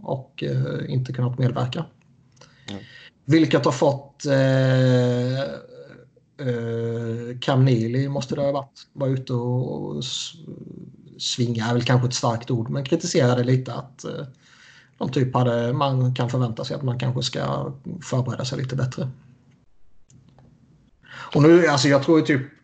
och 0.02 0.44
uh, 0.46 0.92
inte 0.92 1.12
kunnat 1.12 1.38
medverka. 1.38 1.84
Mm. 2.68 2.82
Vilket 3.24 3.64
har 3.64 3.72
fått 3.72 4.26
eh, 4.26 5.40
eh, 6.48 7.38
Cam 7.40 7.64
Neely 7.64 8.08
måste 8.08 8.34
det 8.34 8.40
ha 8.40 8.52
varit. 8.52 8.86
Var 8.92 9.08
ute 9.08 9.32
och 9.32 10.04
svinga 11.18 11.66
är 11.66 11.72
väl 11.72 11.84
kanske 11.84 12.08
ett 12.08 12.14
starkt 12.14 12.50
ord 12.50 12.70
men 12.70 12.84
kritiserade 12.84 13.44
lite 13.44 13.74
att 13.74 14.04
eh, 14.04 14.26
de 14.98 15.08
typ 15.08 15.34
hade, 15.34 15.72
man 15.72 16.14
kan 16.14 16.30
förvänta 16.30 16.64
sig 16.64 16.76
att 16.76 16.82
man 16.82 16.98
kanske 16.98 17.22
ska 17.22 17.72
förbereda 18.02 18.44
sig 18.44 18.58
lite 18.58 18.76
bättre. 18.76 19.10
Och 21.34 21.42
nu, 21.42 21.66
alltså 21.66 21.88
jag 21.88 22.02
tror 22.02 22.18
ju 22.18 22.26
typ 22.26 22.59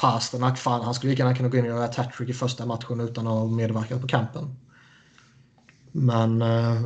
Pasternak, 0.00 0.58
fan 0.58 0.82
han 0.82 0.94
skulle 0.94 1.10
lika 1.10 1.22
gärna 1.22 1.36
kunna 1.36 1.48
gå 1.48 1.56
in 1.56 1.64
och 1.64 1.70
göra 1.70 1.84
ett 1.84 1.94
hattrick 1.94 2.28
i 2.28 2.32
första 2.32 2.66
matchen 2.66 3.00
utan 3.00 3.26
att 3.26 3.32
ha 3.32 3.46
medverkat 3.46 4.00
på 4.00 4.06
kampen. 4.06 4.56
Men 5.92 6.42
eh, 6.42 6.82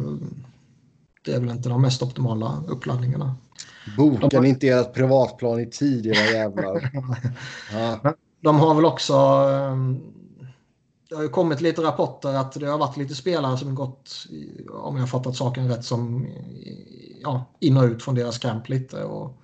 det 1.24 1.32
är 1.32 1.41
väl 1.41 1.51
inte 1.51 1.69
de 1.69 1.82
mest 1.82 2.03
optimala 2.03 2.62
uppladdningarna. 2.69 3.35
Boken 3.97 4.28
de 4.28 4.36
har... 4.36 4.45
inte 4.45 4.69
ert 4.69 4.95
privatplan 4.95 5.61
i 5.61 5.66
tid, 5.66 6.07
era 6.07 6.31
jävlar. 6.31 6.91
ja. 7.73 8.15
De 8.41 8.57
har 8.57 8.74
väl 8.74 8.85
också... 8.85 9.15
Ehm, 9.15 10.01
det 11.09 11.15
har 11.15 11.23
ju 11.23 11.28
kommit 11.28 11.61
lite 11.61 11.82
rapporter 11.82 12.35
att 12.35 12.53
det 12.53 12.66
har 12.66 12.78
varit 12.78 12.97
lite 12.97 13.15
spelare 13.15 13.59
som 13.59 13.74
gått, 13.74 14.27
om 14.73 14.97
jag 14.97 15.11
fattat 15.11 15.36
saken 15.36 15.69
rätt, 15.69 15.85
som 15.85 16.27
ja, 17.23 17.45
in 17.61 17.77
och 17.77 17.85
ut 17.85 18.03
från 18.03 18.15
deras 18.15 18.39
camp 18.39 18.69
lite. 18.69 19.05
Och, 19.05 19.43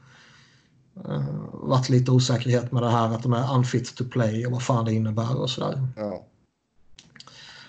uh, 1.08 1.50
varit 1.52 1.88
lite 1.88 2.10
osäkerhet 2.10 2.72
med 2.72 2.82
det 2.82 2.90
här 2.90 3.14
att 3.14 3.22
de 3.22 3.32
är 3.32 3.54
unfit 3.54 3.94
to 3.96 4.04
play 4.04 4.46
och 4.46 4.52
vad 4.52 4.62
fan 4.62 4.84
det 4.84 4.92
innebär 4.92 5.40
och 5.40 5.50
sådär. 5.50 5.88
Ja. 5.96 6.26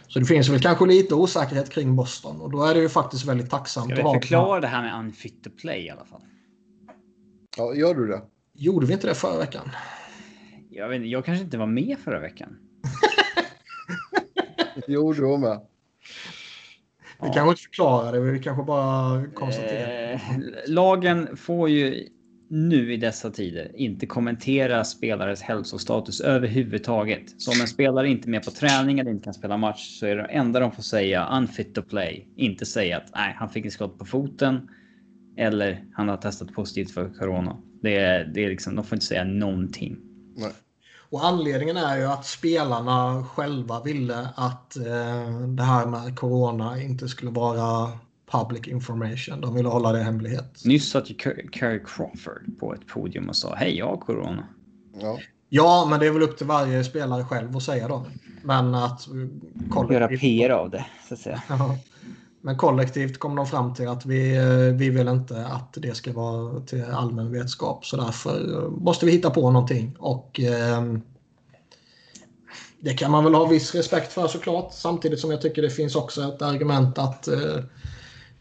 Så 0.07 0.19
det 0.19 0.25
finns 0.25 0.49
väl 0.49 0.61
kanske 0.61 0.85
lite 0.85 1.15
osäkerhet 1.15 1.69
kring 1.69 1.95
Boston 1.95 2.41
och 2.41 2.51
då 2.51 2.63
är 2.63 2.73
det 2.73 2.79
ju 2.79 2.89
faktiskt 2.89 3.25
väldigt 3.25 3.49
tacksamt 3.49 3.85
Ska 3.85 3.95
vi 3.95 4.19
förklara 4.19 4.59
det 4.59 4.67
här 4.67 4.81
med 4.81 4.99
unfit 4.99 5.43
to 5.43 5.49
play 5.61 5.85
i 5.85 5.89
alla 5.89 6.05
fall? 6.05 6.21
Ja, 7.57 7.75
gör 7.75 7.95
du 7.95 8.07
det? 8.07 8.21
Gjorde 8.53 8.85
vi 8.85 8.93
inte 8.93 9.07
det 9.07 9.15
förra 9.15 9.37
veckan? 9.37 9.69
Jag, 10.69 10.89
vet, 10.89 11.07
jag 11.07 11.25
kanske 11.25 11.43
inte 11.43 11.57
var 11.57 11.65
med 11.65 11.97
förra 11.99 12.19
veckan. 12.19 12.57
jo, 14.87 15.13
du 15.13 15.21
var 15.21 15.37
med. 15.37 15.59
Vi 17.21 17.27
ja. 17.27 17.33
kanske 17.33 17.49
inte 17.49 17.61
förklarar 17.61 18.11
det, 18.11 18.19
vi 18.19 18.39
kanske 18.39 18.63
bara 18.63 19.25
konstaterar. 19.27 20.13
Eh, 20.13 20.19
lagen 20.67 21.37
får 21.37 21.69
ju 21.69 22.07
nu 22.51 22.93
i 22.93 22.97
dessa 22.97 23.29
tider 23.29 23.71
inte 23.75 24.05
kommentera 24.05 24.83
spelares 24.83 25.41
hälsostatus 25.41 26.21
överhuvudtaget. 26.21 27.41
Så 27.41 27.51
om 27.51 27.61
en 27.61 27.67
spelare 27.67 28.09
inte 28.09 28.27
är 28.27 28.31
med 28.31 28.43
på 28.43 28.51
träning 28.51 28.99
eller 28.99 29.11
inte 29.11 29.23
kan 29.23 29.33
spela 29.33 29.57
match 29.57 29.99
så 29.99 30.05
är 30.05 30.15
det 30.15 30.23
enda 30.23 30.59
de 30.59 30.71
får 30.71 30.83
säga 30.83 31.37
unfit 31.37 31.75
to 31.75 31.81
play. 31.81 32.27
Inte 32.35 32.65
säga 32.65 32.97
att 32.97 33.09
nej, 33.15 33.35
han 33.39 33.49
fick 33.49 33.65
en 33.65 33.71
skott 33.71 33.99
på 33.99 34.05
foten 34.05 34.69
eller 35.37 35.85
han 35.93 36.09
har 36.09 36.17
testat 36.17 36.53
positivt 36.53 36.91
för 36.91 37.09
corona. 37.09 37.57
Det 37.81 37.97
är, 37.97 38.25
det 38.25 38.45
är 38.45 38.49
liksom, 38.49 38.75
de 38.75 38.85
får 38.85 38.95
inte 38.95 39.05
säga 39.05 39.23
någonting. 39.23 39.97
Nej. 40.35 40.51
Och 41.09 41.25
anledningen 41.25 41.77
är 41.77 41.97
ju 41.97 42.05
att 42.05 42.25
spelarna 42.25 43.23
själva 43.23 43.83
ville 43.83 44.29
att 44.35 44.77
eh, 44.77 45.39
det 45.47 45.63
här 45.63 45.85
med 45.85 46.15
corona 46.15 46.81
inte 46.81 47.07
skulle 47.07 47.31
vara 47.31 47.91
public 48.31 48.67
information. 48.67 49.41
De 49.41 49.55
ville 49.55 49.69
hålla 49.69 49.91
det 49.91 50.03
hemlighet. 50.03 50.65
Nyss 50.65 50.89
satt 50.89 51.09
ju 51.09 51.15
Kerry 51.51 51.79
Crawford 51.85 52.59
på 52.59 52.73
ett 52.73 52.87
podium 52.87 53.29
och 53.29 53.35
sa 53.35 53.55
hej, 53.55 53.77
jag 53.77 53.87
har 53.87 53.97
corona. 53.97 54.47
Ja. 55.01 55.19
ja, 55.49 55.87
men 55.89 55.99
det 55.99 56.07
är 56.07 56.11
väl 56.11 56.21
upp 56.21 56.37
till 56.37 56.47
varje 56.47 56.83
spelare 56.83 57.23
själv 57.23 57.57
att 57.57 57.63
säga 57.63 57.87
då. 57.87 58.05
Men 58.43 58.75
att 58.75 59.07
kollektivt... 59.69 60.01
Göra 60.01 60.07
PR 60.07 60.49
av 60.49 60.69
det, 60.69 60.85
så 61.07 61.13
att 61.13 61.19
säga. 61.19 61.41
Men 62.43 62.57
kollektivt 62.57 63.19
kom 63.19 63.35
de 63.35 63.47
fram 63.47 63.73
till 63.73 63.87
att 63.87 64.05
vi, 64.05 64.37
eh, 64.37 64.75
vi 64.77 64.89
vill 64.89 65.07
inte 65.07 65.45
att 65.45 65.73
det 65.73 65.95
ska 65.95 66.13
vara 66.13 66.61
till 66.61 66.83
allmän 66.83 67.31
vetskap. 67.31 67.85
Så 67.85 67.97
därför 67.97 68.67
måste 68.69 69.05
vi 69.05 69.11
hitta 69.11 69.29
på 69.29 69.51
någonting. 69.51 69.95
Och 69.99 70.39
eh, 70.39 70.81
det 72.79 72.93
kan 72.93 73.11
man 73.11 73.23
väl 73.23 73.33
ha 73.33 73.45
viss 73.45 73.75
respekt 73.75 74.13
för 74.13 74.27
såklart. 74.27 74.73
Samtidigt 74.73 75.19
som 75.19 75.31
jag 75.31 75.41
tycker 75.41 75.61
det 75.61 75.69
finns 75.69 75.95
också 75.95 76.23
ett 76.23 76.41
argument 76.41 76.97
att 76.97 77.27
eh, 77.27 77.57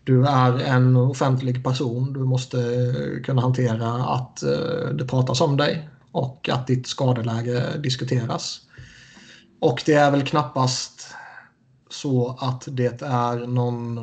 du 0.05 0.27
är 0.27 0.59
en 0.59 0.97
offentlig 0.97 1.65
person. 1.65 2.13
Du 2.13 2.21
måste 2.21 2.91
kunna 3.25 3.43
hantera 3.43 4.05
att 4.05 4.43
eh, 4.43 4.89
det 4.95 5.05
pratas 5.05 5.41
om 5.41 5.57
dig 5.57 5.89
och 6.13 6.49
att 6.49 6.67
ditt 6.67 6.87
skadeläge 6.87 7.79
diskuteras. 7.79 8.61
Och 9.61 9.83
det 9.87 9.95
är 9.95 10.11
väl 10.11 10.27
knappast 10.27 11.15
så 11.91 12.37
att 12.41 12.69
det 12.71 13.03
är 13.03 13.47
någon... 13.47 13.95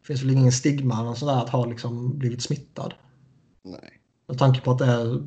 Det 0.00 0.06
finns 0.06 0.22
väl 0.22 0.30
ingen 0.30 0.52
stigma 0.52 1.00
eller 1.00 1.14
sådär 1.14 1.42
att 1.42 1.48
ha 1.48 1.66
liksom 1.66 2.18
blivit 2.18 2.42
smittad. 2.42 2.94
Nej. 3.62 4.00
Med 4.28 4.38
tanke 4.38 4.60
på 4.60 4.70
att 4.70 4.78
det 4.78 4.86
är 4.86 5.22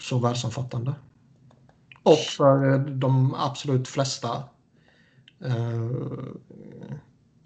så 0.00 0.18
världsomfattande. 0.18 0.94
Och 2.02 2.18
för 2.18 2.78
de 2.90 3.34
absolut 3.34 3.88
flesta 3.88 4.42
eh, 5.44 5.90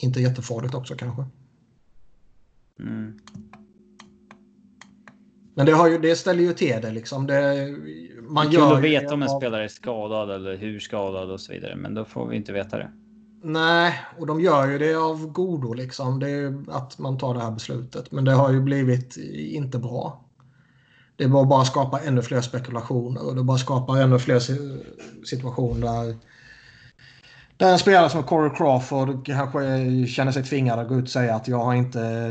inte 0.04 0.20
jättefarligt 0.20 0.74
också 0.74 0.94
kanske. 0.94 1.24
Mm. 2.80 3.18
Men 5.54 5.66
det, 5.66 5.72
har 5.72 5.88
ju, 5.88 5.98
det 5.98 6.16
ställer 6.16 6.42
ju 6.42 6.52
till 6.52 6.78
det 6.82 6.90
liksom. 6.90 7.26
Det, 7.26 7.68
man 8.20 8.50
det 8.50 8.56
är 8.56 8.60
kul 8.60 8.76
att 8.76 8.82
veta 8.82 9.14
om 9.14 9.22
en 9.22 9.28
av... 9.28 9.38
spelare 9.38 9.64
är 9.64 9.68
skadad 9.68 10.30
eller 10.30 10.56
hur 10.56 10.80
skadad 10.80 11.30
och 11.30 11.40
så 11.40 11.52
vidare. 11.52 11.76
Men 11.76 11.94
då 11.94 12.04
får 12.04 12.26
vi 12.26 12.36
inte 12.36 12.52
veta 12.52 12.78
det. 12.78 12.90
Nej, 13.42 13.94
och 14.18 14.26
de 14.26 14.40
gör 14.40 14.68
ju 14.68 14.78
det 14.78 14.94
av 14.94 15.26
godo 15.26 15.72
liksom. 15.72 16.20
Det 16.20 16.30
är 16.30 16.64
att 16.68 16.98
man 16.98 17.18
tar 17.18 17.34
det 17.34 17.40
här 17.40 17.50
beslutet. 17.50 18.12
Men 18.12 18.24
det 18.24 18.32
har 18.32 18.52
ju 18.52 18.60
blivit 18.60 19.16
inte 19.36 19.78
bra. 19.78 20.24
Det 21.16 21.28
bara, 21.28 21.44
bara 21.44 21.64
skapa 21.64 22.00
ännu 22.00 22.22
fler 22.22 22.40
spekulationer 22.40 23.26
och 23.26 23.34
det 23.34 23.42
bara 23.42 23.58
skapar 23.58 23.96
ännu 23.96 24.18
fler 24.18 24.40
situationer 25.24 25.80
där 25.80 26.16
det 27.56 27.64
är 27.64 27.72
en 27.72 27.78
spelare 27.78 28.10
som 28.10 28.22
Corey 28.22 28.56
Crawford 28.56 29.26
kanske 29.26 30.06
känner 30.06 30.32
sig 30.32 30.44
tvingad 30.44 30.78
att 30.78 30.88
gå 30.88 30.98
ut 30.98 31.04
och 31.04 31.10
säga 31.10 31.34
att 31.34 31.48
jag 31.48 31.64
har 31.64 31.74
inte 31.74 32.28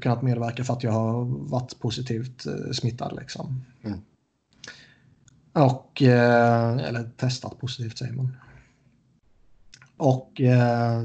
kunnat 0.00 0.22
medverka 0.22 0.64
för 0.64 0.72
att 0.72 0.82
jag 0.82 0.92
har 0.92 1.24
varit 1.24 1.78
positivt 1.78 2.46
eh, 2.46 2.72
smittad. 2.72 3.16
Liksom. 3.20 3.64
Mm. 3.84 4.00
Och, 5.52 6.02
eh, 6.02 6.76
eller 6.76 7.10
testat 7.16 7.58
positivt 7.58 7.98
säger 7.98 8.12
man. 8.12 8.36
Och 9.96 10.40
eh, 10.40 11.02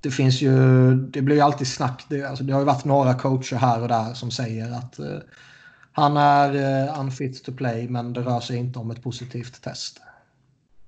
det 0.00 0.10
finns 0.10 0.42
ju, 0.42 0.94
det 0.94 1.22
blir 1.22 1.36
ju 1.36 1.42
alltid 1.42 1.66
snack. 1.66 2.06
Det, 2.08 2.24
alltså, 2.24 2.44
det 2.44 2.52
har 2.52 2.60
ju 2.60 2.66
varit 2.66 2.84
några 2.84 3.14
coacher 3.14 3.56
här 3.56 3.82
och 3.82 3.88
där 3.88 4.14
som 4.14 4.30
säger 4.30 4.70
att 4.72 5.00
han 5.92 6.16
är 6.16 7.00
unfit 7.00 7.44
to 7.44 7.52
play 7.52 7.88
men 7.88 8.12
det 8.12 8.20
rör 8.20 8.40
sig 8.40 8.56
inte 8.56 8.78
om 8.78 8.90
ett 8.90 9.02
positivt 9.02 9.62
test. 9.62 10.00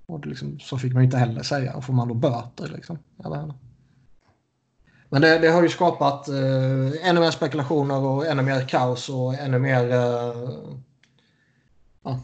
Och 0.08 0.26
liksom, 0.26 0.60
så 0.60 0.78
fick 0.78 0.92
man 0.92 1.04
inte 1.04 1.16
heller 1.16 1.42
säga. 1.42 1.76
Och 1.76 1.84
får 1.84 1.92
man 1.92 2.08
då 2.08 2.14
böter 2.14 2.68
liksom? 2.68 2.98
Eller, 3.24 3.54
men 5.08 5.22
det, 5.22 5.38
det, 5.38 5.48
har 5.48 5.62
ju 5.62 5.68
skapat 5.68 6.28
eh, 6.28 7.08
ännu 7.08 7.20
mer 7.20 7.30
spekulationer 7.30 7.98
och 7.98 8.26
ännu 8.26 8.42
mer 8.42 8.68
kaos 8.68 9.08
och 9.08 9.34
ännu 9.34 9.58
mer... 9.58 9.90
Eh, 9.90 10.78
ja. 12.02 12.20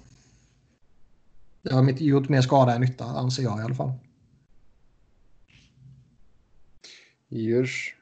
Det 1.62 1.74
har 1.74 1.90
gjort 1.90 2.28
mer 2.28 2.40
skada 2.40 2.74
än 2.74 2.80
nytta 2.80 3.04
anser 3.04 3.42
jag 3.42 3.60
i 3.60 3.62
alla 3.62 3.74
fall. 3.74 3.92
Djurs. 7.28 7.96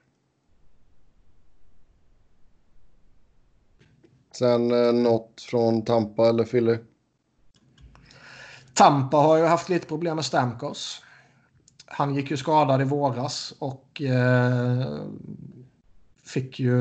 Sen 4.33 4.71
eh, 4.71 4.93
något 4.93 5.41
från 5.41 5.85
Tampa 5.85 6.29
eller 6.29 6.45
Philly? 6.45 6.79
Tampa 8.75 9.17
har 9.17 9.37
ju 9.37 9.45
haft 9.45 9.69
lite 9.69 9.87
problem 9.87 10.17
med 10.17 10.25
Stamkos. 10.25 11.03
Han 11.87 12.15
gick 12.15 12.31
ju 12.31 12.37
skadad 12.37 12.81
i 12.81 12.85
våras 12.85 13.55
och 13.59 14.03
eh, 14.03 15.01
fick 16.25 16.61
ju 16.61 16.73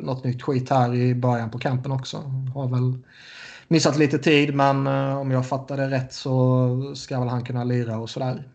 något 0.00 0.24
nytt 0.24 0.42
skit 0.42 0.70
här 0.70 0.94
i 0.94 1.14
början 1.14 1.50
på 1.50 1.58
kampen 1.58 1.92
också. 1.92 2.16
Har 2.54 2.68
väl 2.68 2.98
missat 3.68 3.98
lite 3.98 4.18
tid 4.18 4.54
men 4.54 4.86
eh, 4.86 5.16
om 5.16 5.30
jag 5.30 5.46
fattar 5.46 5.76
det 5.76 5.90
rätt 5.90 6.12
så 6.12 6.94
ska 6.94 7.20
väl 7.20 7.28
han 7.28 7.44
kunna 7.44 7.64
lira 7.64 7.98
och 7.98 8.10
sådär. 8.10 8.48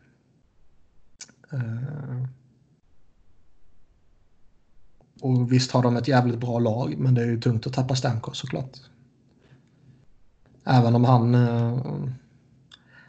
Eh, 1.52 2.24
och 5.22 5.52
visst 5.52 5.72
har 5.72 5.84
de 5.84 5.98
ett 5.98 6.08
jävligt 6.08 6.40
bra 6.40 6.60
lag 6.60 6.96
men 6.98 7.14
det 7.14 7.22
är 7.22 7.26
ju 7.26 7.42
tungt 7.42 7.68
att 7.68 7.74
tappa 7.74 7.96
Stamkos 7.96 8.38
såklart. 8.38 8.78
Även 10.64 10.96
om 10.96 11.04
han 11.04 11.36
eh, 11.36 11.78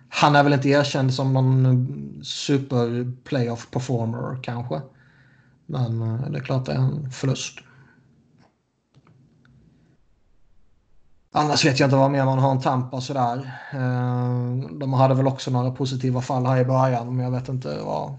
han 0.08 0.36
är 0.36 0.42
väl 0.42 0.52
inte 0.52 0.68
erkänd 0.68 1.14
som 1.14 1.32
någon 1.32 2.20
super 2.24 3.12
playoff 3.24 3.70
performer 3.70 4.42
kanske. 4.42 4.80
Men 5.66 6.02
eh, 6.02 6.30
det 6.30 6.38
är 6.38 6.42
klart 6.42 6.66
det 6.66 6.72
är 6.72 6.76
en 6.76 7.10
förlust. 7.10 7.58
Annars 11.32 11.64
vet 11.64 11.80
jag 11.80 11.86
inte 11.86 11.96
vad 11.96 12.10
mer 12.10 12.24
man 12.24 12.38
har 12.38 12.50
en 12.50 12.60
Tampa 12.60 13.00
sådär. 13.00 13.58
Eh, 13.72 14.70
de 14.78 14.92
hade 14.92 15.14
väl 15.14 15.26
också 15.26 15.50
några 15.50 15.70
positiva 15.70 16.20
fall 16.20 16.46
här 16.46 16.60
i 16.60 16.64
början 16.64 17.16
men 17.16 17.24
jag 17.24 17.32
vet 17.32 17.48
inte 17.48 17.78
vad 17.84 18.16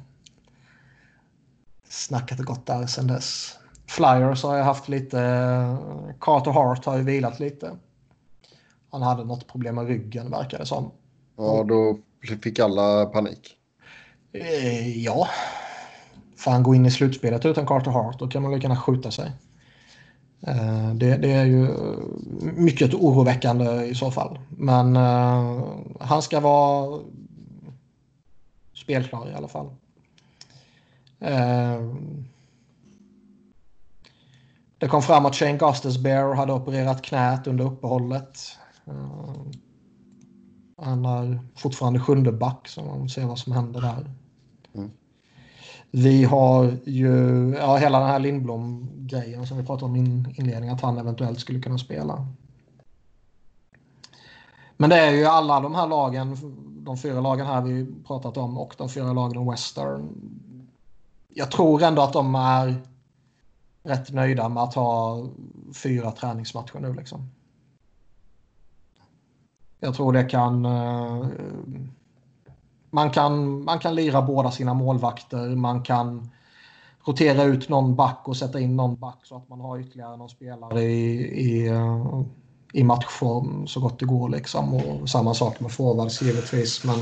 snacket 1.89 2.37
har 2.37 2.45
gått 2.45 2.65
där 2.65 2.87
sedan 2.87 3.07
dess. 3.07 3.55
Flyers 3.87 4.43
har 4.43 4.57
jag 4.57 4.65
haft 4.65 4.89
lite. 4.89 5.21
Eh, 5.21 5.77
Carter 6.19 6.51
Hart 6.51 6.85
har 6.85 6.97
ju 6.97 7.03
vilat 7.03 7.39
lite. 7.39 7.75
Han 8.91 9.01
hade 9.01 9.23
något 9.23 9.47
problem 9.47 9.75
med 9.75 9.87
ryggen 9.87 10.31
verkar 10.31 10.57
det 10.57 10.65
som. 10.65 10.91
Ja, 11.39 11.63
då 11.67 11.97
fick 12.43 12.59
alla 12.59 13.05
panik. 13.05 13.55
Eh, 14.33 14.97
ja. 14.97 15.27
Får 16.37 16.51
han 16.51 16.63
gå 16.63 16.75
in 16.75 16.85
i 16.85 16.91
slutspelet 16.91 17.45
utan 17.45 17.67
Carter 17.67 17.91
Hart 17.91 18.19
då 18.19 18.27
kan 18.27 18.41
man 18.41 18.51
lika 18.51 18.63
gärna 18.63 18.81
skjuta 18.81 19.11
sig. 19.11 19.31
Eh, 20.47 20.93
det, 20.93 21.17
det, 21.17 21.31
är 21.31 21.45
ju 21.45 21.65
eh, 21.65 21.97
mycket 22.55 22.93
oroväckande 22.93 23.85
i 23.85 23.95
så 23.95 24.11
fall. 24.11 24.39
Men 24.49 24.95
eh, 24.95 25.63
han 25.99 26.21
ska 26.21 26.39
vara 26.39 26.99
spelklar 28.73 29.31
i 29.31 29.33
alla 29.33 29.47
fall. 29.47 29.69
Eh, 31.19 31.81
det 34.77 34.87
kom 34.87 35.01
fram 35.01 35.25
att 35.25 35.35
Shane 35.35 35.57
Gustafsberg 35.57 36.35
hade 36.35 36.53
opererat 36.53 37.01
knät 37.01 37.47
under 37.47 37.65
uppehållet. 37.65 38.39
Eh, 38.87 39.33
han 40.81 41.05
är 41.05 41.39
fortfarande 41.55 41.99
sjunde 41.99 42.31
back 42.31 42.67
så 42.67 42.83
man 42.83 43.09
ser 43.09 43.25
vad 43.25 43.39
som 43.39 43.53
händer 43.53 43.81
där. 43.81 44.11
Mm. 44.75 44.91
Vi 45.91 46.23
har 46.23 46.77
ju 46.85 47.55
ja, 47.59 47.77
hela 47.77 47.99
den 47.99 48.07
här 48.07 48.19
Lindblom-grejen 48.19 49.47
som 49.47 49.57
vi 49.57 49.65
pratade 49.65 49.85
om 49.85 49.95
i 49.95 49.99
inledningen 50.35 50.75
att 50.75 50.81
han 50.81 50.97
eventuellt 50.97 51.39
skulle 51.39 51.59
kunna 51.59 51.77
spela. 51.77 52.27
Men 54.77 54.89
det 54.89 54.95
är 54.95 55.11
ju 55.11 55.25
alla 55.25 55.59
de 55.59 55.75
här 55.75 55.87
lagen, 55.87 56.37
de 56.83 56.97
fyra 56.97 57.21
lagen 57.21 57.45
här 57.45 57.61
vi 57.61 57.87
pratat 58.07 58.37
om 58.37 58.57
och 58.57 58.75
de 58.77 58.89
fyra 58.89 59.13
lagen 59.13 59.43
i 59.43 59.49
Western. 59.49 60.09
Jag 61.29 61.51
tror 61.51 61.83
ändå 61.83 62.01
att 62.01 62.13
de 62.13 62.35
är 62.35 62.81
rätt 63.83 64.13
nöjda 64.13 64.49
med 64.49 64.63
att 64.63 64.73
ha 64.73 65.25
fyra 65.83 66.11
träningsmatcher 66.11 66.79
nu 66.79 66.93
liksom. 66.93 67.29
Jag 69.79 69.95
tror 69.95 70.13
det 70.13 70.23
kan... 70.23 70.65
Eh, 70.65 71.27
man 72.91 73.11
kan, 73.11 73.63
man 73.63 73.79
kan 73.79 73.95
lira 73.95 74.21
båda 74.21 74.51
sina 74.51 74.73
målvakter. 74.73 75.55
Man 75.55 75.83
kan 75.83 76.29
rotera 77.05 77.43
ut 77.43 77.69
någon 77.69 77.95
back 77.95 78.21
och 78.23 78.37
sätta 78.37 78.59
in 78.59 78.75
någon 78.75 78.99
back 78.99 79.19
så 79.23 79.35
att 79.35 79.49
man 79.49 79.61
har 79.61 79.79
ytterligare 79.79 80.17
någon 80.17 80.29
spelare 80.29 80.83
i, 80.83 81.21
i, 81.21 81.67
eh, 81.67 82.21
i 82.73 82.83
matchform 82.83 83.67
så 83.67 83.79
gott 83.79 83.99
det 83.99 84.05
går. 84.05 84.29
Liksom. 84.29 84.73
Och 84.73 85.09
samma 85.09 85.33
sak 85.33 85.59
med 85.59 85.71
forwards 85.71 86.21
givetvis. 86.21 86.83
Men 86.83 86.95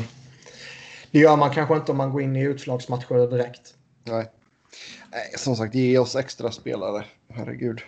det 1.12 1.20
gör 1.20 1.38
man 1.38 1.50
kanske 1.50 1.76
inte 1.76 1.92
om 1.92 1.98
man 1.98 2.12
går 2.12 2.22
in 2.22 2.36
i 2.36 2.42
utslagsmatcher 2.42 3.32
direkt. 3.32 3.74
Nej. 4.04 4.32
Nej, 5.12 5.34
som 5.38 5.56
sagt, 5.56 5.76
ge 5.76 5.98
oss 5.98 6.16
extra 6.16 6.52
spelare. 6.52 7.06
Herregud. 7.30 7.82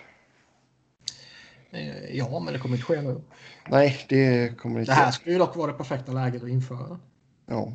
Eh, 1.72 2.16
ja, 2.18 2.40
men 2.40 2.54
det 2.54 2.60
kommer 2.60 2.76
inte 2.76 2.86
ske 2.86 3.02
nu. 3.02 3.22
Nej, 3.70 4.06
det 4.10 4.58
kommer 4.58 4.80
inte. 4.80 4.92
Det 4.92 4.96
här 4.96 5.12
skulle 5.12 5.34
ju 5.34 5.40
dock 5.40 5.56
vara 5.56 5.72
det 5.72 5.78
perfekta 5.78 6.12
läget 6.12 6.44
att 6.44 6.50
införa. 6.50 7.00
Ja. 7.46 7.72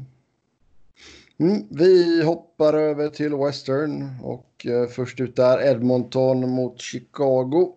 Mm, 1.39 1.67
vi 1.71 2.23
hoppar 2.25 2.75
över 2.75 3.09
till 3.09 3.35
Western 3.35 4.21
och 4.23 4.67
eh, 4.67 4.89
först 4.89 5.21
ut 5.21 5.37
där 5.37 5.63
Edmonton 5.63 6.51
mot 6.51 6.81
Chicago. 6.81 7.73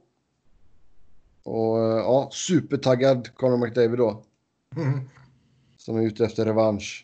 Och 1.44 1.80
eh, 1.80 1.98
ja, 1.98 2.30
supertaggad 2.34 3.35
Conor 3.35 3.57
McDavid 3.57 3.98
då. 3.99 4.23
Mm. 4.76 5.10
Som 5.77 5.98
är 5.98 6.02
ute 6.02 6.26
efter 6.26 6.45
revansch. 6.45 7.03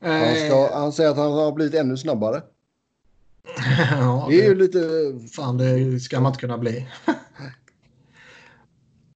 Han, 0.00 0.34
ska, 0.34 0.70
han 0.72 0.92
säger 0.92 1.10
att 1.10 1.16
han 1.16 1.32
har 1.32 1.52
blivit 1.52 1.74
ännu 1.74 1.96
snabbare. 1.96 2.42
ja, 3.90 4.26
det 4.30 4.40
är 4.40 4.48
ju 4.48 4.54
lite... 4.54 4.80
Fan, 5.32 5.58
det 5.58 6.00
ska 6.00 6.20
man 6.20 6.30
inte 6.30 6.40
kunna 6.40 6.58
bli. 6.58 6.88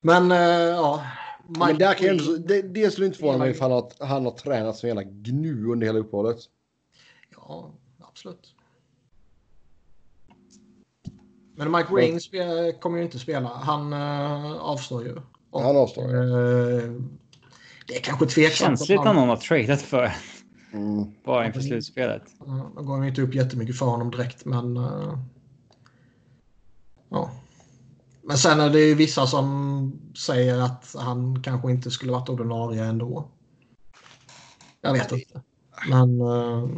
Men 0.00 0.32
uh, 0.32 0.38
ja. 0.38 1.06
Mike 1.48 1.66
men 1.66 1.78
där 1.78 1.94
kan 1.94 2.08
ändå, 2.08 2.36
det, 2.36 2.62
det 2.62 2.90
skulle 2.90 3.06
inte 3.06 3.18
förvåna 3.18 3.38
mig 3.38 3.50
ifall 3.50 3.72
att 3.72 3.96
han 4.00 4.24
har 4.24 4.32
tränat 4.32 4.76
som 4.76 4.88
jävla 4.88 5.02
gnu 5.02 5.66
under 5.66 5.86
hela 5.86 5.98
uppehållet. 5.98 6.38
Ja, 7.36 7.70
absolut. 8.00 8.54
Men 11.56 11.72
Mike 11.72 11.94
Ring 11.94 12.18
kommer 12.80 12.98
ju 12.98 13.04
inte 13.04 13.18
spela. 13.18 13.48
Han 13.48 13.92
uh, 13.92 14.56
avstår 14.56 15.04
ju. 15.04 15.16
Och, 15.50 15.62
han 15.62 15.76
avstår. 15.76 16.14
Uh, 16.14 17.02
det 17.86 17.96
är 17.96 18.00
kanske 18.00 18.26
tveksamt. 18.26 18.78
Känsligt 18.78 19.04
när 19.04 19.14
någon 19.14 19.28
har 19.28 19.36
tradat 19.36 19.82
för 19.82 20.12
Mm. 20.72 21.14
Bara 21.24 21.46
inför 21.46 21.60
slutspelet. 21.60 22.22
Då 22.76 22.82
går 22.82 23.06
inte 23.06 23.22
upp 23.22 23.34
jättemycket 23.34 23.78
för 23.78 23.86
honom 23.86 24.10
direkt, 24.10 24.44
men... 24.44 24.76
Uh, 24.76 25.18
ja. 27.08 27.30
Men 28.22 28.38
sen 28.38 28.60
är 28.60 28.70
det 28.70 28.80
ju 28.80 28.94
vissa 28.94 29.26
som 29.26 30.00
säger 30.16 30.58
att 30.58 30.96
han 30.98 31.42
kanske 31.42 31.70
inte 31.70 31.90
skulle 31.90 32.12
varit 32.12 32.28
ordinarie 32.28 32.84
ändå. 32.84 33.28
Jag 34.80 34.92
vet 34.92 35.12
inte. 35.12 35.42
Men 35.88 36.20
uh, 36.20 36.68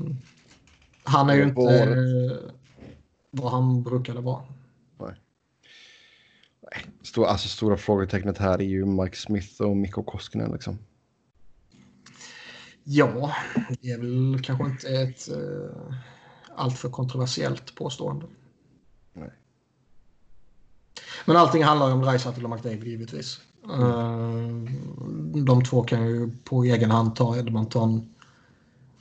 han 1.05 1.31
är 1.31 1.35
ju 1.35 1.43
inte 1.43 1.61
uh, 1.61 2.51
vad 3.31 3.53
han 3.53 3.83
brukade 3.83 4.21
vara. 4.21 4.43
Nej. 5.01 5.15
Stor, 7.03 7.27
alltså, 7.27 7.49
stora 7.49 7.77
frågetecknet 7.77 8.39
här 8.39 8.59
är 8.59 8.65
ju 8.65 8.85
Mike 8.85 9.17
Smith 9.17 9.63
och 9.63 9.77
Mikko 9.77 10.03
Koskinen. 10.03 10.53
Liksom. 10.53 10.79
Ja, 12.85 13.33
det 13.81 13.91
är 13.91 13.99
väl 13.99 14.43
kanske 14.45 14.65
inte 14.65 14.89
ett 14.89 15.29
uh, 15.33 15.95
alltför 16.57 16.91
kontroversiellt 16.91 17.75
påstående. 17.75 18.27
Nej. 19.13 19.31
Men 21.27 21.37
allting 21.37 21.65
handlar 21.65 21.87
ju 21.87 21.93
om 21.93 22.03
Dreisaitl 22.03 22.45
och 22.45 22.51
McDavid 22.51 22.85
givetvis. 22.85 23.41
Mm. 23.73 25.45
De 25.45 25.65
två 25.65 25.83
kan 25.83 26.07
ju 26.07 26.31
på 26.45 26.65
egen 26.65 26.91
hand 26.91 27.17
ta 27.17 27.37
Edmonton 27.37 28.15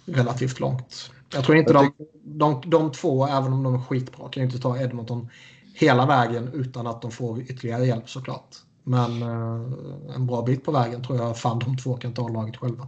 relativt 0.06 0.60
långt. 0.60 1.12
Jag 1.34 1.44
tror 1.44 1.58
inte 1.58 1.74
jag 1.74 1.92
de, 1.98 2.62
de, 2.62 2.70
de 2.70 2.92
två, 2.92 3.28
även 3.28 3.54
om 3.54 3.64
de 3.64 3.76
är 3.76 3.80
skitbra, 3.80 4.30
kan 4.30 4.44
ju 4.44 4.50
inte 4.50 4.62
ta 4.62 4.78
Edmonton 4.78 5.30
hela 5.74 6.06
vägen 6.06 6.50
utan 6.54 6.88
att 6.88 7.02
de 7.02 7.12
får 7.12 7.42
ytterligare 7.42 7.86
hjälp 7.86 8.10
såklart. 8.10 8.56
Men 8.84 9.24
uh, 9.24 9.74
en 10.16 10.28
bra 10.28 10.42
bit 10.42 10.66
på 10.66 10.72
vägen 10.72 11.04
tror 11.04 11.18
jag 11.18 11.38
fan 11.38 11.60
de 11.60 11.78
två 11.78 11.94
kan 11.98 12.14
ta 12.14 12.28
laget 12.28 12.58
själva. 12.58 12.88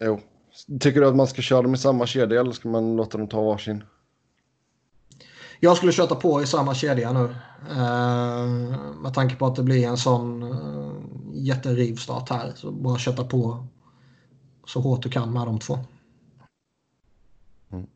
Jo, 0.00 0.20
Tycker 0.80 1.00
du 1.00 1.08
att 1.08 1.16
man 1.16 1.26
ska 1.26 1.42
köra 1.42 1.62
dem 1.62 1.74
i 1.74 1.78
samma 1.78 2.06
kedja 2.06 2.40
eller 2.40 2.52
ska 2.52 2.68
man 2.68 2.96
låta 2.96 3.18
dem 3.18 3.28
ta 3.28 3.42
varsin? 3.42 3.84
Jag 5.60 5.76
skulle 5.76 5.92
köta 5.92 6.14
på 6.14 6.42
i 6.42 6.46
samma 6.46 6.74
kedja 6.74 7.12
nu. 7.12 7.34
Eh, 7.70 8.46
med 9.02 9.14
tanke 9.14 9.36
på 9.36 9.46
att 9.46 9.56
det 9.56 9.62
blir 9.62 9.86
en 9.86 9.96
sån 9.96 10.42
eh, 10.42 10.92
jätterivstart 11.32 12.28
här. 12.30 12.52
Så 12.54 12.70
bara 12.70 12.98
köta 12.98 13.24
på 13.24 13.66
så 14.66 14.80
hårt 14.80 15.02
du 15.02 15.10
kan 15.10 15.32
med 15.32 15.46
de 15.46 15.58
två. 15.58 15.78
Mm. 17.70 17.86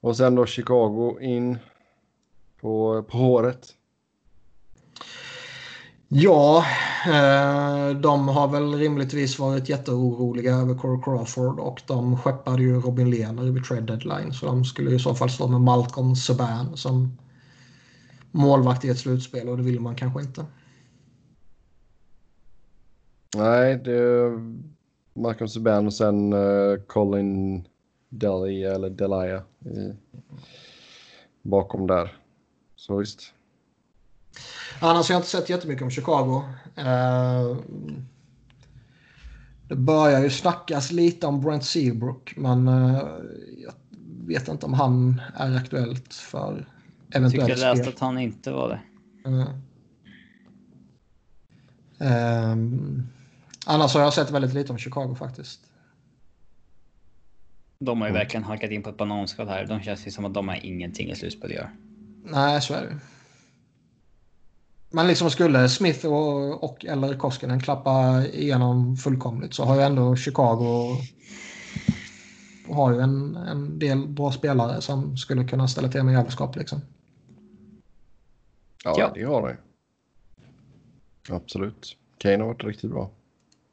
Och 0.00 0.16
sen 0.16 0.34
då 0.34 0.46
Chicago 0.46 1.18
in 1.20 1.58
på, 2.60 3.02
på 3.02 3.18
håret. 3.18 3.74
Ja, 6.14 6.64
eh, 7.06 7.96
de 7.96 8.28
har 8.28 8.48
väl 8.48 8.74
rimligtvis 8.74 9.38
varit 9.38 9.68
jätteoroliga 9.68 10.54
över 10.54 10.74
Corey 10.74 11.02
Crawford 11.02 11.60
och 11.60 11.82
de 11.86 12.16
skeppade 12.16 12.62
ju 12.62 12.80
Robin 12.80 13.10
Lehner 13.10 13.42
vid 13.42 13.64
trade 13.64 13.80
deadline 13.80 14.32
så 14.32 14.46
de 14.46 14.64
skulle 14.64 14.90
i 14.90 14.98
så 14.98 15.14
fall 15.14 15.30
stå 15.30 15.48
med 15.48 15.60
Malcolm 15.60 16.16
Subban 16.16 16.76
som 16.76 17.18
målvakt 18.30 18.84
i 18.84 18.88
ett 18.88 18.98
slutspel 18.98 19.48
och 19.48 19.56
det 19.56 19.62
vill 19.62 19.80
man 19.80 19.94
kanske 19.94 20.20
inte. 20.20 20.44
Nej, 23.36 23.80
det 23.84 23.92
är 23.92 24.38
Malcolm 25.14 25.48
Subban 25.48 25.86
och 25.86 25.94
sen 25.94 26.32
eh, 26.32 26.76
Colin 26.86 27.68
Delia 28.08 28.74
eller 28.74 28.90
Delia 28.90 29.42
bakom 31.42 31.86
där. 31.86 32.16
Så 32.76 32.96
visst. 32.96 33.34
Annars 34.80 35.08
har 35.08 35.14
jag 35.14 35.20
inte 35.20 35.30
sett 35.30 35.50
jättemycket 35.50 35.82
om 35.82 35.90
Chicago. 35.90 36.42
Uh, 36.78 37.56
det 39.68 39.76
börjar 39.76 40.22
ju 40.22 40.30
snackas 40.30 40.92
lite 40.92 41.26
om 41.26 41.40
Brent 41.40 41.64
Seabrook 41.64 42.34
men 42.36 42.68
uh, 42.68 43.02
jag 43.64 43.74
vet 44.26 44.48
inte 44.48 44.66
om 44.66 44.74
han 44.74 45.22
är 45.36 45.56
aktuellt 45.56 46.14
för 46.14 46.66
eventuellt 47.10 47.12
spel. 47.12 47.22
Jag 47.22 47.30
tycker 47.30 47.66
jag 47.66 47.76
läste 47.76 47.88
att 47.88 47.98
han 47.98 48.18
inte 48.18 48.50
var 48.50 48.68
det. 48.68 48.80
Uh. 49.30 49.48
Um, 52.02 53.08
annars 53.66 53.94
har 53.94 54.00
jag 54.00 54.12
sett 54.12 54.30
väldigt 54.30 54.54
lite 54.54 54.72
om 54.72 54.78
Chicago 54.78 55.14
faktiskt. 55.18 55.60
De 57.78 58.00
har 58.00 58.08
ju 58.08 58.10
Mm. 58.10 58.20
verkligen 58.20 58.44
halkat 58.44 58.70
in 58.70 58.82
på 58.82 58.90
ett 58.90 58.96
bananskal 58.96 59.48
här. 59.48 59.66
De 59.66 59.80
känns 59.80 60.06
ju 60.06 60.10
som 60.10 60.24
att 60.24 60.34
de 60.34 60.48
har 60.48 60.66
ingenting 60.66 61.10
i 61.10 61.14
slutspel 61.14 61.50
att 61.50 61.56
göra. 61.56 61.70
Nej, 62.24 62.62
så 62.62 62.74
är 62.74 62.82
det. 62.82 62.98
Men 64.94 65.06
liksom 65.06 65.30
skulle 65.30 65.68
Smith 65.68 66.06
och, 66.06 66.64
och 66.64 66.84
eller 66.84 67.16
Koskinen 67.16 67.60
klappa 67.60 68.24
igenom 68.32 68.96
fullkomligt 68.96 69.54
så 69.54 69.64
har 69.64 69.76
ju 69.76 69.82
ändå 69.82 70.16
Chicago 70.16 70.96
har 72.68 72.92
ju 72.92 73.00
en, 73.00 73.36
en 73.36 73.78
del 73.78 74.08
bra 74.08 74.32
spelare 74.32 74.80
som 74.80 75.16
skulle 75.16 75.44
kunna 75.48 75.68
ställa 75.68 75.88
till 75.88 76.02
med 76.02 76.12
jävelskap 76.14 76.56
liksom. 76.56 76.80
Ja, 78.84 78.94
Ja. 78.98 79.12
det 79.14 79.22
har 79.22 79.48
det. 79.48 79.56
Absolut. 81.34 81.96
Kane 82.18 82.36
har 82.38 82.46
varit 82.46 82.64
riktigt 82.64 82.90
bra. 82.90 83.10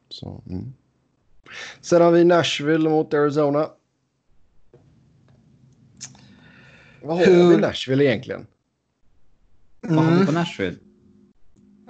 Så, 0.09 0.41
mm. 0.49 0.73
Sen 1.81 2.01
har 2.01 2.11
vi 2.11 2.23
Nashville 2.23 2.89
mot 2.89 3.13
Arizona. 3.13 3.69
Vad 7.01 7.17
har 7.17 7.25
Hur- 7.25 7.49
vi 7.49 7.53
i 7.55 7.57
Nashville 7.57 8.03
egentligen? 8.05 8.47
Vad 9.81 9.97
har 9.97 10.05
vi 10.05 10.11
Mm. 10.13 10.25
på 10.25 10.31
Nashville? 10.31 10.77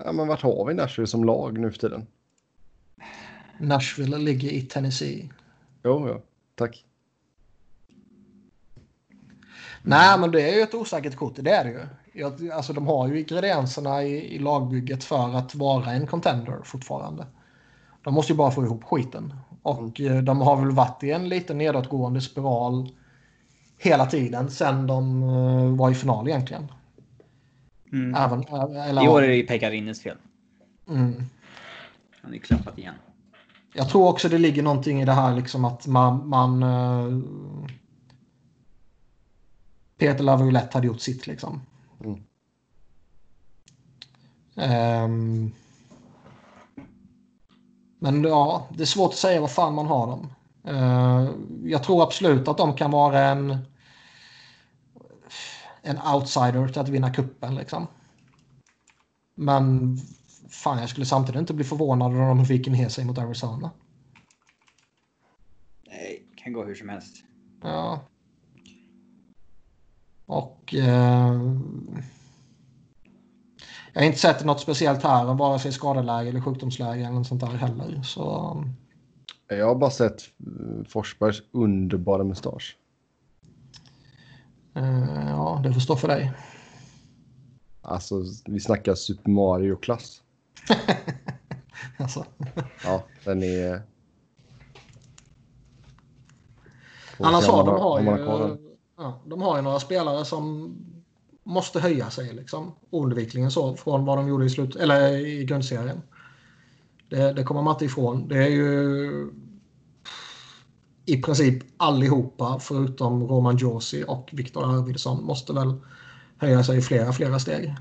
Ja, 0.05 0.11
men 0.11 0.27
vart 0.27 0.41
har 0.41 0.65
vi 0.65 0.73
Nashville 0.73 1.07
som 1.07 1.23
lag 1.23 1.57
nu 1.57 1.71
för 1.71 1.79
tiden? 1.79 2.07
Nashville 3.59 4.17
ligger 4.17 4.49
i 4.49 4.61
Tennessee. 4.61 5.29
Jo, 5.83 6.07
ja. 6.07 6.21
Tack. 6.55 6.85
Nej, 9.81 10.19
men 10.19 10.31
det 10.31 10.49
är 10.49 10.55
ju 10.55 10.61
ett 10.61 10.73
osäkert 10.73 11.15
kort. 11.15 11.33
Det 11.35 11.51
är 11.51 11.63
det 11.63 11.69
ju. 11.69 11.87
Jag, 12.13 12.49
alltså, 12.51 12.73
de 12.73 12.87
har 12.87 13.07
ju 13.07 13.19
ingredienserna 13.19 14.03
i, 14.03 14.35
i 14.35 14.39
lagbygget 14.39 15.03
för 15.03 15.35
att 15.35 15.55
vara 15.55 15.91
en 15.91 16.07
contender 16.07 16.59
fortfarande. 16.63 17.25
De 18.03 18.13
måste 18.13 18.33
ju 18.33 18.37
bara 18.37 18.51
få 18.51 18.63
ihop 18.63 18.83
skiten. 18.83 19.33
Och 19.61 20.01
eh, 20.01 20.23
de 20.23 20.41
har 20.41 20.55
väl 20.55 20.71
varit 20.71 21.03
i 21.03 21.11
en 21.11 21.29
lite 21.29 21.53
nedåtgående 21.53 22.21
spiral 22.21 22.89
hela 23.77 24.05
tiden 24.05 24.51
sen 24.51 24.87
de 24.87 25.23
eh, 25.23 25.77
var 25.77 25.91
i 25.91 25.95
final 25.95 26.27
egentligen. 26.27 26.67
Mm. 27.91 28.15
Även, 28.15 28.43
eller, 28.77 29.03
I 29.03 29.07
år 29.07 29.23
är 29.23 29.27
det 29.27 29.35
ju 29.35 29.47
Pekarinnes 29.47 30.01
fel. 30.01 30.17
mm. 30.87 31.23
Han 32.21 32.31
är 32.31 32.35
ju 32.35 32.41
klappat 32.41 32.77
igen. 32.77 32.95
Jag 33.73 33.89
tror 33.89 34.07
också 34.07 34.29
det 34.29 34.37
ligger 34.37 34.63
någonting 34.63 35.01
i 35.01 35.05
det 35.05 35.13
här 35.13 35.35
liksom 35.35 35.65
att 35.65 35.87
man... 35.87 36.29
man 36.29 36.63
eh, 36.63 37.19
Peter 39.97 40.23
Laviolette 40.23 40.77
hade 40.77 40.87
gjort 40.87 41.01
sitt 41.01 41.27
liksom. 41.27 41.61
Mm. 42.03 42.19
Ehm, 44.55 45.51
men 47.99 48.23
ja, 48.23 48.67
det 48.73 48.83
är 48.83 48.85
svårt 48.85 49.09
att 49.09 49.17
säga 49.17 49.41
vad 49.41 49.51
fan 49.51 49.73
man 49.73 49.87
har 49.87 50.07
dem. 50.07 50.33
Eh, 50.63 51.29
jag 51.63 51.83
tror 51.83 52.03
absolut 52.03 52.47
att 52.47 52.57
de 52.57 52.73
kan 52.73 52.91
vara 52.91 53.19
en 53.19 53.57
en 55.89 56.13
outsider 56.15 56.67
till 56.67 56.81
att 56.81 56.89
vinna 56.89 57.13
kuppen 57.13 57.55
liksom. 57.55 57.87
Men 59.35 59.97
fan, 60.49 60.79
jag 60.79 60.89
skulle 60.89 61.05
samtidigt 61.05 61.39
inte 61.39 61.53
bli 61.53 61.63
förvånad 61.63 62.11
om 62.11 62.37
de 62.37 62.45
fick 62.45 62.67
ner 62.67 62.89
sig 62.89 63.05
mot 63.05 63.17
Arizona. 63.17 63.71
Nej, 65.87 66.23
kan 66.35 66.53
gå 66.53 66.63
hur 66.63 66.75
som 66.75 66.89
helst. 66.89 67.15
Ja. 67.61 68.01
Och... 70.25 70.75
Eh, 70.75 71.33
jag 73.93 74.01
har 74.01 74.07
inte 74.07 74.19
sett 74.19 74.45
något 74.45 74.59
speciellt 74.59 75.03
här, 75.03 75.33
vare 75.33 75.59
sig 75.59 75.71
skadeläge 75.71 76.29
eller 76.29 76.41
sjukdomsläge 76.41 77.01
eller 77.01 77.11
något 77.11 77.27
sånt 77.27 77.41
där 77.41 77.47
heller. 77.47 78.01
Så 78.03 78.63
Jag 79.47 79.67
har 79.67 79.75
bara 79.75 79.89
sett 79.89 80.21
Forsbergs 80.87 81.41
underbara 81.51 82.23
mustasch. 82.23 82.77
Eh, 84.75 85.29
ja, 85.29 85.61
det 85.63 85.73
får 85.73 85.79
stå 85.79 85.95
för 85.95 86.07
dig. 86.07 86.31
Alltså, 87.81 88.23
vi 88.45 88.59
snackar 88.59 88.95
Super 88.95 89.31
Mario-klass. 89.31 90.21
Alltså. 91.97 92.25
Ja, 92.83 93.03
den 93.25 93.43
är... 93.43 93.81
Får 97.17 97.25
Annars 97.25 97.47
har 97.47 97.65
de, 97.65 97.79
har 97.79 97.99
ju, 98.01 98.57
ja, 98.97 99.21
de 99.25 99.41
har 99.41 99.55
ju 99.55 99.61
några 99.61 99.79
spelare 99.79 100.25
som 100.25 100.75
måste 101.43 101.79
höja 101.79 102.09
sig 102.09 102.33
liksom. 102.33 102.75
Oundvikligen 102.89 103.51
så 103.51 103.75
från 103.75 104.05
vad 104.05 104.17
de 104.17 104.27
gjorde 104.27 104.45
i, 104.45 104.49
slut, 104.49 104.75
eller 104.75 105.09
i 105.11 105.45
grundserien. 105.45 106.01
Det, 107.09 107.33
det 107.33 107.43
kommer 107.43 107.61
man 107.61 107.73
inte 107.73 107.85
ifrån. 107.85 108.27
Det 108.27 108.37
är 108.37 108.49
ju 108.49 109.31
i 111.13 111.21
princip 111.21 111.63
allihopa 111.77 112.59
förutom 112.59 113.27
Roman 113.27 113.57
Josi 113.57 114.03
och 114.07 114.29
Viktor 114.33 114.77
Arvidsson 114.77 115.23
måste 115.23 115.53
väl 115.53 115.73
höja 116.37 116.63
sig 116.63 116.77
i 116.77 116.81
flera, 116.81 117.13
flera 117.13 117.39
steg. 117.39 117.75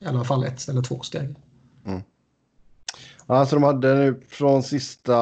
I 0.00 0.06
alla 0.06 0.24
fall 0.24 0.44
ett 0.44 0.68
eller 0.68 0.82
två 0.82 1.00
steg. 1.00 1.34
Alltså 3.26 3.56
de 3.56 3.62
hade 3.62 3.94
nu 3.94 4.20
från 4.28 4.62
sista 4.62 5.16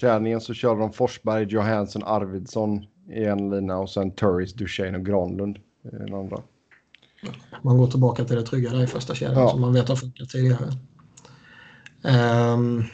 träningen 0.00 0.40
så 0.40 0.54
körde 0.54 0.80
de 0.80 0.92
Forsberg, 0.92 1.46
Johansson, 1.48 2.02
Arvidsson 2.04 2.86
i 3.08 3.24
en 3.24 3.50
lina 3.50 3.78
och 3.78 3.90
sen 3.90 4.10
Turris, 4.10 4.52
Duchene 4.54 4.98
och 4.98 5.06
Granlund 5.06 5.56
i 5.56 5.96
den 5.96 6.14
andra. 6.14 6.42
Man 7.62 7.78
går 7.78 7.86
tillbaka 7.86 8.24
till 8.24 8.36
det 8.36 8.42
trygga 8.42 8.70
där 8.70 8.82
i 8.84 8.86
första 8.86 9.14
kedjan 9.14 9.42
Ja. 9.42 9.48
som 9.50 9.60
man 9.60 9.72
vet 9.72 9.88
har 9.88 9.96
funkat 9.96 10.28
tidigare. 10.28 10.72
Ehm, 12.04 12.84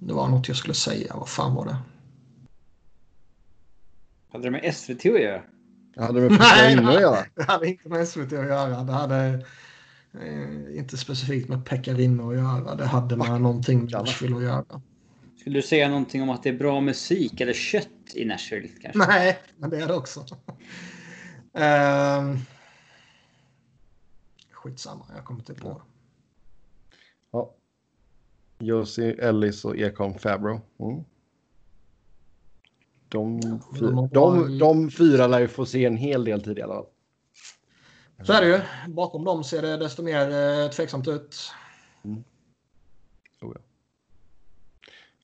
det 0.00 0.12
var 0.12 0.28
något 0.28 0.48
jag 0.48 0.56
skulle 0.56 0.74
säga. 0.74 1.16
Vad 1.16 1.28
fan 1.28 1.54
var 1.54 1.66
det? 1.66 1.76
Hade 4.32 4.44
det 4.44 4.50
med 4.50 4.74
SVT 4.74 4.98
att 4.98 5.04
göra? 5.04 5.42
Jag 5.94 6.02
hade 6.02 6.20
med 6.20 6.30
Nej, 6.30 6.38
Pekka 6.38 6.70
inne 6.70 6.88
att 6.88 7.00
göra. 7.00 7.24
Det 7.34 7.42
hade 7.42 7.68
inte 7.68 7.88
med 7.88 8.08
SVT 8.08 8.32
att 8.32 8.32
göra. 8.32 8.82
Det 8.82 8.92
hade 8.92 9.46
eh, 10.20 10.78
inte 10.78 10.96
specifikt 10.96 11.48
med 11.48 11.66
Pekkarino 11.66 12.30
att 12.30 12.36
göra. 12.36 12.74
Det 12.74 12.86
hade 12.86 13.16
med 13.16 13.40
någonting 13.40 13.80
med. 13.80 13.92
Nashville 13.92 14.36
att 14.36 14.42
göra. 14.42 14.64
Skulle 15.40 15.58
du 15.58 15.62
säga 15.62 15.88
någonting 15.88 16.22
om 16.22 16.30
att 16.30 16.42
det 16.42 16.48
är 16.48 16.58
bra 16.58 16.80
musik 16.80 17.40
eller 17.40 17.52
kött 17.52 17.88
i 18.14 18.24
Nashville 18.24 18.68
kanske? 18.68 18.98
Nej, 18.98 19.38
men 19.56 19.70
det 19.70 19.80
är 19.80 19.88
det 19.88 19.94
också. 19.94 20.26
Ehm, 21.54 22.38
skitsamma, 24.50 25.04
jag 25.14 25.24
kommer 25.24 25.40
inte 25.40 25.54
på. 25.54 25.82
Josie, 28.60 29.12
Ellis 29.12 29.64
och 29.64 29.76
Ekholm 29.76 30.18
Fabro. 30.18 30.60
Mm. 30.78 31.04
De, 33.08 33.40
fy- 33.78 34.08
de 34.12 34.58
de, 34.58 34.90
fyra 34.90 35.26
lär 35.26 35.40
ju 35.40 35.48
få 35.48 35.66
se 35.66 35.84
en 35.84 35.96
hel 35.96 36.24
del 36.24 36.42
tid 36.42 36.58
i 36.58 36.62
alla 36.62 36.74
fall. 36.74 36.86
Så 38.22 38.32
är 38.32 38.40
det 38.40 38.48
ju. 38.48 38.60
Bakom 38.92 39.24
dem 39.24 39.44
ser 39.44 39.62
det 39.62 39.76
desto 39.76 40.02
mer 40.02 40.30
eh, 40.30 40.70
tveksamt 40.70 41.08
ut. 41.08 41.34
Så 43.40 43.54
ja. 43.54 43.60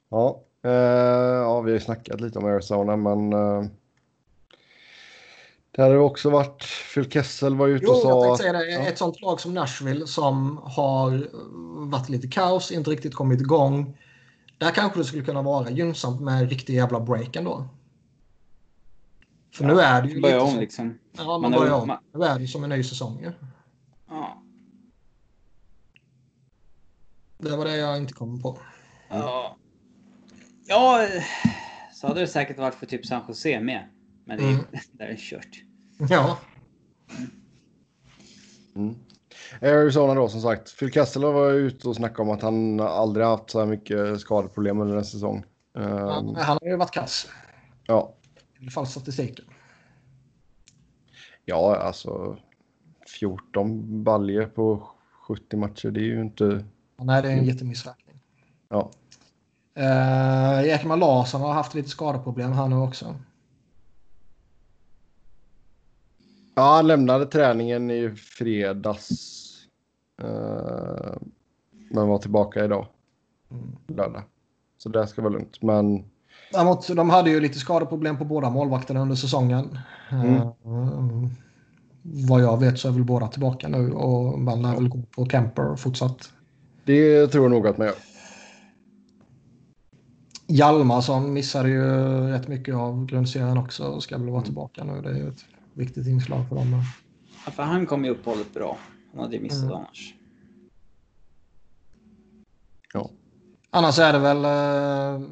Ja, 0.09 0.43
eh, 0.63 0.71
ja, 1.43 1.61
vi 1.61 1.71
har 1.71 1.79
ju 1.79 1.81
snackat 1.81 2.21
lite 2.21 2.39
om 2.39 2.45
Arizona, 2.45 2.97
men 2.97 3.33
eh, 3.33 3.71
det 5.77 5.83
hade 5.83 5.99
också 5.99 6.31
varit, 6.31 6.65
Phil 6.95 7.11
Kessel 7.11 7.57
var 7.57 7.69
ute 7.69 7.87
och 7.87 7.97
sa... 7.97 8.11
Jo, 8.11 8.25
jag 8.25 8.39
tänkte 8.39 8.43
säga 8.43 8.53
det. 8.53 8.85
Ja. 8.85 8.89
Ett 8.89 8.99
sånt 8.99 9.21
lag 9.21 9.41
som 9.41 9.55
Nashville 9.55 10.07
som 10.07 10.61
har 10.63 11.29
varit 11.91 12.09
lite 12.09 12.29
kaos, 12.29 12.73
inte 12.73 12.91
riktigt 12.91 13.15
kommit 13.15 13.41
igång. 13.41 13.99
Där 14.59 14.71
kanske 14.71 14.99
det 14.99 15.05
skulle 15.05 15.25
kunna 15.25 15.43
vara 15.43 15.71
gynnsamt 15.71 16.21
med 16.21 16.35
en 16.35 16.49
riktig 16.49 16.75
jävla 16.75 17.01
break 17.01 17.37
ändå. 17.37 17.69
För 19.55 19.65
ja, 19.65 19.75
nu 19.75 19.81
är 19.81 20.03
det 20.03 20.09
ju 20.09 20.21
börja 20.21 20.45
lite... 20.45 20.55
om 20.55 20.61
liksom. 20.61 20.99
Ja, 21.13 21.25
man, 21.25 21.41
man 21.41 21.53
börjar 21.53 21.75
om. 21.75 21.89
Man... 21.89 21.99
Nu 22.15 22.25
är 22.25 22.39
det 22.39 22.49
som 22.49 22.65
en 22.65 22.71
ny 22.71 22.85
säsong 22.85 23.21
ju. 23.23 23.33
Ja. 24.09 24.43
Det 27.39 27.57
var 27.57 27.65
det 27.65 27.77
jag 27.77 27.97
inte 27.97 28.13
kom 28.13 28.43
på. 28.43 28.59
Ja. 29.09 29.57
Ja, 30.67 31.09
så 31.95 32.07
hade 32.07 32.21
det 32.21 32.27
säkert 32.27 32.59
varit 32.59 32.75
för 32.75 32.87
typ 32.87 33.07
San 33.07 33.23
Jose 33.29 33.61
med. 33.61 33.89
Men 34.29 34.39
det 34.39 34.45
är, 34.45 34.49
Mm. 34.51 34.65
där 34.93 35.07
är 35.07 35.17
kört. 35.17 35.63
Ja, 36.11 36.39
Mm. 38.77 38.95
Arizona 39.63 40.15
då 40.15 40.29
som 40.29 40.41
sagt. 40.41 40.79
Phil 40.79 40.93
Kessler 40.93 41.33
var 41.33 41.51
ju 41.51 41.57
ute 41.59 41.89
och 41.89 41.97
snackade 41.97 42.23
om 42.23 42.31
att 42.37 42.43
han 42.43 42.81
aldrig 42.81 43.27
haft 43.27 43.51
så 43.51 43.59
här 43.59 43.67
mycket 43.67 44.21
skadeproblem 44.21 44.81
under 44.81 44.97
en 44.97 45.05
säsong. 45.05 45.45
han, 45.75 46.29
Um, 46.29 46.35
han 46.35 46.59
har 46.63 46.69
ju 46.69 46.77
varit 46.77 46.91
kass. 46.91 47.29
ja. 47.87 48.15
I 48.59 48.63
alla 48.63 48.71
fall 48.71 48.87
statistiken. 48.87 49.45
ja, 51.45 51.77
alltså 51.77 52.39
14 53.21 54.05
baljer 54.05 54.47
på 54.47 54.89
70 55.29 55.57
matcher. 55.57 55.91
Det 55.91 56.01
är 56.01 56.05
ju 56.05 56.21
inte... 56.21 56.65
Nej, 56.97 57.23
det 57.23 57.29
är 57.29 57.33
en 57.37 57.45
jättemissräkning. 57.45 58.21
Ja. 58.69 58.91
Uh, 59.79 60.69
Ekman 60.69 60.99
Larsson 60.99 61.41
har 61.41 61.53
haft 61.53 61.75
lite 61.75 61.89
skadeproblem 61.89 62.53
här 62.53 62.69
nu 62.69 62.77
också. 62.77 63.15
Ja, 66.59 66.75
han 66.77 66.87
lämnade 66.87 67.27
träningen 67.27 67.91
i 67.91 68.11
fredags. 68.11 69.43
Uh, 70.23 71.17
men 71.91 72.09
var 72.09 72.19
tillbaka 72.19 72.65
idag. 72.65 72.87
Mm. 73.51 73.77
Lördag. 73.87 74.23
Så 74.79 74.89
det 74.89 75.07
ska 75.07 75.23
vara 75.23 75.33
lugnt. 75.33 75.63
Men 75.63 76.05
Däremot, 76.53 76.89
de 76.89 77.11
hade 77.11 77.31
ju 77.31 77.41
lite 77.41 77.59
skadeproblem 77.59 78.19
på 78.19 78.25
båda 78.25 78.51
målvakterna 78.51 79.01
under 79.01 79.17
säsongen. 79.17 79.79
Mm. 80.11 80.35
Eh, 80.35 80.51
vad 82.03 82.43
jag 82.43 82.61
vet 82.61 82.79
så 82.79 82.89
är 82.89 82.93
väl 82.93 83.05
båda 83.05 83.29
tillbaka 83.29 83.69
nu 83.69 83.93
och 83.93 84.39
man 84.39 84.63
lär 84.63 84.75
väl 84.75 84.89
gå 84.89 85.03
på 85.03 85.27
Kemper 85.27 85.77
fortsatt. 85.77 86.33
det 86.85 87.27
tror 87.27 87.45
jag 87.45 87.51
nog 87.51 87.67
att 87.67 87.79
man 87.79 87.87
gör. 87.87 87.97
Hjalmarsson 90.47 91.33
missade 91.33 91.69
ju 91.69 91.83
rätt 92.29 92.49
mycket 92.49 92.75
av 92.75 93.07
grundserien 93.07 93.59
också 93.59 93.85
och 93.85 94.03
ska 94.03 94.19
väl 94.19 94.31
vara 94.31 94.43
tillbaka 94.43 94.85
nu. 94.85 95.03
Det 95.03 95.11
är 95.11 95.15
ju 95.15 95.29
ett 95.29 95.45
viktigt 95.77 96.07
inslag 96.07 96.49
för 96.49 96.57
dem. 96.57 96.83
Ja, 97.45 97.51
för 97.51 97.63
han 97.63 97.87
kom 97.87 98.05
ju 98.05 98.11
uppehållet 98.11 98.55
bra. 98.55 98.79
Han 99.13 99.21
hade 99.21 99.37
ju 99.37 99.43
missat 99.43 99.63
Mm. 99.63 99.75
annars. 99.77 100.15
Ja. 102.93 103.11
Annars 103.71 103.99
är 103.99 104.13
det 104.13 104.19
väl 104.19 104.45
eh, 104.45 105.29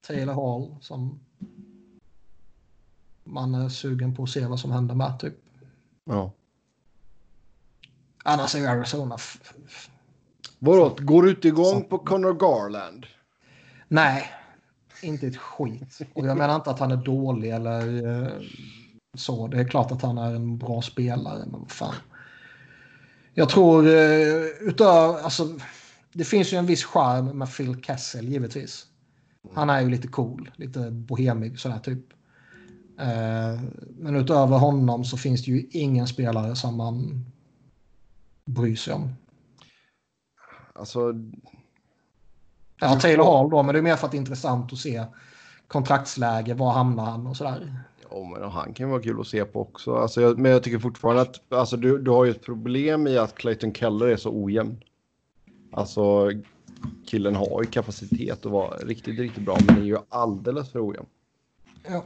Taylor 0.00 0.34
Hall 0.34 0.76
som 0.80 1.20
man 3.24 3.54
är 3.54 3.68
sugen 3.68 4.14
på 4.14 4.22
att 4.22 4.30
se 4.30 4.46
vad 4.46 4.60
som 4.60 4.70
händer 4.72 4.94
med. 4.94 5.18
Typ. 5.20 5.34
ja. 6.04 6.32
Annars 8.24 8.54
är 8.54 8.58
ju 8.58 8.66
Arizona... 8.66 9.16
Vadå, 10.58 10.96
går 10.98 11.22
du 11.22 11.30
inte 11.30 11.48
igång 11.48 11.84
på 11.84 11.98
Connor 11.98 12.32
Garland? 12.34 13.06
Nej, 13.88 14.30
inte 15.04 15.26
ett 15.26 15.36
skit. 15.36 16.00
Och 16.14 16.26
jag 16.26 16.36
menar 16.36 16.54
inte 16.56 16.70
att 16.70 16.78
han 16.78 16.90
är 16.90 16.96
dålig 16.96 17.50
eller 17.50 18.06
eh, 18.06 18.32
så. 19.14 19.46
Det 19.46 19.60
är 19.60 19.68
klart 19.68 19.92
att 19.92 20.02
han 20.02 20.18
är 20.18 20.34
en 20.34 20.58
bra 20.58 20.82
spelare, 20.82 21.38
men 21.38 21.60
vad 21.60 21.70
fan. 21.70 21.94
Jag 23.34 23.48
tror 23.48 23.86
eh, 23.86 24.44
utöver, 24.60 25.22
alltså, 25.22 25.58
det 26.12 26.24
finns 26.24 26.52
ju 26.52 26.56
en 26.56 26.66
viss 26.66 26.84
charm 26.84 27.38
med 27.38 27.56
Phil 27.56 27.82
Kessel 27.82 28.28
givetvis. 28.28 28.86
Han 29.54 29.70
är 29.70 29.80
ju 29.80 29.90
lite 29.90 30.08
cool, 30.08 30.50
lite 30.56 30.90
bohemig 30.90 31.58
sådär 31.58 31.78
typ. 31.78 32.12
Eh, 32.98 33.60
men 33.98 34.16
utöver 34.16 34.58
honom 34.58 35.04
så 35.04 35.16
finns 35.16 35.44
det 35.44 35.50
ju 35.50 35.66
ingen 35.70 36.06
spelare 36.06 36.56
som 36.56 36.76
man 36.76 37.24
bryr 38.44 38.76
sig 38.76 38.94
om. 38.94 39.14
Alltså, 40.72 41.14
Ja, 42.84 43.00
Taylor 43.00 43.24
Hall 43.24 43.50
då, 43.50 43.62
men 43.62 43.72
det 43.72 43.78
är 43.78 43.82
mer 43.82 43.96
för 43.96 44.06
att 44.06 44.12
det 44.12 44.16
är 44.16 44.20
intressant 44.20 44.72
att 44.72 44.78
se 44.78 45.04
kontraktsläge, 45.68 46.54
var 46.54 46.72
hamnar 46.72 47.04
han 47.04 47.26
och 47.26 47.36
sådär. 47.36 47.80
ja, 48.10 48.24
men 48.24 48.50
han 48.50 48.74
kan 48.74 48.90
vara 48.90 49.02
kul 49.02 49.20
att 49.20 49.26
se 49.26 49.44
på 49.44 49.60
också. 49.60 49.96
Alltså, 49.96 50.20
jag, 50.20 50.38
men 50.38 50.52
jag 50.52 50.62
tycker 50.62 50.78
fortfarande 50.78 51.22
att 51.22 51.52
alltså, 51.52 51.76
du, 51.76 51.98
du 51.98 52.10
har 52.10 52.24
ju 52.24 52.30
ett 52.30 52.44
problem 52.44 53.06
i 53.06 53.18
att 53.18 53.34
Clayton 53.34 53.74
Keller 53.74 54.06
är 54.06 54.16
så 54.16 54.30
ojämn. 54.44 54.80
Alltså, 55.72 56.30
killen 57.06 57.36
har 57.36 57.62
ju 57.62 57.70
kapacitet 57.70 58.46
att 58.46 58.52
vara 58.52 58.76
riktigt, 58.76 59.18
riktigt 59.18 59.44
bra, 59.44 59.58
men 59.66 59.78
är 59.78 59.82
ju 59.82 59.98
alldeles 60.08 60.72
för 60.72 60.88
ojämn. 60.88 61.06
Ja. 61.88 62.04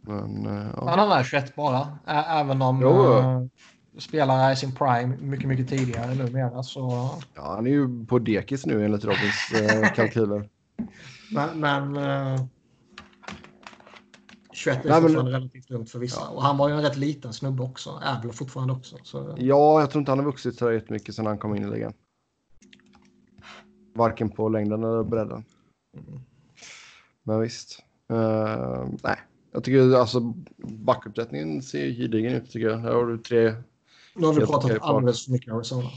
Men, 0.00 0.46
eh, 0.46 0.66
ja. 0.76 0.90
Han 0.90 1.12
är 1.12 1.24
21 1.24 1.56
bara, 1.56 1.98
även 2.06 2.62
om 2.62 2.80
Jo. 2.82 3.48
Uh, 3.96 4.00
spelare 4.00 4.52
i 4.52 4.56
sin 4.56 4.72
prime 4.72 5.16
mycket, 5.16 5.48
mycket 5.48 5.68
tidigare 5.68 6.14
numera. 6.14 6.62
Så... 6.62 7.10
ja, 7.34 7.54
han 7.54 7.66
är 7.66 7.70
ju 7.70 8.06
på 8.06 8.18
dekis 8.18 8.66
nu 8.66 8.84
enligt 8.84 9.04
Robins 9.04 9.52
eh, 9.54 9.92
kalkyler. 9.94 10.48
Men, 11.32 11.60
men 11.60 11.96
eh, 11.96 12.44
21 14.52 14.84
är 14.84 14.88
Nej, 14.88 14.92
men- 14.92 15.02
fortfarande 15.02 15.32
relativt 15.32 15.70
lugnt 15.70 15.90
för 15.90 15.98
vissa. 15.98 16.28
Och 16.28 16.42
han 16.42 16.56
var 16.56 16.68
ju 16.68 16.74
en 16.74 16.82
rätt 16.82 16.96
liten 16.96 17.32
snubbe 17.32 17.62
också, 17.62 18.00
är 18.04 18.22
väl 18.22 18.32
fortfarande 18.32 18.72
också. 18.74 18.96
Så... 19.02 19.34
Ja, 19.38 19.80
jag 19.80 19.90
tror 19.90 20.00
inte 20.00 20.10
han 20.10 20.18
har 20.18 20.26
vuxit 20.26 20.58
så 20.58 20.72
jättemycket 20.72 21.14
sedan 21.14 21.26
han 21.26 21.38
kom 21.38 21.56
in 21.56 21.64
i 21.64 21.70
ligan. 21.70 21.92
Varken 23.94 24.30
på 24.30 24.48
längden 24.48 24.84
eller 24.84 25.02
bredden. 25.02 25.44
Mm. 25.94 26.20
Men 27.22 27.40
visst. 27.40 27.82
Eh, 28.12 28.88
nej, 29.04 29.18
jag 29.52 29.64
tycker 29.64 29.94
alltså 29.94 30.34
backuppsättningen 30.58 31.62
ser 31.62 31.90
gedigen 31.90 32.34
ut 32.34 32.50
tycker 32.50 32.66
jag. 32.68 32.78
Här 32.78 32.92
har 32.92 33.06
du 33.06 33.18
tre 33.18 33.54
Nu 34.16 34.26
har 34.26 34.34
vi 34.34 34.46
pratat 34.46 34.78
alldeles 34.80 35.24
för 35.24 35.32
mycket 35.32 35.52
Arizona. 35.52 35.90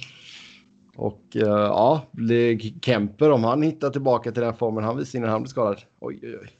och 0.95 1.21
uh, 1.35 1.43
ja, 1.43 2.01
blir 2.11 2.79
Kemper 2.81 3.31
om 3.31 3.43
han 3.43 3.61
hittar 3.61 3.89
tillbaka 3.89 4.31
till 4.31 4.41
den 4.41 4.55
formen 4.55 4.83
han 4.83 4.97
visade 4.97 5.17
innan 5.17 5.29
han 5.29 5.41
blev 5.41 5.49
skadad. 5.49 5.81
Oj, 5.99 6.19
oj, 6.23 6.37
oj. 6.41 6.51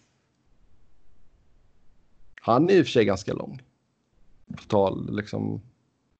Han 2.41 2.69
är 2.69 2.73
i 2.73 2.81
och 2.81 2.86
för 2.86 2.91
sig 2.91 3.06
ganska 3.06 3.34
lång. 3.34 3.61
På 4.57 4.64
tal 4.64 5.15
liksom 5.15 5.61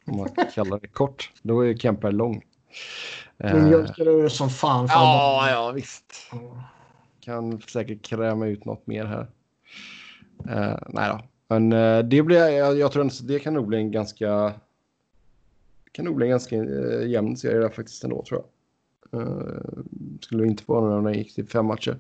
om 0.06 0.18
man 0.18 0.30
kallar 0.54 0.80
det 0.80 0.88
kort. 0.88 1.32
Då 1.42 1.66
är 1.66 1.78
Kemper 1.78 2.12
lång. 2.12 2.44
Men 3.38 3.72
jag 3.72 3.90
ska 3.90 4.04
det 4.04 4.30
som 4.30 4.50
fan 4.50 4.88
för 4.88 4.96
Ja, 4.96 5.50
ja 5.50 5.72
visst. 5.72 6.32
Kan 7.20 7.62
säkert 7.62 8.02
kräma 8.02 8.48
ut 8.48 8.66
något 8.66 8.88
mer 8.88 9.06
här. 9.06 9.28
Eh, 10.50 10.78
nej 10.88 11.10
då. 11.10 11.22
Men 11.48 11.74
eh, 11.74 12.00
det 12.00 12.24
blir, 12.24 12.48
jag, 12.48 12.78
jag 12.78 12.92
tror 12.92 13.06
att 13.06 13.28
det 13.28 13.40
kan 13.40 13.54
nog 13.54 13.68
bli 13.68 13.78
en 13.78 13.92
ganska 13.92 14.54
kan 16.00 16.06
nog 16.06 16.16
bli 16.16 16.26
en 16.26 16.30
ganska 16.30 16.56
eh, 16.56 17.08
jämn 17.08 17.38
serie 17.38 17.60
där 17.60 17.70
faktiskt 17.70 18.04
ändå 18.04 18.24
tror 18.24 18.44
jag. 19.12 19.22
Eh, 19.22 19.62
skulle 20.22 20.48
inte 20.48 20.64
få 20.64 20.82
några 20.82 21.02
när 21.02 21.12
det 21.12 21.18
gick 21.18 21.36
till 21.36 21.48
fem 21.48 21.66
matcher. 21.66 21.98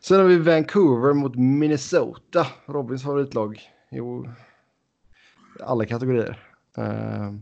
Sen 0.00 0.20
har 0.20 0.26
vi 0.26 0.36
Vancouver 0.38 1.12
mot 1.12 1.36
Minnesota. 1.36 2.46
Robins 2.66 3.02
favoritlag. 3.02 3.60
Jo, 3.90 4.28
alla 5.60 5.86
kategorier. 5.86 6.46
Eh, 6.78 7.32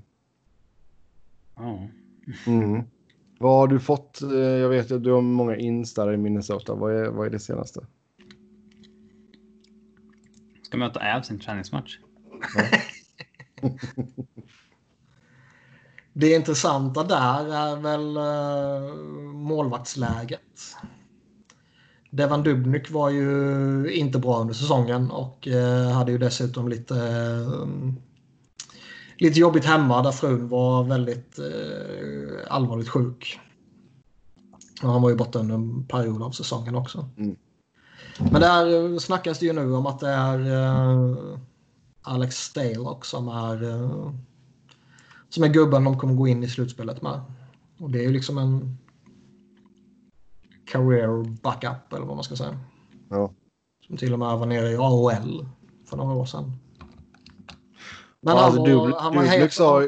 Ja. 1.56 1.88
mm. 2.46 2.82
Vad 3.38 3.58
har 3.58 3.68
du 3.68 3.80
fått? 3.80 4.22
Eh, 4.22 4.30
Jag 4.38 4.68
vet 4.68 4.92
att 4.92 5.04
du 5.04 5.10
har 5.12 5.20
många 5.20 5.56
ins 5.56 5.94
där 5.94 6.12
i 6.12 6.16
Minnesota. 6.16 6.74
Vad 6.74 6.96
är, 6.96 7.10
vad 7.10 7.26
är 7.26 7.30
det 7.30 7.38
senaste? 7.38 7.86
Ska 10.62 10.76
möta 10.76 11.16
Avs 11.16 11.30
i 11.30 11.34
en 11.34 11.40
träningsmatch. 11.40 11.98
Det 16.12 16.34
intressanta 16.34 17.04
där 17.04 17.54
är 17.54 17.76
väl 17.76 18.16
uh, 18.16 18.94
målvaktsläget. 19.32 20.76
Devan 22.10 22.42
Dubnyk 22.42 22.90
var 22.90 23.10
ju 23.10 23.92
inte 23.92 24.18
bra 24.18 24.40
under 24.40 24.54
säsongen 24.54 25.10
och 25.10 25.48
eh, 25.48 25.90
hade 25.90 26.12
ju 26.12 26.18
dessutom 26.18 26.68
lite, 26.68 26.96
eh, 26.96 27.68
lite 29.18 29.40
jobbigt 29.40 29.64
hemma 29.64 30.02
där 30.02 30.12
frun 30.12 30.48
var 30.48 30.84
väldigt 30.84 31.38
eh, 31.38 32.54
allvarligt 32.54 32.88
sjuk. 32.88 33.40
Och 34.82 34.88
han 34.88 35.02
var 35.02 35.10
ju 35.10 35.16
borta 35.16 35.38
under 35.38 35.54
en 35.54 35.86
period 35.86 36.22
av 36.22 36.30
säsongen 36.30 36.74
också. 36.74 37.08
Mm. 37.16 37.36
Men 38.18 38.40
där 38.40 38.98
snackas 38.98 39.38
det 39.38 39.46
ju 39.46 39.52
nu 39.52 39.74
om 39.74 39.86
att 39.86 40.00
det 40.00 40.08
är 40.08 40.52
eh, 40.52 41.16
Alex 42.02 42.36
Stalock 42.36 43.04
som 43.04 43.28
är 43.28 43.62
eh, 43.62 44.12
som 45.30 45.44
är 45.44 45.48
gubben 45.48 45.84
de 45.84 45.98
kommer 45.98 46.14
gå 46.14 46.28
in 46.28 46.42
i 46.42 46.48
slutspelet 46.48 47.02
med. 47.02 47.20
Och 47.78 47.90
det 47.90 47.98
är 47.98 48.02
ju 48.02 48.12
liksom 48.12 48.38
en 48.38 48.76
career 50.64 51.24
backup 51.42 51.92
eller 51.92 52.06
vad 52.06 52.16
man 52.16 52.24
ska 52.24 52.36
säga. 52.36 52.58
Ja. 53.08 53.32
Som 53.86 53.96
till 53.96 54.12
och 54.12 54.18
med 54.18 54.38
var 54.38 54.46
nere 54.46 54.70
i 54.70 54.76
AHL 54.76 55.46
för 55.86 55.96
några 55.96 56.14
år 56.14 56.24
sedan. 56.24 56.52
Men 58.20 58.36
ja, 58.36 58.42
alltså, 58.42 58.64
Dubnyk 58.64 58.96
han 58.98 59.16
var 59.16 59.22
het. 59.22 59.52
sa. 59.52 59.82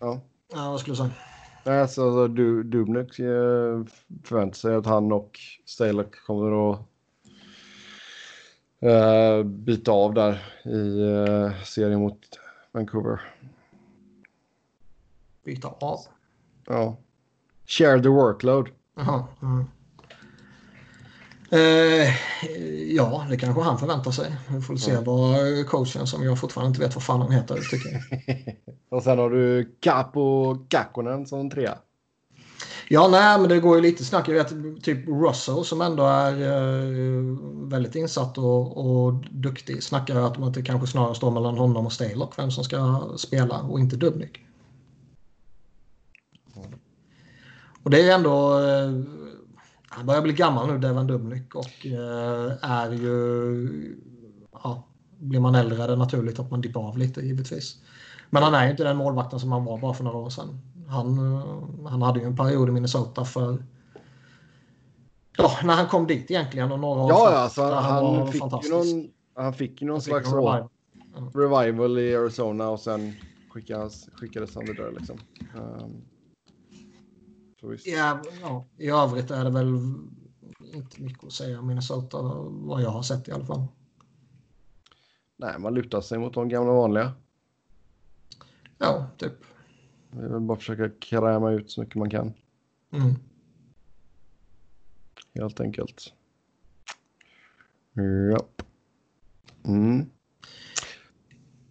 Ja. 0.00 0.20
Ja, 0.52 0.70
vad 0.70 0.80
skulle 0.80 0.92
du 0.92 0.96
säga? 0.96 1.10
Nej, 1.64 1.80
alltså, 1.80 2.02
alltså, 2.02 2.28
du, 2.28 2.62
Dubnyk 2.62 3.18
eh, 3.18 3.84
förväntar 4.24 4.54
sig 4.56 4.74
att 4.74 4.86
han 4.86 5.12
och 5.12 5.38
Stalek 5.66 6.14
kommer 6.26 6.72
att 6.72 6.78
eh, 8.80 9.42
byta 9.42 9.92
av 9.92 10.14
där 10.14 10.32
i 10.64 11.00
eh, 11.00 11.62
serien 11.64 12.00
mot 12.00 12.18
Vancouver. 12.72 13.31
Byta 15.44 15.68
av. 15.68 15.98
Ja. 16.66 16.96
Share 17.66 18.02
the 18.02 18.08
workload. 18.08 18.68
Jaha. 18.96 19.24
Mm. 19.42 19.64
Eh, 21.50 22.14
ja, 22.94 23.26
det 23.30 23.36
kanske 23.36 23.62
han 23.62 23.78
förväntar 23.78 24.10
sig. 24.10 24.36
Vi 24.48 24.60
får 24.60 24.76
se 24.76 24.90
Mm. 24.90 25.04
vad 25.04 25.66
coachen 25.66 26.06
som 26.06 26.24
jag 26.24 26.40
fortfarande 26.40 26.68
inte 26.68 26.80
vet 26.80 26.94
vad 26.94 27.04
fan 27.04 27.20
han 27.20 27.32
heter 27.32 27.56
tycker. 27.70 28.02
Och 28.96 29.02
sen 29.02 29.18
har 29.18 29.30
du 29.30 29.74
Capo 29.80 30.54
Kakkonen 30.68 31.26
som 31.26 31.50
trea. 31.50 31.78
Ja, 32.88 33.08
nej, 33.08 33.38
men 33.40 33.48
det 33.48 33.60
går 33.60 33.76
ju 33.76 33.82
lite 33.82 34.04
snack. 34.04 34.28
Jag 34.28 34.34
vet 34.34 34.82
typ 34.82 35.08
Russell 35.08 35.64
som 35.64 35.80
ändå 35.80 36.02
är 36.04 36.32
eh, 36.32 37.22
väldigt 37.68 37.94
insatt 37.94 38.38
och, 38.38 38.76
och 38.78 39.14
duktig 39.30 39.82
snackar 39.82 40.16
att, 40.16 40.42
att 40.42 40.54
det 40.54 40.62
kanske 40.62 40.86
snarare 40.86 41.14
står 41.14 41.30
mellan 41.30 41.58
honom 41.58 41.86
och 41.86 41.92
Stalock 41.92 42.38
vem 42.38 42.50
som 42.50 42.64
ska 42.64 43.10
spela 43.16 43.60
och 43.60 43.80
inte 43.80 43.96
Dubnik. 43.96 44.40
Och 47.82 47.90
det 47.90 48.08
är 48.08 48.14
ändå... 48.14 48.58
Eh, 48.58 48.92
han 49.88 50.06
börjar 50.06 50.22
bli 50.22 50.32
gammal 50.32 50.72
nu, 50.72 50.78
Devan 50.78 51.06
Dubnik, 51.06 51.54
och 51.54 51.86
eh, 51.86 52.52
är 52.62 52.90
ju... 52.90 53.98
Ja, 54.52 54.86
blir 55.18 55.40
man 55.40 55.54
äldre 55.54 55.82
är 55.82 55.88
det 55.88 55.96
naturligt 55.96 56.38
att 56.38 56.50
man 56.50 56.60
dippar 56.60 56.88
av 56.88 56.98
lite 56.98 57.20
givetvis. 57.20 57.76
Men 58.30 58.42
han 58.42 58.54
är 58.54 58.64
ju 58.64 58.70
inte 58.70 58.84
den 58.84 58.96
målvakten 58.96 59.40
som 59.40 59.52
han 59.52 59.64
var 59.64 59.78
bara 59.78 59.94
för 59.94 60.04
några 60.04 60.18
år 60.18 60.30
sedan. 60.30 60.60
Han, 60.88 61.18
eh, 61.18 61.88
han 61.88 62.02
hade 62.02 62.20
ju 62.20 62.26
en 62.26 62.36
period 62.36 62.68
i 62.68 62.72
Minnesota 62.72 63.24
för... 63.24 63.62
Ja, 65.36 65.50
när 65.64 65.74
han 65.74 65.86
kom 65.86 66.06
dit 66.06 66.30
egentligen 66.30 66.72
och 66.72 66.80
några 66.80 67.02
år 67.02 67.10
Ja, 67.10 67.30
ja 67.32 67.38
alltså, 67.38 67.62
han, 67.62 68.04
var 68.04 68.26
fick 68.26 68.64
ju 68.64 68.70
någon, 68.70 69.08
han 69.34 69.54
fick 69.54 69.82
ju 69.82 69.86
någon 69.86 69.94
Han 69.94 70.00
fick 70.00 70.10
slags 70.10 70.28
en 70.28 70.34
revival. 70.34 70.68
revival. 71.34 71.64
revival 71.64 71.98
i 71.98 72.16
Arizona 72.16 72.68
och 72.68 72.80
sen 72.80 73.14
skickades, 73.50 74.08
skickades 74.14 74.54
han 74.54 74.64
vidare 74.64 74.90
liksom. 74.90 75.18
Um, 75.56 75.90
visst. 75.90 76.11
Ja, 77.84 78.22
ja, 78.40 78.66
I 78.76 78.88
övrigt 78.88 79.30
är 79.30 79.44
det 79.44 79.50
väl 79.50 79.68
inte 80.74 81.02
mycket 81.02 81.24
att 81.24 81.32
säga 81.32 81.58
om 81.58 81.66
Minnesota, 81.66 82.22
vad 82.50 82.82
jag 82.82 82.90
har 82.90 83.02
sett 83.02 83.28
i 83.28 83.32
alla 83.32 83.44
fall. 83.44 83.66
Nej, 85.36 85.58
man 85.58 85.74
lutar 85.74 86.00
sig 86.00 86.18
mot 86.18 86.34
de 86.34 86.48
gamla 86.48 86.72
vanliga. 86.72 87.12
Ja, 88.78 89.06
typ. 89.16 89.34
Vi 90.10 90.28
vill 90.28 90.40
bara 90.40 90.58
försöka 90.58 90.90
kräma 91.00 91.50
ut 91.50 91.70
så 91.70 91.80
mycket 91.80 91.96
man 91.96 92.10
kan. 92.10 92.32
Mm. 92.90 93.14
Helt 95.34 95.60
enkelt. 95.60 96.12
Ja. 97.92 98.46
Mm. 99.64 100.10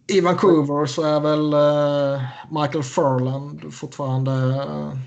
I 0.06 0.20
Vancouver 0.20 0.86
så 0.86 1.02
är 1.02 1.20
väl 1.20 1.52
eh, 1.52 2.22
Michael 2.50 2.84
Furland 2.84 3.74
fortfarande 3.74 4.32
eh, 4.32 4.98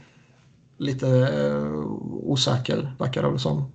lite 0.77 1.07
eh, 1.07 1.85
osäker, 2.11 2.95
verkar 2.99 3.23
det 3.23 3.29
väl 3.29 3.39
som. 3.39 3.71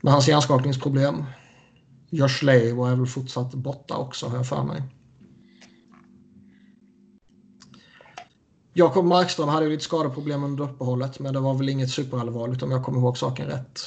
Med 0.00 0.12
hans 0.12 0.28
hjärnskakningsproblem. 0.28 1.24
Josh 2.10 2.44
Lay 2.44 2.72
var 2.72 2.96
väl 2.96 3.06
fortsatt 3.06 3.54
borta 3.54 3.96
också, 3.96 4.26
har 4.26 4.36
jag 4.36 4.46
för 4.46 4.62
mig. 4.62 4.82
Jakob 8.72 9.04
Markström 9.04 9.48
hade 9.48 9.64
ju 9.66 9.70
lite 9.70 9.84
skadeproblem 9.84 10.44
under 10.44 10.64
uppehållet, 10.64 11.20
men 11.20 11.32
det 11.32 11.40
var 11.40 11.54
väl 11.54 11.68
inget 11.68 11.90
superallvarligt 11.90 12.62
om 12.62 12.70
jag 12.70 12.84
kommer 12.84 12.98
ihåg 12.98 13.18
saken 13.18 13.46
rätt. 13.46 13.80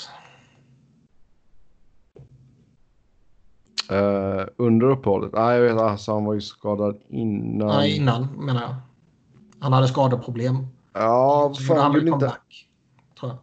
Eh, 3.92 4.46
under 4.58 4.90
uppehållet? 4.90 5.34
Nej, 5.34 5.58
jag 5.58 5.74
vet 5.74 5.82
alltså 5.82 6.14
han 6.14 6.26
var 6.26 6.34
ju 6.34 6.42
skadad 6.42 7.02
innan. 7.10 7.68
Nej, 7.68 7.98
innan 7.98 8.28
menar 8.46 8.62
jag. 8.62 8.76
Han 9.60 9.74
hade 9.74 9.88
skadeproblem. 9.88 10.68
Ja, 10.94 11.54
Så 11.56 11.74
han 11.74 11.78
fan 11.78 11.92
väl 11.92 12.00
vill 12.02 12.14
inte. 12.14 12.26
comeback, 12.26 12.70
tror 13.20 13.32
jag. 13.32 13.40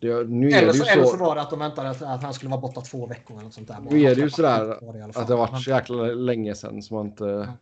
Det, 0.00 0.28
nu 0.28 0.48
är 0.50 0.58
Eller 0.58 0.66
det 0.66 0.74
så, 0.78 0.84
ju 0.84 0.90
eller 0.90 1.04
så 1.04 1.10
så 1.10 1.16
var 1.16 1.34
det 1.34 1.42
att 1.42 1.50
de 1.50 1.58
väntade 1.58 1.90
att, 1.90 2.02
att 2.02 2.22
han 2.22 2.34
skulle 2.34 2.50
vara 2.50 2.60
borta 2.60 2.80
två 2.80 3.06
veckor 3.06 3.34
eller 3.36 3.44
något 3.44 3.54
sånt 3.54 3.68
där. 3.68 3.80
Nu 3.80 4.00
är 4.00 4.14
det 4.14 4.14
ju 4.14 4.20
Han 4.20 4.30
sådär 4.30 4.70
att 5.20 5.26
det 5.26 5.32
har 5.34 5.38
varit 5.46 5.62
så 5.62 5.70
jäkla 5.70 6.02
länge 6.02 6.54
sedan 6.54 6.82
som 6.82 6.96
man 6.96 7.06
inte... 7.06 7.52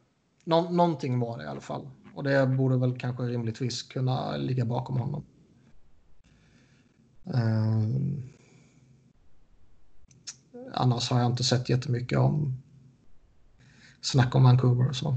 Nå, 0.44 0.70
någonting 0.70 1.20
var 1.20 1.38
det 1.38 1.44
i 1.44 1.46
alla 1.46 1.60
fall. 1.60 1.88
Och 2.14 2.24
det 2.24 2.46
borde 2.46 2.76
väl 2.76 2.98
kanske 2.98 3.22
rimligtvis 3.22 3.82
kunna 3.82 4.36
ligga 4.36 4.64
bakom 4.64 4.96
honom. 4.98 5.24
Ehm. 7.34 8.22
annars 10.74 11.10
har 11.10 11.20
jag 11.20 11.30
inte 11.30 11.44
sett 11.44 11.68
jättemycket 11.68 12.18
om 12.18 12.54
snack 14.00 14.34
om 14.34 14.44
Vancouver 14.44 14.88
och 14.88 14.96
så. 14.96 15.16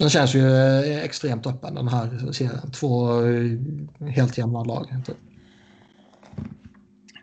Den 0.00 0.10
känns 0.10 0.34
ju 0.34 0.40
eh, 0.40 1.04
extremt 1.04 1.46
öppen 1.46 1.74
den 1.74 1.88
här 1.88 2.32
serien. 2.32 2.70
Två 2.70 3.22
eh, 3.22 3.58
helt 4.08 4.38
jämna 4.38 4.64
lag. 4.64 4.86
Typ. 5.06 5.16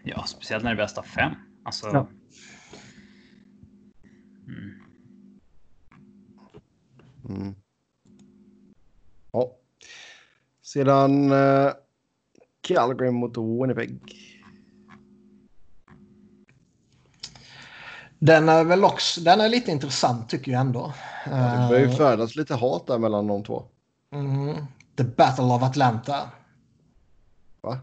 Ja, 0.04 0.24
speciellt 0.24 0.64
när 0.64 0.76
det 0.76 0.82
är 0.82 0.86
bästa 0.86 1.04
fem. 1.04 1.32
Alltså. 1.64 1.88
Ja. 1.88 2.08
Mm. 4.48 4.82
Mm. 7.30 7.56
Ja. 9.32 9.52
Sedan 10.62 11.32
uh, 11.32 11.72
Calgary 12.62 13.12
mot 13.12 13.38
Winnipeg. 13.38 14.00
Den 18.20 18.50
är 18.50 18.64
väl 18.64 18.84
också, 18.84 19.22
den 19.22 19.42
är 19.42 19.50
lite 19.50 19.72
intressant 19.72 20.30
tycker 20.30 20.52
jag 20.52 20.62
ändå. 20.62 20.94
Det 21.26 21.32
börjar 21.70 21.80
ju 21.80 21.86
Eh, 21.92 21.96
födas 21.98 22.36
lite 22.36 22.56
hat 22.56 22.88
där 22.88 22.98
mellan 22.98 23.28
de 23.28 23.44
två. 23.44 23.66
Mm. 24.12 24.66
The 24.96 25.04
Battle 25.04 25.44
of 25.44 25.64
Atlanta. 25.64 26.30
Va? 27.62 27.80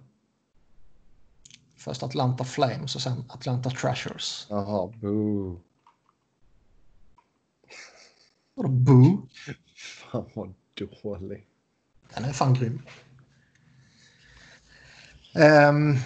Först 1.77 2.03
Atlanta 2.03 2.45
Flames 2.45 2.95
och 2.95 3.01
sen 3.03 3.25
Atlanta 3.29 3.71
Trashers. 3.71 4.47
Jaha, 4.49 4.93
boo. 5.01 5.61
Vadå 8.55 8.69
boo? 8.69 9.29
Fan 10.11 10.31
vad 10.35 10.55
dålig. 11.03 11.47
Den 12.15 12.25
är 12.25 12.33
fan 12.33 12.55
grym. 12.55 12.83
Ehm. 15.35 15.97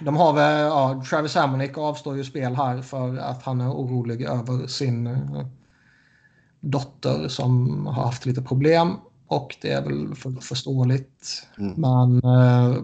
De 0.00 0.16
har 0.16 0.32
väl, 0.32 0.60
ja, 0.60 1.02
Travis 1.10 1.34
Hamonic 1.34 1.78
avstår 1.78 2.16
ju 2.16 2.24
spel 2.24 2.54
här 2.54 2.82
för 2.82 3.16
att 3.16 3.42
han 3.42 3.60
är 3.60 3.70
orolig 3.70 4.22
över 4.22 4.66
sin 4.66 5.06
eh, 5.06 5.46
dotter 6.60 7.28
som 7.28 7.86
har 7.86 8.04
haft 8.04 8.26
lite 8.26 8.42
problem. 8.42 8.92
Och 9.26 9.56
det 9.62 9.70
är 9.70 9.82
väl 9.82 10.14
för, 10.14 10.30
förståeligt. 10.30 11.46
Mm. 11.58 11.74
Men 11.76 12.16
eh, 12.18 12.82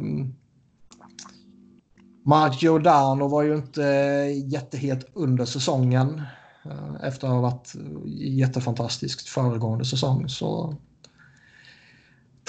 Mark 2.24 2.62
Giordano 2.62 3.28
var 3.28 3.42
ju 3.42 3.56
inte 3.56 3.82
jättehet 4.46 5.10
under 5.14 5.44
säsongen. 5.44 6.22
eh, 6.64 7.06
Efter 7.08 7.26
att 7.26 7.32
ha 7.32 7.40
varit 7.40 7.72
jättefantastiskt 8.16 9.28
föregående 9.28 9.84
säsong. 9.84 10.28
Så 10.28 10.76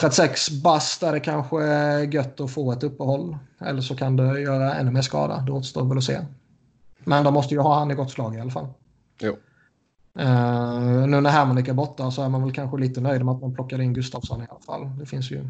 36 0.04 0.50
bast 0.50 1.04
är 1.04 1.12
det 1.12 1.20
kanske 1.20 1.58
gött 2.04 2.40
att 2.40 2.52
få 2.52 2.72
ett 2.72 2.84
uppehåll. 2.84 3.38
Eller 3.60 3.82
så 3.82 3.96
kan 3.96 4.16
det 4.16 4.40
göra 4.40 4.76
ännu 4.76 4.92
mer 4.92 5.02
skada. 5.02 5.38
Det 5.38 5.52
återstår 5.52 5.86
väl 5.86 5.98
att 5.98 6.04
se. 6.04 6.26
Men 7.00 7.24
de 7.24 7.34
måste 7.34 7.54
ju 7.54 7.60
ha 7.60 7.80
han 7.80 7.92
i 7.92 7.94
gott 7.94 8.12
slag 8.12 8.36
i 8.36 8.40
alla 8.40 8.52
fall. 8.52 8.68
Jo. 9.20 9.32
Uh, 10.20 11.08
nu 11.08 11.22
när 11.22 11.30
Hermanik 11.30 11.68
är 11.68 11.74
borta 11.74 12.12
så 12.12 12.24
är 12.24 12.30
man 12.30 12.44
väl 12.44 12.54
kanske 12.54 12.78
lite 12.78 13.02
nöjd 13.02 13.26
med 13.26 13.36
att 13.36 13.42
man 13.42 13.54
plockade 13.56 13.84
in 13.84 13.94
Gustafsson 13.94 14.42
i 14.42 14.48
alla 14.50 14.60
fall. 14.60 14.92
Det 15.00 15.06
finns 15.06 15.32
ju 15.32 15.48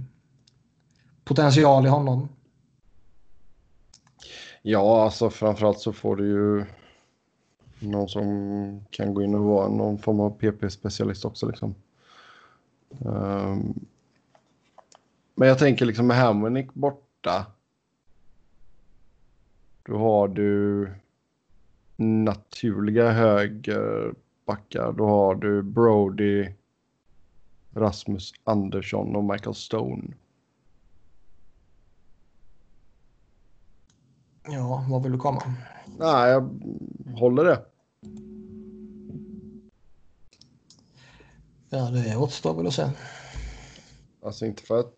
potential 1.23 1.85
i 1.85 1.89
honom. 1.89 2.29
Ja, 4.61 5.03
alltså 5.03 5.29
framförallt 5.29 5.79
så 5.79 5.93
får 5.93 6.15
du 6.15 6.27
ju 6.27 6.65
någon 7.79 8.09
som 8.09 8.85
kan 8.89 9.13
gå 9.13 9.21
in 9.23 9.35
och 9.35 9.43
vara 9.43 9.67
någon 9.67 9.97
form 9.97 10.19
av 10.19 10.39
PP-specialist 10.39 11.25
också. 11.25 11.47
Liksom. 11.47 11.75
Ehm, 13.05 13.73
men 15.35 15.47
jag 15.47 15.59
tänker 15.59 15.85
liksom 15.85 16.07
med 16.07 16.17
Hamonic 16.17 16.67
borta. 16.73 17.45
Då 19.83 19.97
har 19.97 20.27
du 20.27 20.89
naturliga 21.95 23.11
högerbackar. 23.11 24.91
Då 24.91 25.05
har 25.05 25.35
du 25.35 25.61
Brody, 25.61 26.49
Rasmus 27.73 28.33
Andersson 28.43 29.15
och 29.15 29.23
Michael 29.23 29.55
Stone. 29.55 30.13
Ja, 34.45 34.85
vad 34.89 35.03
vill 35.03 35.11
du 35.11 35.17
komma? 35.17 35.41
Nej, 35.99 36.31
jag 36.31 36.49
håller 37.15 37.43
det. 37.43 37.65
Ja, 41.69 41.89
det 41.89 42.15
återstår 42.15 42.53
väl 42.53 42.67
att 42.67 42.73
se. 42.73 42.89
Alltså 44.25 44.45
inte 44.45 44.63
för 44.63 44.79
att 44.79 44.93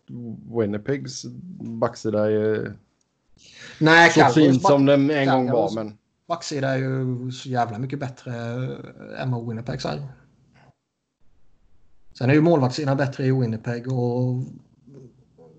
Winnipegs 0.60 1.24
backsida 1.60 2.30
är 2.30 2.76
Nej, 3.78 4.10
så 4.10 4.20
Calgarys 4.20 4.34
fin 4.34 4.52
back- 4.62 4.70
som 4.72 4.86
den 4.86 5.10
en 5.10 5.28
gång 5.28 5.50
var, 5.50 5.74
men 5.74 5.98
backsida 6.28 6.68
är 6.68 6.78
ju 6.78 7.30
så 7.32 7.48
jävla 7.48 7.78
mycket 7.78 7.98
bättre 7.98 8.32
än 9.18 9.30
vad 9.30 9.48
Winnipegs 9.48 9.84
är. 9.84 10.02
Sen 12.18 12.30
är 12.30 12.34
ju 12.34 12.40
målvaktssidan 12.40 12.96
bättre 12.96 13.24
i 13.26 13.32
Winnipeg 13.32 13.92
och 13.92 14.42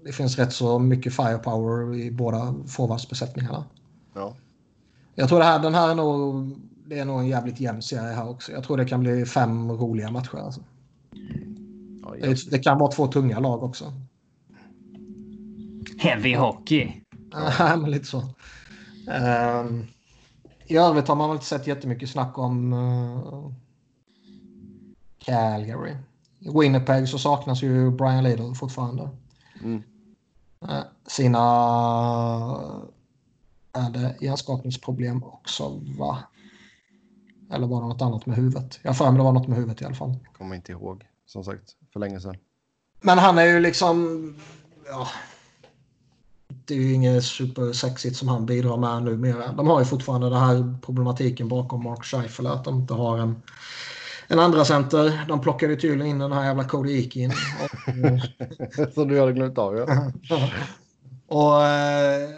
det 0.04 0.12
finns 0.12 0.38
rätt 0.38 0.54
så 0.54 0.80
mycket 0.80 1.14
firepower 1.16 1.96
i 1.96 2.12
båda 2.12 2.56
forwardsbesättningarna. 2.68 3.66
Ja. 4.14 4.36
Jag 5.16 5.30
tror 5.30 5.40
det 5.40 5.46
här, 5.46 5.60
den 5.60 5.76
här 5.76 5.90
är 5.90 5.96
nog, 5.96 6.56
det 6.86 7.00
är 7.00 7.06
nog 7.06 7.20
en 7.20 7.28
jävligt 7.28 7.60
jämn 7.60 7.82
serie 7.82 8.14
här 8.14 8.30
också. 8.30 8.52
Jag 8.52 8.64
tror 8.64 8.78
det 8.78 8.86
kan 8.86 9.00
bli 9.00 9.26
fem 9.26 9.72
roliga 9.72 10.12
matcher. 10.12 10.38
Alltså. 10.38 10.62
Det, 12.22 12.52
det 12.52 12.60
kan 12.60 12.78
vara 12.78 12.92
två 12.92 13.08
tunga 13.08 13.40
lag 13.40 13.64
också. 13.64 13.94
Heavy 15.98 16.36
hockey. 16.36 17.02
Ja, 17.32 17.76
men 17.78 17.92
lite 17.92 18.06
så. 18.06 18.24
Ehm, 19.12 19.86
I 20.66 20.78
övrigt 20.78 21.08
har 21.08 21.16
man 21.16 21.30
väl 21.30 21.36
inte 21.36 21.46
sett 21.46 21.68
jättemycket 21.68 22.10
snack 22.10 22.38
om 22.38 22.74
uh, 22.74 23.52
Calgary. 25.20 25.96
I 26.40 26.60
Winnipeg 26.60 27.10
så 27.10 27.20
saknas 27.20 27.64
ju 27.64 27.92
Brian 27.92 28.24
Lidl 28.24 28.54
fortfarande. 28.54 29.10
Mm. 29.64 29.84
Eh, 30.62 30.84
sina 31.08 31.40
är 33.74 33.90
det 33.90 34.16
hjärnskakningsproblem 34.22 35.24
också 35.24 35.82
va? 35.98 36.18
Eller 37.52 37.68
var 37.68 37.82
det 37.82 37.88
något 37.88 38.02
annat 38.02 38.26
med 38.26 38.36
huvudet? 38.36 38.80
Jag 38.84 38.90
har 38.90 38.96
för 38.96 39.12
mig 39.12 39.18
det 39.18 39.24
var 39.24 39.32
något 39.32 39.48
med 39.48 39.58
huvudet 39.58 39.82
i 39.82 39.86
alla 39.86 39.96
fall. 39.96 40.18
Kommer 40.38 40.56
inte 40.56 40.72
ihåg. 40.72 41.06
Som 41.28 41.44
sagt, 41.44 41.76
för 41.94 42.00
länge 42.00 42.20
sedan. 42.20 42.36
Men 43.02 43.18
han 43.18 43.38
är 43.38 43.46
ju 43.46 43.60
liksom... 43.60 44.36
Ja, 44.86 45.08
det 46.66 46.74
är 46.74 46.78
ju 46.78 46.94
inget 46.94 47.24
supersexigt 47.24 48.16
som 48.16 48.28
han 48.28 48.46
bidrar 48.46 48.78
med 48.78 49.04
numera. 49.04 49.52
De 49.52 49.68
har 49.68 49.80
ju 49.80 49.86
fortfarande 49.86 50.30
den 50.30 50.40
här 50.40 50.76
problematiken 50.82 51.48
bakom 51.48 51.84
Mark 51.84 52.04
Scheifele 52.04 52.50
att 52.50 52.64
de 52.64 52.76
inte 52.76 52.94
har 52.94 53.18
en, 53.18 53.42
en 54.28 54.40
andra 54.40 54.66
center. 54.66 55.26
De 55.28 55.42
plockade 55.42 55.74
ju 55.74 55.80
tydligen 55.80 56.08
in 56.08 56.20
den 56.20 56.32
här 56.32 56.46
jävla 56.46 56.64
Cody 56.64 57.04
Eakin. 57.04 57.32
Så 58.96 59.06
du 59.06 59.20
hade 59.20 59.34
glömt 59.34 59.58
av 59.58 59.78
ja. 59.78 59.86
och 61.28 61.64
eh, 61.66 62.30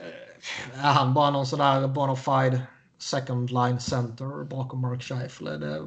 är 0.74 0.92
han 0.94 1.14
bara 1.14 1.32
någon 1.32 1.46
sån 1.46 1.60
där 1.60 1.88
bona 1.88 2.16
fide 2.16 2.62
second 2.98 3.52
line 3.52 3.80
center 3.80 4.44
bakom 4.44 4.82
Mark 4.82 5.04
Scheifele? 5.04 5.58
Det 5.58 5.84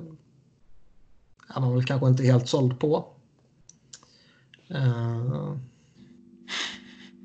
är 1.49 1.61
man 1.61 1.75
väl 1.75 1.85
kanske 1.85 2.09
inte 2.09 2.23
helt 2.25 2.49
såld 2.49 2.81
på. 2.81 3.05
Eh, 4.69 5.55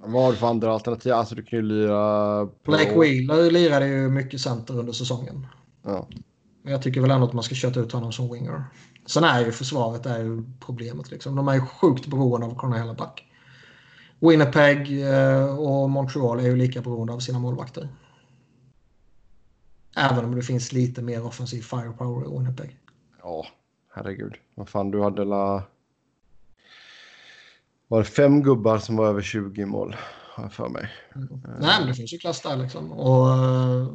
Vad 0.01 0.23
har 0.23 0.31
du 0.31 0.37
för 0.37 0.47
andra 0.47 0.73
alternativ? 0.73 1.13
Alltså 1.13 1.35
du 1.35 1.43
kan 1.43 1.59
ju 1.59 1.63
lira... 1.65 2.45
på- 2.45 2.71
Blake 2.71 2.99
Wheeler 2.99 3.51
lirade 3.51 3.87
ju 3.87 4.09
mycket 4.09 4.41
center 4.41 4.79
under 4.79 4.93
säsongen. 4.93 5.47
Ja. 5.83 6.07
Men 6.63 6.71
jag 6.71 6.81
tycker 6.81 7.01
väl 7.01 7.11
ändå 7.11 7.27
att 7.27 7.33
man 7.33 7.43
ska 7.43 7.55
köta 7.55 7.79
ut 7.79 7.91
honom 7.91 8.11
som 8.11 8.33
winger. 8.33 8.63
Sen 9.05 9.23
är 9.23 9.45
ju 9.45 9.51
försvaret 9.51 10.05
är 10.05 10.19
ju 10.19 10.43
problemet. 10.59 11.11
Liksom. 11.11 11.35
De 11.35 11.47
är 11.47 11.53
ju 11.53 11.61
sjukt 11.61 12.07
beroende 12.07 12.47
av 12.47 12.55
Cornel 12.55 12.79
Helleback. 12.79 13.23
Winnipeg 14.19 15.01
eh, 15.13 15.59
och 15.59 15.89
Montreal 15.89 16.39
är 16.39 16.43
ju 16.43 16.55
lika 16.55 16.81
beroende 16.81 17.13
av 17.13 17.19
sina 17.19 17.39
målvakter. 17.39 17.89
Även 19.97 20.25
om 20.25 20.35
det 20.35 20.41
finns 20.41 20.71
lite 20.73 21.01
mer 21.01 21.25
offensiv 21.25 21.61
firepower 21.61 22.25
i 22.27 22.37
Winnipeg. 22.37 22.77
ja, 23.23 23.45
herregud. 23.97 24.33
Vad 24.55 24.69
fan, 24.69 24.91
du 24.91 25.03
hade 25.03 25.25
la... 25.25 25.63
Var 27.87 27.99
det 27.99 28.05
fem 28.05 28.43
gubbar 28.43 28.77
som 28.77 28.95
var 28.95 29.07
över 29.07 29.21
20 29.21 29.61
i 29.61 29.65
mål? 29.65 29.95
Har 30.35 30.49
för 30.49 30.69
mig. 30.69 30.89
Nej, 31.59 31.79
men 31.79 31.87
det 31.87 31.93
finns 31.93 32.13
ju 32.13 32.17
klass 32.17 32.41
där 32.41 32.55
liksom. 32.55 32.91
Och, 32.91 33.29
eh, 33.29 33.87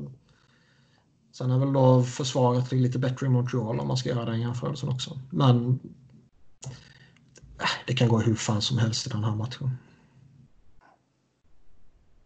sen 1.33 1.51
är 1.51 1.59
väl 1.59 1.73
då 1.73 2.03
försvaret 2.03 2.73
lite 2.73 2.99
bättre 2.99 3.27
i 3.27 3.29
Montreal 3.29 3.81
om 3.81 3.89
man 3.89 3.97
ska 3.97 4.09
göra 4.09 4.24
den 4.24 4.41
jämförelsen 4.41 4.89
också. 4.89 5.20
Men 5.31 5.81
eh, 7.61 7.69
det 7.87 7.95
kan 7.95 8.09
gå 8.09 8.19
hur 8.19 8.35
fan 8.35 8.62
som 8.62 8.79
helst 8.79 9.07
i 9.07 9.11
den 9.11 9.24
här 9.24 9.35
matchen. 9.35 9.70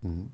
Mm. 0.02 0.28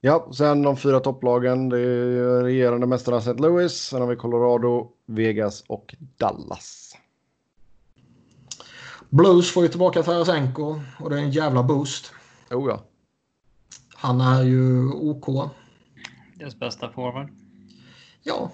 Ja, 0.00 0.28
sen 0.32 0.62
de 0.62 0.76
fyra 0.76 1.00
topplagen. 1.00 1.68
Det 1.68 1.78
är 1.78 2.42
regerande 2.42 2.86
mästarna 2.86 3.16
St. 3.16 3.32
Louis. 3.32 3.72
Sen 3.72 4.00
har 4.00 4.08
vi 4.08 4.16
Colorado, 4.16 4.92
Vegas 5.10 5.64
och 5.66 5.94
Dallas. 6.16 6.96
Blues 9.08 9.52
får 9.52 9.62
ju 9.62 9.68
tillbaka 9.68 10.02
Tarasenko 10.02 10.80
och 10.98 11.10
det 11.10 11.16
är 11.16 11.22
en 11.22 11.30
jävla 11.30 11.62
boost. 11.62 12.12
Jo 12.50 12.68
ja. 12.68 12.84
Han 13.94 14.20
är 14.20 14.42
ju 14.42 14.88
OK. 14.88 15.50
Deras 16.34 16.58
bästa 16.58 16.92
forward. 16.92 17.28
Ja. 18.22 18.52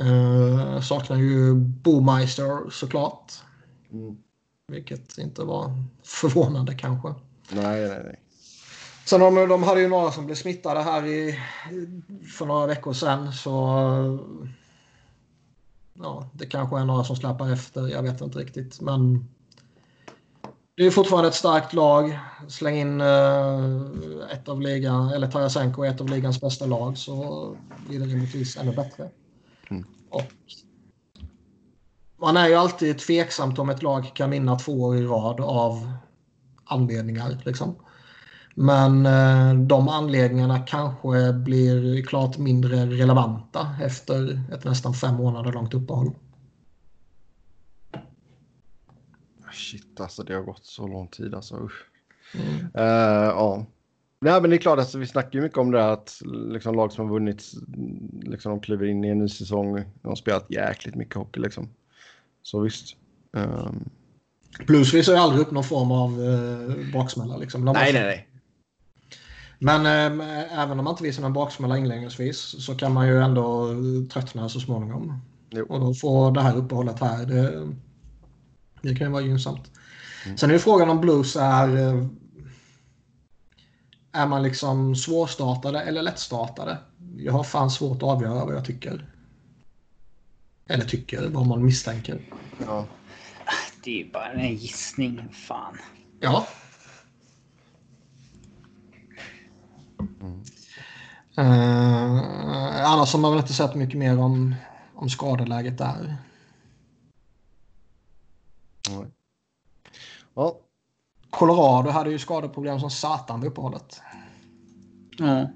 Uh, 0.00 0.80
saknar 0.80 1.16
ju 1.16 1.54
Bomeister 1.54 2.70
såklart. 2.70 3.32
Mm. 3.92 4.16
Vilket 4.68 5.18
inte 5.18 5.42
var 5.42 5.72
förvånande 6.02 6.74
kanske. 6.74 7.08
Nej, 7.50 7.88
nej, 7.88 8.02
nej. 8.04 8.21
Sen 9.04 9.20
de, 9.20 9.34
de 9.34 9.62
hade 9.62 9.80
ju 9.80 9.88
några 9.88 10.10
som 10.10 10.26
blev 10.26 10.36
smittade 10.36 10.82
här 10.82 11.06
i, 11.06 11.38
för 12.38 12.46
några 12.46 12.66
veckor 12.66 12.92
sedan. 12.92 13.32
Så 13.32 13.50
ja, 15.94 16.28
det 16.32 16.46
kanske 16.46 16.78
är 16.78 16.84
några 16.84 17.04
som 17.04 17.16
släpar 17.16 17.52
efter. 17.52 17.88
Jag 17.88 18.02
vet 18.02 18.20
inte 18.20 18.38
riktigt. 18.38 18.80
Men 18.80 19.28
det 20.74 20.86
är 20.86 20.90
fortfarande 20.90 21.28
ett 21.28 21.34
starkt 21.34 21.72
lag. 21.72 22.18
Släng 22.48 22.76
in 22.76 23.00
uh, 23.00 23.86
ett 24.32 24.48
av 24.48 24.60
ligan, 24.60 25.08
eller 25.08 25.30
Tarasenko 25.30 25.84
ett 25.84 26.00
av 26.00 26.08
ligans 26.08 26.40
bästa 26.40 26.66
lag 26.66 26.98
så 26.98 27.56
blir 27.88 28.00
det 28.00 28.06
rimligtvis 28.06 28.56
ännu 28.56 28.76
bättre. 28.76 29.10
Mm. 29.70 29.84
Och 30.10 30.32
man 32.16 32.36
är 32.36 32.48
ju 32.48 32.54
alltid 32.54 32.98
tveksamt 32.98 33.58
om 33.58 33.70
ett 33.70 33.82
lag 33.82 34.10
kan 34.14 34.30
vinna 34.30 34.58
två 34.58 34.72
år 34.82 34.96
i 34.96 35.02
rad 35.02 35.40
av 35.40 35.92
anledningar. 36.64 37.38
Liksom. 37.44 37.74
Men 38.54 39.06
eh, 39.06 39.54
de 39.54 39.88
anledningarna 39.88 40.58
kanske 40.58 41.32
blir 41.32 42.02
klart 42.02 42.38
mindre 42.38 42.86
relevanta 42.86 43.76
efter 43.82 44.40
ett 44.54 44.64
nästan 44.64 44.94
fem 44.94 45.14
månader 45.14 45.52
långt 45.52 45.74
uppehåll. 45.74 46.10
Shit, 49.52 50.00
alltså 50.00 50.22
det 50.22 50.34
har 50.34 50.42
gått 50.42 50.64
så 50.64 50.86
lång 50.86 51.08
tid 51.08 51.34
alltså. 51.34 51.56
Usch. 51.56 51.86
Mm. 52.34 52.66
Eh, 52.74 53.28
ja. 53.28 53.66
Nej, 54.20 54.40
men 54.40 54.50
det 54.50 54.56
är 54.56 54.58
klart, 54.58 54.78
alltså, 54.78 54.98
vi 54.98 55.06
snackar 55.06 55.38
ju 55.38 55.42
mycket 55.42 55.58
om 55.58 55.70
det 55.70 55.82
här 55.82 55.92
att 55.92 56.22
liksom, 56.24 56.74
lag 56.74 56.92
som 56.92 57.06
har 57.06 57.12
vunnit, 57.12 57.44
liksom, 58.22 58.50
de 58.50 58.60
kliver 58.60 58.86
in 58.86 59.04
i 59.04 59.08
en 59.08 59.18
ny 59.18 59.28
säsong. 59.28 59.74
De 59.74 60.08
har 60.08 60.14
spelat 60.14 60.46
jäkligt 60.50 60.94
mycket 60.94 61.14
hockey 61.14 61.40
liksom. 61.40 61.68
Så 62.42 62.60
visst. 62.60 62.96
Ehm, 63.36 63.88
Blues 64.66 64.94
visar 64.94 65.12
ju 65.12 65.18
aldrig 65.18 65.40
upp 65.42 65.50
någon 65.50 65.64
form 65.64 65.92
av 65.92 66.10
eh, 66.10 66.92
baksmälla. 66.92 67.36
Liksom. 67.36 67.64
Nej, 67.64 67.92
nej, 67.92 68.02
nej. 68.02 68.28
Men 69.62 69.86
eh, 70.20 70.58
även 70.60 70.78
om 70.78 70.84
man 70.84 70.92
inte 70.92 71.02
visar 71.02 71.22
någon 71.22 71.32
baksmälla 71.32 71.78
inledningsvis 71.78 72.64
så 72.64 72.74
kan 72.74 72.92
man 72.92 73.06
ju 73.06 73.22
ändå 73.22 73.68
tröttna 74.12 74.48
så 74.48 74.60
småningom. 74.60 75.20
Jo. 75.50 75.66
Och 75.68 75.80
då 75.80 75.94
får 75.94 76.30
det 76.30 76.42
här 76.42 76.56
uppehållet 76.56 77.00
här, 77.00 77.26
det, 77.26 77.68
det 78.82 78.94
kan 78.94 79.06
ju 79.06 79.12
vara 79.12 79.22
gynnsamt. 79.22 79.70
Mm. 80.24 80.38
Sen 80.38 80.50
är 80.50 80.54
ju 80.54 80.60
frågan 80.60 80.90
om 80.90 81.00
Blues 81.00 81.36
är... 81.36 81.76
eh, 81.76 82.06
Är 84.12 84.26
man 84.26 84.42
liksom 84.42 84.96
svårstartade 84.96 85.80
eller 85.80 86.02
lättstartade? 86.02 86.78
Jag 87.16 87.32
har 87.32 87.44
fan 87.44 87.70
svårt 87.70 87.96
att 87.96 88.02
avgöra 88.08 88.44
vad 88.44 88.54
jag 88.54 88.64
tycker. 88.64 89.06
Eller 90.66 90.84
tycker, 90.84 91.28
vad 91.28 91.46
man 91.46 91.64
misstänker. 91.64 92.20
Ja. 92.66 92.86
Det 93.84 93.90
är 93.90 94.04
ju 94.04 94.12
bara 94.12 94.32
en 94.32 94.54
gissning. 94.54 95.28
Fan. 95.32 95.78
Ja. 96.20 96.46
Eh, 101.36 102.84
annars 102.92 103.12
har 103.12 103.20
man 103.20 103.30
väl 103.32 103.40
inte 103.40 103.52
sett 103.52 103.74
mycket 103.74 103.98
mer 103.98 104.18
om, 104.18 104.54
om 104.94 105.08
skadeläget 105.08 105.78
där. 105.78 106.16
Nej. 108.90 109.06
Ja, 110.34 110.56
Colorado 111.30 111.90
hade 111.90 112.10
ju 112.10 112.18
skadeproblem 112.18 112.80
som 112.80 112.90
satan 112.90 113.40
vid 113.40 113.50
uppehållet. 113.50 114.00
Ja. 115.18 115.48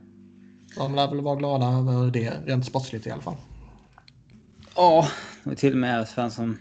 De 0.76 0.94
lär 0.94 1.08
väl 1.10 1.20
vara 1.20 1.36
glada 1.36 1.66
över 1.66 2.10
det, 2.10 2.30
rent 2.46 2.66
sportsligt 2.66 3.06
i 3.06 3.10
alla 3.10 3.22
fall. 3.22 3.36
Ja, 4.76 5.08
det 5.44 5.50
var 5.50 5.56
till 5.56 5.72
och 5.72 5.78
med 5.78 6.08
Sven 6.08 6.30
som 6.30 6.58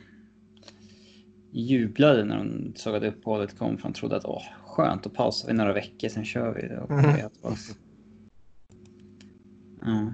jublade 1.51 2.23
när 2.23 2.37
de 2.37 2.73
såg 2.75 2.95
att 2.95 3.03
uppehållet 3.03 3.57
kom. 3.57 3.77
För 3.77 3.83
de 3.83 3.93
trodde 3.93 4.15
att 4.15 4.25
åh, 4.25 4.43
skönt 4.65 5.05
att 5.05 5.13
pausa 5.13 5.49
i 5.49 5.53
några 5.53 5.73
veckor, 5.73 6.09
sen 6.09 6.25
kör 6.25 6.53
vi. 6.53 6.77
Och 6.77 6.91
Mhm. 6.91 7.29
Ja. 9.85 10.13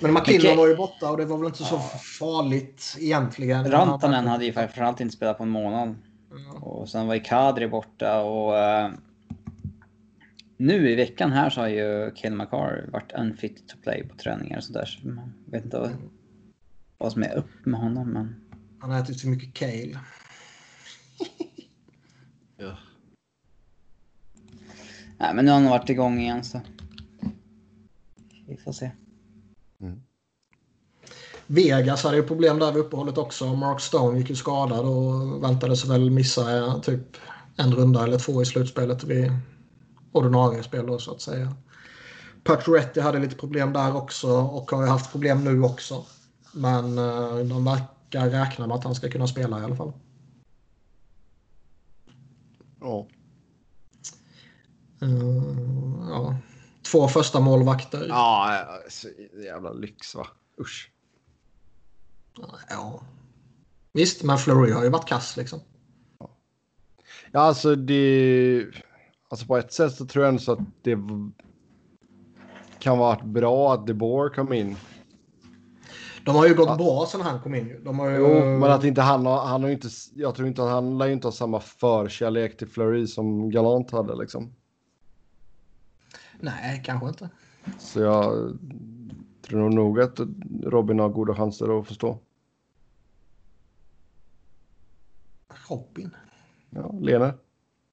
Men 0.00 0.12
McKinnon 0.14 0.40
Okej. 0.40 0.56
var 0.56 0.68
ju 0.68 0.76
borta 0.76 1.10
och 1.10 1.16
det 1.16 1.24
var 1.24 1.38
väl 1.38 1.46
inte 1.46 1.64
så 1.64 1.78
farligt 2.18 2.96
egentligen. 3.00 3.70
Rantanen 3.70 4.26
hade 4.26 4.44
ju 4.44 4.52
framförallt 4.52 5.00
inte 5.00 5.16
spelat 5.16 5.38
på 5.38 5.42
en 5.42 5.50
månad. 5.50 5.94
Ja. 6.30 6.60
Och 6.60 6.88
sen 6.88 7.06
var 7.06 7.14
ju 7.14 7.20
Kadri 7.20 7.68
borta 7.68 8.22
och... 8.22 8.52
Uh, 8.52 8.94
nu 10.56 10.90
i 10.90 10.94
veckan 10.94 11.32
här 11.32 11.50
så 11.50 11.60
har 11.60 11.68
ju 11.68 12.10
Ken 12.14 12.36
McCarr 12.36 12.88
varit 12.92 13.12
unfit 13.12 13.68
to 13.68 13.76
play 13.82 14.08
på 14.08 14.16
träningar 14.16 14.56
och 14.56 14.64
sådär. 14.64 14.84
Så 14.84 15.08
man 15.08 15.32
vet 15.46 15.64
inte 15.64 15.78
vad, 15.78 15.90
vad 16.98 17.12
som 17.12 17.22
är 17.22 17.34
upp 17.34 17.66
med 17.66 17.80
honom. 17.80 18.08
Men... 18.08 18.40
Han 18.80 18.90
har 18.90 19.00
ätit 19.00 19.20
så 19.20 19.28
mycket 19.28 19.54
kale. 19.54 19.98
Ja. 22.56 22.76
Nej, 25.18 25.34
men 25.34 25.44
nu 25.44 25.50
har 25.50 25.60
han 25.60 25.70
varit 25.70 25.90
igång 25.90 26.18
igen 26.18 26.44
så. 26.44 26.60
Vi 28.52 28.58
får 28.58 28.72
se. 28.72 28.90
Vegas 31.46 32.04
hade 32.04 32.16
ju 32.16 32.22
problem 32.22 32.58
där 32.58 32.72
vid 32.72 32.80
uppehållet 32.80 33.18
också. 33.18 33.54
Mark 33.54 33.80
Stone 33.80 34.18
gick 34.18 34.30
ju 34.30 34.36
skadad 34.36 34.86
och 34.86 35.44
väntades 35.44 35.84
väl 35.84 36.10
missa 36.10 36.56
eh, 36.56 36.80
typ 36.80 37.16
en 37.56 37.74
runda 37.74 38.04
eller 38.04 38.18
två 38.18 38.42
i 38.42 38.44
slutspelet 38.44 39.04
vid 39.04 39.32
ordinarie 40.12 40.62
spel 40.62 40.86
då, 40.86 40.98
så 40.98 41.10
att 41.10 41.20
säga. 41.20 41.54
Pacioretty 42.44 43.00
hade 43.00 43.18
lite 43.18 43.36
problem 43.36 43.72
där 43.72 43.96
också 43.96 44.28
och 44.30 44.70
har 44.70 44.82
ju 44.82 44.88
haft 44.88 45.12
problem 45.12 45.44
nu 45.44 45.62
också. 45.62 46.04
Men 46.52 46.98
eh, 46.98 47.36
de 47.36 47.64
verkar 47.64 48.30
räkna 48.30 48.66
med 48.66 48.76
att 48.76 48.84
han 48.84 48.94
ska 48.94 49.10
kunna 49.10 49.26
spela 49.26 49.60
i 49.60 49.64
alla 49.64 49.76
fall. 49.76 49.92
Ja. 52.80 53.06
Eh, 55.00 55.08
ja. 56.08 56.36
Två 56.82 57.08
första 57.08 57.40
målvakter. 57.40 58.06
Ja, 58.08 58.64
så 58.88 59.08
jävla 59.44 59.72
lyx 59.72 60.14
va. 60.14 60.26
Usch. 60.60 60.90
Ja. 62.70 63.02
Visst, 63.92 64.22
men 64.22 64.38
Fleury 64.38 64.72
har 64.72 64.84
ju 64.84 64.90
varit 64.90 65.08
kass 65.08 65.36
liksom. 65.36 65.60
Ja, 67.30 67.40
alltså 67.40 67.74
det... 67.74 68.66
Alltså 69.28 69.46
på 69.46 69.56
ett 69.56 69.72
sätt 69.72 69.94
så 69.94 70.06
tror 70.06 70.24
jag 70.24 70.28
ändå 70.28 70.42
så 70.42 70.52
att 70.52 70.58
det 70.82 70.98
kan 72.78 72.98
vara 72.98 73.24
bra 73.24 73.74
att 73.74 73.86
DeBoer 73.86 74.28
kom 74.28 74.52
in. 74.52 74.76
De 76.24 76.36
har 76.36 76.46
ju 76.46 76.54
gått 76.54 76.68
Ja. 76.68 76.76
bra 76.76 77.06
sen 77.10 77.20
han 77.20 77.40
kom 77.40 77.54
in. 77.54 77.84
De 77.84 77.98
har 77.98 78.10
ju... 78.10 78.16
Jo, 78.16 78.28
men 78.58 78.70
att 78.70 78.84
inte 78.84 79.00
han 79.00 79.26
har, 79.26 79.46
han 79.46 79.62
har 79.62 79.70
inte, 79.70 79.88
jag 80.14 80.34
tror 80.34 80.48
inte 80.48 80.62
att 80.62 80.70
han 80.70 80.98
lär 80.98 81.08
inte 81.08 81.26
ha 81.26 81.32
samma 81.32 81.60
förkärlek 81.60 82.56
till 82.56 82.68
Fleury 82.68 83.06
som 83.06 83.50
Galant 83.50 83.90
hade 83.90 84.16
liksom. 84.16 84.54
Nej, 86.42 86.82
kanske 86.84 87.08
inte. 87.08 87.30
Så 87.78 88.00
jag 88.00 88.58
tror 89.42 89.70
nog 89.70 90.00
att 90.00 90.20
Robin 90.62 90.98
har 90.98 91.08
goda 91.08 91.34
chanser 91.34 91.80
att 91.80 91.86
förstå. 91.86 92.18
Robin. 95.68 96.10
Ja, 96.70 96.94
Lene. 97.00 97.34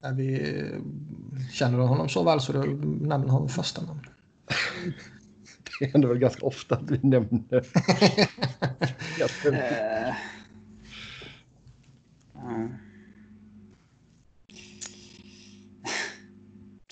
Är 0.02 0.14
vi, 0.14 0.66
känner 1.52 1.78
du 1.78 1.84
honom 1.84 2.10
så 2.10 2.24
väl 2.24 2.42
så 2.42 2.54
du 2.54 2.76
nämner 2.86 3.28
honom 3.28 3.50
första 3.50 3.82
namn? 3.82 4.02
Det 5.80 5.86
händer 5.86 6.08
väl 6.08 6.18
ganska 6.18 6.46
ofta 6.46 6.76
att 6.76 6.92
vi 6.92 7.00
nämner. 7.08 7.66
Eh, 9.46 10.16
ja. 12.34 12.70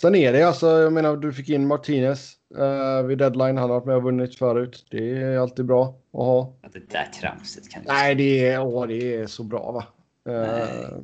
Sen 0.01 0.15
är 0.15 0.33
det 0.33 0.43
alltså, 0.43 0.67
jag 0.67 0.93
menar, 0.93 1.17
du 1.17 1.33
fick 1.33 1.49
in 1.49 1.67
Martinez 1.67 2.33
uh, 2.57 3.07
vid 3.07 3.17
deadline. 3.17 3.57
Han 3.57 3.69
har 3.69 3.75
varit 3.79 3.85
med 3.85 3.95
och 3.95 4.03
vunnit 4.03 4.35
förut. 4.35 4.85
Det 4.91 5.17
är 5.17 5.37
alltid 5.37 5.65
bra 5.65 5.83
att 5.87 6.19
ha. 6.19 6.53
Ja, 6.61 6.69
Det 6.73 6.89
där 6.89 7.05
tramset 7.21 7.69
kan 7.69 7.81
du 7.83 7.87
Nej, 7.87 8.15
det 8.15 8.47
är, 8.47 8.61
åh, 8.61 8.87
det 8.87 9.15
är 9.15 9.27
så 9.27 9.43
bra 9.43 9.71
va. 9.71 9.83
Uh, 10.33 10.97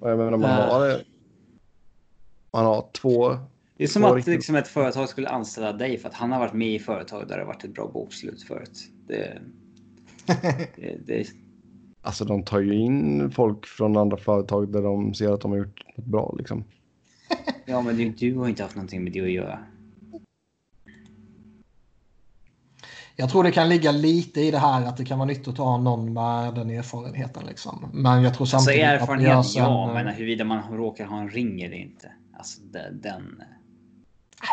och 0.00 0.10
jag 0.10 0.18
menar, 0.18 0.30
man 0.30 0.40
Nej. 0.40 0.70
har, 0.70 1.00
man 2.52 2.64
har 2.64 2.88
två. 2.92 3.28
Det 3.76 3.84
är 3.84 3.88
som 3.88 4.02
Två 4.02 4.08
att 4.08 4.16
riktigt- 4.16 4.34
liksom, 4.34 4.56
ett 4.56 4.68
företag 4.68 5.08
skulle 5.08 5.28
anställa 5.28 5.72
dig 5.72 5.98
för 5.98 6.08
att 6.08 6.14
han 6.14 6.32
har 6.32 6.40
varit 6.40 6.52
med 6.52 6.68
i 6.68 6.78
företag 6.78 7.28
där 7.28 7.36
det 7.36 7.42
har 7.42 7.46
varit 7.46 7.64
ett 7.64 7.74
bra 7.74 7.90
bokslut 7.94 8.42
förut. 8.42 8.78
Det, 9.08 9.38
det, 10.76 10.96
det, 11.06 11.26
Alltså 12.02 12.24
de 12.24 12.42
tar 12.42 12.60
ju 12.60 12.74
in 12.74 13.30
folk 13.30 13.66
från 13.66 13.96
andra 13.96 14.16
företag 14.16 14.72
där 14.72 14.82
de 14.82 15.14
ser 15.14 15.32
att 15.32 15.40
de 15.40 15.50
har 15.50 15.58
gjort 15.58 15.82
något 15.96 16.06
bra 16.06 16.34
liksom. 16.38 16.64
ja, 17.66 17.82
men 17.82 17.96
du, 17.96 18.10
du 18.10 18.38
har 18.38 18.48
inte 18.48 18.62
haft 18.62 18.74
någonting 18.76 19.04
med 19.04 19.12
det 19.12 19.20
att 19.20 19.30
göra. 19.30 19.58
Jag 23.16 23.30
tror 23.30 23.44
det 23.44 23.52
kan 23.52 23.68
ligga 23.68 23.92
lite 23.92 24.40
i 24.40 24.50
det 24.50 24.58
här 24.58 24.86
att 24.86 24.96
det 24.96 25.04
kan 25.04 25.18
vara 25.18 25.26
nyttigt 25.26 25.48
att 25.48 25.58
ha 25.58 25.78
någon 25.78 26.12
med 26.12 26.54
den 26.54 26.70
erfarenheten. 26.70 27.46
Liksom. 27.46 27.90
Men 27.92 28.22
jag 28.22 28.34
tror 28.34 28.42
Alltså 28.42 28.58
samtidigt 28.58 28.84
att 28.84 28.90
det 28.90 28.96
erfarenhet, 28.96 29.28
görs 29.28 29.56
ja, 29.56 29.88
en, 29.88 29.94
men 29.94 30.14
huruvida 30.14 30.44
man 30.44 30.76
råkar 30.76 31.04
ha 31.04 31.20
en 31.20 31.30
ring 31.30 31.62
eller 31.62 31.76
inte. 31.76 32.12
Alltså 32.36 32.60
den... 32.62 33.00
den 33.00 33.42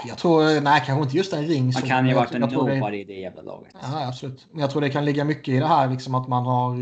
Jag 0.08 0.18
tror, 0.18 0.62
nej 0.62 0.84
kanske 0.86 1.04
inte 1.04 1.18
just 1.18 1.34
en 1.34 1.46
ring. 1.48 1.74
så, 1.74 1.82
kan 1.88 2.06
ju 2.08 2.14
ha 2.14 2.20
jag- 2.22 2.32
varit 2.32 2.36
en 2.36 2.42
nobody 2.42 2.98
i 2.98 3.04
det 3.04 3.14
jävla 3.14 3.42
laget. 3.42 3.76
Ja, 3.82 4.08
absolut. 4.08 4.48
Men 4.52 4.62
jag 4.62 4.72
tror 4.72 4.82
det 4.82 4.90
kan 4.90 5.06
ligga 5.06 5.26
mycket 5.26 5.48
i 5.48 5.60
det 5.60 5.68
här 5.68 5.90
liksom 5.90 6.16
att 6.16 6.28
man 6.28 6.46
har 6.46 6.78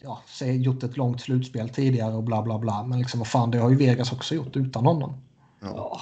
ja, 0.00 0.20
gjort 0.46 0.82
ett 0.82 0.96
långt 0.96 1.20
slutspel 1.20 1.68
tidigare 1.68 2.14
och 2.14 2.22
bla 2.22 2.42
bla 2.42 2.58
bla. 2.58 2.84
Men 2.84 2.98
liksom 2.98 3.20
vad 3.20 3.26
fan, 3.28 3.50
det 3.50 3.58
har 3.58 3.70
ju 3.70 3.76
Vegas 3.76 4.12
också 4.12 4.34
gjort 4.34 4.56
utan 4.56 4.86
honom. 4.86 5.14
Ja. 5.60 6.00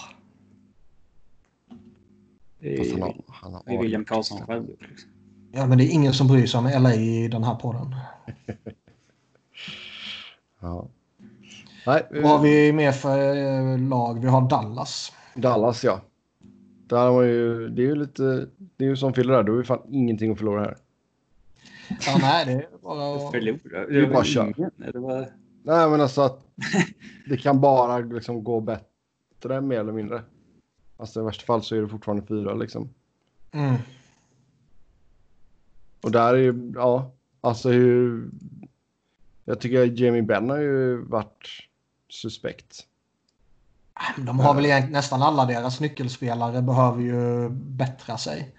Det 2.61 2.91
han 2.93 3.03
har, 3.03 3.15
han 3.29 3.55
har 3.55 3.63
det 3.67 3.75
är 3.75 3.79
William 3.83 4.05
Karlsson 4.05 4.47
själv 4.47 4.71
gjort. 4.71 4.81
Liksom. 4.89 5.11
Ja, 5.53 5.67
men 5.67 5.79
det 5.79 5.85
är 5.85 5.91
ingen 5.93 6.13
som 6.13 6.27
bryr 6.29 6.47
sig 6.47 6.59
om 6.59 6.83
LA 6.83 6.95
i 6.95 7.29
den 7.29 7.45
här 7.45 7.55
podden. 7.55 7.95
Ja. 10.61 10.87
Nej, 11.87 12.07
Vad 12.11 12.31
har 12.31 12.39
vi 12.39 12.73
mer 12.73 12.93
för 12.93 13.37
eh, 13.37 13.79
lag? 13.79 14.21
Vi 14.21 14.29
har 14.29 14.49
Dallas. 14.49 15.13
Dallas 15.35 15.85
ja. 15.85 16.01
Där 16.93 17.07
har 17.07 17.13
man 17.13 17.27
ju, 17.27 17.69
det 17.69 17.83
är 17.83 17.87
ju 17.87 17.95
lite, 17.95 18.49
det 18.77 18.85
är 18.85 18.89
ju 18.89 18.97
som 18.97 19.15
Fille 19.15 19.33
där, 19.33 19.43
du 19.43 19.53
har 19.53 19.59
ju 19.59 19.65
fan 19.65 19.83
ingenting 19.91 20.33
att 20.33 20.39
förlora 20.39 20.61
här. 20.61 20.77
Ja, 21.89 22.19
nej, 22.21 22.47
det 22.47 22.53
är 22.53 22.69
bara 22.83 23.15
att... 23.15 23.33
Förlora? 23.33 23.87
Det 23.87 23.99
är 23.99 24.07
bara 24.07 24.15
var 24.15 24.25
kör. 24.25 24.71
Det 24.77 24.99
var... 24.99 25.33
Nej 25.63 25.91
men 25.91 26.01
alltså 26.01 26.23
att 26.23 26.47
det 27.29 27.37
kan 27.37 27.61
bara 27.61 27.99
liksom 27.99 28.45
gå 28.45 28.61
bättre 28.61 29.61
mer 29.61 29.81
eller 29.81 29.93
mindre. 29.93 30.23
Alltså 30.97 31.21
i 31.21 31.25
värsta 31.25 31.45
fall 31.45 31.63
så 31.63 31.77
är 31.77 31.81
det 31.81 31.89
fortfarande 31.89 32.27
fyra 32.27 32.55
liksom. 32.55 32.89
Mm. 33.53 33.77
Och 36.03 36.11
där 36.11 36.35
är 36.35 36.39
ju, 36.39 36.73
ja, 36.75 37.13
alltså 37.41 37.71
hur... 37.71 38.31
Jag 39.45 39.61
tycker 39.61 40.03
Jamie 40.03 40.23
Benn 40.23 40.51
har 40.51 40.59
ju 40.59 40.97
varit 40.97 41.49
suspekt. 42.09 42.87
De 44.17 44.41
har 44.41 44.55
väl 44.55 44.65
egentligen 44.67 44.93
nästan 44.93 45.23
alla 45.23 45.45
deras 45.45 45.81
nyckelspelare 45.81 46.63
behöver 46.63 47.03
ju 47.03 47.49
bättra 47.51 48.17
sig. 48.17 48.55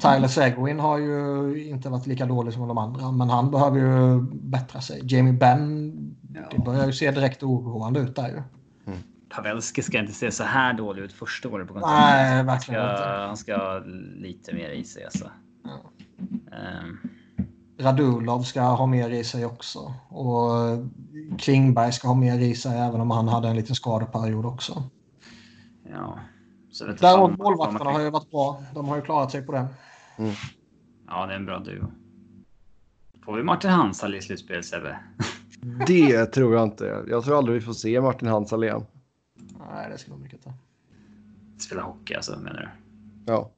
Tyler 0.00 0.28
Seguin 0.28 0.80
har 0.80 0.98
ju 0.98 1.68
inte 1.68 1.88
varit 1.88 2.06
lika 2.06 2.26
dålig 2.26 2.54
som 2.54 2.68
de 2.68 2.78
andra, 2.78 3.10
men 3.12 3.30
han 3.30 3.50
behöver 3.50 3.78
ju 3.78 4.20
bättra 4.32 4.80
sig. 4.80 5.00
Jamie 5.04 5.32
Benn, 5.32 5.92
det 6.22 6.40
Ja. 6.56 6.64
börjar 6.64 6.86
ju 6.86 6.92
se 6.92 7.10
direkt 7.10 7.42
oroande 7.42 8.00
ut 8.00 8.16
där 8.16 8.28
ju. 8.28 8.42
Pavelski 9.28 9.82
ska 9.82 9.98
inte 9.98 10.12
se 10.12 10.30
så 10.30 10.44
här 10.44 10.72
dålig 10.72 11.02
ut 11.02 11.12
första 11.12 11.48
året 11.48 11.68
på 11.68 11.72
kontraktet. 11.74 12.00
Nej, 12.00 12.36
Han 12.36 12.46
verkligen 12.46 12.80
ska, 12.82 12.90
inte. 12.90 13.08
han 13.26 13.36
ska 13.36 13.56
ha 13.56 13.78
lite 14.16 14.54
mer 14.54 14.70
i 14.70 14.84
sig 14.84 15.04
alltså. 15.04 15.30
Ja. 15.64 15.80
Ehm, 16.56 16.98
Radulov 17.78 18.42
ska 18.42 18.60
ha 18.62 18.86
mer 18.86 19.10
i 19.10 19.24
sig 19.24 19.46
också. 19.46 19.94
Och 20.08 20.50
Klingberg 21.38 21.92
ska 21.92 22.08
ha 22.08 22.14
mer 22.14 22.38
i 22.38 22.54
sig 22.54 22.78
även 22.78 23.00
om 23.00 23.10
han 23.10 23.28
hade 23.28 23.48
en 23.48 23.56
liten 23.56 23.74
skadeperiod 23.74 24.46
också. 24.46 24.82
ja. 25.90 26.18
Däremot 27.00 27.38
målvakterna 27.38 27.90
har 27.90 28.00
ju 28.00 28.10
varit 28.10 28.30
bra. 28.30 28.62
De 28.74 28.88
har 28.88 28.96
ju 28.96 29.02
klarat 29.02 29.30
sig 29.30 29.42
på 29.42 29.52
det. 29.52 29.66
Ja, 31.06 31.26
det 31.26 31.32
är 31.32 31.36
en 31.36 31.46
bra 31.46 31.58
duo. 31.58 31.86
Får 33.24 33.36
vi 33.36 33.42
Martin 33.42 33.70
Hansal 33.70 34.14
i 34.14 34.22
slutspel 34.22 34.64
Sebbe? 34.64 34.98
Det 35.86 36.26
tror 36.26 36.54
jag 36.54 36.62
inte. 36.62 37.04
Jag 37.08 37.24
tror 37.24 37.38
aldrig 37.38 37.54
vi 37.54 37.60
får 37.66 37.72
se 37.72 38.00
Martin 38.00 38.28
Hansal 38.28 38.64
igen. 38.64 38.86
Nej, 39.58 39.90
det 39.90 39.98
ska 39.98 40.10
nog 40.10 40.20
mycket 40.20 40.44
ta. 40.44 40.52
Spela 41.58 41.82
hockey 41.82 42.14
alltså 42.14 42.36
menar 42.38 42.60
du? 42.60 42.68
Ja. 43.32 43.50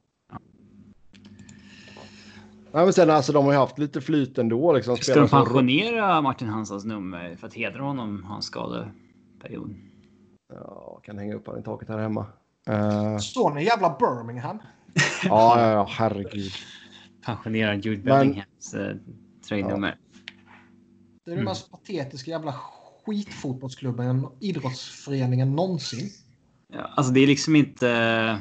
Nej, 2.71 2.83
men 2.83 2.93
sen 2.93 3.09
alltså 3.09 3.33
de 3.33 3.45
har 3.45 3.51
ju 3.51 3.57
haft 3.59 3.77
lite 3.79 4.01
flyt 4.01 4.37
ändå 4.37 4.73
liksom. 4.73 4.97
Ska 4.97 5.15
de 5.19 5.27
så- 5.27 5.35
pensionera 5.35 6.21
Martin 6.21 6.47
Hansals 6.49 6.85
nummer 6.85 7.35
för 7.35 7.47
att 7.47 7.53
hedra 7.53 7.83
honom 7.83 8.23
hans 8.23 8.45
skadeperiod? 8.45 9.75
Ja, 10.53 10.99
kan 11.03 11.17
hänga 11.17 11.35
upp 11.35 11.47
han 11.47 11.59
i 11.59 11.63
taket 11.63 11.89
här 11.89 11.97
hemma. 11.97 12.25
Uh, 12.69 13.17
Står 13.17 13.53
ni 13.53 13.61
i 13.61 13.65
jävla 13.65 13.95
Birmingham? 13.99 14.59
ja, 15.23 15.61
ja, 15.61 15.71
ja, 15.71 15.87
herregud. 15.89 16.51
Pensionera 17.25 17.75
Jude 17.75 18.03
Men- 18.03 18.19
Bellinghams 18.19 18.73
eh, 18.73 18.95
tröjnummer. 19.47 19.97
Det 21.25 21.31
är 21.31 21.35
den 21.35 21.45
mest 21.45 21.71
patetiska 21.71 22.31
jävla 22.31 22.55
skitfotbollsklubben, 23.05 24.27
idrottsföreningen 24.39 25.55
någonsin. 25.55 26.09
Ja, 26.73 26.81
alltså 26.95 27.13
det 27.13 27.19
är 27.19 27.27
liksom 27.27 27.55
inte... 27.55 28.39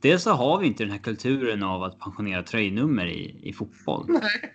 Dels 0.00 0.22
så 0.22 0.30
har 0.32 0.58
vi 0.58 0.66
inte 0.66 0.84
den 0.84 0.92
här 0.92 0.98
kulturen 0.98 1.62
av 1.62 1.82
att 1.82 1.98
pensionera 1.98 2.42
tröjnummer 2.42 3.06
i, 3.06 3.40
i 3.42 3.52
fotboll. 3.52 4.06
Nej. 4.08 4.54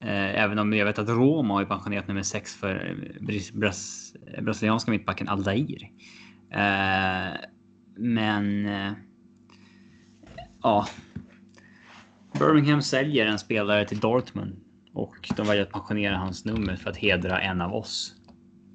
Eh, 0.00 0.42
Även 0.42 0.58
om 0.58 0.72
jag 0.72 0.86
vet 0.86 0.98
att 0.98 1.08
Roma 1.08 1.54
har 1.54 1.60
ju 1.60 1.66
pensionerat 1.66 2.08
nummer 2.08 2.22
sex 2.22 2.54
för 2.54 2.88
eh, 2.90 3.22
bras, 3.26 3.52
bras, 3.52 4.12
brasilianska 4.42 4.90
mittbacken 4.90 5.28
Aldair. 5.28 5.82
Eh, 6.50 7.34
men... 7.96 8.66
Eh, 8.66 8.92
ja. 10.62 10.86
Birmingham 12.38 12.82
säljer 12.82 13.26
en 13.26 13.38
spelare 13.38 13.88
till 13.88 14.00
Dortmund 14.00 14.56
och 14.94 15.32
de 15.36 15.46
väljer 15.46 15.62
att 15.62 15.72
pensionera 15.72 16.16
hans 16.16 16.44
nummer 16.44 16.76
för 16.76 16.90
att 16.90 16.96
hedra 16.96 17.40
en 17.40 17.60
av 17.60 17.74
oss. 17.74 18.14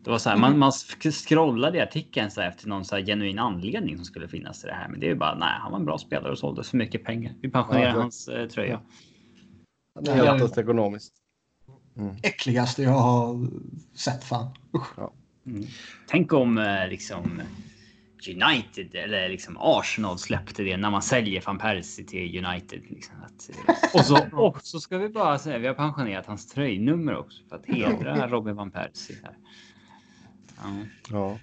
Det 0.04 0.10
var 0.10 0.18
så 0.18 0.30
här, 0.30 0.38
man, 0.38 0.60
man 0.60 0.72
scrollade 1.12 1.78
i 1.78 1.82
artikeln 1.82 2.32
så 2.32 2.42
här 2.42 2.50
efter 2.50 2.68
någon 2.68 2.86
så 2.86 2.96
här 2.96 3.04
genuin 3.04 3.40
anledning 3.40 3.96
som 3.96 4.06
skulle 4.06 4.28
finnas 4.28 4.60
till 4.60 4.68
det 4.68 4.76
här. 4.76 4.88
Men 4.88 5.00
det 5.00 5.10
är 5.10 5.16
bara 5.16 5.36
nej, 5.36 5.54
han 5.60 5.72
var 5.72 5.80
en 5.80 5.86
bra 5.86 5.98
spelare 5.98 6.32
och 6.32 6.38
såldes 6.38 6.70
för 6.70 6.78
mycket 6.78 7.04
pengar. 7.04 7.34
Vi 7.42 7.50
pensionerar 7.50 7.90
ja, 7.90 8.02
hans 8.02 8.28
eh, 8.28 8.48
tröja. 8.48 8.82
Det 10.02 10.12
är 10.12 10.38
helt 10.38 10.58
ekonomiskt. 10.58 11.14
Mm. 11.98 12.16
Äckligaste 12.24 12.84
jag 12.84 12.92
har 12.92 13.48
sett 13.96 14.24
fan. 14.24 14.48
Ja. 14.98 15.14
Mm. 15.46 15.68
Tänk 16.08 16.34
om 16.34 16.58
eh, 16.58 16.88
liksom 16.88 17.42
United 18.28 18.96
eller 18.96 19.30
liksom 19.30 19.58
Arsenal 19.60 20.18
släppte 20.18 20.64
det 20.64 20.78
när 20.78 20.90
man 20.90 21.02
säljer 21.02 21.44
van 21.46 21.58
Persie 21.58 22.06
till 22.06 22.46
United. 22.46 22.82
Liksom. 22.90 23.16
Att, 23.22 23.50
eh, 23.50 23.76
och, 24.00 24.06
så, 24.06 24.38
och 24.38 24.62
så 24.62 24.80
ska 24.80 24.98
vi 24.98 25.10
bara 25.10 25.40
säga 25.40 25.58
vi 25.58 25.68
har 25.68 25.74
pensionerat 25.74 26.26
hans 26.26 26.48
tröjnummer 26.48 27.18
också 27.18 27.44
för 27.50 27.56
att 27.56 27.66
hedra 27.66 28.28
Robin 28.28 28.56
van 28.56 28.72
Persie. 28.72 29.18
Här. 29.24 29.36
Ja. 30.62 30.68
ja. 31.10 31.40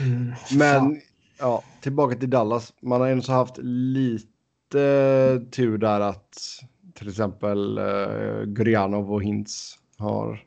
Mm, 0.00 0.32
Men 0.56 1.00
ja, 1.38 1.62
tillbaka 1.80 2.16
till 2.16 2.30
Dallas. 2.30 2.72
Man 2.82 3.00
har 3.00 3.08
ändå 3.08 3.32
haft 3.32 3.58
lite 3.62 4.28
tur 5.50 5.78
där 5.78 6.00
att 6.00 6.38
till 6.94 7.08
exempel 7.08 7.78
uh, 7.78 8.44
Gurianov 8.44 9.12
och 9.12 9.22
Hintz 9.22 9.78
har 9.98 10.44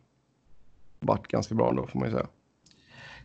varit 1.00 1.28
ganska 1.28 1.56
bra 1.56 1.70
ändå 1.70 1.88
får 1.88 2.00
man 2.00 2.08
ju 2.08 2.14
säga. 2.14 2.28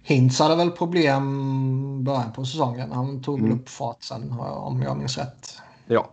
Hintz 0.02 0.38
hade 0.38 0.56
väl 0.56 0.70
problem 0.70 2.04
början 2.04 2.32
på 2.32 2.44
säsongen. 2.44 2.92
Han 2.92 3.22
tog 3.22 3.38
mm. 3.38 3.52
upp 3.52 3.68
fart 3.68 4.02
sen 4.02 4.32
om 4.40 4.82
jag 4.82 4.96
minns 4.96 5.18
rätt. 5.18 5.58
Ja. 5.86 6.12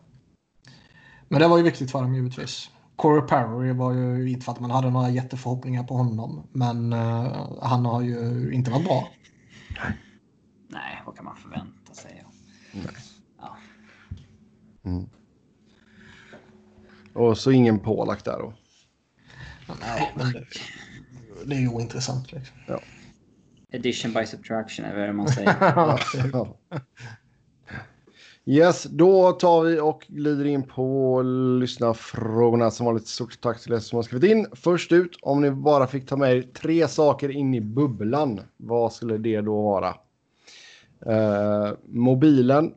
Men 1.28 1.42
det 1.42 1.48
var 1.48 1.58
ju 1.58 1.64
viktigt 1.64 1.92
för 1.92 2.02
dem 2.02 2.16
givetvis. 2.16 2.70
Corey 2.95 3.28
Perry 3.28 3.74
var 3.74 3.94
ju 3.94 4.30
inte 4.30 4.45
för 4.45 4.52
att 4.52 4.60
man 4.60 4.72
hade 4.72 4.90
några 4.90 5.10
jätteförhoppningar 5.10 5.84
på 5.84 5.98
honom. 5.98 6.48
Men 6.52 6.94
uh, 6.94 7.60
han 7.61 7.86
har 7.86 8.02
ju 8.02 8.52
inte 8.53 8.72
varit 8.72 8.86
bra. 8.86 9.10
Nej, 10.68 11.02
vad 11.06 11.15
kan 11.15 11.26
man 11.26 11.36
förvänta 11.36 11.94
sig? 11.94 12.26
Nej. 12.74 12.86
Ja. 13.40 13.57
Mm. 14.86 15.10
Och 17.14 17.38
så 17.38 17.52
ingen 17.52 17.80
Polak 17.80 18.26
där 18.26 18.40
då? 18.40 18.53
Nej, 19.82 20.14
men 20.15 20.32
det, 20.32 20.45
det 21.45 21.56
är 21.56 21.60
ju 21.60 21.68
ointressant. 21.68 22.32
Liksom. 22.32 22.57
Ja. 22.68 22.80
Addition 23.74 24.14
by 24.14 24.26
subtraction 24.26 24.86
är 24.86 25.07
vad 25.07 25.15
man 25.15 25.28
säger. 25.28 25.56
ja. 26.34 26.57
Yes, 28.45 28.84
då 28.84 29.32
tar 29.32 29.64
vi 29.64 29.80
och 29.80 30.06
glider 30.07 30.45
in 30.45 30.64
på 30.64 31.22
lyssnarfrågorna. 31.60 32.72
Som 32.72 32.86
vanligt 32.86 33.07
stort 33.07 33.41
tack 33.41 33.61
till 33.61 33.74
er 33.74 33.80
som 33.80 33.95
har 33.95 34.03
skrivit 34.03 34.32
in. 34.32 34.48
Först 34.53 34.91
ut, 34.91 35.18
om 35.22 35.41
ni 35.41 35.52
bara 35.52 35.88
fick 35.88 36.07
ta 36.07 36.18
med 36.18 36.38
er 36.38 36.41
tre 36.41 36.88
saker 36.88 37.32
in 37.32 37.53
i 37.53 37.61
bubblan, 37.61 38.41
vad 38.57 38.94
skulle 38.94 39.18
det 39.18 39.41
då 39.41 39.61
vara? 39.61 39.95
Uh, 41.07 41.74
mobilen. 41.86 42.74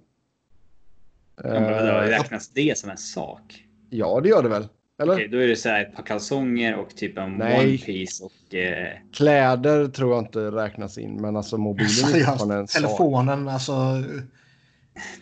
Uh, 1.44 1.51
räknas 1.51 2.48
det 2.48 2.78
som 2.78 2.90
en 2.90 2.97
sak? 2.98 3.64
Ja, 3.90 4.20
det 4.20 4.28
gör 4.28 4.43
det 4.43 4.48
väl? 4.48 4.68
Eller? 5.02 5.14
Okej, 5.14 5.28
då 5.28 5.38
är 5.38 5.48
det 5.48 5.56
så 5.56 5.68
här 5.68 5.82
ett 5.82 5.97
par 5.97 6.02
kalsonger 6.02 6.76
och 6.76 6.97
typ 6.97 7.18
en 7.18 7.32
Nej. 7.32 7.68
one 7.68 7.78
piece 7.78 8.24
och... 8.24 8.55
Eh... 8.55 8.88
Kläder 9.12 9.88
tror 9.88 10.14
jag 10.14 10.22
inte 10.24 10.38
räknas 10.38 10.98
in, 10.98 11.20
men 11.20 11.36
alltså 11.36 11.59
mobilen 11.59 12.14
är 12.14 12.24
fortfarande 12.24 12.55
en 12.55 12.66
Telefonen, 12.66 13.44
sak. 13.44 13.52
alltså 13.52 13.72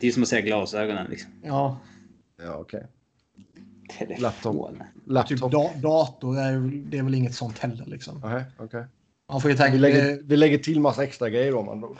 det 0.00 0.06
är 0.06 0.12
som 0.12 0.22
att 0.22 0.28
säga 0.28 0.40
glasögonen. 0.40 1.06
Liksom. 1.10 1.30
Ja. 1.42 1.78
Ja, 2.42 2.54
okej. 2.54 2.86
Okay. 3.88 4.16
Laptop. 4.18 4.70
Laptop. 5.06 5.28
Typ 5.28 5.50
da 5.52 5.70
dator 5.82 6.38
är, 6.38 6.60
det 6.90 6.98
är 6.98 7.02
väl 7.02 7.14
inget 7.14 7.34
sånt 7.34 7.58
heller. 7.58 7.86
Liksom. 7.86 8.16
Okay, 8.16 8.42
okay. 8.58 8.84
Man 9.28 9.40
får 9.40 9.50
ju 9.50 9.56
tänka, 9.56 9.72
vi, 9.72 9.78
lägger, 9.78 10.20
vi 10.22 10.36
lägger 10.36 10.58
till 10.58 10.80
massa 10.80 11.04
extra 11.04 11.30
grejer 11.30 11.54
om 11.54 11.66
man 11.66 11.80
då. 11.80 11.96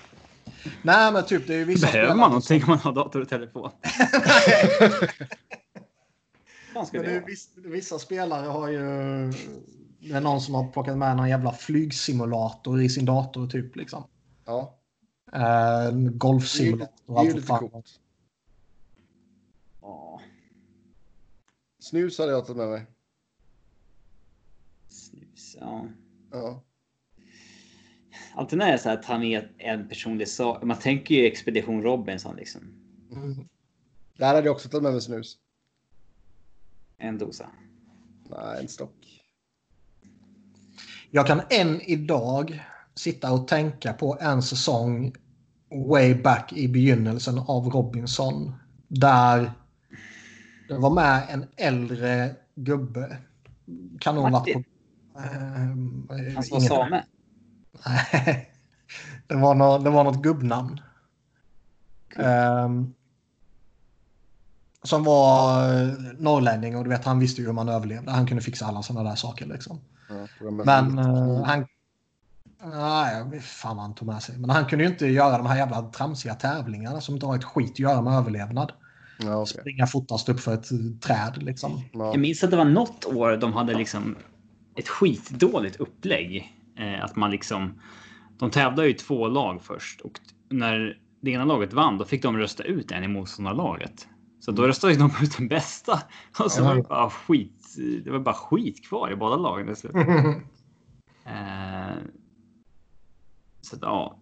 Nej, 0.83 1.13
men 1.13 1.25
typ 1.25 1.47
det 1.47 1.55
är 1.55 1.65
vissa 1.65 1.87
Behöver 1.87 2.15
man 2.15 2.31
någonting 2.31 2.63
om 2.63 2.69
man 2.69 2.79
har 2.79 2.93
dator 2.93 3.21
och 3.21 3.29
telefon? 3.29 3.71
men 6.75 6.87
det 7.03 7.11
är, 7.11 7.27
vissa, 7.27 7.51
vissa 7.65 7.99
spelare 7.99 8.47
har 8.47 8.69
ju... 8.69 8.81
Det 10.01 10.13
är 10.13 10.21
någon 10.21 10.41
som 10.41 10.55
har 10.55 10.73
plockat 10.73 10.99
med 10.99 11.17
någon 11.17 11.29
jävla 11.29 11.53
flygsimulator 11.53 12.83
i 12.83 12.89
sin 12.89 13.05
dator 13.05 13.47
typ 13.47 13.77
liksom. 13.77 14.05
Ja. 14.45 14.79
Uh, 15.35 16.11
golfsimulator. 16.11 16.89
Det 17.07 17.21
är 17.21 17.25
ju 17.25 17.33
lite 17.33 17.47
coolt. 17.47 18.01
Snus 21.85 22.19
hade 22.19 22.33
jag 22.33 22.47
tagit 22.47 22.57
med 22.57 22.69
mig. 22.69 22.87
Snus, 24.89 25.57
ja. 25.61 25.87
Ja. 26.31 26.63
Alltid 28.35 28.59
när 28.59 28.73
är 28.73 28.77
så 28.77 28.89
här 28.89 28.99
att 28.99 29.05
han 29.05 29.23
är 29.23 29.53
en 29.59 29.89
personlig 29.89 30.29
sak. 30.29 30.63
Man 30.63 30.79
tänker 30.79 31.15
ju 31.15 31.27
Expedition 31.27 31.83
Robinson 31.83 32.37
liksom. 32.37 32.61
Mm. 33.13 33.49
Där 34.17 34.27
hade 34.27 34.47
jag 34.47 34.55
också 34.55 34.69
tagit 34.69 34.83
med 34.83 34.93
mig 34.93 35.01
snus. 35.01 35.39
En 36.99 37.19
dosa? 37.19 37.51
Nej, 38.31 38.61
en 38.61 38.69
stock. 38.69 39.25
Jag 41.11 41.27
kan 41.27 41.43
än 41.51 41.81
idag 41.81 42.65
sitta 42.95 43.33
och 43.33 43.49
tänka 43.49 43.93
på 43.93 44.19
en 44.21 44.43
säsong 44.43 45.15
way 45.75 46.15
back 46.15 46.53
i 46.53 46.69
begynnelsen 46.69 47.39
av 47.39 47.69
Robinson. 47.69 48.55
Där 48.89 49.53
det 50.69 50.79
var 50.79 50.91
med 50.91 51.23
en 51.29 51.47
äldre 51.57 52.35
gubbe. 52.55 53.17
Kan 54.01 54.15
nog 54.15 54.31
varit 54.31 54.55
på... 54.55 54.59
Uh, 54.59 56.35
Han 56.35 56.43
som 56.43 56.59
var 56.59 56.61
same? 56.61 57.05
Nej. 57.87 58.51
det, 59.27 59.35
var 59.35 59.55
något, 59.55 59.85
det 59.85 59.91
var 59.91 60.05
något 60.05 60.23
gubbnamn. 60.23 60.81
Cool. 62.15 62.25
Um, 62.25 62.95
som 64.83 65.05
var 65.05 65.63
norrlänning 66.23 66.77
och 66.77 66.85
du 66.85 66.91
vet 66.91 67.05
han 67.05 67.19
visste 67.19 67.41
ju 67.41 67.47
hur 67.47 67.53
man 67.53 67.69
överlevde. 67.69 68.11
Han 68.11 68.27
kunde 68.27 68.43
fixa 68.43 68.67
alla 68.67 68.83
sådana 68.83 69.11
där 69.11 69.17
saker 69.17 69.47
liksom. 69.47 69.81
Ja, 70.41 70.51
men 70.51 70.99
uh, 70.99 71.43
han 71.45 71.67
Nej, 72.65 73.19
jag 73.19 73.31
vet 73.31 73.45
fan 73.45 73.77
vad 73.77 73.85
han 73.85 73.95
tog 73.95 74.09
med 74.09 74.23
sig. 74.23 74.39
Men 74.39 74.51
han 74.51 74.67
kunde 74.67 74.85
ju 74.85 74.91
inte 74.91 75.07
göra 75.07 75.39
de 75.39 75.47
här 75.47 75.57
jävla 75.57 75.83
tramsiga 75.83 76.35
tävlingarna 76.35 77.01
som 77.01 77.15
inte 77.15 77.27
har 77.27 77.37
ett 77.37 77.45
skit 77.45 77.73
att 77.73 77.79
göra 77.79 78.03
med 78.03 78.13
överlevnad. 78.13 78.73
Ja, 79.19 79.43
okay. 79.43 79.61
Springa 79.61 79.87
fortast 79.87 80.29
upp 80.29 80.41
för 80.41 80.55
ett 80.55 81.01
träd 81.01 81.43
liksom. 81.43 81.83
Ja. 81.93 82.07
Jag 82.07 82.21
minns 82.21 82.45
att 82.45 82.51
det 82.51 82.57
var 82.57 82.65
något 82.65 83.05
år 83.05 83.37
de 83.37 83.53
hade 83.53 83.75
liksom 83.75 84.17
ett 84.77 84.89
skitdåligt 84.89 85.77
upplägg. 85.77 86.53
Eh, 86.79 87.05
att 87.05 87.17
man 87.17 87.31
liksom... 87.31 87.81
De 88.39 88.51
tävlade 88.51 88.89
ju 88.89 88.93
två 88.95 89.29
lag 89.29 89.63
först 89.63 90.01
och 90.01 90.21
när 90.51 90.99
det 91.21 91.31
ena 91.31 91.45
laget 91.45 91.73
vann 91.73 91.99
då 91.99 92.05
fick 92.05 92.23
de 92.23 92.37
rösta 92.37 92.63
ut 92.63 92.93
en 92.93 93.05
i 93.05 93.09
motståndarlaget. 93.09 94.09
Så 94.41 94.51
då 94.51 94.63
mm. 94.63 94.69
röstade 94.69 94.95
de 94.95 95.11
ut 95.23 95.37
den 95.37 95.49
bästa. 95.49 96.03
Och 96.39 96.51
så 96.51 96.65
var 96.65 96.75
det 96.75 96.83
bara 96.83 97.11
skit. 97.11 97.77
Det 98.05 98.11
var 98.11 98.19
bara 98.19 98.35
skit 98.35 98.89
kvar 98.89 99.13
i 99.13 99.17
båda 99.17 99.37
lagen. 99.37 99.69
eh, 101.25 101.97
så 103.75 103.81
ja. 103.83 104.19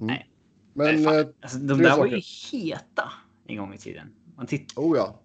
Mm. 0.00 0.06
Nej. 0.06 0.30
Men 0.74 1.02
Nej, 1.02 1.20
eh, 1.20 1.26
alltså, 1.40 1.58
de 1.58 1.78
där 1.78 1.96
var 1.96 2.06
ju 2.06 2.20
heta 2.52 3.12
en 3.46 3.56
gång 3.56 3.74
i 3.74 3.78
tiden. 3.78 4.06
Man 4.36 4.46
tittar. 4.46 4.82
Oh 4.82 4.96
ja. 4.96 5.20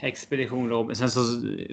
Expedition 0.00 0.68
Robin. 0.68 0.96
Sen 0.96 1.10
så 1.10 1.20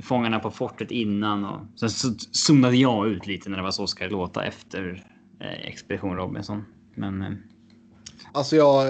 Fångarna 0.02 0.40
på 0.40 0.52
fortet 0.52 0.91
innan 0.91 1.45
och 1.45 1.80
sen 1.80 1.90
så 1.90 2.14
zoomade 2.32 2.76
jag 2.76 3.08
ut 3.08 3.28
lite 3.28 3.49
när 3.49 3.58
det 3.58 3.64
var 3.64 3.72
så 3.72 3.88
ska 3.88 4.03
det 4.03 4.10
låta 4.10 4.45
efter 4.45 5.06
eh, 5.40 5.68
Expedition 5.68 6.16
Robinson. 6.16 6.66
Men. 6.95 7.22
Eh. 7.22 7.32
Alltså 8.34 8.56
jag, 8.56 8.88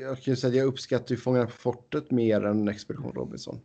jag 0.00 0.22
kan 0.22 0.32
ju 0.32 0.36
säga 0.36 0.48
att 0.48 0.56
jag 0.56 0.66
uppskattar 0.66 1.10
ju 1.10 1.16
Fångarna 1.16 1.46
på 1.46 1.52
fortet 1.52 2.10
mer 2.10 2.44
än 2.44 2.68
Expedition 2.68 3.12
Robinson. 3.12 3.60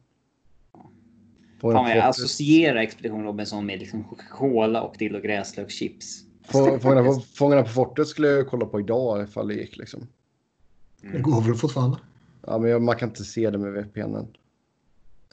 Fångarna 1.62 1.80
Fan, 1.80 1.98
jag 1.98 2.06
associerar 2.06 2.76
Expedition 2.76 3.24
Robinson 3.24 3.66
med 3.66 3.80
liksom 3.80 4.04
Coca-Cola 4.04 4.82
och 4.82 4.96
dill 4.98 5.16
och 5.16 5.22
gräslökschips. 5.22 6.25
Fångarna 6.48 7.04
på, 7.04 7.22
Fångarna 7.34 7.64
på 7.64 7.70
fortet 7.70 8.08
skulle 8.08 8.28
jag 8.28 8.48
kolla 8.48 8.66
på 8.66 8.80
idag 8.80 9.24
ifall 9.24 9.48
det 9.48 9.54
gick 9.54 9.78
liksom. 9.78 10.08
Det 11.02 11.20
går 11.20 11.42
väl 11.42 11.56
fortfarande? 11.56 11.98
Ja, 12.42 12.58
men 12.58 12.86
man 12.86 12.96
kan 12.96 13.10
inte 13.10 13.24
se 13.24 13.50
det 13.50 13.58
med 13.58 13.74
VPNen. 13.74 14.28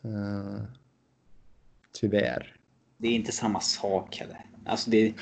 Uh, 0.05 0.55
eh, 0.55 0.63
tyvärr. 2.01 2.57
Det 2.99 3.09
är 3.09 3.13
inte 3.13 3.33
samma 3.33 3.61
sak 3.61 4.17
heller. 4.17 4.47
Alltså 4.67 4.91
det, 4.91 5.15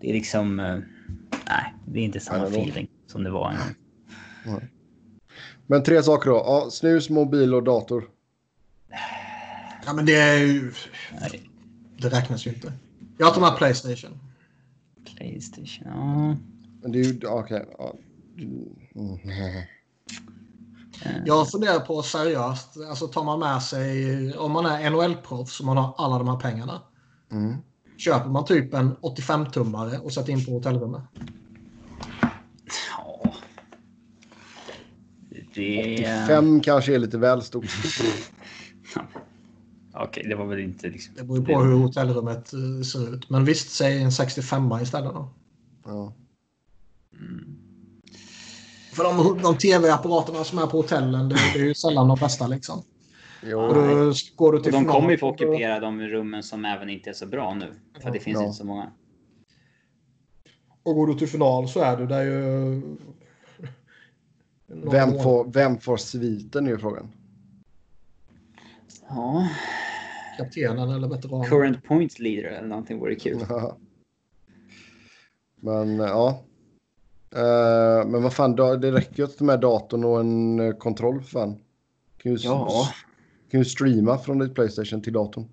det 0.00 0.10
är 0.10 0.12
liksom... 0.12 0.60
Uh, 0.60 0.80
nej, 1.48 1.74
det 1.86 2.00
är 2.00 2.04
inte 2.04 2.20
samma 2.20 2.46
feeling 2.46 2.88
som 3.06 3.24
det 3.24 3.30
var 3.30 3.50
en 3.50 3.56
gång. 3.56 4.68
Men 5.66 5.82
tre 5.82 6.02
saker 6.02 6.30
då. 6.30 6.36
Ja, 6.36 6.68
snus, 6.70 7.10
mobil 7.10 7.54
och 7.54 7.62
dator. 7.62 8.08
Ja, 9.86 9.92
men 9.92 10.06
det 10.06 10.16
är 10.16 10.38
ju... 10.38 10.72
Nej. 11.20 11.50
Det 11.98 12.08
räknas 12.08 12.46
ju 12.46 12.50
inte. 12.50 12.72
Jag 13.18 13.34
tar 13.34 13.40
med 13.40 13.56
Playstation. 13.56 14.18
Playstation, 15.04 15.86
ja. 15.86 16.36
Men 16.82 16.92
det 16.92 17.00
är 17.00 17.04
ju... 17.04 17.20
Okej. 17.26 17.64
Okay. 17.78 17.92
Mm. 21.04 21.26
Jag 21.26 21.50
funderar 21.50 21.80
på 21.80 22.02
seriöst, 22.02 22.76
alltså 22.88 23.06
tar 23.06 23.24
man 23.24 23.38
med 23.38 23.62
sig, 23.62 24.36
om 24.36 24.52
man 24.52 24.66
är 24.66 24.90
NHL-proffs 24.90 25.60
och 25.60 25.66
man 25.66 25.76
har 25.76 25.94
alla 25.98 26.18
de 26.18 26.28
här 26.28 26.36
pengarna. 26.36 26.82
Mm. 27.32 27.56
Köper 27.96 28.30
man 28.30 28.44
typ 28.44 28.74
en 28.74 28.96
85-tummare 28.96 29.98
och 29.98 30.12
sätter 30.12 30.32
in 30.32 30.44
på 30.44 30.52
hotellrummet? 30.52 31.02
Ja. 32.96 33.34
Det... 35.54 36.26
Fem 36.28 36.60
kanske 36.60 36.94
är 36.94 36.98
lite 36.98 37.18
väl 37.18 37.42
stort. 37.42 37.66
Okej, 39.94 40.26
det 40.28 40.34
var 40.34 40.46
väl 40.46 40.58
inte 40.60 40.88
liksom... 40.88 41.14
Det 41.14 41.24
beror 41.24 41.38
ju 41.38 41.44
på 41.44 41.60
hur 41.60 41.74
hotellrummet 41.74 42.52
eh, 42.52 42.82
ser 42.82 43.14
ut. 43.14 43.30
Men 43.30 43.44
visst, 43.44 43.70
säg 43.70 44.02
en 44.02 44.12
65 44.12 44.72
istället 44.82 45.14
då. 45.14 45.28
Ja. 45.84 46.12
För 48.92 49.04
de, 49.04 49.42
de 49.42 49.56
tv-apparaterna 49.58 50.44
som 50.44 50.58
är 50.58 50.66
på 50.66 50.76
hotellen, 50.76 51.28
det, 51.28 51.36
det 51.54 51.60
är 51.60 51.64
ju 51.64 51.74
sällan 51.74 52.08
de 52.08 52.18
bästa 52.18 52.46
liksom. 52.46 52.82
Jo. 53.42 53.60
Och 53.60 53.74
då 53.74 54.12
går 54.36 54.52
du 54.52 54.58
Och 54.58 54.64
till 54.64 54.72
de 54.72 54.78
final 54.78 54.94
kommer 54.94 55.10
ju 55.10 55.18
få 55.18 55.26
och 55.26 55.34
ockupera 55.34 55.80
de 55.80 56.00
rummen 56.00 56.42
som 56.42 56.64
även 56.64 56.90
inte 56.90 57.10
är 57.10 57.14
så 57.14 57.26
bra 57.26 57.54
nu. 57.54 57.72
För 58.00 58.08
att 58.08 58.14
det 58.14 58.20
finns 58.20 58.38
Ja. 58.38 58.44
inte 58.44 58.56
så 58.56 58.64
många. 58.64 58.92
Och 60.82 60.94
går 60.94 61.06
du 61.06 61.14
till 61.14 61.28
final 61.28 61.68
så 61.68 61.80
är 61.80 61.96
du 61.96 62.06
där 62.06 62.22
ju... 62.22 62.82
Vem, 64.66 65.22
får, 65.22 65.52
vem 65.52 65.78
får 65.78 65.96
sviten 65.96 66.66
är 66.66 66.70
ju 66.70 66.78
frågan. 66.78 67.12
Ja, 69.10 69.48
Kaptenen 70.38 70.90
eller 70.90 71.08
veteranen. 71.08 71.48
current 71.50 71.84
point 71.84 72.18
leader 72.18 72.48
eller 72.48 72.68
någonting 72.68 72.98
vore 72.98 73.14
kul. 73.14 73.46
Men 75.60 75.98
ja. 75.98 76.42
Eh, 77.34 78.06
men 78.06 78.22
vad 78.22 78.32
fan, 78.34 78.56
det 78.56 78.92
räcker 78.92 79.22
ju 79.38 79.44
med 79.44 79.60
datorn 79.60 80.04
och 80.04 80.20
en 80.20 80.60
eh, 80.60 80.72
kontroll 80.76 81.22
för 81.22 81.30
fan. 81.30 81.58
Kan 82.22 82.32
ju, 82.32 82.36
s- 82.36 82.44
Ja. 82.44 82.88
kan 83.50 83.60
ju 83.60 83.64
streama 83.64 84.18
från 84.18 84.38
ditt 84.38 84.54
Playstation 84.54 85.02
till 85.02 85.12
datorn. 85.12 85.48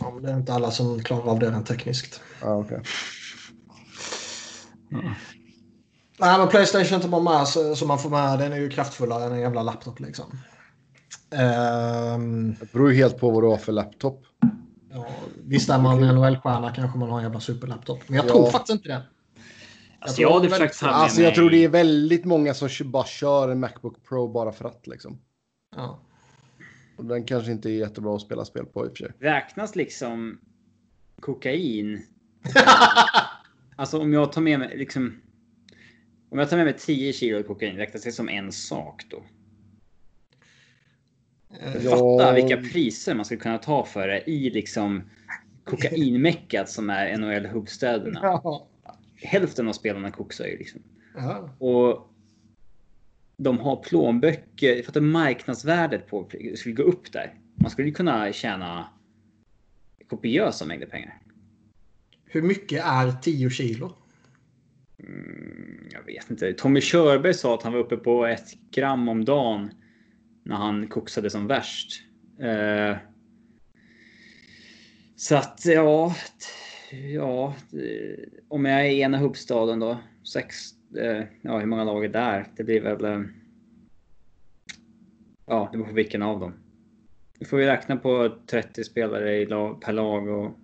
Ja, 0.00 0.10
men 0.14 0.22
det 0.22 0.30
är 0.30 0.36
inte 0.36 0.52
alla 0.52 0.70
som 0.70 1.02
klarar 1.02 1.30
av 1.30 1.38
det 1.38 1.50
rent 1.50 1.66
tekniskt. 1.66 2.20
Ja, 2.42 2.56
okej. 2.56 2.80
Nej, 6.18 6.38
men 6.38 6.48
Playstation 6.48 7.00
tar 7.00 7.08
man 7.08 7.24
med 7.24 7.48
så, 7.48 7.76
så 7.76 7.86
man 7.86 7.98
får 7.98 8.10
med. 8.10 8.38
Den 8.38 8.52
är 8.52 8.56
ju 8.56 8.68
kraftfullare 8.70 9.24
än 9.24 9.32
en 9.32 9.40
jävla 9.40 9.62
laptop 9.62 10.00
liksom. 10.00 10.38
Ehm, 11.30 12.54
Det 12.60 12.72
beror 12.72 12.90
ju 12.92 12.96
helt 12.96 13.18
på 13.18 13.30
vad 13.30 13.42
du 13.42 13.46
har 13.46 13.56
för 13.56 13.72
laptop. 13.72 14.26
ja, 14.90 15.06
visst 15.44 15.70
är 15.70 15.78
man 15.78 16.02
en 16.02 16.14
NHL-stjärna 16.14 16.70
kanske 16.74 16.98
man 16.98 17.08
har 17.10 17.18
en 17.18 17.22
jävla 17.24 17.40
superlaptop. 17.40 18.00
Men 18.06 18.16
jag 18.16 18.24
Ja. 18.26 18.28
tror 18.28 18.46
faktiskt 18.50 18.76
inte 18.76 18.88
det. 18.88 19.02
Alltså, 19.98 20.16
tror 20.16 20.28
jag 20.30 20.34
hade 20.36 20.48
väl- 20.48 20.58
försökt 20.58 20.80
ta 20.80 20.86
med 20.86 20.94
Alltså 20.94 21.20
jag 21.22 21.34
tror 21.34 21.50
det 21.50 21.64
är 21.64 21.68
väldigt 21.68 22.24
många 22.24 22.54
som 22.54 22.68
bara 22.84 23.04
kör 23.04 23.48
en 23.48 23.60
Macbook 23.60 24.04
Pro 24.08 24.28
bara 24.28 24.52
för 24.52 24.64
att 24.64 24.86
liksom. 24.86 25.18
Ja. 25.76 26.00
Och 26.96 27.04
den 27.04 27.24
kanske 27.24 27.52
inte 27.52 27.70
är 27.70 27.72
jättebra 27.72 28.14
att 28.14 28.20
spela 28.22 28.44
spel 28.44 28.66
på 28.66 28.86
i 28.86 28.88
och 28.88 28.96
för 28.96 29.04
sig. 29.04 29.12
Räknas 29.18 29.76
liksom 29.76 30.38
kokain? 31.20 32.02
alltså 33.76 34.00
om 34.00 34.12
jag 34.12 34.32
tar 34.32 34.40
med 34.40 34.58
mig 34.58 34.76
liksom... 34.78 35.20
Om 36.30 36.38
jag 36.38 36.50
tar 36.50 36.56
med 36.56 36.66
mig 36.66 36.76
10 36.78 37.12
kilo 37.12 37.42
kokain, 37.42 37.76
räknas 37.76 38.02
det 38.02 38.12
som 38.12 38.28
en 38.28 38.52
sak 38.52 39.04
då? 39.10 39.22
Fatta 41.60 42.32
vilka 42.32 42.56
priser 42.56 43.14
man 43.14 43.24
skulle 43.24 43.40
kunna 43.40 43.58
ta 43.58 43.84
för 43.84 44.08
det 44.08 44.30
i 44.30 44.50
liksom 44.50 45.02
kokainmeckat 45.64 46.70
som 46.70 46.90
är 46.90 47.16
NHL-huvudstäderna. 47.16 48.20
Ja. 48.22 48.68
Hälften 49.14 49.68
av 49.68 49.72
spelarna 49.72 50.10
koksar 50.10 50.46
ju 50.46 50.58
liksom. 50.58 50.80
Ja. 51.16 51.50
Och 51.58 52.12
de 53.36 53.58
har 53.58 53.76
plånböcker 53.76 54.82
för 54.82 54.98
att 54.98 55.02
marknadsvärdet 55.02 56.06
på 56.06 56.28
skulle 56.54 56.74
gå 56.74 56.82
upp 56.82 57.12
där. 57.12 57.34
Man 57.54 57.70
skulle 57.70 57.90
kunna 57.90 58.32
tjäna 58.32 58.88
kopiösa 60.08 60.66
mängder 60.66 60.86
pengar. 60.86 61.22
Hur 62.24 62.42
mycket 62.42 62.84
är 62.84 63.12
10 63.22 63.50
kilo? 63.50 63.92
Mm, 64.98 65.88
jag 65.92 66.02
vet 66.02 66.30
inte. 66.30 66.52
Tommy 66.52 66.80
Körberg 66.80 67.34
sa 67.34 67.54
att 67.54 67.62
han 67.62 67.72
var 67.72 67.80
uppe 67.80 67.96
på 67.96 68.26
ett 68.26 68.54
gram 68.70 69.08
om 69.08 69.24
dagen 69.24 69.70
när 70.46 70.56
han 70.56 70.88
koksade 70.88 71.30
som 71.30 71.46
värst. 71.46 72.02
Eh, 72.40 72.96
så 75.16 75.36
att 75.36 75.64
ja, 75.64 76.14
ja, 77.14 77.54
eh, 77.72 78.24
om 78.48 78.64
jag 78.64 78.80
är 78.80 78.90
i 78.90 79.00
ena 79.00 79.18
huvudstaden 79.18 79.80
då, 79.80 79.98
sex, 80.32 80.56
eh, 80.98 81.24
ja 81.42 81.58
hur 81.58 81.66
många 81.66 81.84
lag 81.84 82.04
är 82.04 82.08
där? 82.08 82.46
Det 82.56 82.64
blir 82.64 82.80
väl. 82.80 83.28
Ja, 85.46 85.68
det 85.72 85.78
beror 85.78 85.88
på 85.88 85.94
vilken 85.94 86.22
av 86.22 86.40
dem. 86.40 86.54
Nu 87.38 87.46
får 87.46 87.56
vi 87.56 87.66
räkna 87.66 87.96
på 87.96 88.36
30 88.46 88.84
spelare 88.84 89.36
i 89.36 89.46
lag, 89.46 89.80
per 89.80 89.92
lag 89.92 90.28
och 90.28 90.58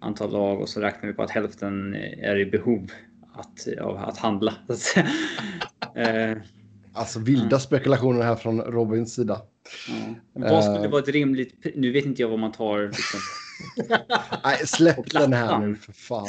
antal 0.00 0.32
lag 0.32 0.60
och 0.60 0.68
så 0.68 0.80
räknar 0.80 1.08
vi 1.08 1.14
på 1.14 1.22
att 1.22 1.30
hälften 1.30 1.94
är 1.94 2.38
i 2.38 2.46
behov 2.46 2.90
att, 3.34 3.68
av 3.80 3.96
att 3.96 4.18
handla. 4.18 4.54
Så 4.68 5.00
att 5.00 5.06
Alltså 6.92 7.18
vilda 7.20 7.60
spekulationer 7.60 8.22
här 8.22 8.36
från 8.36 8.60
Robins 8.60 9.14
sida. 9.14 9.42
ja. 10.34 10.40
Vad 10.50 10.64
skulle 10.64 10.88
vara 10.88 11.02
ett 11.02 11.08
rimligt 11.08 11.54
Nu 11.76 11.92
vet 11.92 12.04
inte 12.04 12.22
jag 12.22 12.28
vad 12.28 12.38
man 12.38 12.52
tar 12.52 12.82
liksom, 12.86 13.20
Nej, 14.44 14.66
släpp 14.66 15.10
den 15.10 15.32
här 15.32 15.58
nu 15.58 15.74
för 15.74 15.92
fan. 15.92 16.26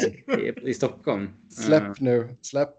i, 0.66 0.74
Stockholm. 0.74 1.30
Släpp 1.50 1.84
Eh, 1.84 1.94
nu, 2.00 2.38
släpp. 2.42 2.70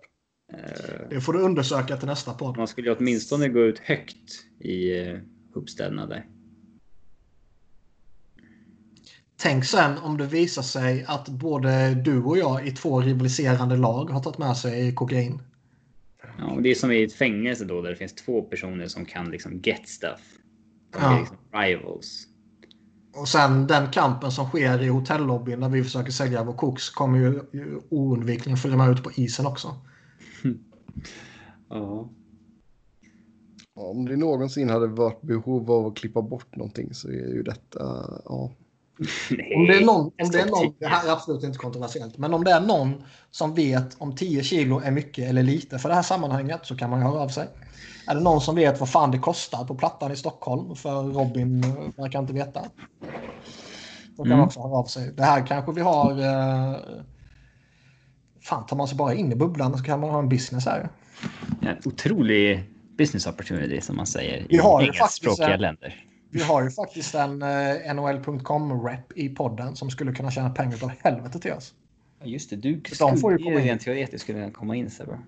eh, 0.52 1.08
Det 1.10 1.20
får 1.20 1.32
du 1.32 1.38
undersöka 1.40 1.96
till 1.96 2.08
nästa 2.08 2.34
podd. 2.34 2.56
man 2.56 2.68
skulle 2.68 2.88
ju 2.90 2.96
åtminstone 2.96 3.48
gå 3.48 3.60
ut 3.60 3.78
högt 3.78 4.30
i 4.60 5.00
uh, 5.00 5.18
huvudstäderna 5.54 6.06
där. 6.06 6.26
Tänk 9.36 9.64
sen 9.64 9.98
om 9.98 10.18
det 10.18 10.26
visar 10.26 10.62
sig 10.62 11.04
att 11.08 11.28
både 11.28 11.94
du 11.94 12.22
och 12.22 12.38
jag 12.38 12.66
i 12.66 12.70
två 12.70 13.00
rivaliserande 13.00 13.76
lag 13.76 14.10
har 14.10 14.20
tagit 14.20 14.38
med 14.38 14.56
sig 14.56 14.94
kokain. 14.94 15.42
Ja, 16.38 16.50
och 16.50 16.62
det 16.62 16.70
är 16.70 16.74
som 16.74 16.92
i 16.92 17.02
ett 17.02 17.12
fängelse 17.14 17.64
då 17.64 17.82
där 17.82 17.90
det 17.90 17.96
finns 17.96 18.14
två 18.14 18.42
personer 18.42 18.86
som 18.86 19.04
kan 19.04 19.30
liksom 19.30 19.60
get 19.60 19.88
stuff. 19.88 20.38
De 20.92 20.98
Ja. 21.02 21.14
är 21.14 21.20
liksom 21.20 21.36
rivals. 21.52 22.26
Och 23.14 23.28
sen 23.28 23.66
den 23.66 23.90
kampen 23.90 24.30
som 24.30 24.46
sker 24.46 24.82
i 24.82 24.88
hotellobbyn 24.88 25.60
när 25.60 25.68
vi 25.68 25.84
försöker 25.84 26.12
sälja 26.12 26.44
vår 26.44 26.52
koks 26.52 26.90
kommer 26.90 27.18
ju, 27.18 27.42
ju 27.52 27.80
oundvikligen 27.90 28.56
följa 28.56 28.76
med 28.76 28.90
ut 28.90 29.02
på 29.02 29.12
isen 29.12 29.46
också. 29.46 29.68
Ja. 31.68 32.10
Ja, 33.74 33.82
Om 33.82 34.06
det 34.06 34.16
någonsin 34.16 34.70
hade 34.70 34.86
varit 34.86 35.22
behov 35.22 35.70
av 35.70 35.86
att 35.86 35.96
klippa 35.96 36.22
bort 36.22 36.56
någonting 36.56 36.94
så 36.94 37.08
är 37.08 37.34
ju 37.34 37.42
detta, 37.42 37.80
ja. 38.24 38.52
Nej. 39.30 39.54
Om 39.56 39.66
det 39.66 39.76
är 39.76 39.84
någon, 39.84 40.00
om 40.04 40.30
det 40.32 40.40
är 40.40 40.46
någon, 40.46 40.74
det 40.78 40.86
här 40.86 41.08
är 41.08 41.12
absolut 41.12 41.44
inte 41.44 41.58
kontroversiellt, 41.58 42.18
men 42.18 42.34
om 42.34 42.44
det 42.44 42.50
är 42.50 42.60
någon 42.60 43.04
som 43.30 43.54
vet 43.54 43.96
om 43.98 44.16
10 44.16 44.42
kilo 44.42 44.80
är 44.84 44.90
mycket 44.90 45.28
eller 45.28 45.42
lite 45.42 45.78
för 45.78 45.88
det 45.88 45.94
här 45.94 46.02
sammanhanget 46.02 46.60
så 46.62 46.76
kan 46.76 46.90
man 46.90 46.98
ju 47.00 47.06
höra 47.06 47.20
av 47.20 47.28
sig. 47.28 47.48
Är 48.06 48.14
det 48.14 48.20
någon 48.20 48.40
som 48.40 48.54
vet 48.56 48.80
vad 48.80 48.88
fan 48.88 49.10
det 49.10 49.18
kostar 49.18 49.64
på 49.64 49.74
Plattan 49.74 50.12
i 50.12 50.16
Stockholm 50.16 50.76
för 50.76 51.02
Robin 51.02 51.64
eh, 51.64 51.70
verkar 52.02 52.18
inte 52.18 52.32
veta. 52.32 52.60
Då 54.16 54.22
kan 54.22 54.32
Mm. 54.32 54.44
också 54.44 54.60
höra 54.60 54.76
av 54.78 54.84
sig. 54.84 55.12
Det 55.16 55.22
här 55.22 55.46
kanske 55.46 55.72
vi 55.72 55.80
har... 55.80 56.10
Eh, 56.20 56.76
fan, 58.42 58.66
tar 58.66 58.76
man 58.76 58.88
sig 58.88 58.96
bara 58.96 59.14
in 59.14 59.32
i 59.32 59.34
bubblan 59.34 59.78
så 59.78 59.84
kan 59.84 60.00
man 60.00 60.10
ha 60.10 60.18
en 60.18 60.28
business 60.28 60.66
här. 60.66 60.88
En 61.62 61.76
otrolig 61.84 62.64
business 62.98 63.26
opportunity 63.26 63.80
som 63.80 63.96
man 63.96 64.06
säger 64.06 64.52
i 64.52 64.56
engelskspråkiga 64.80 65.54
en- 65.54 65.60
länder. 65.60 66.04
Vi 66.32 66.42
har 66.42 66.62
ju 66.62 66.70
faktiskt 66.70 67.14
en 67.14 67.42
eh, 67.42 67.94
NHL.com-rep 67.94 69.12
i 69.14 69.28
podden 69.28 69.76
som 69.76 69.90
skulle 69.90 70.12
kunna 70.12 70.30
tjäna 70.30 70.50
pengar 70.50 70.84
av 70.84 70.92
helvete 70.98 71.38
till 71.38 71.52
oss. 71.52 71.74
Ja, 72.20 72.26
just 72.26 72.50
det, 72.50 72.56
du 72.56 72.74
de 72.74 72.96
får 72.96 73.32
ju 73.32 73.38
skulle 73.38 73.38
komma 73.38 73.60
in. 73.60 73.66
rent 73.66 73.82
teoretiskt 73.82 74.22
skulle 74.22 74.50
komma 74.50 74.76
in 74.76 74.90
bra. 75.06 75.18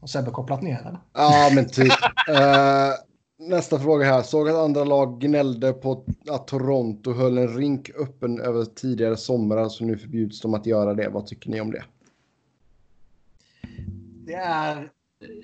Har 0.00 0.08
Sebbe 0.08 0.30
kopplat 0.30 0.62
ner 0.62 0.82
den? 0.82 0.98
Ja, 1.12 1.50
men 1.54 1.68
typ. 1.68 1.92
Eh, 2.28 2.90
nästa 3.38 3.78
fråga 3.78 4.06
här. 4.06 4.22
Såg 4.22 4.48
att 4.48 4.56
andra 4.56 4.84
lag 4.84 5.20
gnällde 5.20 5.72
på 5.72 6.04
att 6.30 6.46
Toronto 6.46 7.12
höll 7.12 7.38
en 7.38 7.56
rink 7.56 7.90
öppen 7.98 8.40
över 8.40 8.64
tidigare 8.64 9.16
somrar 9.16 9.68
så 9.68 9.84
nu 9.84 9.98
förbjuds 9.98 10.40
de 10.40 10.54
att 10.54 10.66
göra 10.66 10.94
det. 10.94 11.08
Vad 11.08 11.26
tycker 11.26 11.50
ni 11.50 11.60
om 11.60 11.70
det? 11.70 11.84
Det 14.26 14.34
är... 14.34 14.90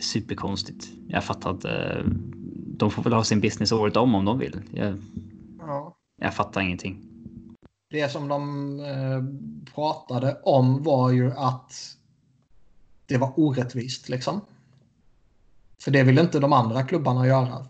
Superkonstigt. 0.01 0.89
Jag 1.09 1.25
fattar 1.25 1.51
att 1.51 1.65
eh, 1.65 2.05
de 2.79 2.91
får 2.91 3.03
väl 3.03 3.13
ha 3.13 3.25
sin 3.25 3.41
business 3.41 3.73
året 3.73 3.97
om 3.97 4.15
om 4.15 4.25
de 4.25 4.39
vill. 4.39 4.61
Jag, 4.73 4.99
Ja, 5.59 5.97
jag 6.21 6.35
fattar 6.35 6.61
ingenting. 6.61 7.03
det 7.91 8.09
som 8.09 8.29
de 8.29 8.81
eh, 8.81 9.23
pratade 9.75 10.41
om 10.43 10.83
var 10.83 11.11
ju 11.11 11.33
att 11.33 11.97
det 13.07 13.19
var 13.19 13.33
orättvist 13.37 14.09
liksom. 14.09 14.41
För 15.85 15.91
det 15.91 16.03
ville 16.03 16.21
inte 16.21 16.39
de 16.41 16.53
andra 16.53 16.83
klubbarna 16.83 17.27
göra. 17.27 17.67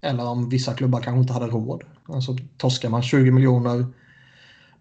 Eller 0.00 0.26
om 0.26 0.48
vissa 0.48 0.74
klubbar 0.74 1.00
kanske 1.00 1.20
inte 1.20 1.32
hade 1.32 1.46
råd. 1.46 1.84
Alltså 2.08 2.36
torskar 2.56 2.88
man 2.88 3.02
20 3.02 3.30
miljoner 3.30 3.86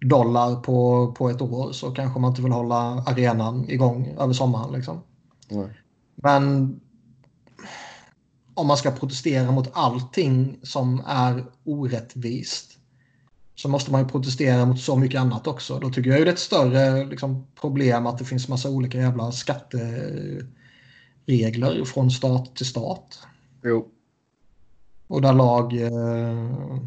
dollar 0.02 0.56
på, 0.56 1.12
på 1.18 1.30
ett 1.30 1.42
år 1.42 1.72
så 1.72 1.92
kanske 1.92 2.20
man 2.20 2.30
inte 2.30 2.42
vill 2.42 2.52
hålla 2.52 2.76
arenan 3.08 3.70
igång 3.70 4.16
över 4.20 4.34
sommaren. 4.34 4.74
Liksom. 4.74 5.02
Nej. 5.54 5.70
Men 6.16 6.80
om 8.54 8.68
man 8.68 8.78
ska 8.78 8.92
protestera 8.92 9.52
mot 9.52 9.70
allting 9.74 10.60
som 10.64 11.04
är 11.08 11.46
orättvist 11.64 12.74
så 13.56 13.70
måste 13.70 13.92
man 13.92 14.02
ju 14.02 14.08
protestera 14.08 14.66
mot 14.66 14.80
så 14.80 14.96
mycket 14.96 15.22
annat 15.22 15.48
också. 15.48 15.80
Då 15.80 15.90
tycker 15.90 16.10
jag 16.10 16.20
ju 16.20 16.26
det 16.26 16.32
är 16.32 16.34
ett 16.34 16.40
större 16.40 17.06
liksom, 17.06 17.48
problem 17.62 18.06
att 18.06 18.18
det 18.18 18.26
finns 18.26 18.48
massa 18.48 18.70
olika 18.70 18.98
jävla 18.98 19.32
skatteregler 19.32 21.86
från 21.86 22.12
stat 22.12 22.56
till 22.56 22.66
stat. 22.66 23.20
Jo. 23.64 23.88
Och 25.08 25.22
där 25.22 25.34
lag 25.34 25.82
eh, 25.82 26.80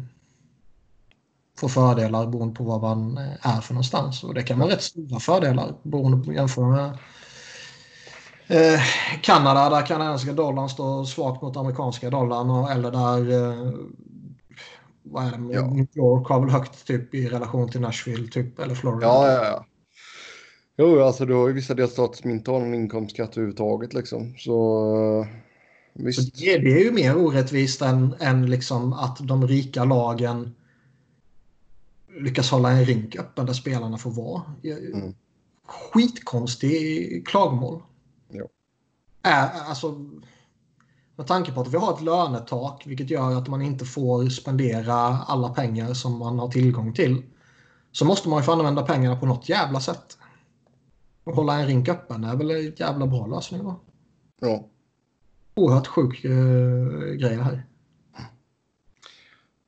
får 1.59 1.69
fördelar 1.69 2.27
beroende 2.27 2.55
på 2.55 2.63
vad 2.63 2.81
man 2.81 3.17
är 3.41 3.61
för 3.61 3.73
någonstans. 3.73 4.23
Och 4.23 4.33
det 4.33 4.43
kan 4.43 4.59
vara 4.59 4.71
rätt 4.71 4.83
stora 4.83 5.19
fördelar 5.19 5.75
beroende 5.83 6.25
på 6.25 6.33
jämfört 6.33 6.75
med 6.75 6.97
eh, 8.47 8.81
Kanada 9.21 9.69
där 9.69 9.85
kanadensiska 9.85 10.33
dollarn 10.33 10.69
står 10.69 11.03
svagt 11.05 11.41
mot 11.41 11.57
amerikanska 11.57 12.09
dollarn 12.09 12.49
och, 12.49 12.71
eller 12.71 12.91
där 12.91 13.31
eh, 13.31 13.71
vad 15.03 15.25
är 15.25 15.31
det, 15.31 15.53
Ja. 15.53 15.67
New 15.67 15.87
York 15.95 16.27
har 16.27 16.39
väl 16.39 16.49
högt 16.49 16.87
typ 16.87 17.13
i 17.15 17.29
relation 17.29 17.69
till 17.71 17.81
Nashville 17.81 18.27
typ 18.27 18.59
eller 18.59 18.75
Florida. 18.75 19.07
Ja, 19.07 19.31
ja, 19.31 19.45
ja. 19.45 19.65
Jo, 20.77 21.01
alltså 21.01 21.25
du 21.25 21.33
har 21.33 21.47
ju 21.47 21.53
vissa 21.53 21.73
delstater 21.73 22.17
som 22.21 22.29
inte 22.29 22.51
har 22.51 22.59
någon 22.59 22.73
inkomstskatt 22.73 23.31
överhuvudtaget 23.37 23.93
liksom. 23.93 24.35
Så 24.37 24.57
eh, 25.21 25.27
Så 25.97 26.03
visst. 26.05 26.35
det, 26.39 26.57
det 26.57 26.73
är 26.73 26.83
ju 26.83 26.91
mer 26.91 27.17
orättvist 27.17 27.81
än, 27.81 28.15
än 28.19 28.45
liksom 28.49 28.93
att 28.93 29.17
de 29.27 29.47
rika 29.47 29.83
lagen 29.85 30.55
lyckas 32.21 32.51
hålla 32.51 32.71
en 32.71 32.85
rink 32.85 33.15
öppen 33.15 33.45
där 33.45 33.53
spelarna 33.53 33.97
får 33.97 34.11
vara. 34.11 34.41
Mm. 34.63 35.13
Skitkonstig 35.65 37.27
klagomål. 37.27 37.81
Är, 39.27 39.49
alltså, 39.69 40.05
med 41.15 41.27
tanke 41.27 41.51
på 41.51 41.61
att 41.61 41.73
vi 41.73 41.77
har 41.77 41.93
ett 41.93 42.01
lönetak 42.01 42.83
vilket 42.85 43.09
gör 43.09 43.37
att 43.37 43.47
man 43.47 43.61
inte 43.61 43.85
får 43.85 44.29
spendera 44.29 44.93
alla 45.17 45.49
pengar 45.49 45.93
som 45.93 46.19
man 46.19 46.39
har 46.39 46.47
tillgång 46.47 46.93
till. 46.93 47.23
Så 47.91 48.05
måste 48.05 48.29
man 48.29 48.39
ju 48.39 48.43
få 48.43 48.51
använda 48.51 48.83
pengarna 48.83 49.15
på 49.15 49.25
något 49.25 49.49
jävla 49.49 49.79
sätt. 49.79 50.17
Och 51.23 51.35
hålla 51.35 51.59
en 51.59 51.67
rink 51.67 51.89
öppen 51.89 52.23
är 52.23 52.35
väl 52.35 52.51
en 52.51 52.73
jävla 52.75 53.07
bra 53.07 53.27
lösning 53.27 53.63
då. 53.63 53.79
Ja. 54.41 54.67
Oerhört 55.55 55.87
sjuk 55.87 56.25
uh, 56.25 57.13
grej 57.13 57.35
här. 57.35 57.65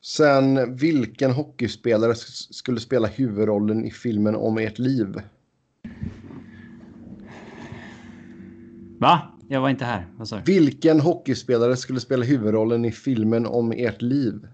Sen, 0.02 0.76
vilken 0.76 1.32
hockeyspelare 1.32 2.16
skulle 2.50 2.80
spela 2.80 3.08
huvudrollen 3.08 3.86
i 3.86 3.92
filmen 3.92 4.36
om 4.36 4.58
ert 4.58 4.80
liv? 4.80 5.22
Va? 9.00 9.39
Jag 9.52 9.62
var 9.62 9.70
inte 9.70 9.86
här. 9.86 10.06
Du? 10.18 10.42
Vilken 10.54 11.00
hockeyspelare 11.00 11.78
skulle 11.78 12.00
spela 12.00 12.26
huvudrollen 12.26 12.86
i 12.86 12.92
filmen 12.92 13.46
om 13.46 13.72
ert 13.72 14.02
liv? 14.02 14.48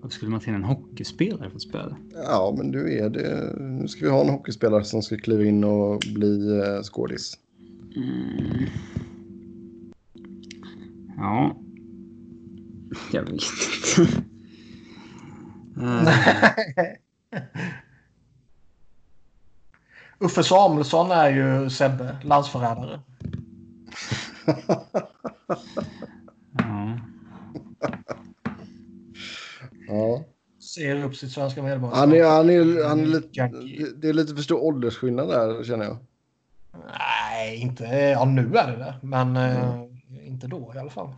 Varför 0.00 0.14
skulle 0.14 0.30
man 0.30 0.40
till 0.40 0.54
en 0.54 0.64
hockeyspelare 0.64 1.48
för 1.48 1.56
att 1.56 1.62
spela? 1.62 1.96
Ja, 2.14 2.54
men 2.58 2.70
du 2.70 2.98
är 2.98 3.10
det. 3.10 3.56
Nu 3.60 3.88
ska 3.88 4.04
vi 4.04 4.10
ha 4.10 4.20
en 4.20 4.28
hockeyspelare 4.28 4.84
som 4.84 5.02
ska 5.02 5.16
kliva 5.16 5.44
in 5.44 5.64
och 5.64 6.02
bli 6.14 6.58
eh, 6.58 6.82
skådis. 6.82 7.38
Mm. 7.96 8.66
Ja. 11.16 11.56
Jag 13.12 13.22
vet 13.22 13.32
inte. 13.32 13.44
Eh, 15.82 16.08
Uffe 20.20 20.42
Samuelsson 20.42 21.10
är 21.10 21.30
ju 21.30 21.70
Sebbe, 21.70 22.16
landsförrädare. 22.24 23.00
ja. 26.58 26.98
Ja. 29.88 30.24
Ser 30.74 31.04
upp 31.04 31.16
sitt 31.16 31.32
svenska 31.32 31.62
medborgarskap. 31.62 32.00
Han 32.00 32.12
är, 32.12 32.24
han 32.24 32.50
är, 32.50 32.88
han 32.88 33.00
är 33.00 33.06
lite, 33.06 33.48
det 33.96 34.08
är 34.08 34.12
lite 34.12 34.34
för 34.34 34.42
stor 34.42 34.62
åldersskillnad 34.62 35.28
där 35.28 35.64
känner 35.64 35.84
jag. 35.84 35.96
Nej, 36.98 37.56
inte... 37.56 37.84
Ja, 37.84 38.24
nu 38.24 38.56
är 38.56 38.70
det 38.70 38.76
det. 38.76 38.94
Men 39.02 39.36
eh, 39.36 39.82
inte 40.26 40.46
då 40.46 40.72
i 40.74 40.78
alla 40.78 40.90
fall. 40.90 41.14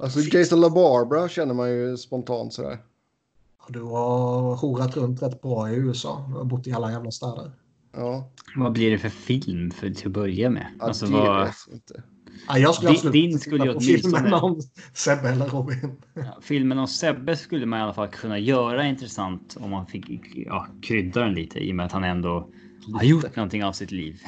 Alltså 0.00 0.20
Jason 0.20 0.60
LaBarbara 0.60 1.28
känner 1.28 1.54
man 1.54 1.70
ju 1.70 1.96
spontant 1.96 2.52
sådär. 2.52 2.78
Du 3.68 3.82
har 3.82 4.56
horat 4.56 4.96
runt 4.96 5.22
rätt 5.22 5.42
bra 5.42 5.70
i 5.70 5.74
USA. 5.74 6.26
Du 6.28 6.34
har 6.34 6.44
bott 6.44 6.66
i 6.66 6.72
alla 6.72 6.92
jävla 6.92 7.10
städer. 7.10 7.52
Ja, 7.96 8.30
Vad 8.56 8.72
blir 8.72 8.90
det 8.90 8.98
för 8.98 9.08
film 9.08 9.70
för, 9.70 9.90
till 9.90 10.06
att 10.06 10.12
börja 10.12 10.50
med? 10.50 10.66
ja 10.78 10.84
Alltså, 10.86 11.06
det 11.06 11.12
vad, 11.12 11.46
vet 11.46 11.54
jag 11.66 11.76
inte. 11.76 12.02
Ja, 12.48 12.58
jag 12.58 12.74
skulle 12.74 12.92
Din- 12.92 13.12
din 13.12 13.24
inte 13.30 13.38
skulle 13.44 13.64
på 13.64 13.70
åtminstone- 13.78 14.16
filmen 14.18 14.34
om 14.34 14.60
Sebbe 14.94 15.28
eller 15.28 15.46
Robin. 15.46 15.96
ja, 16.14 16.38
filmen 16.42 16.78
om 16.78 16.86
Sebbe 16.86 17.36
skulle 17.36 17.66
man 17.66 17.78
i 17.78 17.82
alla 17.82 17.94
fall 17.94 18.08
kunna 18.08 18.38
göra 18.38 18.86
intressant 18.86 19.56
om 19.60 19.70
man 19.70 19.86
fick 19.86 20.04
ja, 20.34 20.66
krydda 20.82 21.20
den 21.20 21.34
lite 21.34 21.58
i 21.58 21.72
och 21.72 21.76
med 21.76 21.86
att 21.86 21.92
han 21.92 22.04
ändå 22.04 22.48
har 22.94 23.02
gjort 23.04 23.36
någonting 23.36 23.64
av 23.64 23.72
sitt 23.72 23.90
liv. 23.90 24.20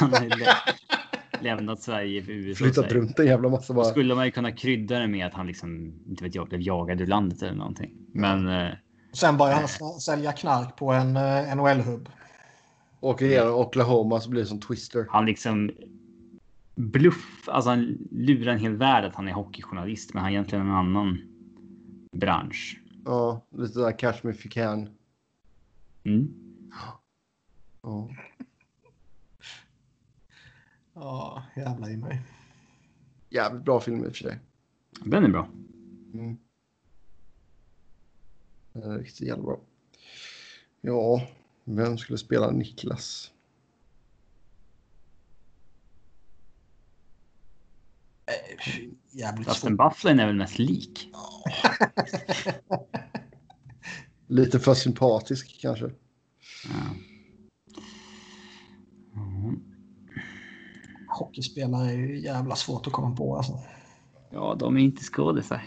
han 1.50 1.56
lämnat 1.58 1.82
Sverige 1.82 2.22
för 2.22 2.32
USA. 2.32 2.64
Flyttat 2.64 2.92
runt 2.92 3.18
en 3.18 3.26
jävla 3.26 3.48
massa 3.48 3.72
Då 3.72 3.76
bara. 3.76 3.84
skulle 3.90 4.14
man 4.14 4.24
ju 4.24 4.30
kunna 4.30 4.52
krydda 4.52 4.98
det 4.98 5.06
med 5.08 5.26
att 5.26 5.34
han 5.34 5.46
liksom, 5.46 5.92
inte 6.08 6.24
vet 6.24 6.34
jag, 6.34 6.48
blev 6.48 6.60
jagad 6.60 7.00
ur 7.00 7.06
landet 7.06 7.42
eller 7.42 7.54
någonting. 7.54 7.90
Men 8.12 8.48
eh, 8.48 8.72
Sen 9.12 9.36
börjar 9.36 9.54
han 9.54 9.64
s- 9.64 10.04
sälja 10.04 10.32
knark 10.32 10.76
på 10.76 10.92
en 10.92 11.16
eh, 11.16 11.56
NHL-hubb. 11.56 12.08
Åker 13.00 13.26
igenom 13.26 13.54
Oklahoma 13.54 14.20
så 14.20 14.30
blir 14.30 14.40
det 14.40 14.46
som 14.46 14.60
Twister. 14.60 15.06
han 15.10 15.26
liksom 15.26 15.70
bluff, 16.74 17.48
alltså 17.48 17.70
han 17.70 17.98
lurar 18.10 18.52
en 18.52 18.58
hel 18.58 18.76
värld 18.76 19.04
att 19.04 19.14
han 19.14 19.28
är 19.28 19.32
hockeyjournalist, 19.32 20.14
men 20.14 20.22
han 20.22 20.30
är 20.32 20.34
egentligen 20.34 20.66
en 20.66 20.72
annan 20.74 21.18
bransch. 22.16 22.80
Ja, 23.04 23.46
lite 23.56 23.78
där 23.78 23.98
Catch 23.98 24.22
Me 24.24 24.30
If 24.30 24.46
You 24.46 24.50
Can. 24.50 24.88
Mm. 26.04 26.28
Ja. 27.82 28.08
Ja, 30.94 31.42
jävla 31.56 31.90
i 31.90 31.96
mig. 31.96 32.22
Jävligt 33.30 33.64
bra 33.64 33.80
film 33.80 34.04
i 34.04 34.08
och 34.08 34.16
för 34.16 34.22
sig. 34.22 34.38
Den 35.04 35.24
är 35.24 35.28
bra. 35.28 35.48
Mm. 36.14 36.36
Den 38.72 38.90
är 38.90 38.98
riktigt 38.98 39.28
jävla 39.28 39.42
bra. 39.42 39.60
Ja, 40.80 41.28
vem 41.64 41.98
skulle 41.98 42.18
spela 42.18 42.50
Niklas? 42.50 43.30
Jävligt 49.10 49.48
Dustin 49.48 49.76
svårt. 49.76 49.90
Bufflin 49.90 50.20
är 50.20 50.26
väl 50.26 50.36
mest 50.36 50.58
lik. 50.58 51.10
Lite 54.26 54.60
för 54.60 54.74
sympatisk 54.74 55.60
kanske. 55.60 55.84
Ja. 55.84 57.13
Hockeyspelare 61.14 61.88
är 61.90 61.96
ju 61.96 62.20
jävla 62.20 62.56
svårt 62.56 62.86
att 62.86 62.92
komma 62.92 63.16
på 63.16 63.36
alltså. 63.36 63.58
ja, 64.30 64.56
de 64.58 64.76
är 64.76 64.80
inte 64.80 65.02
skådisar. 65.02 65.62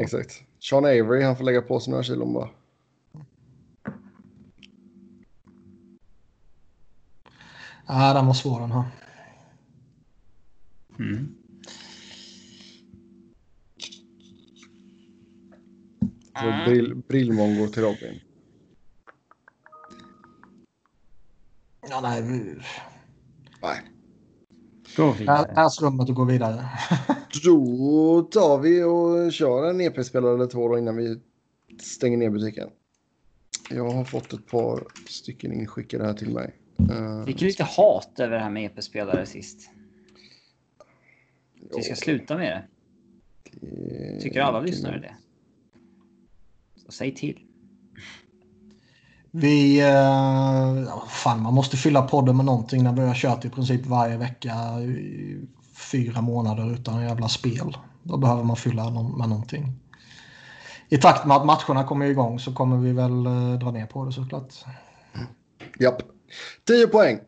Exakt. 0.00 0.42
Sean 0.60 0.84
Avery, 0.84 1.22
han 1.22 1.36
får 1.36 1.44
lägga 1.44 1.62
på 1.62 1.80
sig 1.80 1.90
några 1.90 2.02
kilon 2.02 2.32
bara. 2.32 2.48
Ja, 7.86 8.14
den 8.14 8.26
var 8.26 8.34
svår 8.34 8.60
den 8.60 8.72
här. 8.72 8.84
Mm. 10.98 11.34
Så 16.34 16.64
brill, 16.66 16.94
Brillmongo 17.08 17.66
till 17.66 17.82
Robin. 17.82 18.20
Ja, 21.90 22.00
nej. 22.00 22.22
Nej. 23.62 23.97
Här 25.26 25.46
är 25.64 25.68
slummet 25.68 26.08
att 26.10 26.14
gå 26.14 26.24
vidare. 26.24 26.64
Då 27.44 28.22
tar 28.22 28.58
vi 28.58 28.82
och 28.82 29.32
kör 29.32 29.70
en 29.70 29.80
EP-spelare 29.80 30.34
eller 30.34 30.46
två 30.46 30.68
då 30.68 30.78
innan 30.78 30.96
vi 30.96 31.20
stänger 31.80 32.16
ner 32.18 32.30
butiken. 32.30 32.68
Jag 33.70 33.90
har 33.90 34.04
fått 34.04 34.32
ett 34.32 34.46
par 34.46 34.84
stycken 35.08 35.52
inskickade 35.52 36.04
här 36.04 36.14
till 36.14 36.30
mig. 36.34 36.54
Eh, 36.90 37.24
Fick 37.24 37.40
lite 37.40 37.64
hat 37.64 38.20
över 38.20 38.36
det 38.36 38.42
här 38.42 38.50
med 38.50 38.64
EP-spelare 38.64 39.26
sist. 39.26 39.70
Vi 41.76 41.82
ska 41.82 41.94
sluta 41.94 42.36
med 42.36 42.46
det. 42.46 42.64
det- 43.60 44.20
Tycker 44.20 44.40
alla 44.40 44.60
lyssnare 44.60 44.98
det? 45.00 45.14
Så 46.76 46.92
säg 46.92 47.14
till. 47.14 47.38
Vi... 49.30 49.80
Eh, 49.80 51.06
fan, 51.08 51.42
man 51.42 51.54
måste 51.54 51.76
fylla 51.76 52.02
podden 52.02 52.36
med 52.36 52.46
någonting 52.46 52.82
när 52.82 52.92
vi 52.92 53.00
har 53.00 53.14
kört 53.14 53.44
i 53.44 53.50
princip 53.50 53.86
varje 53.86 54.16
vecka 54.16 54.80
i 54.80 55.40
fyra 55.92 56.20
månader 56.20 56.72
utan 56.72 57.02
jävla 57.02 57.28
spel. 57.28 57.76
Då 58.02 58.16
behöver 58.16 58.44
man 58.44 58.56
fylla 58.56 58.90
med 58.90 59.28
någonting. 59.28 59.72
I 60.88 60.96
takt 60.96 61.26
med 61.26 61.36
att 61.36 61.46
matcherna 61.46 61.84
kommer 61.84 62.06
igång 62.06 62.38
så 62.38 62.54
kommer 62.54 62.76
vi 62.76 62.92
väl 62.92 63.26
eh, 63.26 63.58
dra 63.58 63.70
ner 63.70 63.86
på 63.86 64.04
det 64.04 64.12
såklart. 64.12 64.54
Mm. 65.14 65.26
Japp. 65.80 66.02
10 66.66 66.86
poäng. 66.86 67.18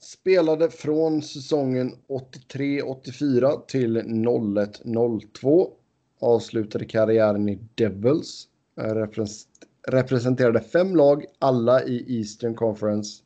Spelade 0.00 0.70
från 0.70 1.22
säsongen 1.22 1.92
83-84 2.52 3.66
till 3.66 4.02
01-02. 4.02 5.66
Avslutade 6.20 6.84
karriären 6.84 7.48
i 7.48 7.58
Devils 7.74 8.46
representerade 9.88 10.60
fem 10.60 10.96
lag, 10.96 11.24
alla 11.38 11.84
i 11.84 12.18
Eastern 12.18 12.54
Conference. 12.54 13.22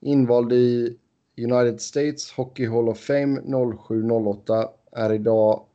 Invald 0.00 0.52
i 0.52 0.98
United 1.36 1.80
States 1.80 2.32
Hockey 2.32 2.66
Hall 2.66 2.88
of 2.88 2.98
Fame 2.98 3.40
07-08. 3.40 4.68
Är 4.92 5.12
idag 5.12 5.66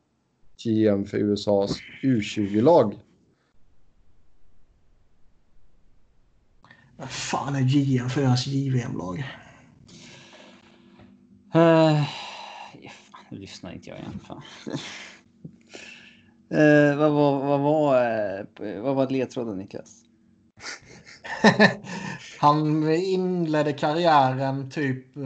GM 0.64 1.04
för 1.04 1.18
USAs 1.18 1.78
U20-lag. 2.02 2.98
Vad 6.96 7.10
fan 7.10 7.54
är 7.54 7.62
GM 7.62 8.08
för 8.08 8.20
deras 8.20 8.46
JVM-lag? 8.46 9.18
Uh, 11.54 12.04
fan, 13.10 13.24
nu 13.30 13.38
lyssnar 13.38 13.72
inte 13.72 13.90
jag 13.90 13.98
igen. 13.98 14.20
Fan. 14.26 14.42
uh, 16.52 16.98
vad, 16.98 17.12
var, 17.12 17.44
vad, 17.44 17.60
var, 17.60 18.02
uh, 18.60 18.82
vad 18.82 18.96
var 18.96 19.10
ledtråden 19.10 19.58
Niklas? 19.58 19.99
Han 22.38 22.90
inledde 22.94 23.72
karriären 23.72 24.70
typ... 24.70 25.16
Uh, 25.16 25.22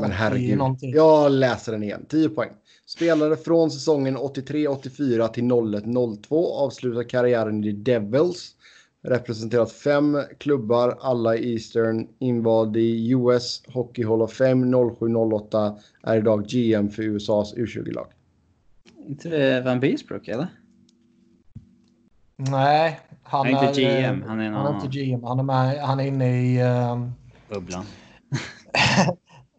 Men 0.00 0.10
herregud. 0.10 0.58
Någonting. 0.58 0.94
Jag 0.94 1.32
läser 1.32 1.72
den 1.72 1.82
igen. 1.82 2.06
10 2.08 2.28
poäng. 2.28 2.50
Spelade 2.86 3.36
från 3.36 3.70
säsongen 3.70 4.16
83-84 4.16 5.28
till 5.28 5.44
01-02. 5.44 6.46
Avslutade 6.46 7.04
karriären 7.04 7.64
i 7.64 7.72
Devils. 7.72 8.54
Representerat 9.02 9.72
fem 9.72 10.18
klubbar, 10.38 10.98
alla 11.00 11.36
i 11.36 11.52
Eastern. 11.52 12.08
Invald 12.18 12.76
i 12.76 13.10
US 13.10 13.62
Hockey 13.66 14.04
Hall 14.04 14.22
of 14.22 14.32
Fame 14.32 14.66
07-08. 14.76 15.78
Är 16.02 16.16
idag 16.16 16.46
GM 16.46 16.90
för 16.90 17.02
USAs 17.02 17.54
U20-lag. 17.54 18.06
Inte 19.08 19.60
Van 19.60 19.80
Beesbrook 19.80 20.28
eller? 20.28 20.48
Nej, 22.36 23.00
han, 23.28 23.46
är, 23.46 23.68
inte 23.68 23.80
GM. 23.80 24.24
Han 24.28 24.40
är, 24.40 24.50
han 24.50 24.66
är 24.66 24.74
inte 24.74 24.98
GM. 24.98 25.24
Han 25.24 25.38
är, 25.38 25.42
med, 25.42 25.78
han 25.82 26.00
är 26.00 26.04
inne 26.04 26.42
i... 26.42 26.62
Uh... 26.62 27.08
Bubblan. 27.48 27.84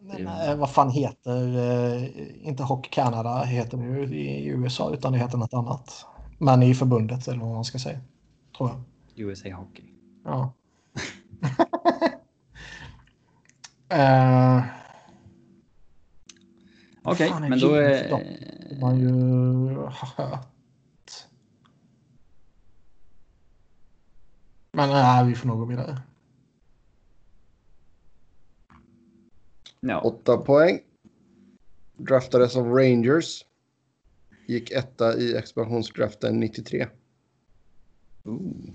Nej, 0.00 0.56
vad 0.56 0.70
fan 0.70 0.90
heter... 0.90 1.58
Uh, 1.58 2.04
inte 2.48 2.62
Hockey 2.62 2.90
Canada 2.90 3.42
heter 3.44 3.78
det 3.78 3.84
ju 3.84 4.18
i 4.18 4.46
USA 4.46 4.92
utan 4.94 5.12
det 5.12 5.18
heter 5.18 5.38
något 5.38 5.54
annat. 5.54 6.06
Men 6.38 6.62
i 6.62 6.74
förbundet 6.74 7.28
eller 7.28 7.40
vad 7.40 7.54
man 7.54 7.64
ska 7.64 7.78
säga. 7.78 8.00
Tror 8.56 8.70
jag. 8.70 8.80
USA 9.26 9.48
Hockey. 9.48 9.84
Ja. 10.24 10.52
uh, 13.92 14.62
Okej, 17.02 17.30
okay, 17.30 17.48
men 17.48 17.60
då 17.60 17.74
är... 17.74 18.10
man 18.80 18.98
ju 18.98 19.08
hört. 20.16 20.46
Men 24.80 24.88
nej, 24.88 25.26
vi 25.26 25.34
får 25.34 25.48
nog 25.48 25.58
gå 25.58 25.64
vidare. 25.64 26.00
No. 29.80 29.92
Åtta 29.92 30.36
poäng. 30.36 30.80
Draftades 31.96 32.56
av 32.56 32.66
Rangers. 32.66 33.44
Gick 34.46 34.70
etta 34.70 35.16
i 35.16 35.36
expansionsdraften 35.36 36.40
93. 36.40 36.86
Ooh. 38.24 38.72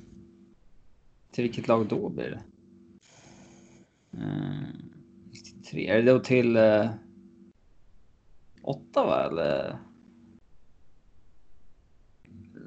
Till 1.31 1.43
vilket 1.43 1.67
lag 1.67 1.87
då 1.87 2.09
blir 2.09 2.29
det? 2.29 2.43
Uh, 4.17 4.63
93. 5.31 5.87
Är 5.87 5.95
det 6.01 6.11
då 6.11 6.19
till 6.19 6.57
uh, 6.57 6.89
Ottawa 8.61 9.23
eller? 9.23 9.77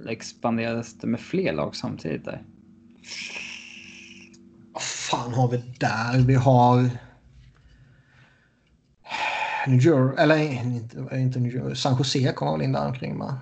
Expanderades 0.09 0.99
det 0.99 1.07
med 1.07 1.21
fler 1.21 1.53
lag 1.53 1.77
samtidigt 1.77 2.25
där? 2.25 2.45
Vad 4.73 4.83
fan 4.83 5.35
har 5.35 5.49
vi 5.49 5.57
där? 5.57 6.19
Vi 6.19 6.35
har... 6.35 6.91
New 9.67 9.81
Jersey, 9.81 10.23
eller 10.23 10.37
inte, 10.37 11.09
inte 11.13 11.39
New 11.39 11.55
Jersey, 11.55 11.75
San 11.75 11.97
Jose 11.99 12.33
kommer 12.33 12.53
väl 12.53 12.63
in 12.63 12.73
där 12.73 12.87
omkring 12.87 13.19
va? 13.19 13.39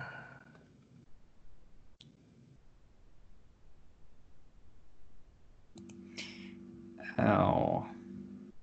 Ja, 7.17 7.87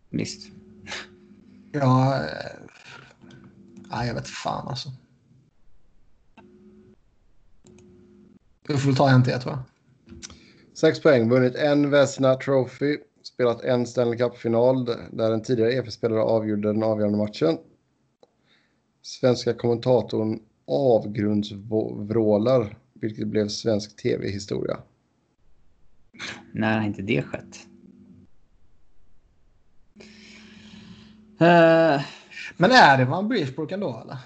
visst. 0.10 0.52
Ja, 1.72 2.16
eh, 2.16 2.60
nej, 3.92 4.08
jag 4.08 4.14
vet 4.14 4.28
fan 4.28 4.68
alltså. 4.68 4.90
Vi 8.68 8.78
får 8.78 8.88
väl 8.88 8.96
ta 8.96 9.10
en 9.10 9.24
till 9.24 9.40
tror 9.40 9.54
jag. 9.54 9.73
Sex 10.84 11.02
poäng, 11.02 11.30
vunnit 11.30 11.56
en 11.56 11.90
Vesna 11.90 12.36
Trophy, 12.36 12.98
spelat 13.22 13.62
en 13.62 13.86
Stanley 13.86 14.18
Cup-final 14.18 14.86
där 15.12 15.32
en 15.32 15.42
tidigare 15.42 15.74
EF-spelare 15.74 16.22
avgjorde 16.22 16.74
den 16.74 16.84
avgörande 16.84 17.18
matchen. 17.18 17.58
Svenska 19.02 19.54
kommentatorn 19.54 20.40
avgrundsvrålar, 20.68 22.78
vilket 22.94 23.28
blev 23.28 23.48
svensk 23.48 24.02
tv-historia. 24.02 24.78
När 26.52 26.80
har 26.80 26.86
inte 26.86 27.02
det 27.02 27.22
skett? 27.22 27.68
Uh, 31.42 32.02
men 32.58 32.72
är 32.72 32.98
det 32.98 33.06
Van 33.06 33.28
Brisbrook 33.28 33.72
ändå 33.72 34.02
eller? 34.04 34.18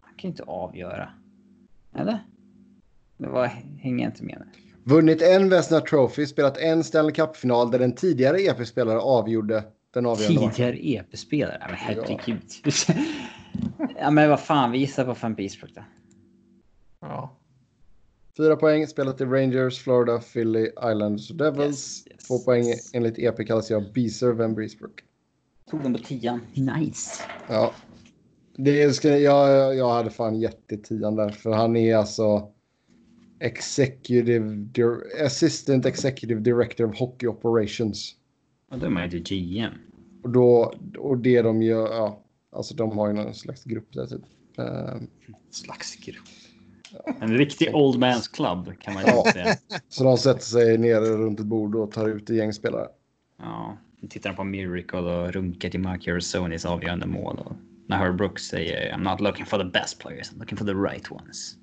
Han 0.00 0.14
kan 0.16 0.30
inte 0.30 0.42
avgöra. 0.42 1.10
Eller? 1.94 2.26
Det 3.16 3.28
var, 3.28 3.46
hänger 3.46 4.04
jag 4.04 4.12
inte 4.12 4.24
med. 4.24 4.42
Vunnit 4.90 5.22
en 5.22 5.48
Vesna 5.48 5.80
Trophy, 5.80 6.26
spelat 6.26 6.58
en 6.58 6.84
Stanley 6.84 7.12
Cup-final 7.12 7.70
där 7.70 7.80
en 7.80 7.94
tidigare 7.94 8.40
EP-spelare 8.40 8.98
avgjorde 8.98 9.64
den 9.94 10.06
avgörande 10.06 10.40
matchen. 10.40 10.54
Tidigare 10.72 10.76
EP-spelare? 10.86 11.66
Men 11.66 11.76
herregud. 11.76 12.42
Ja. 12.64 12.94
ja. 14.00 14.10
men 14.10 14.30
vad 14.30 14.40
fan, 14.40 14.70
vi 14.70 14.78
gissar 14.78 15.04
på 15.04 15.16
Van 15.22 15.34
Beesbrook 15.34 15.74
då. 15.74 15.82
Ja. 17.00 17.36
Fyra 18.36 18.56
poäng, 18.56 18.86
spelat 18.86 19.20
i 19.20 19.24
Rangers, 19.24 19.78
Florida, 19.78 20.18
Philly, 20.18 20.66
Islanders 20.66 21.30
och 21.30 21.36
Devils. 21.36 22.06
Yes, 22.06 22.06
yes, 22.06 22.26
Två 22.26 22.38
poäng 22.38 22.64
enligt 22.92 23.18
EP 23.18 23.46
kallas 23.46 23.70
jag 23.70 23.92
Beezer 23.92 24.32
Van 24.32 24.54
Beesbrook. 24.54 25.02
Tog 25.70 25.82
den 25.82 25.92
på 25.92 25.98
tian. 25.98 26.40
Nice. 26.54 27.22
Ja. 27.48 27.72
Det 28.56 28.92
ska, 28.92 29.18
jag, 29.18 29.76
jag 29.76 29.90
hade 29.90 30.10
fan 30.10 30.48
tian 30.88 31.16
där, 31.16 31.28
för 31.30 31.50
han 31.50 31.76
är 31.76 31.96
alltså 31.96 32.52
Executive, 33.40 34.68
Assistant 35.24 35.86
Executive 35.86 36.40
Director 36.40 36.84
of 36.84 36.98
Hockey 36.98 37.26
Operations. 37.26 38.14
Och 38.70 38.78
då 38.78 38.86
är 38.86 38.90
man 38.90 39.08
ju 39.08 39.18
GM. 39.18 39.72
Och, 40.22 40.30
då, 40.30 40.74
och 40.98 41.18
det 41.18 41.42
de 41.42 41.62
gör, 41.62 41.88
ja, 41.88 42.22
alltså 42.52 42.74
de 42.74 42.98
har 42.98 43.08
ju 43.08 43.12
någon 43.12 43.34
slags 43.34 43.64
grupp 43.64 43.92
där 43.92 44.06
typ. 44.06 44.22
Uh, 44.58 45.02
slags 45.50 45.96
grupp. 45.96 46.24
Ja. 46.92 47.14
En 47.20 47.38
riktig 47.38 47.74
old 47.74 48.02
man's 48.02 48.34
club 48.34 48.78
kan 48.78 48.94
man 48.94 49.04
ju 49.04 49.10
ja. 49.10 49.24
säga. 49.32 49.56
Så 49.88 50.04
de 50.04 50.18
sätter 50.18 50.40
sig 50.40 50.78
ner 50.78 51.00
runt 51.00 51.40
ett 51.40 51.46
bord 51.46 51.74
och 51.74 51.92
tar 51.92 52.08
ut 52.08 52.30
ett 52.30 52.36
gäng 52.36 52.52
spelare. 52.52 52.88
Ja, 53.38 53.78
nu 54.00 54.08
tittar 54.08 54.32
på 54.32 54.44
Miracle 54.44 54.98
och 54.98 55.32
runkar 55.32 55.70
till 55.70 55.80
Mark 55.80 56.22
Sonis 56.22 56.64
avgörande 56.64 57.06
mål. 57.06 57.38
Och 57.38 57.52
när 57.86 57.96
Herb 57.96 58.16
Brooks 58.16 58.42
säger 58.42 58.92
I'm 58.92 59.10
not 59.10 59.20
looking 59.20 59.46
for 59.46 59.58
the 59.58 59.64
best 59.64 59.98
players, 59.98 60.32
I'm 60.32 60.38
looking 60.38 60.58
for 60.58 60.66
the 60.66 60.74
right 60.74 61.12
ones. 61.12 61.56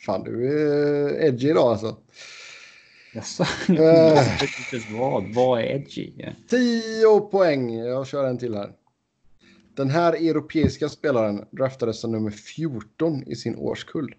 Fan, 0.00 0.24
du 0.24 0.62
är 0.62 1.24
edgy 1.24 1.48
idag 1.48 1.70
alltså. 1.70 1.96
Jaså? 3.14 3.44
Uh, 3.70 4.98
vad? 4.98 5.34
Vad 5.34 5.60
är 5.60 5.64
edgy? 5.64 6.12
10 6.48 7.20
poäng. 7.20 7.74
Jag 7.74 8.06
kör 8.06 8.24
en 8.24 8.38
till 8.38 8.54
här. 8.54 8.72
Den 9.74 9.90
här 9.90 10.12
europeiska 10.12 10.88
spelaren 10.88 11.44
draftades 11.50 12.00
som 12.00 12.12
nummer 12.12 12.30
14 12.30 13.22
i 13.26 13.36
sin 13.36 13.56
årskull. 13.56 14.14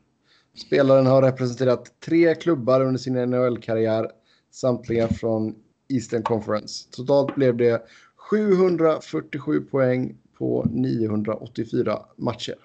Spelaren 0.67 1.05
har 1.05 1.21
representerat 1.21 1.99
tre 1.99 2.35
klubbar 2.35 2.81
under 2.81 2.97
sin 2.97 3.13
NHL-karriär, 3.13 4.11
samtliga 4.51 5.07
från 5.07 5.55
Eastern 5.89 6.23
Conference. 6.23 6.87
Totalt 6.91 7.35
blev 7.35 7.57
det 7.57 7.81
747 8.15 9.61
poäng 9.61 10.17
på 10.37 10.67
984 10.71 11.99
matcher. 12.17 12.55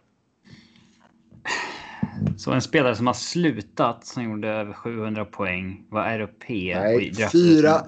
Så 2.36 2.52
en 2.52 2.62
spelare 2.62 2.96
som 2.96 3.06
har 3.06 3.14
slutat 3.14 4.06
som 4.06 4.24
gjorde 4.24 4.48
över 4.48 4.72
700 4.72 5.24
poäng 5.24 5.84
var 5.88 6.04
europé. 6.04 6.78
Nej, 6.80 7.14
fyra, 7.32 7.86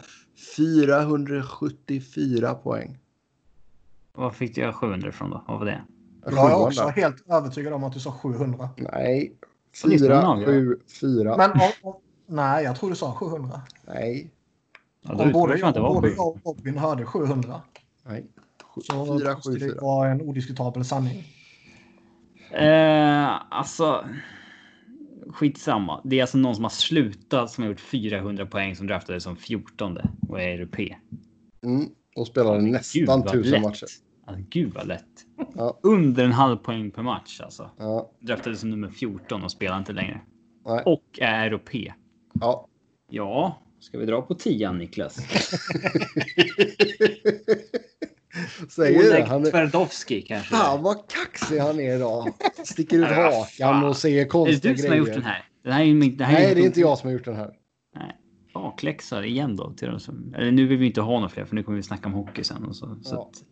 474 0.57 2.55
poäng. 2.55 2.99
Var 4.13 4.31
fick 4.31 4.55
du 4.55 4.73
700 4.73 5.09
ifrån 5.09 5.31
då? 5.31 5.45
Vad 5.49 5.59
var 5.59 5.67
det? 5.67 5.83
Jag 6.25 6.51
är 6.51 6.67
också 6.67 6.89
helt 6.89 7.31
övertygad 7.31 7.73
om 7.73 7.85
att 7.85 7.93
du 7.93 8.01
sa 8.01 8.13
700. 8.13 8.69
Nej. 8.77 9.33
Så 9.75 9.89
listan 9.89 10.09
4, 10.09 10.29
avgör. 10.29 10.47
7, 10.47 10.79
4. 11.01 11.37
Men 11.37 11.51
om, 11.53 11.61
om, 11.83 11.95
nej, 12.27 12.65
jag 12.65 12.77
tror 12.77 12.91
du 12.91 12.97
sa 12.97 13.13
700. 13.15 13.63
Nej. 13.87 14.31
Ja, 15.03 15.15
då 15.15 15.23
Om 15.23 15.33
både 15.33 15.59
jag 15.59 15.73
var 15.73 15.95
både 15.95 16.15
och 16.17 16.39
Robin 16.45 16.79
hörde 16.79 17.05
700 17.05 17.61
Nej. 18.07 18.27
så 18.83 19.19
4, 19.19 19.35
måste 19.35 19.51
7, 19.51 19.59
det 19.59 19.61
4. 19.61 19.81
vara 19.81 20.09
en 20.09 20.23
odiskutabel 20.23 20.85
sanning. 20.85 21.25
Eh, 22.51 23.29
alltså. 23.51 24.05
Skitsamma. 25.29 26.01
Det 26.05 26.19
är 26.19 26.23
alltså 26.23 26.39
någon 26.39 26.55
som 26.55 26.65
har 26.65 26.71
slutat 26.71 27.51
som 27.51 27.65
har 27.65 27.71
gjort 27.71 27.81
400 27.81 28.47
poäng 28.47 28.77
som 28.77 28.87
draftades 28.87 29.23
som 29.25 29.37
14 29.37 29.99
och 30.29 30.41
är 30.41 30.49
europé. 30.49 30.97
Mm. 31.63 31.89
Och 32.17 32.27
spelade 32.27 32.61
Gud, 32.61 32.73
nästan 32.73 33.07
vad 33.07 33.27
1000 33.29 33.53
lätt. 33.53 33.63
matcher. 33.63 33.87
Alltså, 34.27 34.45
gud 34.51 34.75
vad 34.75 34.87
lätt. 34.87 35.05
Ja. 35.55 35.81
Under 35.83 36.25
en 36.25 36.33
halv 36.33 36.57
poäng 36.57 36.91
per 36.91 37.03
match 37.03 37.41
alltså. 37.41 37.71
Ja. 37.79 38.13
Draftades 38.21 38.61
som 38.61 38.71
nummer 38.71 38.91
14 38.91 39.45
och 39.45 39.51
spelar 39.51 39.79
inte 39.79 39.93
längre. 39.93 40.21
Nej. 40.67 40.83
Och 40.87 41.19
är 41.21 41.47
europé. 41.47 41.93
Ja. 42.33 42.69
Ja, 43.11 43.59
ska 43.81 43.99
vi 43.99 44.07
dra 44.07 44.23
på 44.23 44.35
10 44.35 44.73
Niklas? 44.73 45.19
Säger. 48.69 48.99
Oleg 49.09 49.25
Han 49.25 49.47
är... 49.47 49.51
Tverdovski 49.51 50.23
kanske? 50.23 50.55
Fan 50.55 50.83
vad 50.83 50.97
kaxig 51.09 51.59
han 51.59 51.81
är 51.81 51.97
idag. 51.97 52.29
Sticker 52.65 52.99
ut 52.99 53.05
hakan 53.09 53.85
och 53.85 53.97
säger 53.97 54.17
är 54.21 54.25
det 54.25 54.29
konstiga 54.29 54.75
du 54.75 54.83
grejer. 54.83 54.83
som 54.83 54.91
har 54.91 54.97
gjort 54.97 55.15
den 55.15 55.23
här? 55.23 55.45
Den 55.65 55.73
här 55.73 55.85
är, 55.85 56.11
det 56.17 56.25
här 56.25 56.33
Nej, 56.33 56.49
ju 56.49 56.55
det 56.55 56.61
är 56.61 56.67
inte 56.67 56.81
jag 56.81 56.99
som 56.99 57.07
har 57.07 57.13
gjort 57.13 57.25
den 57.25 57.37
här. 57.37 57.55
Bakläxa 58.55 59.25
igen 59.25 59.57
då. 59.57 59.73
Till 59.73 59.89
de 59.89 60.01
som, 60.01 60.35
eller 60.35 60.51
nu 60.51 60.67
vill 60.67 60.79
vi 60.79 60.87
inte 60.87 61.01
ha 61.01 61.13
några 61.13 61.29
fler 61.29 61.45
för 61.45 61.55
nu 61.55 61.63
kommer 61.63 61.77
vi 61.77 61.83
snacka 61.83 62.09
om 62.09 62.13
hockey 62.15 62.45
sen. 62.45 62.65
Och 62.65 62.77
så, 62.77 62.99
så 63.03 63.15
Ja. 63.15 63.31
att, 63.33 63.45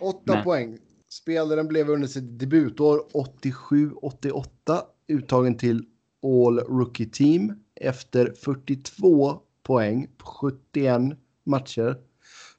Åtta 0.00 0.34
Men- 0.34 0.44
poäng. 0.44 0.78
Spelaren 1.08 1.68
blev 1.68 1.90
under 1.90 2.08
sitt 2.08 2.38
debutår 2.38 3.00
87-88 3.14 4.80
uttagen 5.08 5.56
till 5.56 5.84
All 6.22 6.58
Rookie 6.58 7.06
Team 7.06 7.52
efter 7.80 8.32
42 8.44 9.38
poäng 9.62 10.06
på 10.18 10.26
71 10.26 11.00
matcher. 11.46 11.96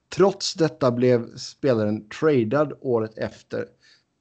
Trots 0.09 0.53
detta 0.53 0.91
blev 0.91 1.37
spelaren 1.37 2.09
tradad 2.09 2.73
året 2.81 3.17
efter 3.17 3.65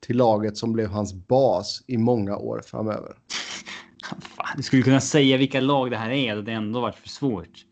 till 0.07 0.17
laget 0.17 0.57
som 0.57 0.73
blev 0.73 0.89
hans 0.89 1.15
bas 1.15 1.85
i 1.87 1.97
många 1.97 2.37
år 2.37 2.63
framöver. 2.67 3.17
fan, 4.21 4.57
du 4.57 4.63
skulle 4.63 4.83
kunna 4.83 5.01
säga 5.01 5.37
vilka 5.37 5.61
lag 5.61 5.91
det 5.91 5.97
här 5.97 6.11
är 6.11 6.37
och 6.37 6.45
det 6.45 6.53
har 6.53 6.63
ändå 6.63 6.81
varit 6.81 6.97
för 6.97 7.09
svårt. 7.09 7.65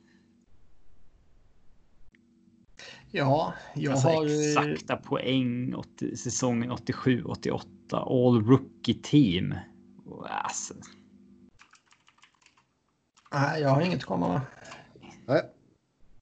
Ja, 3.10 3.54
jag 3.74 3.92
alltså 3.92 4.08
har... 4.08 4.26
eh, 4.26 4.32
exakta 4.32 4.96
poäng 4.96 5.74
80, 5.74 6.16
säsongen 6.16 6.72
87-88. 6.72 7.60
All 7.90 8.44
rookie 8.44 8.94
team. 9.02 9.54
Alltså, 10.28 10.74
Nej, 13.32 13.62
jag 13.62 13.70
har 13.70 13.82
inget 13.82 13.98
att 13.98 14.04
komma 14.04 14.28
med. 14.28 14.40
Nej, 15.26 15.42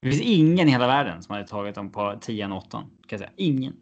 det 0.03 0.11
finns 0.11 0.21
ingen 0.21 0.67
i 0.67 0.71
hela 0.71 0.87
världen 0.87 1.23
som 1.23 1.33
hade 1.33 1.47
tagit 1.47 1.75
dem 1.75 1.91
på 1.91 2.19
10 2.21 2.47
och 2.47 2.57
8. 2.57 2.67
Kan 2.69 2.87
jag 3.09 3.19
säga. 3.19 3.31
Ingen. 3.35 3.73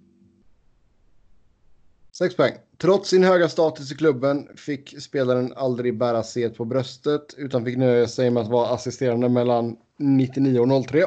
Sex 2.11 2.35
poäng. 2.35 2.53
Trots 2.77 3.09
sin 3.09 3.23
höga 3.23 3.49
status 3.49 3.91
i 3.91 3.95
klubben 3.95 4.47
fick 4.55 5.01
spelaren 5.01 5.53
aldrig 5.55 5.97
bära 5.97 6.23
C 6.23 6.49
på 6.49 6.65
bröstet 6.65 7.35
utan 7.37 7.65
fick 7.65 7.77
nöja 7.77 8.07
sig 8.07 8.29
med 8.29 8.43
att 8.43 8.49
vara 8.49 8.69
assisterande 8.69 9.29
mellan 9.29 9.77
99 9.97 10.59
och 10.59 10.87
03. 10.87 11.03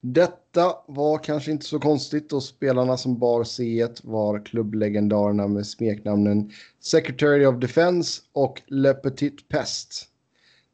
Detta 0.00 0.74
var 0.86 1.18
kanske 1.18 1.50
inte 1.50 1.66
så 1.66 1.78
konstigt 1.78 2.30
då 2.30 2.40
spelarna 2.40 2.96
som 2.96 3.18
bar 3.18 3.44
C 3.44 3.88
var 4.02 4.44
klubblegendarerna 4.44 5.48
med 5.48 5.66
smeknamnen 5.66 6.50
Secretary 6.80 7.46
of 7.46 7.60
Defense 7.60 8.22
och 8.32 8.62
Le 8.66 8.94
Petit 8.94 9.48
Pest. 9.48 10.08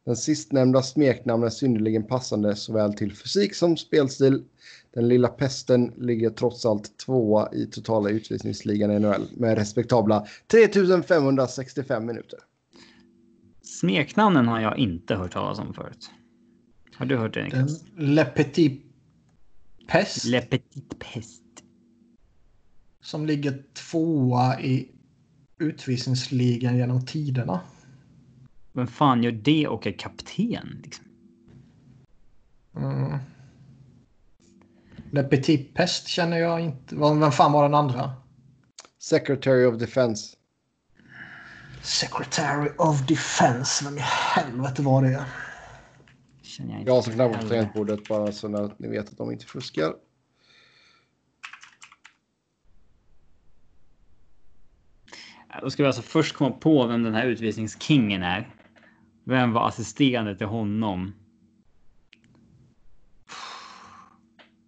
Den 0.05 0.15
sistnämnda 0.15 0.81
smeknamn 0.81 1.43
är 1.43 1.49
synnerligen 1.49 2.07
passande 2.07 2.55
såväl 2.55 2.93
till 2.93 3.15
fysik 3.15 3.55
som 3.55 3.77
spelstil. 3.77 4.43
Den 4.93 5.07
lilla 5.07 5.27
pesten 5.27 5.93
ligger 5.97 6.29
trots 6.29 6.65
allt 6.65 6.97
tvåa 6.97 7.53
i 7.53 7.65
totala 7.65 8.09
utvisningsligan 8.09 8.91
i 8.91 8.99
NHL 8.99 9.27
med 9.37 9.57
respektabla 9.57 10.27
3565 10.47 12.05
minuter. 12.05 12.39
Smeknamnen 13.61 14.47
har 14.47 14.59
jag 14.59 14.77
inte 14.77 15.15
hört 15.15 15.31
talas 15.31 15.59
om 15.59 15.73
förut. 15.73 16.09
Har 16.95 17.05
du 17.05 17.17
hört 17.17 17.33
det 17.33 17.39
Den 17.39 17.45
Niklas? 17.45 17.83
Le 17.97 18.25
Petit 18.25 18.81
Pest 19.87 20.25
Le 20.25 20.41
Petit 20.41 20.99
Pest. 20.99 21.43
som 23.01 23.25
ligger 23.25 23.63
tvåa 23.73 24.61
i 24.61 24.91
utvisningsligan 25.59 26.77
genom 26.77 27.05
tiderna. 27.05 27.61
Vem 28.73 28.87
fan 28.87 29.23
gör 29.23 29.31
det 29.31 29.67
och 29.67 29.87
är 29.87 29.91
kapten? 29.91 30.81
Liksom? 30.83 31.05
Mm. 32.75 33.17
Le 35.11 35.23
Petit 35.23 35.73
Pest 35.73 36.07
känner 36.07 36.37
jag 36.37 36.59
inte. 36.59 36.95
Vem 36.95 37.31
fan 37.31 37.51
var 37.51 37.63
den 37.63 37.73
andra? 37.73 38.13
Secretary 38.99 39.65
of 39.65 39.79
Defense. 39.79 40.37
Secretary 41.81 42.69
of 42.77 43.07
Defense. 43.07 43.85
Vem 43.85 43.97
i 43.97 44.01
helvete 44.01 44.81
var 44.81 45.01
det? 45.03 45.25
Känner 46.41 46.71
jag 46.71 46.79
inte 46.79 46.91
Jag 46.91 47.03
som 47.03 47.13
knappar 47.13 47.41
på 47.41 47.47
tangentbordet 47.47 48.07
bara 48.07 48.31
så 48.31 48.65
att 48.65 48.79
ni 48.79 48.87
vet 48.87 49.09
att 49.09 49.17
de 49.17 49.31
inte 49.31 49.45
fuskar. 49.45 49.93
Då 55.61 55.69
ska 55.69 55.83
vi 55.83 55.87
alltså 55.87 56.01
först 56.01 56.35
komma 56.35 56.51
på 56.51 56.87
vem 56.87 57.03
den 57.03 57.13
här 57.13 57.25
utvisningskingen 57.25 58.23
är. 58.23 58.60
Vem 59.23 59.53
var 59.53 59.67
assisterande 59.67 60.35
till 60.37 60.47
honom? 60.47 61.13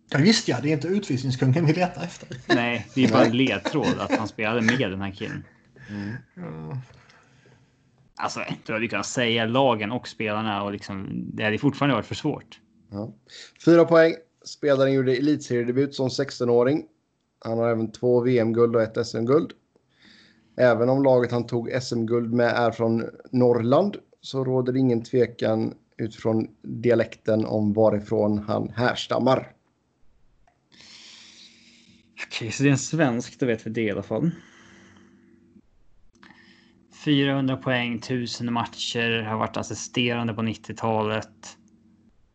Ja 0.10 0.20
visst 0.20 0.48
ja, 0.48 0.60
det 0.62 0.70
är 0.70 0.74
inte 0.74 0.88
utvisningskungen 0.88 1.66
vi 1.66 1.74
letar 1.74 2.04
efter. 2.04 2.30
Nej, 2.48 2.88
det 2.96 3.04
är 3.04 3.12
bara 3.12 3.26
en 3.26 3.38
ledtråd 3.38 4.00
att 4.00 4.12
han 4.12 4.28
spelade 4.28 4.62
med 4.62 4.92
den 4.92 5.02
här 5.02 5.12
killen. 5.12 5.44
Mm. 5.90 6.78
Alltså, 8.16 8.40
du 8.66 8.74
hade 8.74 8.86
ju 8.86 8.90
kunnat 8.90 9.06
säga 9.06 9.46
lagen 9.46 9.92
och 9.92 10.08
spelarna 10.08 10.64
och 10.64 10.72
liksom, 10.72 11.08
det 11.34 11.44
hade 11.44 11.58
fortfarande 11.58 11.96
varit 11.96 12.06
för 12.06 12.16
svårt. 12.16 12.60
Ja. 12.92 13.14
Fyra 13.66 13.86
poäng. 13.86 14.16
Spelaren 14.46 14.94
gjorde 14.94 15.16
elitseriedebut 15.16 15.96
som 15.96 16.08
16-åring. 16.08 16.86
Han 17.40 17.58
har 17.58 17.70
även 17.70 17.92
två 17.92 18.22
VM-guld 18.22 18.76
och 18.76 18.82
ett 18.82 19.08
SM-guld. 19.08 19.52
Även 20.58 20.90
om 20.90 21.04
laget 21.04 21.32
han 21.32 21.48
tog 21.48 21.72
SM-guld 21.82 22.34
med 22.34 22.48
är 22.48 22.72
från 22.72 23.10
Norrland 23.32 23.98
så 24.24 24.44
råder 24.44 24.74
det 24.74 24.80
ingen 24.80 25.04
tvekan 25.04 25.74
utifrån 25.98 26.48
dialekten 26.62 27.46
om 27.46 27.74
varifrån 27.74 28.38
han 28.38 28.70
härstammar. 28.70 29.52
Okej, 32.28 32.52
så 32.52 32.64
det 32.64 32.70
är 32.70 32.72
en 32.72 32.78
svensk, 32.78 33.40
då 33.40 33.46
vet 33.46 33.68
vi 33.68 33.70
det 33.72 33.82
i 33.82 33.92
alla 33.92 34.04
fall. 34.04 34.32
400 37.06 37.58
poäng, 37.58 37.96
1000 37.96 38.54
matcher, 38.54 39.22
har 39.22 39.38
varit 39.38 39.58
assisterande 39.58 40.34
på 40.34 40.42
90-talet. 40.42 41.58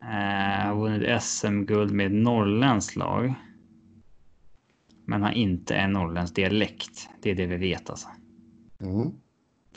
Eh, 0.01 0.67
har 0.67 0.75
vunnit 0.75 1.23
SM-guld 1.23 1.91
med 1.91 2.11
norrländskt 2.11 2.95
lag. 2.95 3.33
Men 5.05 5.21
har 5.21 5.31
inte 5.31 5.75
en 5.75 5.93
norrländsk 5.93 6.35
dialekt. 6.35 7.09
Det 7.21 7.31
är 7.31 7.35
det 7.35 7.45
vi 7.45 7.57
vet 7.57 7.89
alltså. 7.89 8.07
Mm. 8.81 9.11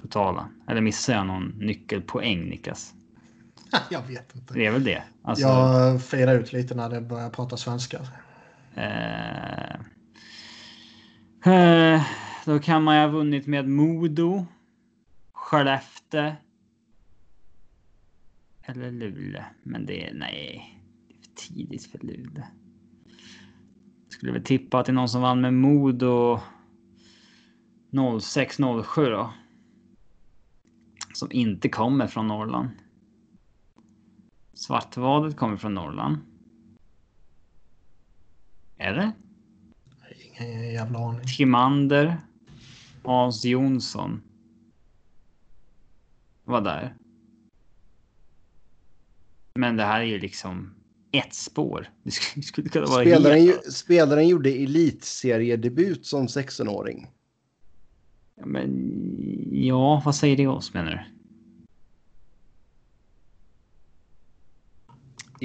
Totala. 0.03 0.49
Eller 0.69 0.81
missar 0.81 1.13
jag 1.13 1.27
någon 1.27 1.49
nyckelpoäng 1.49 2.49
Niklas? 2.49 2.95
Jag 3.91 4.03
vet 4.03 4.37
inte. 4.37 4.55
Det 4.55 4.67
är 4.67 4.73
väl 4.73 4.85
det. 4.85 5.03
Alltså, 5.23 5.47
Jag 5.47 6.03
fejdar 6.03 6.39
ut 6.39 6.53
lite 6.53 6.75
när 6.75 6.91
det 6.91 7.01
börjar 7.01 7.31
prata 7.31 7.57
svenska. 7.57 8.01
Eh, 8.75 9.75
eh, 11.53 12.03
då 12.45 12.59
kan 12.59 12.83
man 12.83 12.95
ju 12.97 13.01
ha 13.01 13.09
vunnit 13.09 13.47
med 13.47 13.69
Modo, 13.69 14.47
Skellefteå. 15.33 16.33
Eller 18.63 18.91
Luleå. 18.91 19.43
Men 19.63 19.87
det 19.87 20.09
är 20.09 20.15
nej. 20.15 20.79
Det 21.09 21.15
är 21.15 21.19
för 21.19 21.49
tidigt 21.49 21.87
för 21.87 21.99
Luleå. 21.99 22.45
Skulle 24.09 24.33
väl 24.33 24.45
tippa 24.45 24.79
att 24.79 24.87
det 24.87 24.93
är 24.93 24.95
någon 24.95 25.09
som 25.09 25.23
vann 25.23 25.41
med 25.41 25.55
Modo 25.55 26.41
06-07 27.93 29.11
då. 29.11 29.33
Som 31.15 31.33
inte 31.33 31.69
kommer 31.69 32.07
från 32.07 32.29
Norrland. 32.29 32.69
Svartvadet 34.55 35.37
kommer 35.37 35.57
från 35.57 35.75
Norrland. 35.75 36.19
Är 38.79 38.93
det? 38.93 39.13
Ingen 40.41 40.73
jävla 40.73 40.99
aning. 40.99 41.27
Timander. 41.37 42.17
Hans 43.05 43.45
Jonsson. 43.45 44.23
Var 46.45 46.61
där. 46.61 46.95
Men 49.55 49.77
det 49.77 49.85
här 49.85 50.01
är 50.01 50.05
ju 50.05 50.19
liksom 50.19 50.75
ett 51.13 51.35
spår. 51.35 51.89
Det 52.03 52.11
skulle, 52.11 52.43
skulle 52.43 52.69
kunna 52.69 52.87
vara 52.87 53.03
Spelaren, 53.05 53.41
helt... 53.41 53.67
ju- 53.67 53.71
spelaren 53.71 54.29
gjorde 54.29 54.51
elitseriedebut 54.51 56.07
som 56.07 56.27
16-åring. 56.27 57.11
Ja, 58.37 58.47
men 58.47 58.99
ja, 59.53 60.03
vad 60.05 60.15
säger 60.15 60.37
det 60.37 60.47
oss 60.47 60.75
menar 60.75 60.91
du? 60.91 61.01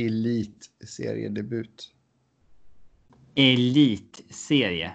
Elitseriedebut. 0.05 1.93
Elitserie. 3.35 4.91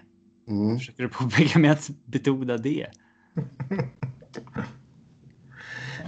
Mm. 0.48 0.78
Försöker 0.78 1.02
du 1.02 1.08
påpeka 1.08 1.58
med 1.58 1.72
att 1.72 1.90
betona 2.04 2.56
det? 2.56 2.86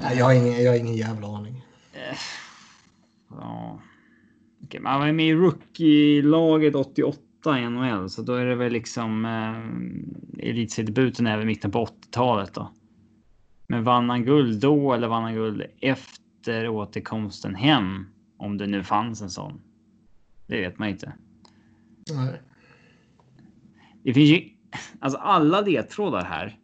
Nej, 0.02 0.18
jag, 0.18 0.24
har 0.24 0.32
ingen, 0.32 0.62
jag 0.64 0.72
har 0.72 0.78
ingen 0.78 0.96
jävla 0.96 1.26
aning. 1.36 1.62
Eh, 1.92 2.16
Ja. 3.30 3.82
Okej, 4.64 4.80
men 4.80 4.92
han 4.92 5.00
var 5.00 5.12
med 5.12 5.26
i 5.28 5.34
rookie-laget 5.34 6.74
88 6.74 7.18
i 7.46 7.70
NHL, 7.70 8.10
så 8.10 8.22
då 8.22 8.34
är 8.34 8.46
det 8.46 8.54
väl 8.54 8.72
liksom 8.72 9.24
eh, 9.24 10.48
elitseriedebuten 10.48 11.26
är 11.26 11.36
väl 11.36 11.46
mitten 11.46 11.70
på 11.70 11.84
80-talet 11.84 12.54
då. 12.54 12.72
Men 13.66 13.84
vann 13.84 14.10
han 14.10 14.24
guld 14.24 14.60
då 14.60 14.92
eller 14.92 15.08
vann 15.08 15.22
han 15.22 15.34
guld 15.34 15.62
efter 15.80 16.68
återkomsten 16.68 17.54
hem? 17.54 18.06
Om 18.36 18.58
det 18.58 18.66
nu 18.66 18.82
fanns 18.82 19.22
en 19.22 19.30
sån. 19.30 19.60
Det 20.46 20.60
vet 20.60 20.78
man 20.78 20.88
inte. 20.88 21.12
Nej. 22.12 22.42
Det 24.02 24.14
finns 24.14 24.30
ju 24.30 24.48
alltså 24.98 25.18
alla 25.18 25.60
ledtrådar 25.60 26.24
här. 26.24 26.58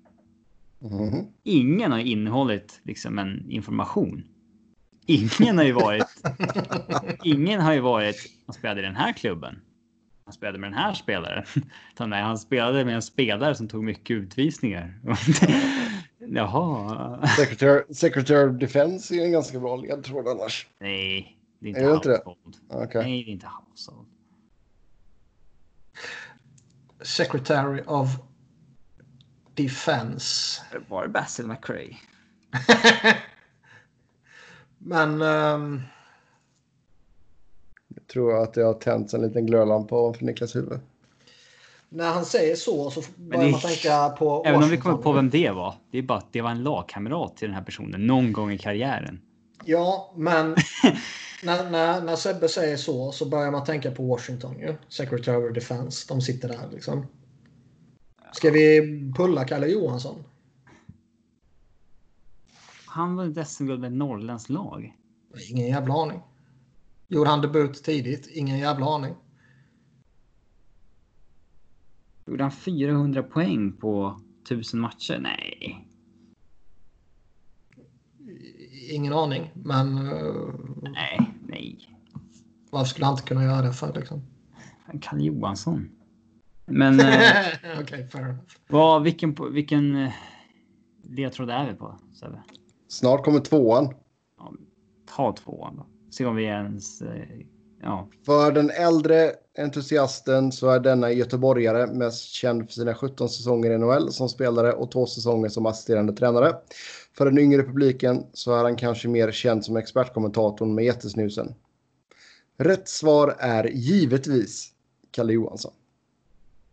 Mhm. 0.78 1.26
Ingen 1.42 1.92
har 1.92 1.98
innehållit 1.98 2.80
liksom 2.82 3.18
en 3.18 3.50
information. 3.50 4.24
Ingen 5.06 5.58
har 5.58 5.64
ju 5.64 5.72
varit. 5.72 6.06
ingen 7.24 7.60
har 7.60 7.72
ju 7.72 7.80
varit. 7.80 8.16
Han 8.46 8.54
spelade 8.54 8.80
i 8.80 8.84
den 8.84 8.96
här 8.96 9.12
klubben. 9.12 9.60
Han 10.30 10.34
spelade 10.34 10.58
med 10.58 10.70
den 10.72 10.78
här 10.78 10.94
spelaren. 10.94 11.44
Utan 11.92 12.10
nej, 12.10 12.22
han 12.22 12.38
spelade 12.38 12.84
med 12.84 12.94
en 12.94 13.02
spelare 13.02 13.54
som 13.54 13.68
tog 13.68 13.84
mycket 13.84 14.14
utvisningar. 14.14 14.94
Jaha. 16.18 17.26
Secretary, 17.36 17.94
Secretary 17.94 18.50
of 18.50 18.60
Defense 18.60 19.14
är 19.14 19.24
en 19.24 19.32
ganska 19.32 19.60
bra 19.60 19.76
ledtråd 19.76 20.28
annars. 20.28 20.66
Nej, 20.78 21.38
det 21.58 21.66
är 21.66 21.68
inte 21.68 21.80
Är 21.80 21.88
det 21.88 21.94
inte 21.94 22.08
det? 22.08 22.22
household. 22.24 22.56
Okej. 22.68 23.02
Nej, 23.02 23.24
det 23.24 23.30
är 23.30 23.32
inte 23.32 23.46
household. 23.46 24.06
Secretary 27.02 27.82
of 27.86 28.08
Defense. 29.54 30.62
Var 30.88 31.02
det 31.02 31.08
Basil 31.08 31.46
McRae? 31.46 31.96
Men 34.78 35.22
ehm, 38.16 38.22
Jag 38.26 38.32
tror 38.32 38.42
att 38.42 38.54
det 38.54 38.62
har 38.62 38.74
tänts 38.74 39.14
en 39.14 39.22
liten 39.22 39.46
glödlampa 39.46 39.96
ovanför 40.00 40.24
Niklas 40.24 40.56
huvud. 40.56 40.80
när 41.88 42.12
han 42.12 42.24
säger 42.24 42.56
så 42.56 42.90
så 42.90 43.02
börjar 43.16 43.44
det- 43.44 43.50
man 43.50 43.60
tänka 43.60 44.08
på 44.18 44.42
Även 44.46 44.54
om 44.54 44.60
vi 44.60 44.66
Washington. 44.76 44.92
kommer 44.92 45.02
på 45.02 45.12
vem 45.12 45.30
det 45.30 45.50
var. 45.50 45.74
Det 45.90 45.98
är 45.98 46.02
bara 46.02 46.18
att 46.18 46.32
det 46.32 46.40
var 46.42 46.50
en 46.50 46.62
lagkamrat 46.62 47.36
till 47.36 47.48
den 47.48 47.54
här 47.54 47.64
personen 47.64 48.06
någon 48.06 48.32
gång 48.32 48.52
i 48.52 48.58
karriären. 48.58 49.20
Ja, 49.64 50.12
men 50.16 50.56
när, 51.42 51.70
när, 51.70 52.02
när 52.02 52.16
Sebbe 52.16 52.48
säger 52.48 52.76
så 52.76 53.12
så 53.12 53.28
börjar 53.28 53.50
man 53.50 53.64
tänka 53.64 53.90
på 53.90 54.02
Washington 54.02 54.58
ju. 54.58 54.74
Secretary 54.88 55.48
of 55.48 55.54
Defense. 55.54 56.04
De 56.08 56.20
sitter 56.20 56.48
där 56.48 56.68
liksom. 56.72 57.06
Ska 58.32 58.50
vi 58.50 58.80
pulla 59.16 59.44
Kalle 59.44 59.66
Johansson? 59.66 60.24
Han 62.86 63.16
var 63.16 63.44
SM-guld 63.44 63.80
med 63.80 63.88
ett 63.92 63.98
norrländskt 63.98 64.50
lag. 64.50 64.96
Ingen 65.50 65.66
jävla 65.66 65.94
aning. 65.94 66.20
Gjorde 67.10 67.30
han 67.30 67.40
debut 67.40 67.84
tidigt? 67.84 68.26
Ingen 68.26 68.58
jävla 68.58 68.86
aning. 68.94 69.14
Gjorde 72.26 72.44
han 72.44 72.50
400 72.52 73.22
poäng 73.22 73.72
på 73.72 74.20
1000 74.42 74.80
matcher? 74.80 75.18
Nej. 75.18 75.86
Ingen 78.90 79.12
aning. 79.12 79.50
Men 79.54 79.94
Nej, 80.82 81.20
nej. 81.46 81.78
varför 82.70 82.88
skulle 82.88 83.06
han 83.06 83.14
inte 83.14 83.26
kunna 83.28 83.44
göra 83.44 83.62
det 83.62 83.72
för 83.72 83.94
liksom? 83.94 84.22
Kalle 85.00 85.22
Johansson. 85.24 85.90
Men 86.66 87.00
eh, 87.00 87.22
Okej, 87.80 88.08
fair 88.08 88.22
enough. 88.24 88.40
vad, 88.68 89.02
vilken, 89.02 89.36
vilken 89.52 89.96
eh, 89.96 90.12
ledtråd 91.02 91.50
är 91.50 91.66
vi 91.70 91.74
på? 91.74 91.98
Sebbe? 92.14 92.42
Snart 92.88 93.24
kommer 93.24 93.40
tvåan. 93.40 93.94
Ja, 94.38 94.52
ta 95.16 95.32
tvåan 95.32 95.76
då. 95.76 95.86
Se 96.10 96.24
om 96.24 96.36
vi 96.36 96.44
ens... 96.44 97.02
Eh, 97.02 97.24
ja, 97.82 98.08
För 98.26 98.52
den 98.52 98.70
äldre 98.70 99.32
entusiasten 99.58 100.52
så 100.52 100.68
är 100.68 100.80
denna 100.80 101.12
göteborgare 101.12 101.86
mest 101.86 102.24
känd 102.32 102.66
för 102.66 102.72
sina 102.72 102.94
17 102.94 103.28
säsonger 103.28 103.70
i 103.70 103.78
NHL 103.78 104.12
som 104.12 104.28
spelare 104.28 104.72
och 104.72 104.90
två 104.90 105.06
säsonger 105.06 105.48
som 105.48 105.66
assisterande 105.66 106.12
tränare. 106.12 106.54
För 107.16 107.24
den 107.24 107.38
yngre 107.38 107.62
publiken 107.62 108.26
så 108.32 108.54
är 108.54 108.64
han 108.64 108.76
kanske 108.76 109.08
mer 109.08 109.32
känd 109.32 109.64
som 109.64 109.76
expertkommentatorn 109.76 110.74
med 110.74 110.84
jättesnusen. 110.84 111.54
Rätt 112.58 112.88
svar 112.88 113.36
är 113.38 113.64
givetvis 113.64 114.72
Kalle 115.10 115.32
Johansson. 115.32 115.72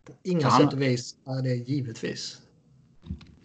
På 0.05 0.13
inga 0.23 0.47
Han- 0.47 0.61
sätt 0.63 0.73
och 0.73 0.81
vis 0.81 1.15
är 1.25 1.41
det 1.41 1.55
givetvis. 1.55 2.41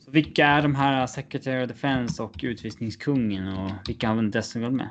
Så 0.04 0.10
vilka 0.10 0.46
är 0.46 0.62
de 0.62 0.74
här 0.74 1.06
Secretary 1.06 1.64
of 1.64 1.68
Defense 1.68 2.22
och 2.22 2.40
utvisningskungen 2.42 3.48
och 3.58 3.70
vilka 3.88 4.08
har 4.08 4.16
vunnit 4.16 4.44
SM-guld 4.44 4.74
med? 4.74 4.88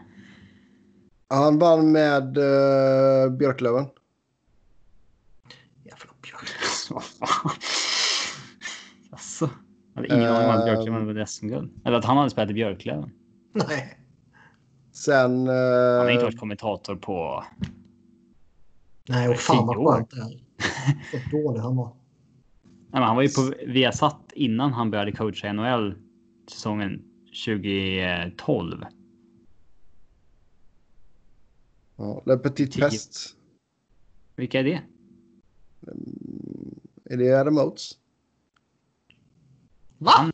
Han 1.31 1.59
vann 1.59 1.91
med 1.91 2.37
uh, 2.37 3.31
Björklöven. 3.37 3.85
Jävla 5.83 6.13
björk. 6.21 6.49
Vad 6.89 7.03
fan? 7.03 7.51
Alltså, 9.11 9.49
jag 9.93 10.01
hade 10.01 10.15
ingen 10.15 10.35
aning 10.35 10.49
om 10.49 10.55
att 10.55 10.65
Björklöven 10.65 10.93
hade 10.93 11.05
vunnit 11.05 11.29
SM-guld. 11.29 11.71
Eller 11.85 11.97
att 11.97 12.05
han 12.05 12.17
hade 12.17 12.29
spelat 12.29 12.49
i 12.49 12.53
Björklöven. 12.53 13.11
Nej. 13.53 13.97
Sen... 14.91 15.47
Han 15.47 15.57
har 15.97 16.09
inte 16.09 16.25
varit 16.25 16.39
kommentator 16.39 16.95
på... 16.95 17.43
Nej, 19.09 19.29
och 19.29 19.37
fan 19.37 19.67
vad 19.67 19.75
skönt 19.75 20.09
det 20.11 20.17
är. 20.17 20.41
Så 21.11 21.29
dålig 21.37 21.59
han 21.59 21.75
var. 21.75 21.87
Nej, 22.65 22.73
men 22.91 23.03
han 23.03 23.15
var 23.15 23.23
ju 23.23 23.29
på 23.29 23.53
Viasat 23.67 24.31
innan 24.33 24.73
han 24.73 24.91
började 24.91 25.11
coacha 25.11 25.53
NHL 25.53 25.95
säsongen 26.51 27.01
2012. 27.45 28.85
Ja, 32.01 32.23
Le 32.25 32.37
Petit. 32.37 32.79
Pest. 32.79 33.35
Vilka 34.35 34.59
är 34.59 34.63
det? 34.63 34.81
Är 37.05 37.17
det 37.17 37.33
Adam 37.33 37.57
Oates? 37.57 37.97
Va? 39.97 40.31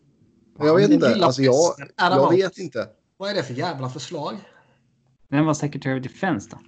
Jag 0.58 0.76
vet 0.76 0.92
inte. 0.92 1.16
Alltså 1.26 1.42
jag, 1.42 1.76
jag 1.98 2.32
vet 2.32 2.58
inte. 2.58 2.90
Vad 3.18 3.30
är 3.30 3.36
det 3.36 3.44
för 3.44 3.54
jävla 3.54 3.90
förslag? 3.90 4.38
Vem 5.28 5.46
var 5.46 5.54
Secretary 5.54 6.00
of 6.00 6.04
Defense 6.04 6.50
då? 6.50 6.60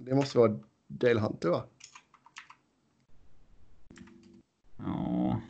Det 0.00 0.14
måste 0.14 0.38
vara 0.38 0.58
Dale 0.86 1.20
Hunter 1.20 1.48
va? 1.48 1.64
Ja, 4.78 5.40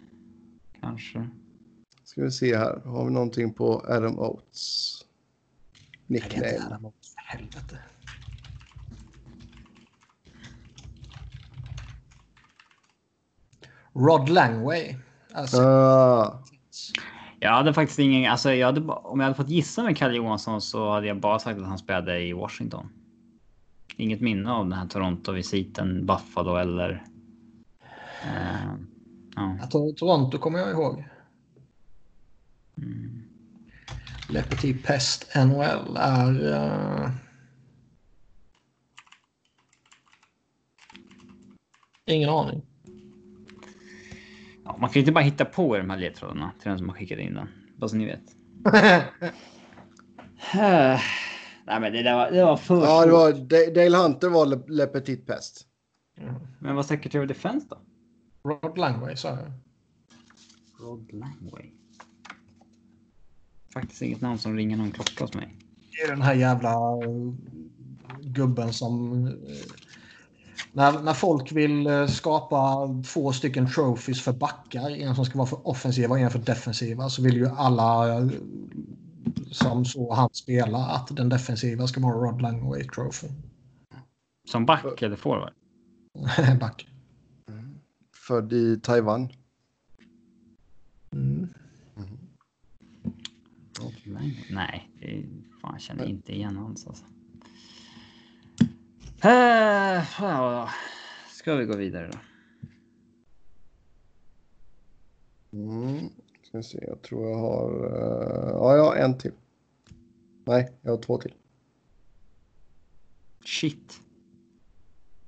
kanske. 0.80 1.28
Ska 2.04 2.22
vi 2.22 2.30
se 2.30 2.56
här. 2.56 2.80
Har 2.84 3.04
vi 3.04 3.10
någonting 3.10 3.54
på 3.54 3.84
Adam 3.88 4.18
Oates? 4.18 5.04
Nej, 6.06 6.24
det 6.28 6.36
är 6.36 6.36
inte 6.36 6.46
Nickname. 6.46 6.66
Adam 6.66 6.84
Oates, 6.84 7.14
för 7.14 7.20
helvete. 7.20 7.78
Rod 13.98 14.28
Langway. 14.28 14.96
Alltså, 15.32 15.60
Ah, 15.62 16.42
Jag 17.40 17.50
hade 17.50 17.74
faktiskt 17.74 17.98
ingen, 17.98 18.30
alltså 18.32 18.52
jag 18.52 18.66
hade, 18.66 18.80
om 18.80 19.20
jag 19.20 19.24
hade 19.24 19.36
fått 19.36 19.48
gissa 19.48 19.82
med 19.82 19.96
Kalle 19.96 20.14
Johansson 20.16 20.60
så 20.60 20.90
hade 20.92 21.06
jag 21.06 21.20
bara 21.20 21.38
sagt 21.38 21.60
att 21.60 21.66
han 21.66 21.78
spelade 21.78 22.20
i 22.20 22.32
Washington. 22.32 22.88
Inget 23.96 24.20
minne 24.20 24.52
av 24.52 24.64
den 24.64 24.72
här 24.78 24.86
Toronto-visiten, 24.86 26.06
Buffalo 26.06 26.56
eller... 26.56 27.04
Eh, 28.24 28.72
ja. 29.36 29.66
Toronto 29.96 30.38
kommer 30.38 30.58
jag 30.58 30.70
ihåg. 30.70 31.04
Mm. 32.78 33.22
Le 34.28 34.42
Petit 34.42 34.84
Pest 34.86 35.30
NHL 35.36 35.96
är... 35.96 36.52
eh, 36.52 37.10
Ingen 42.06 42.28
aning. 42.28 42.62
Ja, 44.68 44.76
man 44.80 44.90
kan 44.90 44.94
ju 44.94 45.00
inte 45.00 45.12
bara 45.12 45.24
hitta 45.24 45.44
på 45.44 45.76
i 45.76 45.80
de 45.80 45.90
här 45.90 45.98
ledtrådarna 45.98 46.52
till 46.60 46.68
den 46.68 46.78
som 46.78 46.88
har 46.88 46.96
skickat 46.96 47.18
in 47.18 47.34
den. 47.34 47.48
Bara 47.76 47.88
så 47.88 47.96
ni 47.96 48.04
vet. 48.04 48.22
Nej 51.66 51.80
men 51.80 51.92
det 51.92 52.02
där 52.02 52.14
var, 52.14 52.30
det 52.30 52.44
var 52.44 52.56
för 52.56 52.82
ja, 52.84 53.06
det 53.06 53.12
var 53.12 53.32
Da- 53.32 53.70
Dale 53.74 53.96
Hunter 53.96 54.28
var 54.28 54.46
Le, 54.46 54.58
Le 54.68 54.86
Petit 54.86 55.26
Pest. 55.26 55.66
Men 56.58 56.76
vad 56.76 56.86
Secretary 56.86 57.24
of 57.24 57.28
Defense 57.28 57.66
då? 57.70 57.78
Rod 58.50 58.78
Langway 58.78 59.16
sa 59.16 59.28
jag. 59.28 59.52
Rod 60.80 61.12
Langway. 61.12 61.70
Faktiskt 63.74 64.02
inget 64.02 64.20
namn 64.20 64.38
som 64.38 64.56
ringer 64.56 64.76
någon 64.76 64.90
klocka 64.90 65.24
hos 65.24 65.34
mig. 65.34 65.56
Det 65.92 65.98
är 66.06 66.10
den 66.10 66.22
här 66.22 66.34
jävla 66.34 66.70
eh, 66.70 67.32
gubben 68.20 68.72
som 68.72 69.26
eh, 69.26 69.32
När, 70.72 71.02
när 71.02 71.14
folk 71.14 71.52
vill 71.52 71.86
eh, 71.86 72.06
skapa 72.06 72.88
två 73.14 73.32
stycken 73.32 73.70
trophies 73.70 74.22
för 74.22 74.32
backar, 74.32 74.90
en 74.90 75.14
som 75.14 75.24
ska 75.24 75.38
vara 75.38 75.48
för 75.48 75.68
offensiva 75.68 76.10
och 76.10 76.18
en 76.18 76.30
för 76.30 76.38
defensiva, 76.38 77.08
så 77.08 77.22
vill 77.22 77.36
ju 77.36 77.46
alla 77.46 78.18
eh, 78.18 78.28
som 79.50 79.84
så 79.84 80.14
han 80.14 80.28
spela 80.32 80.78
att 80.78 81.16
den 81.16 81.28
defensiva 81.28 81.86
ska 81.86 82.00
vara 82.00 82.14
Rod 82.14 82.42
Langway 82.42 82.84
Trophy. 82.84 83.28
Som 84.50 84.66
back 84.66 85.02
eller 85.02 85.16
forward? 85.16 85.52
Back. 86.60 86.88
Född 88.14 88.52
i 88.52 88.80
Taiwan. 88.80 89.28
Mm. 91.12 91.48
Nej, 94.50 94.90
det 95.00 95.24
fan 95.60 95.72
jag 95.72 95.80
känner 95.80 96.04
inte 96.04 96.34
igen 96.34 96.56
hans 96.56 96.86
alltså. 96.86 97.04
Uh, 99.24 100.68
ska 101.32 101.54
vi 101.54 101.64
gå 101.64 101.76
vidare 101.76 102.10
då? 102.12 102.18
Mm. 105.58 106.08
Ska 106.42 106.58
vi 106.58 106.62
se, 106.62 106.84
jag 106.86 107.02
tror 107.02 107.28
jag 107.28 107.38
har... 107.38 107.70
Uh, 107.70 108.50
ja, 108.50 108.76
jag 108.76 108.84
har 108.84 108.96
en 108.96 109.18
till. 109.18 109.32
Nej, 110.44 110.72
jag 110.82 110.90
har 110.90 111.02
två 111.02 111.18
till. 111.18 111.34
Shit. 113.44 114.00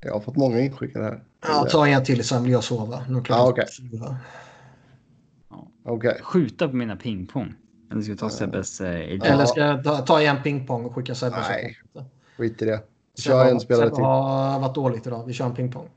Jag 0.00 0.12
har 0.12 0.20
fått 0.20 0.36
många 0.36 0.60
inskickade 0.60 1.04
här. 1.04 1.24
Ja, 1.40 1.66
ta 1.70 1.86
en 1.86 2.04
till 2.04 2.24
sen 2.24 2.42
vill 2.42 2.52
jag 2.52 2.64
sova. 2.64 3.04
Nu 3.08 3.22
Ja, 3.28 3.48
okej. 3.48 3.66
fyra. 3.78 4.16
Okej. 5.82 6.20
Skjuta 6.22 6.68
på 6.68 6.76
mina 6.76 6.96
pingpong. 6.96 7.54
Eller 7.90 8.02
ska 8.02 8.12
vi 8.12 8.18
ta 8.18 8.30
Sebbes 8.30 8.80
idé? 8.80 9.26
Eller 9.26 9.46
ska 9.46 9.60
jag 9.60 9.84
ta, 9.84 9.98
ta 9.98 10.22
en 10.22 10.42
pingpong 10.42 10.84
och 10.84 10.94
skicka 10.94 11.14
Sebbe? 11.14 11.42
så 11.42 11.50
Nej. 11.50 11.76
Skit 12.36 12.62
i 12.62 12.64
det. 12.64 12.82
Kör 13.18 13.50
en 13.50 13.60
spelare 13.60 13.90
till. 13.90 14.04
har 14.04 14.60
varit 14.60 14.74
dåligt 14.74 15.06
idag. 15.06 15.26
Vi 15.26 15.32
kör 15.32 15.46
en 15.46 15.54
pingpong. 15.54 15.88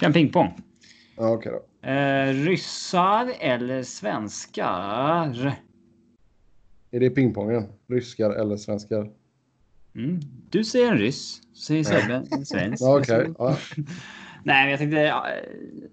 Kör 0.00 0.06
en 0.06 0.12
pingpong. 0.12 0.62
Ja, 1.16 1.30
Okej 1.30 1.52
då. 1.52 1.88
Eh, 1.88 2.32
ryssar 2.32 3.32
eller 3.40 3.82
svenskar? 3.82 5.58
Är 6.90 7.00
det 7.00 7.10
pingpongen? 7.10 7.66
Ryskar 7.86 8.30
eller 8.30 8.56
svenskar? 8.56 9.10
Mm. 9.94 10.20
Du 10.50 10.64
säger 10.64 10.92
en 10.92 10.98
ryss, 10.98 11.40
säger 11.66 11.84
Sebbe 11.84 12.26
en 12.30 12.46
svensk. 12.46 12.82
Okej. 12.82 13.34
Ja. 13.38 13.56
Nej, 14.44 14.64
men 14.64 14.70
jag 14.70 14.78
tänkte... 14.78 14.96
ja, 14.98 15.26
eh, 15.30 15.88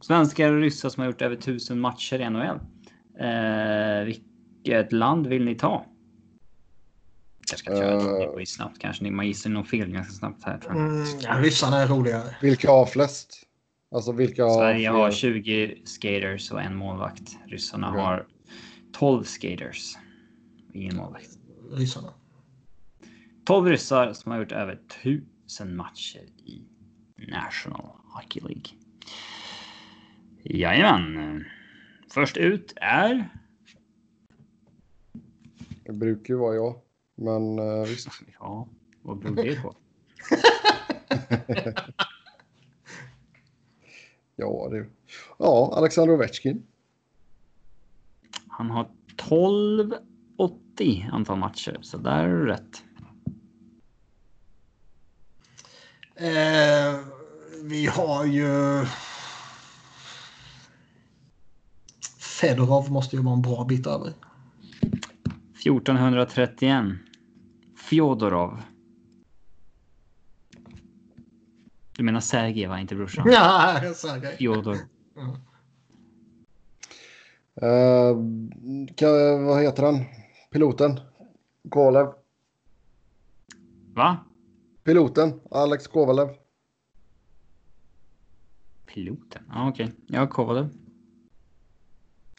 Svenskar 0.00 0.52
och 0.52 0.60
ryssar 0.60 0.88
som 0.88 1.00
har 1.00 1.06
gjort 1.06 1.22
över 1.22 1.36
tusen 1.36 1.80
matcher 1.80 2.20
i 2.20 2.30
NHL. 2.30 2.58
Eh, 3.20 4.04
vilket 4.04 4.92
land 4.92 5.26
vill 5.26 5.44
ni 5.44 5.54
ta? 5.54 5.86
Jag 7.50 7.58
ska 7.58 7.70
köra 7.76 8.34
det 8.34 8.40
ju 8.40 8.46
snabbt 8.46 8.78
kanske. 8.78 9.04
Ni- 9.04 9.10
Man 9.10 9.26
gissar 9.26 9.50
nog 9.50 9.68
fel 9.68 9.90
ganska 9.92 10.12
snabbt 10.12 10.44
här 10.44 10.58
tror 10.58 10.74
jag. 10.76 10.82
Mm, 10.88 11.06
ja, 11.20 11.38
ryssarna 11.40 11.76
är 11.78 11.86
roligare. 11.86 12.36
Vilka 12.42 12.70
har 12.70 12.86
flest? 12.86 13.42
Alltså 13.94 14.12
vilka 14.12 14.44
har 14.44 14.54
Sverige 14.54 14.90
fler? 14.90 14.98
har 14.98 15.10
20 15.10 15.82
skaters 15.84 16.50
och 16.52 16.62
en 16.62 16.76
målvakt. 16.76 17.36
Ryssarna 17.46 17.88
Okej. 17.90 18.00
har 18.02 18.26
12 18.92 19.24
skaters. 19.24 19.96
Ingen 20.74 20.96
målvakt. 20.96 21.28
Ryssarna. 21.72 22.14
12 23.44 23.66
ryssar 23.68 24.12
som 24.12 24.32
har 24.32 24.38
gjort 24.38 24.52
över 24.52 24.80
1000 25.02 25.76
matcher 25.76 26.20
i 26.44 26.62
National 27.30 27.86
Hockey 28.14 28.40
League. 28.40 28.62
Jajamän. 30.44 31.44
Först 32.10 32.36
ut 32.36 32.72
är... 32.76 33.28
Det 35.84 35.92
brukar 35.92 36.34
ju 36.34 36.38
vara 36.40 36.54
jag. 36.54 36.74
Men 37.22 37.58
uh, 37.58 37.84
visst. 37.84 38.08
Ja, 38.40 38.68
vad 39.02 39.18
beror 39.18 39.36
det 39.36 39.62
på? 39.62 39.74
Ja, 44.36 44.68
det... 44.70 44.86
Ja, 45.38 45.72
Alexander 45.76 46.14
Ovechkin. 46.14 46.66
Han 48.48 48.70
har 48.70 48.90
1280 49.06 51.08
antal 51.12 51.38
matcher, 51.38 51.78
så 51.82 51.98
där 51.98 52.24
är 52.24 52.38
det 52.38 52.46
rätt. 52.52 52.84
Eh, 56.14 57.00
vi 57.62 57.86
har 57.86 58.24
ju... 58.24 58.84
Fedorov 62.40 62.90
måste 62.90 63.16
ju 63.16 63.22
vara 63.22 63.34
en 63.34 63.42
bra 63.42 63.64
bit 63.64 63.86
över. 63.86 64.12
1431. 65.60 66.84
Fjodorov. 67.88 68.62
Du 71.96 72.02
menar 72.02 72.20
Sergej, 72.20 72.66
va? 72.66 72.80
Inte 72.80 72.94
brorsan? 72.94 73.30
Ja, 73.30 73.80
Sergej. 73.94 74.36
Fjodor. 74.36 74.76
Uh, 77.62 78.16
kan, 78.96 79.44
vad 79.44 79.62
heter 79.62 79.82
han? 79.82 80.04
Piloten? 80.50 81.00
Kovalev. 81.70 82.12
Va? 83.94 84.16
Piloten? 84.84 85.40
Alex 85.50 85.86
Kovalev. 85.86 86.28
Piloten? 88.86 89.42
Ja, 89.48 89.68
okej. 89.68 89.92
Ja, 90.06 90.26
Kovalev. 90.26 90.68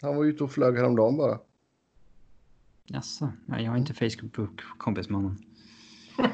Han 0.01 0.15
var 0.15 0.25
ute 0.25 0.43
och 0.43 0.51
flög 0.51 0.75
häromdagen 0.77 1.17
bara. 1.17 1.39
Jaså? 2.85 3.31
Nej, 3.45 3.63
jag 3.63 3.71
har 3.71 3.77
inte 3.77 3.93
Facebook-kompis 3.93 5.09
med 5.09 5.15
honom. 5.15 5.37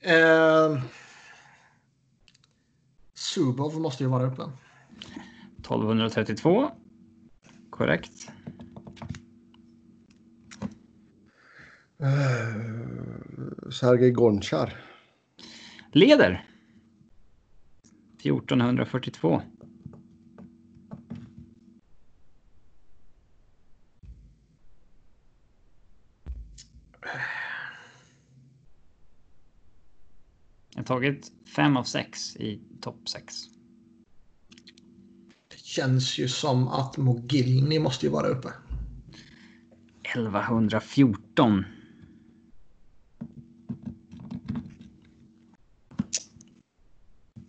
eh, 0.00 0.82
Subov 3.14 3.80
måste 3.80 4.02
ju 4.02 4.08
vara 4.08 4.26
uppe. 4.26 4.42
1232. 5.58 6.70
Korrekt. 7.70 8.32
Uh, 12.02 13.70
Sergej 13.70 14.10
Gonchar. 14.10 14.76
Leder. 15.92 16.46
1442. 18.20 19.42
Har 30.88 30.96
tagit 30.96 31.32
fem 31.56 31.76
av 31.76 31.84
sex 31.84 32.36
i 32.36 32.60
topp 32.80 33.08
sex. 33.08 33.34
Det 35.48 35.58
känns 35.58 36.18
ju 36.18 36.28
som 36.28 36.68
att 36.68 36.96
Mogilny 36.96 37.78
måste 37.78 38.06
ju 38.06 38.12
vara 38.12 38.26
uppe. 38.26 38.48
1114. 40.02 41.64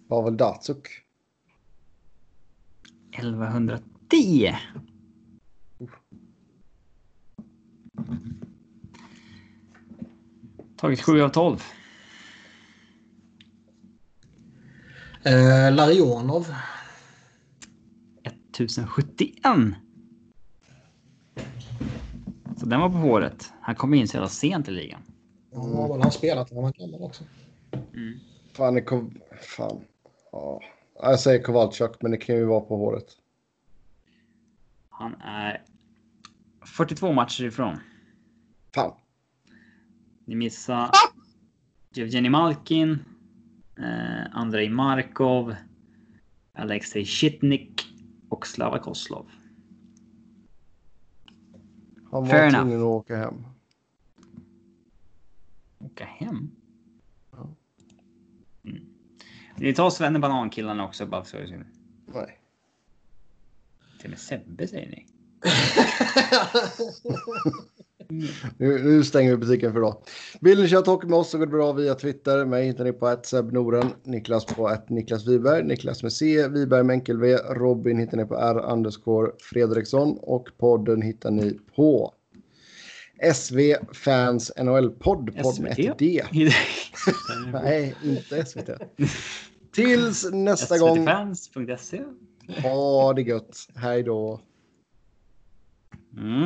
Pavel 0.09 0.37
Datsuk. 0.37 0.87
1110. 3.11 4.55
Tagit 10.77 11.01
7 11.01 11.21
av 11.21 11.29
12. 11.29 11.63
Eh, 15.25 15.75
Larionov. 15.75 16.53
1071. 18.23 19.75
Så 22.57 22.65
den 22.65 22.79
var 22.79 22.89
på 22.89 22.95
håret. 22.95 23.53
Han 23.61 23.75
kom 23.75 23.93
in 23.93 24.07
så 24.07 24.17
jävla 24.17 24.29
sent 24.29 24.67
i 24.67 24.71
ligan. 24.71 25.01
Ja, 25.51 25.59
har 25.59 25.93
väl 25.93 26.01
han 26.01 26.11
spelat 26.11 26.51
när 26.51 26.61
han 26.61 26.63
var 26.63 26.71
gammal 26.71 27.01
också. 27.01 27.23
Fan, 28.53 28.73
det 28.73 28.81
kom... 28.81 29.19
Fan. 29.41 29.81
Ja. 30.31 30.61
Jag 31.01 31.19
säger 31.19 31.43
Kowalczuk, 31.43 32.01
men 32.01 32.11
det 32.11 32.17
kan 32.17 32.35
ju 32.35 32.45
vara 32.45 32.61
på 32.61 32.77
håret. 32.77 33.07
Han 34.89 35.15
är 35.21 35.61
42 36.65 37.11
matcher 37.13 37.43
ifrån. 37.43 37.79
Fan. 38.75 38.93
Ni 40.25 40.35
missar 40.35 40.89
Evgenij 41.97 42.29
Malkin, 42.29 42.99
eh, 43.77 44.25
Andrei 44.31 44.69
Markov, 44.69 45.55
Alexej 46.53 47.05
Shitnik 47.05 47.87
och 48.29 48.47
Slava 48.47 48.79
Koslov. 48.79 49.31
Han 52.11 52.23
var 52.23 52.29
Fair 52.29 52.51
tvungen 52.51 52.67
enough. 52.71 52.81
att 52.81 52.87
åka 52.87 53.17
hem. 53.17 53.43
Åka 55.79 56.05
hem? 56.05 56.51
Mm. 58.63 58.83
Ni 59.55 59.73
tar 59.73 59.89
Svenne 59.89 60.19
Banankillarna 60.19 60.85
också 60.85 61.05
bara 61.05 61.25
så 61.25 61.37
Till 61.37 61.63
Nej. 62.13 62.39
och 64.03 64.09
med 64.09 64.19
Sebbe 64.19 64.67
säger 64.67 64.89
ni. 64.89 65.07
Nu, 68.57 68.83
nu 68.83 69.03
stänger 69.03 69.31
vi 69.31 69.37
butiken 69.37 69.71
för 69.73 69.79
idag. 69.79 69.97
Vill 70.41 70.61
ni 70.61 70.67
köra 70.67 70.81
talk 70.81 71.03
med 71.03 71.19
oss 71.19 71.29
så 71.29 71.37
går 71.37 71.45
det 71.45 71.51
bra 71.51 71.73
via 71.73 71.95
Twitter. 71.95 72.45
Mig 72.45 72.65
hittar 72.65 72.83
ni 72.83 72.93
på 72.93 73.07
ett 73.07 73.31
Noren, 73.31 73.89
Niklas 74.03 74.45
på 74.45 74.69
ett 74.69 74.89
Niklas 74.89 75.27
Wiberg, 75.27 75.63
Niklas 75.63 76.03
med 76.03 76.13
C, 76.13 76.47
Wiberg 76.47 76.83
med 76.83 76.93
enkel 76.93 77.19
V, 77.19 77.37
Robin 77.37 77.99
hittar 77.99 78.17
ni 78.17 78.25
på 78.25 78.35
R 78.35 78.71
underscore 78.71 79.31
Fredriksson 79.39 80.17
och 80.21 80.47
podden 80.57 81.01
hittar 81.01 81.31
ni 81.31 81.59
på 81.75 82.13
SV 83.33 83.59
Fans 83.93 84.51
NHL-podd, 84.57 85.41
podd 85.41 85.59
med 85.59 85.79
ett 85.79 85.99
D. 85.99 86.23
Nej, 87.53 87.95
inte 88.03 88.45
SVT. 88.45 88.69
Tills 89.71 90.31
nästa 90.31 90.77
gång. 90.77 90.97
SVTfans.se. 90.97 92.01
Ha 92.63 93.13
det 93.13 93.21
gött. 93.21 93.67
Hej 93.75 94.03
då. 94.03 94.39
Mm. 96.17 96.43